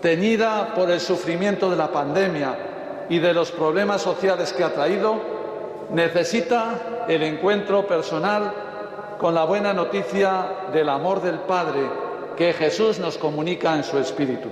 teñida 0.00 0.72
por 0.74 0.88
el 0.88 1.00
sufrimiento 1.00 1.68
de 1.68 1.76
la 1.76 1.90
pandemia 1.90 3.06
y 3.08 3.18
de 3.18 3.34
los 3.34 3.50
problemas 3.50 4.00
sociales 4.00 4.52
que 4.52 4.62
ha 4.62 4.72
traído, 4.72 5.20
necesita 5.90 7.06
el 7.08 7.24
encuentro 7.24 7.86
personal 7.88 8.52
con 9.18 9.34
la 9.34 9.44
buena 9.44 9.72
noticia 9.72 10.46
del 10.72 10.88
amor 10.88 11.22
del 11.22 11.40
Padre 11.40 11.80
que 12.36 12.52
Jesús 12.52 13.00
nos 13.00 13.18
comunica 13.18 13.74
en 13.74 13.82
su 13.82 13.98
Espíritu. 13.98 14.48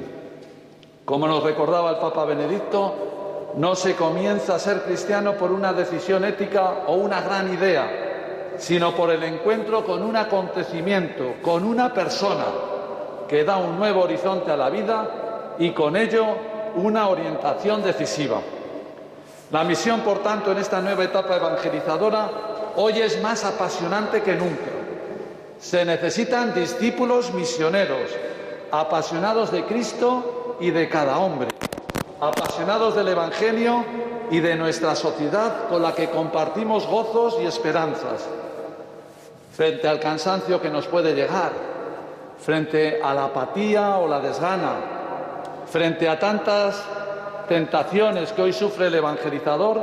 Como 1.12 1.28
nos 1.28 1.43
recordaba 1.43 1.90
el 1.90 1.97
Papa 1.97 2.24
Benedicto, 2.24 3.52
no 3.56 3.74
se 3.74 3.94
comienza 3.94 4.55
a 4.55 4.59
ser 4.59 4.80
cristiano 4.80 5.34
por 5.34 5.52
una 5.52 5.74
decisión 5.74 6.24
ética 6.24 6.84
o 6.86 6.94
una 6.94 7.20
gran 7.20 7.52
idea, 7.52 8.55
sino 8.56 8.97
por 8.97 9.10
el 9.10 9.22
encuentro 9.22 9.84
con 9.84 10.02
un 10.02 10.16
acontecimiento, 10.16 11.34
con 11.43 11.64
una 11.64 11.93
persona 11.93 12.47
que 13.28 13.44
da 13.44 13.59
un 13.59 13.78
nuevo 13.78 14.05
horizonte 14.05 14.52
a 14.52 14.56
la 14.56 14.70
vida 14.70 15.55
y 15.59 15.72
con 15.72 15.98
ello 15.98 16.28
una 16.76 17.06
orientación 17.09 17.82
decisiva. 17.82 18.40
La 19.51 19.64
misión, 19.64 20.01
por 20.01 20.20
tanto, 20.20 20.52
en 20.52 20.56
esta 20.56 20.80
nueva 20.80 21.05
etapa 21.05 21.36
evangelizadora 21.36 22.30
hoy 22.76 23.02
es 23.02 23.20
más 23.20 23.44
apasionante 23.44 24.22
que 24.22 24.34
nunca. 24.34 24.70
Se 25.60 25.84
necesitan 25.84 26.55
discípulos 26.55 27.34
misioneros, 27.34 28.10
apasionados 28.70 29.52
de 29.52 29.66
Cristo 29.66 30.39
y 30.62 30.70
de 30.70 30.89
cada 30.89 31.18
hombre, 31.18 31.48
apasionados 32.20 32.94
del 32.94 33.09
Evangelio 33.09 33.84
y 34.30 34.39
de 34.39 34.55
nuestra 34.55 34.94
sociedad 34.94 35.68
con 35.68 35.82
la 35.82 35.93
que 35.93 36.09
compartimos 36.09 36.86
gozos 36.86 37.36
y 37.43 37.47
esperanzas, 37.47 38.28
frente 39.52 39.89
al 39.89 39.98
cansancio 39.98 40.62
que 40.62 40.70
nos 40.70 40.86
puede 40.86 41.14
llegar, 41.14 41.51
frente 42.39 43.01
a 43.02 43.12
la 43.12 43.24
apatía 43.24 43.97
o 43.97 44.06
la 44.06 44.20
desgana, 44.20 44.76
frente 45.66 46.09
a 46.09 46.16
tantas 46.20 46.80
tentaciones 47.48 48.32
que 48.32 48.43
hoy 48.43 48.52
sufre 48.52 48.86
el 48.86 48.94
evangelizador, 48.94 49.82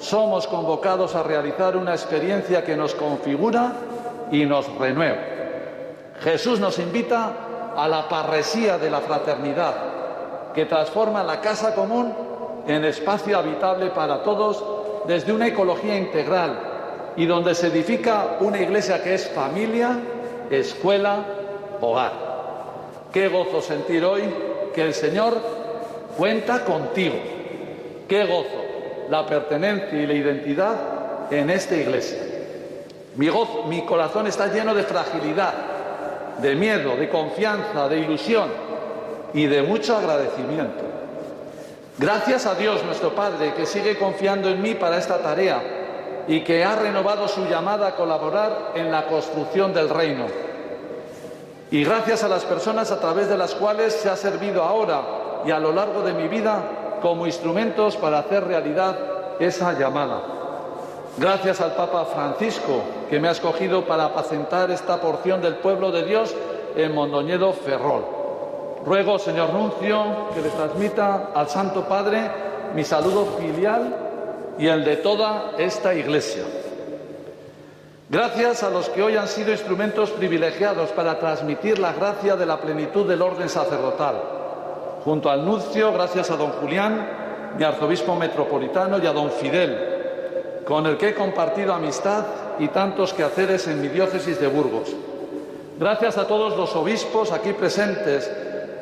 somos 0.00 0.46
convocados 0.46 1.14
a 1.14 1.22
realizar 1.22 1.78
una 1.78 1.92
experiencia 1.92 2.62
que 2.62 2.76
nos 2.76 2.94
configura 2.94 3.72
y 4.30 4.44
nos 4.44 4.66
renueva. 4.76 5.16
Jesús 6.20 6.60
nos 6.60 6.78
invita 6.78 7.32
a 7.74 7.88
la 7.88 8.06
parresía 8.06 8.76
de 8.76 8.90
la 8.90 9.00
fraternidad, 9.00 9.93
que 10.54 10.66
transforma 10.66 11.22
la 11.24 11.40
casa 11.40 11.74
común 11.74 12.14
en 12.66 12.84
espacio 12.84 13.36
habitable 13.36 13.90
para 13.90 14.22
todos 14.22 14.64
desde 15.06 15.32
una 15.32 15.48
ecología 15.48 15.98
integral 15.98 17.12
y 17.16 17.26
donde 17.26 17.54
se 17.54 17.66
edifica 17.66 18.36
una 18.40 18.60
iglesia 18.60 19.02
que 19.02 19.14
es 19.14 19.28
familia, 19.30 19.98
escuela, 20.50 21.24
hogar. 21.80 22.12
Qué 23.12 23.28
gozo 23.28 23.60
sentir 23.60 24.04
hoy 24.04 24.22
que 24.74 24.82
el 24.82 24.94
Señor 24.94 25.34
cuenta 26.16 26.64
contigo. 26.64 27.16
Qué 28.08 28.24
gozo 28.24 28.64
la 29.10 29.26
pertenencia 29.26 30.00
y 30.00 30.06
la 30.06 30.14
identidad 30.14 30.76
en 31.30 31.50
esta 31.50 31.76
iglesia. 31.76 32.18
Mi, 33.16 33.28
mi 33.68 33.82
corazón 33.82 34.26
está 34.26 34.52
lleno 34.52 34.74
de 34.74 34.82
fragilidad, 34.82 35.52
de 36.38 36.54
miedo, 36.56 36.96
de 36.96 37.08
confianza, 37.08 37.88
de 37.88 37.98
ilusión 37.98 38.73
y 39.34 39.46
de 39.46 39.62
mucho 39.62 39.96
agradecimiento. 39.96 40.84
Gracias 41.98 42.46
a 42.46 42.54
Dios 42.54 42.82
nuestro 42.84 43.14
Padre 43.14 43.52
que 43.54 43.66
sigue 43.66 43.98
confiando 43.98 44.48
en 44.48 44.62
mí 44.62 44.74
para 44.74 44.96
esta 44.96 45.18
tarea 45.18 46.24
y 46.26 46.40
que 46.42 46.64
ha 46.64 46.76
renovado 46.76 47.28
su 47.28 47.44
llamada 47.44 47.88
a 47.88 47.96
colaborar 47.96 48.72
en 48.74 48.90
la 48.90 49.06
construcción 49.06 49.74
del 49.74 49.90
reino. 49.90 50.26
Y 51.70 51.84
gracias 51.84 52.22
a 52.22 52.28
las 52.28 52.44
personas 52.44 52.90
a 52.90 53.00
través 53.00 53.28
de 53.28 53.36
las 53.36 53.54
cuales 53.54 53.92
se 53.92 54.08
ha 54.08 54.16
servido 54.16 54.62
ahora 54.62 55.02
y 55.44 55.50
a 55.50 55.58
lo 55.58 55.72
largo 55.72 56.02
de 56.02 56.14
mi 56.14 56.28
vida 56.28 56.98
como 57.02 57.26
instrumentos 57.26 57.96
para 57.96 58.20
hacer 58.20 58.44
realidad 58.44 58.96
esa 59.40 59.72
llamada. 59.78 60.22
Gracias 61.16 61.60
al 61.60 61.74
Papa 61.74 62.06
Francisco, 62.06 62.82
que 63.10 63.20
me 63.20 63.28
ha 63.28 63.32
escogido 63.32 63.84
para 63.84 64.06
apacentar 64.06 64.70
esta 64.70 65.00
porción 65.00 65.42
del 65.42 65.56
pueblo 65.56 65.92
de 65.92 66.04
Dios 66.04 66.34
en 66.76 66.94
Mondoñedo 66.94 67.52
Ferrol. 67.52 68.23
Ruego, 68.84 69.18
señor 69.18 69.54
Nuncio, 69.54 70.28
que 70.34 70.42
le 70.42 70.50
transmita 70.50 71.30
al 71.34 71.48
Santo 71.48 71.88
Padre 71.88 72.30
mi 72.74 72.84
saludo 72.84 73.24
filial 73.38 73.96
y 74.58 74.66
el 74.66 74.84
de 74.84 74.96
toda 74.96 75.52
esta 75.56 75.94
Iglesia. 75.94 76.44
Gracias 78.10 78.62
a 78.62 78.68
los 78.68 78.90
que 78.90 79.02
hoy 79.02 79.16
han 79.16 79.26
sido 79.26 79.52
instrumentos 79.52 80.10
privilegiados 80.10 80.90
para 80.90 81.18
transmitir 81.18 81.78
la 81.78 81.94
gracia 81.94 82.36
de 82.36 82.44
la 82.44 82.60
plenitud 82.60 83.08
del 83.08 83.22
orden 83.22 83.48
sacerdotal. 83.48 84.16
Junto 85.02 85.30
al 85.30 85.46
nuncio, 85.46 85.90
gracias 85.90 86.30
a 86.30 86.36
don 86.36 86.50
Julián, 86.50 87.54
mi 87.56 87.64
arzobispo 87.64 88.14
metropolitano, 88.16 88.98
y 88.98 89.06
a 89.06 89.12
don 89.12 89.30
Fidel, 89.30 90.62
con 90.66 90.84
el 90.84 90.98
que 90.98 91.08
he 91.08 91.14
compartido 91.14 91.72
amistad 91.72 92.24
y 92.58 92.68
tantos 92.68 93.14
quehaceres 93.14 93.66
en 93.66 93.80
mi 93.80 93.88
diócesis 93.88 94.38
de 94.38 94.46
Burgos. 94.46 94.94
Gracias 95.78 96.18
a 96.18 96.26
todos 96.26 96.56
los 96.56 96.76
obispos 96.76 97.32
aquí 97.32 97.54
presentes 97.54 98.30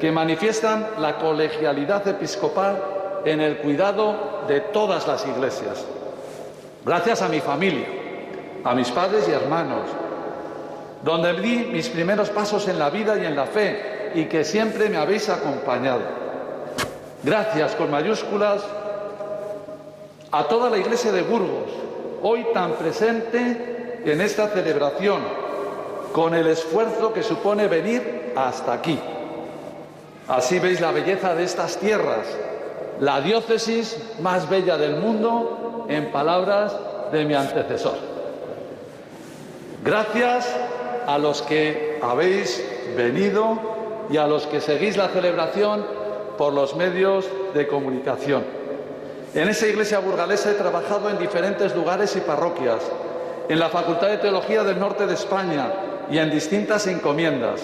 que 0.03 0.11
manifiestan 0.11 0.85
la 0.99 1.17
colegialidad 1.17 2.09
episcopal 2.09 2.77
en 3.25 3.41
el 3.41 3.59
cuidado 3.59 4.43
de 4.49 4.59
todas 4.59 5.07
las 5.07 5.25
iglesias. 5.29 5.87
Gracias 6.85 7.23
a 7.23 7.29
mi 7.29 7.39
familia, 7.39 7.87
a 8.65 8.75
mis 8.75 8.91
padres 8.91 9.29
y 9.29 9.31
hermanos, 9.31 9.83
donde 11.05 11.41
di 11.41 11.69
mis 11.73 11.89
primeros 11.89 12.31
pasos 12.31 12.67
en 12.67 12.81
la 12.81 12.91
vida 12.91 13.17
y 13.17 13.27
en 13.27 13.37
la 13.37 13.47
fe 13.47 14.11
y 14.17 14.25
que 14.25 14.43
siempre 14.43 14.89
me 14.89 14.97
habéis 14.97 15.29
acompañado. 15.29 16.03
Gracias 17.23 17.77
con 17.77 17.89
mayúsculas 17.89 18.61
a 20.33 20.43
toda 20.49 20.69
la 20.69 20.79
iglesia 20.79 21.13
de 21.13 21.23
Burgos, 21.23 21.71
hoy 22.25 22.45
tan 22.53 22.73
presente 22.73 24.01
en 24.05 24.21
esta 24.21 24.49
celebración, 24.49 25.23
con 26.13 26.35
el 26.35 26.49
esfuerzo 26.49 27.13
que 27.13 27.23
supone 27.23 27.69
venir 27.69 28.33
hasta 28.35 28.73
aquí. 28.73 28.99
Así 30.29 30.59
veis 30.59 30.81
la 30.81 30.93
belleza 30.93 31.35
de 31.35 31.45
estas 31.45 31.79
tierras, 31.79 32.27
la 33.01 33.21
diócesis 33.21 33.99
más 34.21 34.49
bella 34.49 34.77
del 34.77 34.97
mundo, 34.97 35.87
en 35.89 36.13
palabras 36.13 36.75
de 37.11 37.25
mi 37.25 37.35
antecesor. 37.35 37.97
Gracias 39.85 40.49
a 41.07 41.19
los 41.19 41.43
que 41.43 41.99
habéis 42.03 42.65
venido 42.97 43.59
y 44.11 44.17
a 44.17 44.27
los 44.27 44.47
que 44.47 44.61
seguís 44.61 44.97
la 44.97 45.09
celebración 45.09 45.85
por 46.39 46.53
los 46.53 46.77
medios 46.77 47.27
de 47.55 47.67
comunicación. 47.67 48.45
En 49.35 49.49
esa 49.49 49.67
iglesia 49.67 49.99
burgalesa 49.99 50.51
he 50.51 50.55
trabajado 50.55 51.11
en 51.11 51.19
diferentes 51.19 51.75
lugares 51.75 52.15
y 52.17 52.21
parroquias, 52.21 52.83
en 53.49 53.59
la 53.59 53.71
Facultad 53.71 54.09
de 54.09 54.19
Teología 54.19 54.63
del 54.63 54.79
Norte 54.79 55.07
de 55.07 55.15
España 55.15 55.73
y 56.11 56.19
en 56.19 56.31
distintas 56.31 56.87
encomiendas. 56.87 57.63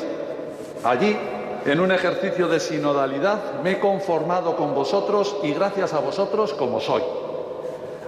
Allí, 0.82 1.16
en 1.64 1.80
un 1.80 1.92
ejercicio 1.92 2.48
de 2.48 2.60
sinodalidad, 2.60 3.60
me 3.62 3.72
he 3.72 3.78
conformado 3.78 4.56
con 4.56 4.74
vosotros 4.74 5.36
y 5.42 5.52
gracias 5.52 5.92
a 5.92 6.00
vosotros 6.00 6.54
como 6.54 6.80
soy. 6.80 7.02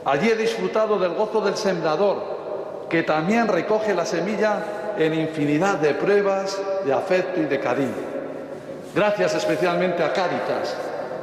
Allí 0.05 0.31
he 0.31 0.37
disfrutado 0.37 0.99
del 0.99 1.15
gozo 1.15 1.41
del 1.41 1.57
sembrador, 1.57 2.87
que 2.89 3.03
también 3.03 3.49
recoge 3.49 3.95
la 3.95 4.07
semilla 4.07 4.95
en 4.99 5.15
infinidad 5.15 5.79
de 5.79 5.95
pruebas 5.95 6.61
de 6.85 6.93
afecto 6.93 7.41
y 7.41 7.45
de 7.45 7.61
cariño. 7.61 8.11
Gracias 8.95 9.35
especialmente 9.35 10.03
a 10.03 10.13
Cáritas, 10.13 10.75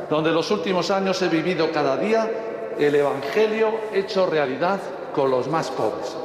donde 0.10 0.32
los 0.32 0.50
últimos 0.52 0.90
años 0.92 1.22
he 1.22 1.28
vivido 1.28 1.72
cada 1.72 1.98
día 1.98 2.30
el 2.80 2.96
Evangelio 2.96 3.72
hecho 3.94 4.26
realidad 4.28 4.80
con 5.14 5.32
los 5.32 5.48
más 5.48 5.70
pobres. 5.72 6.16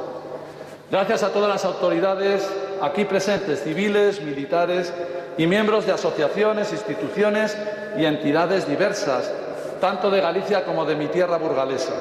Gracias 0.91 1.23
a 1.23 1.31
todas 1.31 1.49
las 1.49 1.65
autoridades 1.65 2.49
aquí 2.83 3.05
presentes, 3.05 3.63
civiles, 3.63 4.21
militares 4.21 4.93
y 5.39 5.47
miembros 5.47 5.87
de 5.87 5.93
asociaciones, 5.93 6.73
instituciones 6.73 7.57
y 7.97 8.05
entidades 8.05 8.69
diversas, 8.69 9.33
tanto 9.81 10.11
de 10.11 10.21
Galicia 10.21 10.65
como 10.65 10.85
de 10.85 10.97
mi 10.97 11.07
tierra 11.07 11.39
burgalesa. 11.39 11.95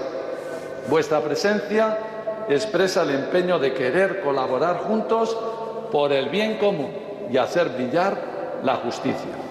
Vuestra 0.90 1.22
presencia 1.22 1.98
expresa 2.50 3.04
el 3.04 3.12
empeño 3.12 3.60
de 3.60 3.74
querer 3.74 4.22
colaborar 4.22 4.80
juntos 4.80 5.38
por 5.92 6.12
el 6.12 6.30
bien 6.30 6.58
común 6.58 6.92
y 7.32 7.38
hacer 7.38 7.70
brillar 7.70 8.60
la 8.64 8.76
justicia. 8.78 9.51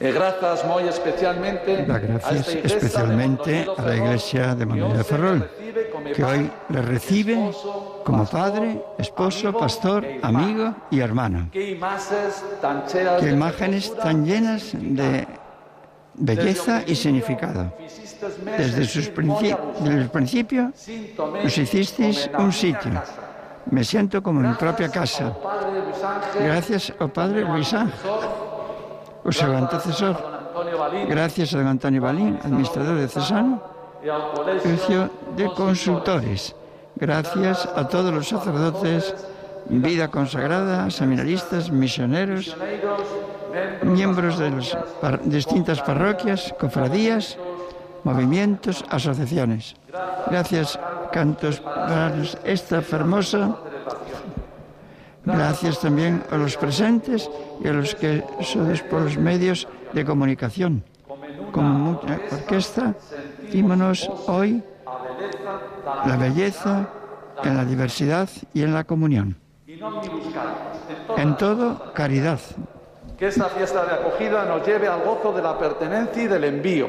E 0.00 0.08
especialmente 0.88 1.84
da 1.84 1.98
gracias 1.98 2.48
a 2.48 2.58
especialmente 2.64 3.66
a 3.68 3.82
la 3.82 3.96
Iglesia 3.96 4.54
de 4.54 4.64
Manuel 4.64 4.96
de 4.96 5.04
Ferrol, 5.04 5.50
que 6.16 6.24
hoy 6.24 6.50
le 6.70 6.80
recibe 6.80 7.36
como 8.02 8.24
padre, 8.24 8.82
esposo, 8.96 9.52
pastor, 9.52 10.06
amigo 10.22 10.74
y 10.90 11.00
hermano. 11.00 11.50
Qué 11.52 11.78
imágenes 13.28 13.94
tan 13.94 14.24
llenas 14.24 14.72
de 14.72 15.28
belleza 16.14 16.82
y 16.86 16.94
significado. 16.94 17.70
Desde, 18.56 18.86
sus 18.86 19.08
principi 19.08 19.54
desde 19.80 20.00
el 20.00 20.08
principio 20.08 20.72
nos 21.44 21.58
hicisteis 21.58 22.30
un 22.38 22.50
sitio. 22.52 23.02
Me 23.70 23.84
siento 23.84 24.22
como 24.22 24.40
en 24.40 24.48
mi 24.48 24.54
propia 24.54 24.88
casa. 24.88 25.36
Gracias 26.40 26.90
al 26.98 27.12
Padre 27.12 27.44
Luis 27.44 27.74
Ángel 27.74 28.49
o 29.24 29.32
seu 29.32 29.52
antecesor. 29.56 30.16
Gracias 31.08 31.54
a 31.54 31.58
don 31.58 31.68
Antonio 31.68 32.02
Balín, 32.02 32.38
administrador 32.42 32.96
de 32.98 33.08
Cesano, 33.08 33.62
Colegio 34.34 35.10
de 35.36 35.46
Consultores. 35.52 36.56
Gracias 36.96 37.68
a 37.76 37.88
todos 37.88 38.12
los 38.12 38.28
sacerdotes, 38.28 39.14
vida 39.68 40.08
consagrada, 40.08 40.90
seminaristas, 40.90 41.70
misioneros, 41.70 42.56
miembros 43.82 44.38
de 44.38 44.50
las 44.50 44.76
distintas 45.24 45.80
parroquias, 45.80 46.54
cofradías, 46.58 47.38
movimientos, 48.04 48.84
asociaciones. 48.88 49.76
Gracias, 50.30 50.78
cantos, 51.12 51.60
para 51.60 52.12
esta 52.44 52.78
hermosa 52.78 53.56
Gracias 55.24 55.80
también 55.80 56.22
a 56.30 56.36
los 56.36 56.56
presentes 56.56 57.30
y 57.62 57.68
a 57.68 57.72
los 57.72 57.94
que 57.94 58.24
son 58.42 58.72
por 58.88 59.02
los 59.02 59.18
medios 59.18 59.68
de 59.92 60.04
comunicación. 60.04 60.82
Como 61.52 61.68
mucha 61.68 62.18
orquesta, 62.32 62.94
dímonos 63.52 64.10
hoy 64.26 64.62
la 66.06 66.16
belleza 66.16 66.88
en 67.42 67.56
la 67.56 67.64
diversidad 67.64 68.28
y 68.54 68.62
en 68.62 68.72
la 68.72 68.84
comunión. 68.84 69.36
En 71.16 71.36
todo, 71.36 71.92
caridad. 71.94 72.40
Que 73.18 73.28
esta 73.28 73.46
fiesta 73.46 73.84
de 73.84 73.92
acogida 73.92 74.44
nos 74.44 74.66
lleve 74.66 74.88
al 74.88 75.02
gozo 75.02 75.32
de 75.32 75.42
la 75.42 75.58
pertenencia 75.58 76.22
y 76.22 76.26
del 76.26 76.44
envío, 76.44 76.88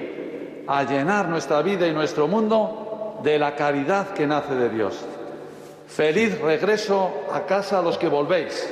a 0.67 0.83
llenar 0.83 1.27
nuestra 1.27 1.61
vida 1.61 1.87
y 1.87 1.93
nuestro 1.93 2.27
mundo 2.27 3.19
de 3.23 3.37
la 3.37 3.55
caridad 3.55 4.09
que 4.09 4.25
nace 4.27 4.55
de 4.55 4.69
Dios. 4.69 5.05
Feliz 5.95 6.39
regreso 6.39 7.11
a 7.33 7.41
casa 7.45 7.79
a 7.79 7.81
los 7.81 7.97
que 7.97 8.07
volvéis 8.07 8.65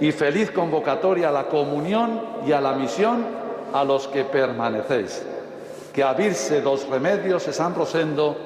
y 0.00 0.12
feliz 0.12 0.50
convocatoria 0.50 1.30
a 1.30 1.32
la 1.32 1.44
comunión 1.44 2.20
y 2.46 2.52
a 2.52 2.60
la 2.60 2.74
misión 2.74 3.24
a 3.72 3.82
los 3.84 4.06
que 4.08 4.24
permanecéis. 4.24 5.22
Que 5.94 6.02
a 6.02 6.12
dos 6.12 6.86
remedios 6.88 7.48
e 7.48 7.52
San 7.56 7.74
Rosendo 7.74 8.36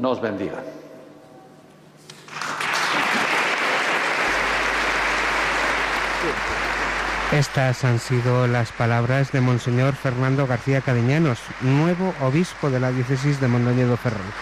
nos 0.00 0.20
bendiga. 0.20 0.62
Estas 7.30 7.84
han 7.84 8.00
sido 8.00 8.48
las 8.48 8.72
palabras 8.72 9.30
de 9.30 9.40
Monseñor 9.40 9.94
Fernando 9.94 10.46
García 10.46 10.80
Cadeñanos, 10.80 11.38
nuevo 11.60 12.14
obispo 12.22 12.70
de 12.70 12.80
la 12.80 12.90
diócesis 12.90 13.40
de 13.40 13.46
Mondoñedo 13.46 13.96
Ferrol. 13.96 14.34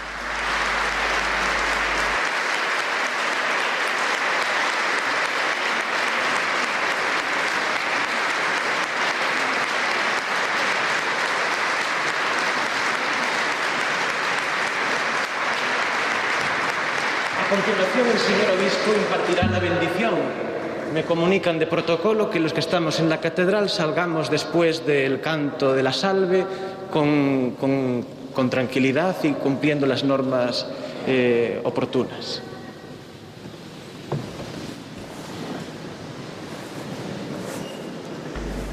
impartirá 18.91 19.47
la 19.49 19.59
bendición. 19.59 20.15
Me 20.93 21.02
comunican 21.13 21.59
de 21.59 21.67
protocolo 21.67 22.31
que 22.31 22.41
los 22.41 22.55
que 22.55 22.61
estamos 22.61 22.99
en 22.99 23.11
la 23.11 23.21
catedral 23.21 23.69
salgamos 23.69 24.31
después 24.31 24.87
del 24.87 25.21
canto 25.21 25.75
de 25.75 25.83
la 25.83 25.93
salve 25.93 26.47
con, 26.91 27.51
con, 27.61 28.03
con 28.33 28.49
tranquilidad 28.49 29.15
y 29.23 29.33
cumpliendo 29.33 29.85
las 29.87 30.05
normas 30.05 30.67
eh, 31.07 31.61
oportunas. 31.65 32.41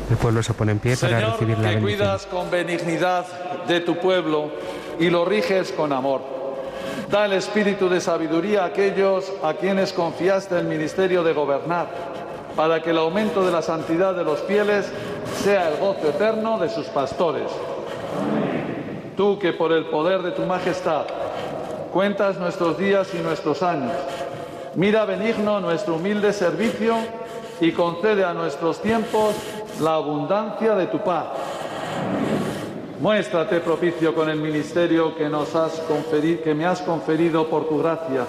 El 0.10 0.16
pueblo 0.16 0.42
se 0.42 0.54
pone 0.54 0.72
en 0.72 0.80
pie 0.80 0.96
para 0.96 1.20
Señor, 1.20 1.34
recibir 1.34 1.58
la 1.58 1.70
que 1.72 1.76
bendición. 1.76 2.00
cuidas 2.00 2.26
con 2.26 2.50
benignidad 2.50 3.26
de 3.68 3.82
tu 3.82 3.98
pueblo 3.98 4.50
y 4.98 5.10
lo 5.10 5.26
riges 5.26 5.74
con 5.74 5.92
amor. 5.92 6.40
Da 7.10 7.26
el 7.26 7.34
espíritu 7.34 7.90
de 7.90 8.00
sabiduría 8.02 8.62
a 8.62 8.66
aquellos 8.68 9.34
a 9.42 9.56
quienes 9.56 9.94
confiaste 9.94 10.60
el 10.60 10.66
ministerio 10.66 11.24
de 11.24 11.34
gobernar, 11.34 11.88
para 12.60 12.82
que 12.82 12.90
el 12.90 12.98
aumento 12.98 13.46
de 13.46 13.54
la 13.54 13.62
santidad 13.62 14.14
de 14.14 14.26
los 14.26 14.42
fieles 14.42 14.86
sea 15.42 15.70
el 15.70 15.78
gozo 15.78 16.10
eterno 16.10 16.60
de 16.60 16.68
sus 16.68 16.88
pastores. 16.88 17.50
Tú 19.16 19.40
que 19.40 19.54
por 19.54 19.72
el 19.72 19.86
poder 19.86 20.22
de 20.24 20.32
tu 20.32 20.42
majestad 20.42 21.06
cuentas 21.94 22.38
nuestros 22.38 22.78
días 22.78 23.14
y 23.14 23.20
nuestros 23.20 23.64
años, 23.64 23.94
mira 24.76 25.06
benigno 25.06 25.62
nuestro 25.62 25.96
humilde 25.96 26.34
servicio 26.34 26.98
y 27.62 27.72
concede 27.72 28.26
a 28.26 28.34
nuestros 28.34 28.82
tiempos 28.82 29.36
la 29.80 29.94
abundancia 29.94 30.76
de 30.76 30.88
tu 30.88 31.00
paz 31.00 31.28
Muéstrate 33.00 33.62
propicio 33.62 34.14
con 34.14 34.30
el 34.30 34.42
ministerio 34.42 35.16
que, 35.16 35.30
nos 35.30 35.56
has 35.56 35.80
conferido, 35.88 36.44
que 36.44 36.54
me 36.54 36.66
has 36.66 36.82
conferido 36.82 37.48
por 37.48 37.70
tu 37.70 37.78
gracia 37.78 38.26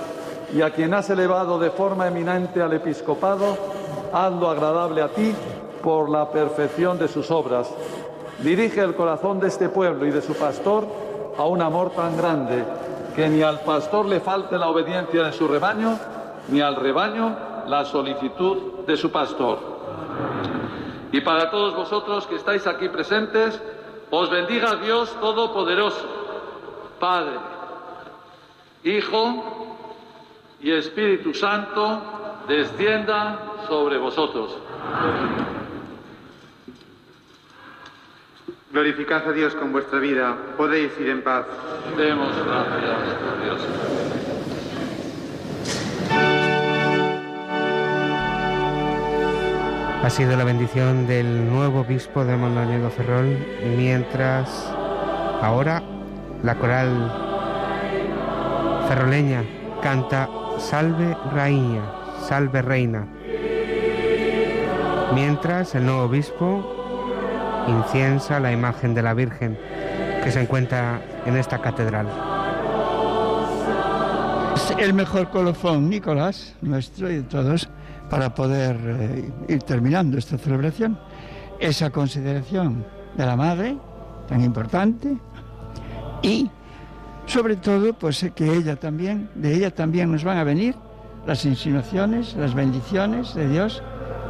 y 0.54 0.62
a 0.62 0.70
quien 0.70 0.94
has 0.94 1.10
elevado 1.10 1.58
de 1.58 1.70
forma 1.70 2.06
eminente 2.06 2.62
al 2.62 2.72
episcopado, 2.74 3.79
hazlo 4.12 4.50
agradable 4.50 5.02
a 5.02 5.08
ti 5.08 5.34
por 5.82 6.10
la 6.10 6.30
perfección 6.30 6.98
de 6.98 7.08
sus 7.08 7.30
obras. 7.30 7.72
Dirige 8.40 8.80
el 8.80 8.94
corazón 8.94 9.40
de 9.40 9.48
este 9.48 9.68
pueblo 9.68 10.06
y 10.06 10.10
de 10.10 10.22
su 10.22 10.34
pastor 10.34 10.86
a 11.36 11.44
un 11.44 11.62
amor 11.62 11.90
tan 11.90 12.16
grande 12.16 12.64
que 13.14 13.28
ni 13.28 13.42
al 13.42 13.60
pastor 13.60 14.06
le 14.06 14.20
falte 14.20 14.56
la 14.56 14.68
obediencia 14.68 15.24
de 15.24 15.32
su 15.32 15.48
rebaño, 15.48 15.98
ni 16.48 16.60
al 16.60 16.76
rebaño 16.76 17.36
la 17.66 17.84
solicitud 17.84 18.84
de 18.86 18.96
su 18.96 19.10
pastor. 19.10 19.58
Y 21.12 21.20
para 21.20 21.50
todos 21.50 21.74
vosotros 21.74 22.26
que 22.26 22.36
estáis 22.36 22.66
aquí 22.66 22.88
presentes, 22.88 23.60
os 24.10 24.30
bendiga 24.30 24.76
Dios 24.76 25.14
Todopoderoso, 25.20 26.06
Padre, 26.98 27.38
Hijo 28.84 29.44
y 30.60 30.70
Espíritu 30.72 31.34
Santo, 31.34 32.00
descienda 32.50 33.38
sobre 33.68 33.96
vosotros. 33.98 34.58
Glorificad 38.72 39.28
a 39.28 39.32
Dios 39.32 39.54
con 39.54 39.72
vuestra 39.72 39.98
vida, 39.98 40.36
podéis 40.56 40.92
ir 41.00 41.10
en 41.10 41.22
paz. 41.22 41.46
Demos 41.96 42.34
gracias 42.44 43.16
a 43.22 43.44
Dios. 43.44 43.60
Ha 50.02 50.10
sido 50.10 50.36
la 50.36 50.44
bendición 50.44 51.06
del 51.06 51.48
nuevo 51.48 51.80
obispo 51.80 52.24
de 52.24 52.36
Mondoñedo 52.36 52.90
Ferrol, 52.90 53.36
mientras 53.76 54.72
ahora 55.40 55.82
la 56.42 56.54
coral 56.56 57.12
ferroleña 58.88 59.44
canta 59.82 60.28
Salve 60.58 61.16
Reina, 61.32 61.99
Salve 62.30 62.62
Reina. 62.62 63.08
Mientras 65.12 65.74
el 65.74 65.84
nuevo 65.84 66.02
obispo 66.02 66.64
inciensa 67.66 68.38
la 68.38 68.52
imagen 68.52 68.94
de 68.94 69.02
la 69.02 69.14
Virgen 69.14 69.58
que 70.22 70.30
se 70.30 70.40
encuentra 70.40 71.02
en 71.26 71.36
esta 71.36 71.60
catedral. 71.60 72.06
Es 74.54 74.76
el 74.78 74.94
mejor 74.94 75.30
colofón, 75.30 75.90
Nicolás, 75.90 76.54
nuestro 76.62 77.10
y 77.10 77.16
de 77.16 77.22
todos, 77.24 77.68
para 78.08 78.32
poder 78.32 78.76
eh, 78.80 79.32
ir 79.48 79.64
terminando 79.64 80.16
esta 80.16 80.38
celebración, 80.38 80.96
esa 81.58 81.90
consideración 81.90 82.86
de 83.16 83.26
la 83.26 83.34
Madre, 83.34 83.76
tan 84.28 84.44
importante, 84.44 85.16
y 86.22 86.48
sobre 87.26 87.56
todo, 87.56 87.92
pues 87.92 88.22
eh, 88.22 88.30
que 88.30 88.54
ella 88.54 88.76
también, 88.76 89.28
de 89.34 89.52
ella 89.52 89.74
también 89.74 90.12
nos 90.12 90.22
van 90.22 90.38
a 90.38 90.44
venir 90.44 90.76
las 91.30 91.44
insinuaciones, 91.44 92.34
las 92.34 92.54
bendiciones 92.54 93.36
de 93.36 93.46
Dios, 93.46 93.80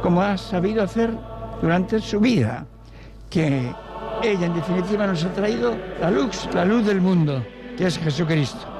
como 0.03 0.21
ha 0.21 0.37
sabido 0.37 0.83
hacer 0.83 1.09
durante 1.59 1.99
su 1.99 2.19
vida, 2.19 2.67
que 3.27 3.73
ella 4.21 4.45
en 4.45 4.53
definitiva 4.53 5.07
nos 5.07 5.23
ha 5.23 5.33
traído 5.33 5.75
la 5.99 6.11
luz, 6.11 6.47
la 6.53 6.63
luz 6.63 6.85
del 6.85 7.01
mundo, 7.01 7.43
que 7.75 7.87
es 7.87 7.97
Jesucristo. 7.97 8.70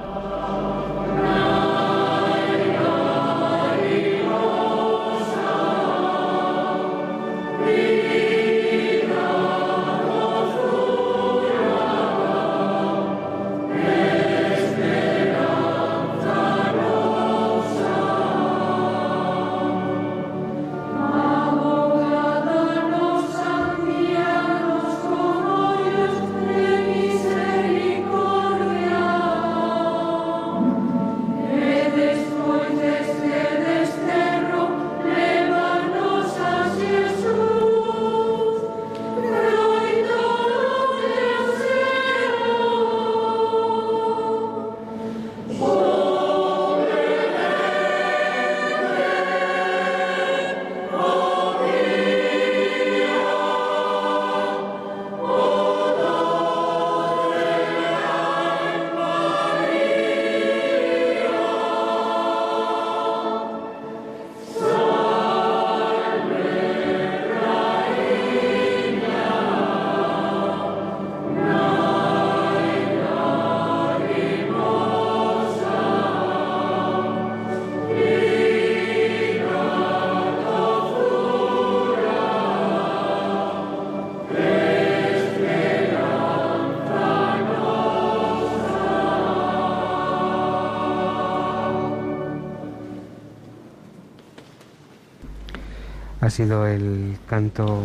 Sido 96.32 96.66
el 96.66 97.18
canto 97.28 97.82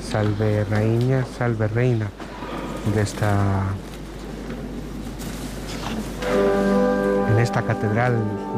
Salve 0.00 0.64
Reina, 0.64 1.26
Salve 1.36 1.66
Reina 1.66 2.06
de 2.94 3.02
esta 3.02 3.64
en 7.30 7.38
esta 7.38 7.62
catedral 7.62 8.16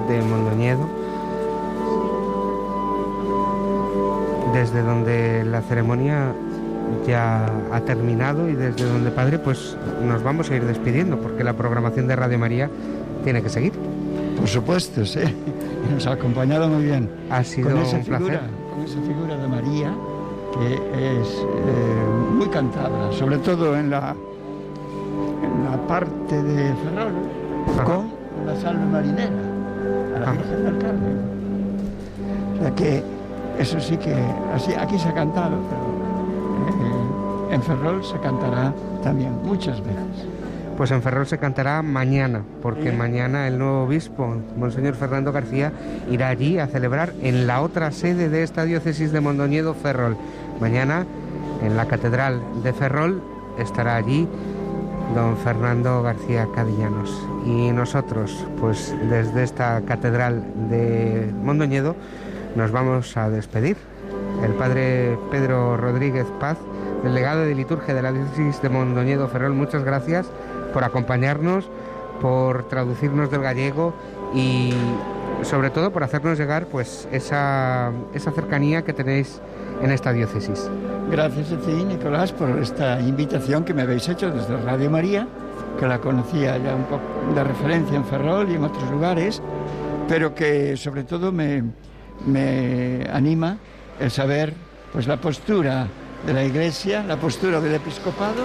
de 0.08 0.20
Mondoñedo 0.20 0.88
desde 4.52 4.82
donde 4.82 5.44
la 5.44 5.62
ceremonia 5.62 6.34
ya 7.06 7.46
ha 7.72 7.80
terminado 7.80 8.48
y 8.48 8.54
desde 8.54 8.84
donde 8.84 9.10
padre 9.10 9.38
pues 9.38 9.74
nos 10.06 10.22
vamos 10.22 10.50
a 10.50 10.56
ir 10.56 10.64
despidiendo 10.64 11.18
porque 11.18 11.42
la 11.42 11.54
programación 11.54 12.06
de 12.06 12.16
Radio 12.16 12.38
María 12.38 12.68
tiene 13.24 13.42
que 13.42 13.48
seguir. 13.48 13.72
Por 14.36 14.48
supuesto, 14.48 15.06
sí. 15.06 15.20
Nos 15.94 16.06
ha 16.06 16.12
acompañado 16.12 16.68
muy 16.68 16.84
bien. 16.84 17.08
Ha 17.30 17.42
sido 17.42 17.70
con 17.70 17.80
esa 17.80 17.96
un 17.96 18.04
placer. 18.04 18.40
Con 18.82 18.90
esa 18.90 19.00
figura 19.02 19.36
de 19.36 19.46
María 19.46 19.94
que 20.54 20.74
es 21.20 21.28
eh, 21.38 22.34
muy 22.36 22.48
cantada, 22.48 23.12
sobre 23.12 23.38
todo 23.38 23.76
en 23.76 23.90
la, 23.90 24.16
en 25.44 25.70
la 25.70 25.76
parte 25.86 26.42
de 26.42 26.74
Ferrol, 26.74 27.12
con 27.84 28.10
la 28.44 28.56
salve 28.56 28.84
marinera 28.86 29.30
a 30.16 30.18
la 30.18 30.32
Virgen 30.32 30.64
del 30.64 30.78
Carmen. 30.78 31.20
O 32.56 32.60
sea 32.60 32.74
que 32.74 33.04
eso 33.60 33.78
sí 33.78 33.96
que 33.98 34.16
así 34.52 34.72
aquí 34.74 34.98
se 34.98 35.10
ha 35.10 35.14
cantado, 35.14 35.58
pero 35.70 36.80
eh, 36.90 37.54
en 37.54 37.62
Ferrol 37.62 38.02
se 38.02 38.18
cantará 38.18 38.74
también 39.04 39.32
muchas 39.44 39.80
veces. 39.80 40.31
Pues 40.82 40.90
en 40.90 41.00
Ferrol 41.00 41.28
se 41.28 41.38
cantará 41.38 41.80
mañana, 41.80 42.42
porque 42.60 42.90
mañana 42.90 43.46
el 43.46 43.56
nuevo 43.56 43.84
obispo, 43.84 44.34
Monseñor 44.56 44.96
Fernando 44.96 45.30
García, 45.30 45.70
irá 46.10 46.26
allí 46.26 46.58
a 46.58 46.66
celebrar 46.66 47.12
en 47.22 47.46
la 47.46 47.62
otra 47.62 47.92
sede 47.92 48.28
de 48.28 48.42
esta 48.42 48.64
diócesis 48.64 49.12
de 49.12 49.20
Mondoñedo, 49.20 49.74
Ferrol. 49.74 50.16
Mañana, 50.60 51.06
en 51.62 51.76
la 51.76 51.86
Catedral 51.86 52.42
de 52.64 52.72
Ferrol, 52.72 53.22
estará 53.60 53.94
allí 53.94 54.26
don 55.14 55.36
Fernando 55.36 56.02
García 56.02 56.48
Cadillanos. 56.52 57.28
Y 57.46 57.70
nosotros, 57.70 58.44
pues 58.58 58.92
desde 59.08 59.44
esta 59.44 59.82
Catedral 59.82 60.42
de 60.68 61.32
Mondoñedo, 61.44 61.94
nos 62.56 62.72
vamos 62.72 63.16
a 63.16 63.30
despedir. 63.30 63.76
El 64.42 64.54
padre 64.54 65.16
Pedro 65.30 65.76
Rodríguez 65.76 66.26
Paz, 66.40 66.58
delegado 67.04 67.42
de 67.42 67.54
liturgia 67.54 67.94
de 67.94 68.02
la 68.02 68.10
diócesis 68.10 68.60
de 68.60 68.68
Mondoñedo 68.68 69.28
Ferrol, 69.28 69.52
muchas 69.54 69.84
gracias 69.84 70.26
por 70.73 70.84
acompañarnos, 70.84 71.68
por 72.20 72.65
traducirnos 72.68 73.31
del 73.31 73.42
gallego 73.42 73.94
y 74.34 74.73
sobre 75.42 75.70
todo 75.70 75.92
por 75.92 76.05
hacernos 76.05 76.39
llegar 76.39 76.67
pues 76.67 77.09
esa, 77.12 77.91
esa 78.15 78.31
cercanía 78.31 78.83
que 78.83 78.92
tenéis 78.92 79.41
en 79.83 79.91
esta 79.91 80.12
diócesis. 80.12 80.70
Gracias 81.10 81.52
a 81.52 81.57
ti, 81.59 81.73
Nicolás, 81.73 82.33
por 82.33 82.51
esta 82.59 83.01
invitación 83.01 83.65
que 83.65 83.75
me 83.75 83.83
habéis 83.83 84.09
hecho 84.09 84.31
desde 84.31 84.57
Radio 84.59 84.91
María, 84.91 85.26
que 85.78 85.86
la 85.86 85.99
conocía 85.99 86.57
ya 86.59 86.75
un 86.75 86.84
poco 86.84 87.02
de 87.34 87.44
referencia 87.44 87.97
en 87.97 88.05
Ferrol 88.05 88.51
y 88.51 88.55
en 88.55 88.65
otros 88.65 88.89
lugares, 88.91 89.42
pero 90.09 90.34
que 90.34 90.76
sobre 90.76 91.05
todo 91.05 91.33
me, 91.33 91.65
me 92.26 93.07
anima 93.12 93.59
el 93.99 94.10
saber 94.10 94.55
pues 94.92 95.07
la 95.07 95.17
postura 95.17 95.86
de 96.25 96.33
la 96.33 96.44
Iglesia, 96.44 97.02
la 97.02 97.17
postura 97.17 97.60
del 97.60 97.75
episcopado 97.75 98.44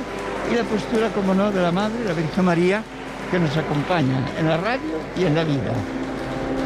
y 0.52 0.56
la 0.56 0.64
postura, 0.64 1.10
como 1.10 1.34
no, 1.34 1.52
de 1.52 1.62
la 1.62 1.72
Madre, 1.72 2.04
la 2.06 2.14
Virgen 2.14 2.46
María, 2.46 2.84
que 3.32 3.40
nos 3.40 3.56
acompaña 3.58 4.26
en 4.40 4.48
la 4.48 4.58
radio 4.58 5.00
y 5.18 5.26
en 5.26 5.36
la 5.36 5.44
vida. 5.44 5.72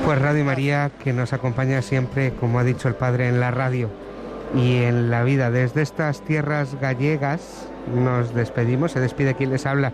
Pues 0.05 0.19
Radio 0.19 0.45
María 0.45 0.91
que 1.03 1.13
nos 1.13 1.33
acompaña 1.33 1.81
siempre, 1.81 2.33
como 2.33 2.59
ha 2.59 2.63
dicho 2.63 2.87
el 2.87 2.95
Padre, 2.95 3.29
en 3.29 3.39
la 3.39 3.51
radio 3.51 3.89
y 4.55 4.77
en 4.83 5.09
la 5.09 5.23
vida. 5.23 5.51
Desde 5.51 5.81
estas 5.81 6.21
tierras 6.21 6.79
gallegas 6.79 7.69
nos 7.93 8.33
despedimos, 8.33 8.91
se 8.91 8.99
despide 8.99 9.35
quien 9.35 9.51
les 9.51 9.65
habla, 9.65 9.93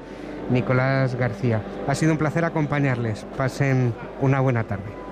Nicolás 0.49 1.15
García. 1.15 1.61
Ha 1.87 1.95
sido 1.95 2.11
un 2.11 2.17
placer 2.17 2.45
acompañarles. 2.45 3.25
Pasen 3.37 3.93
una 4.21 4.39
buena 4.39 4.63
tarde. 4.63 5.06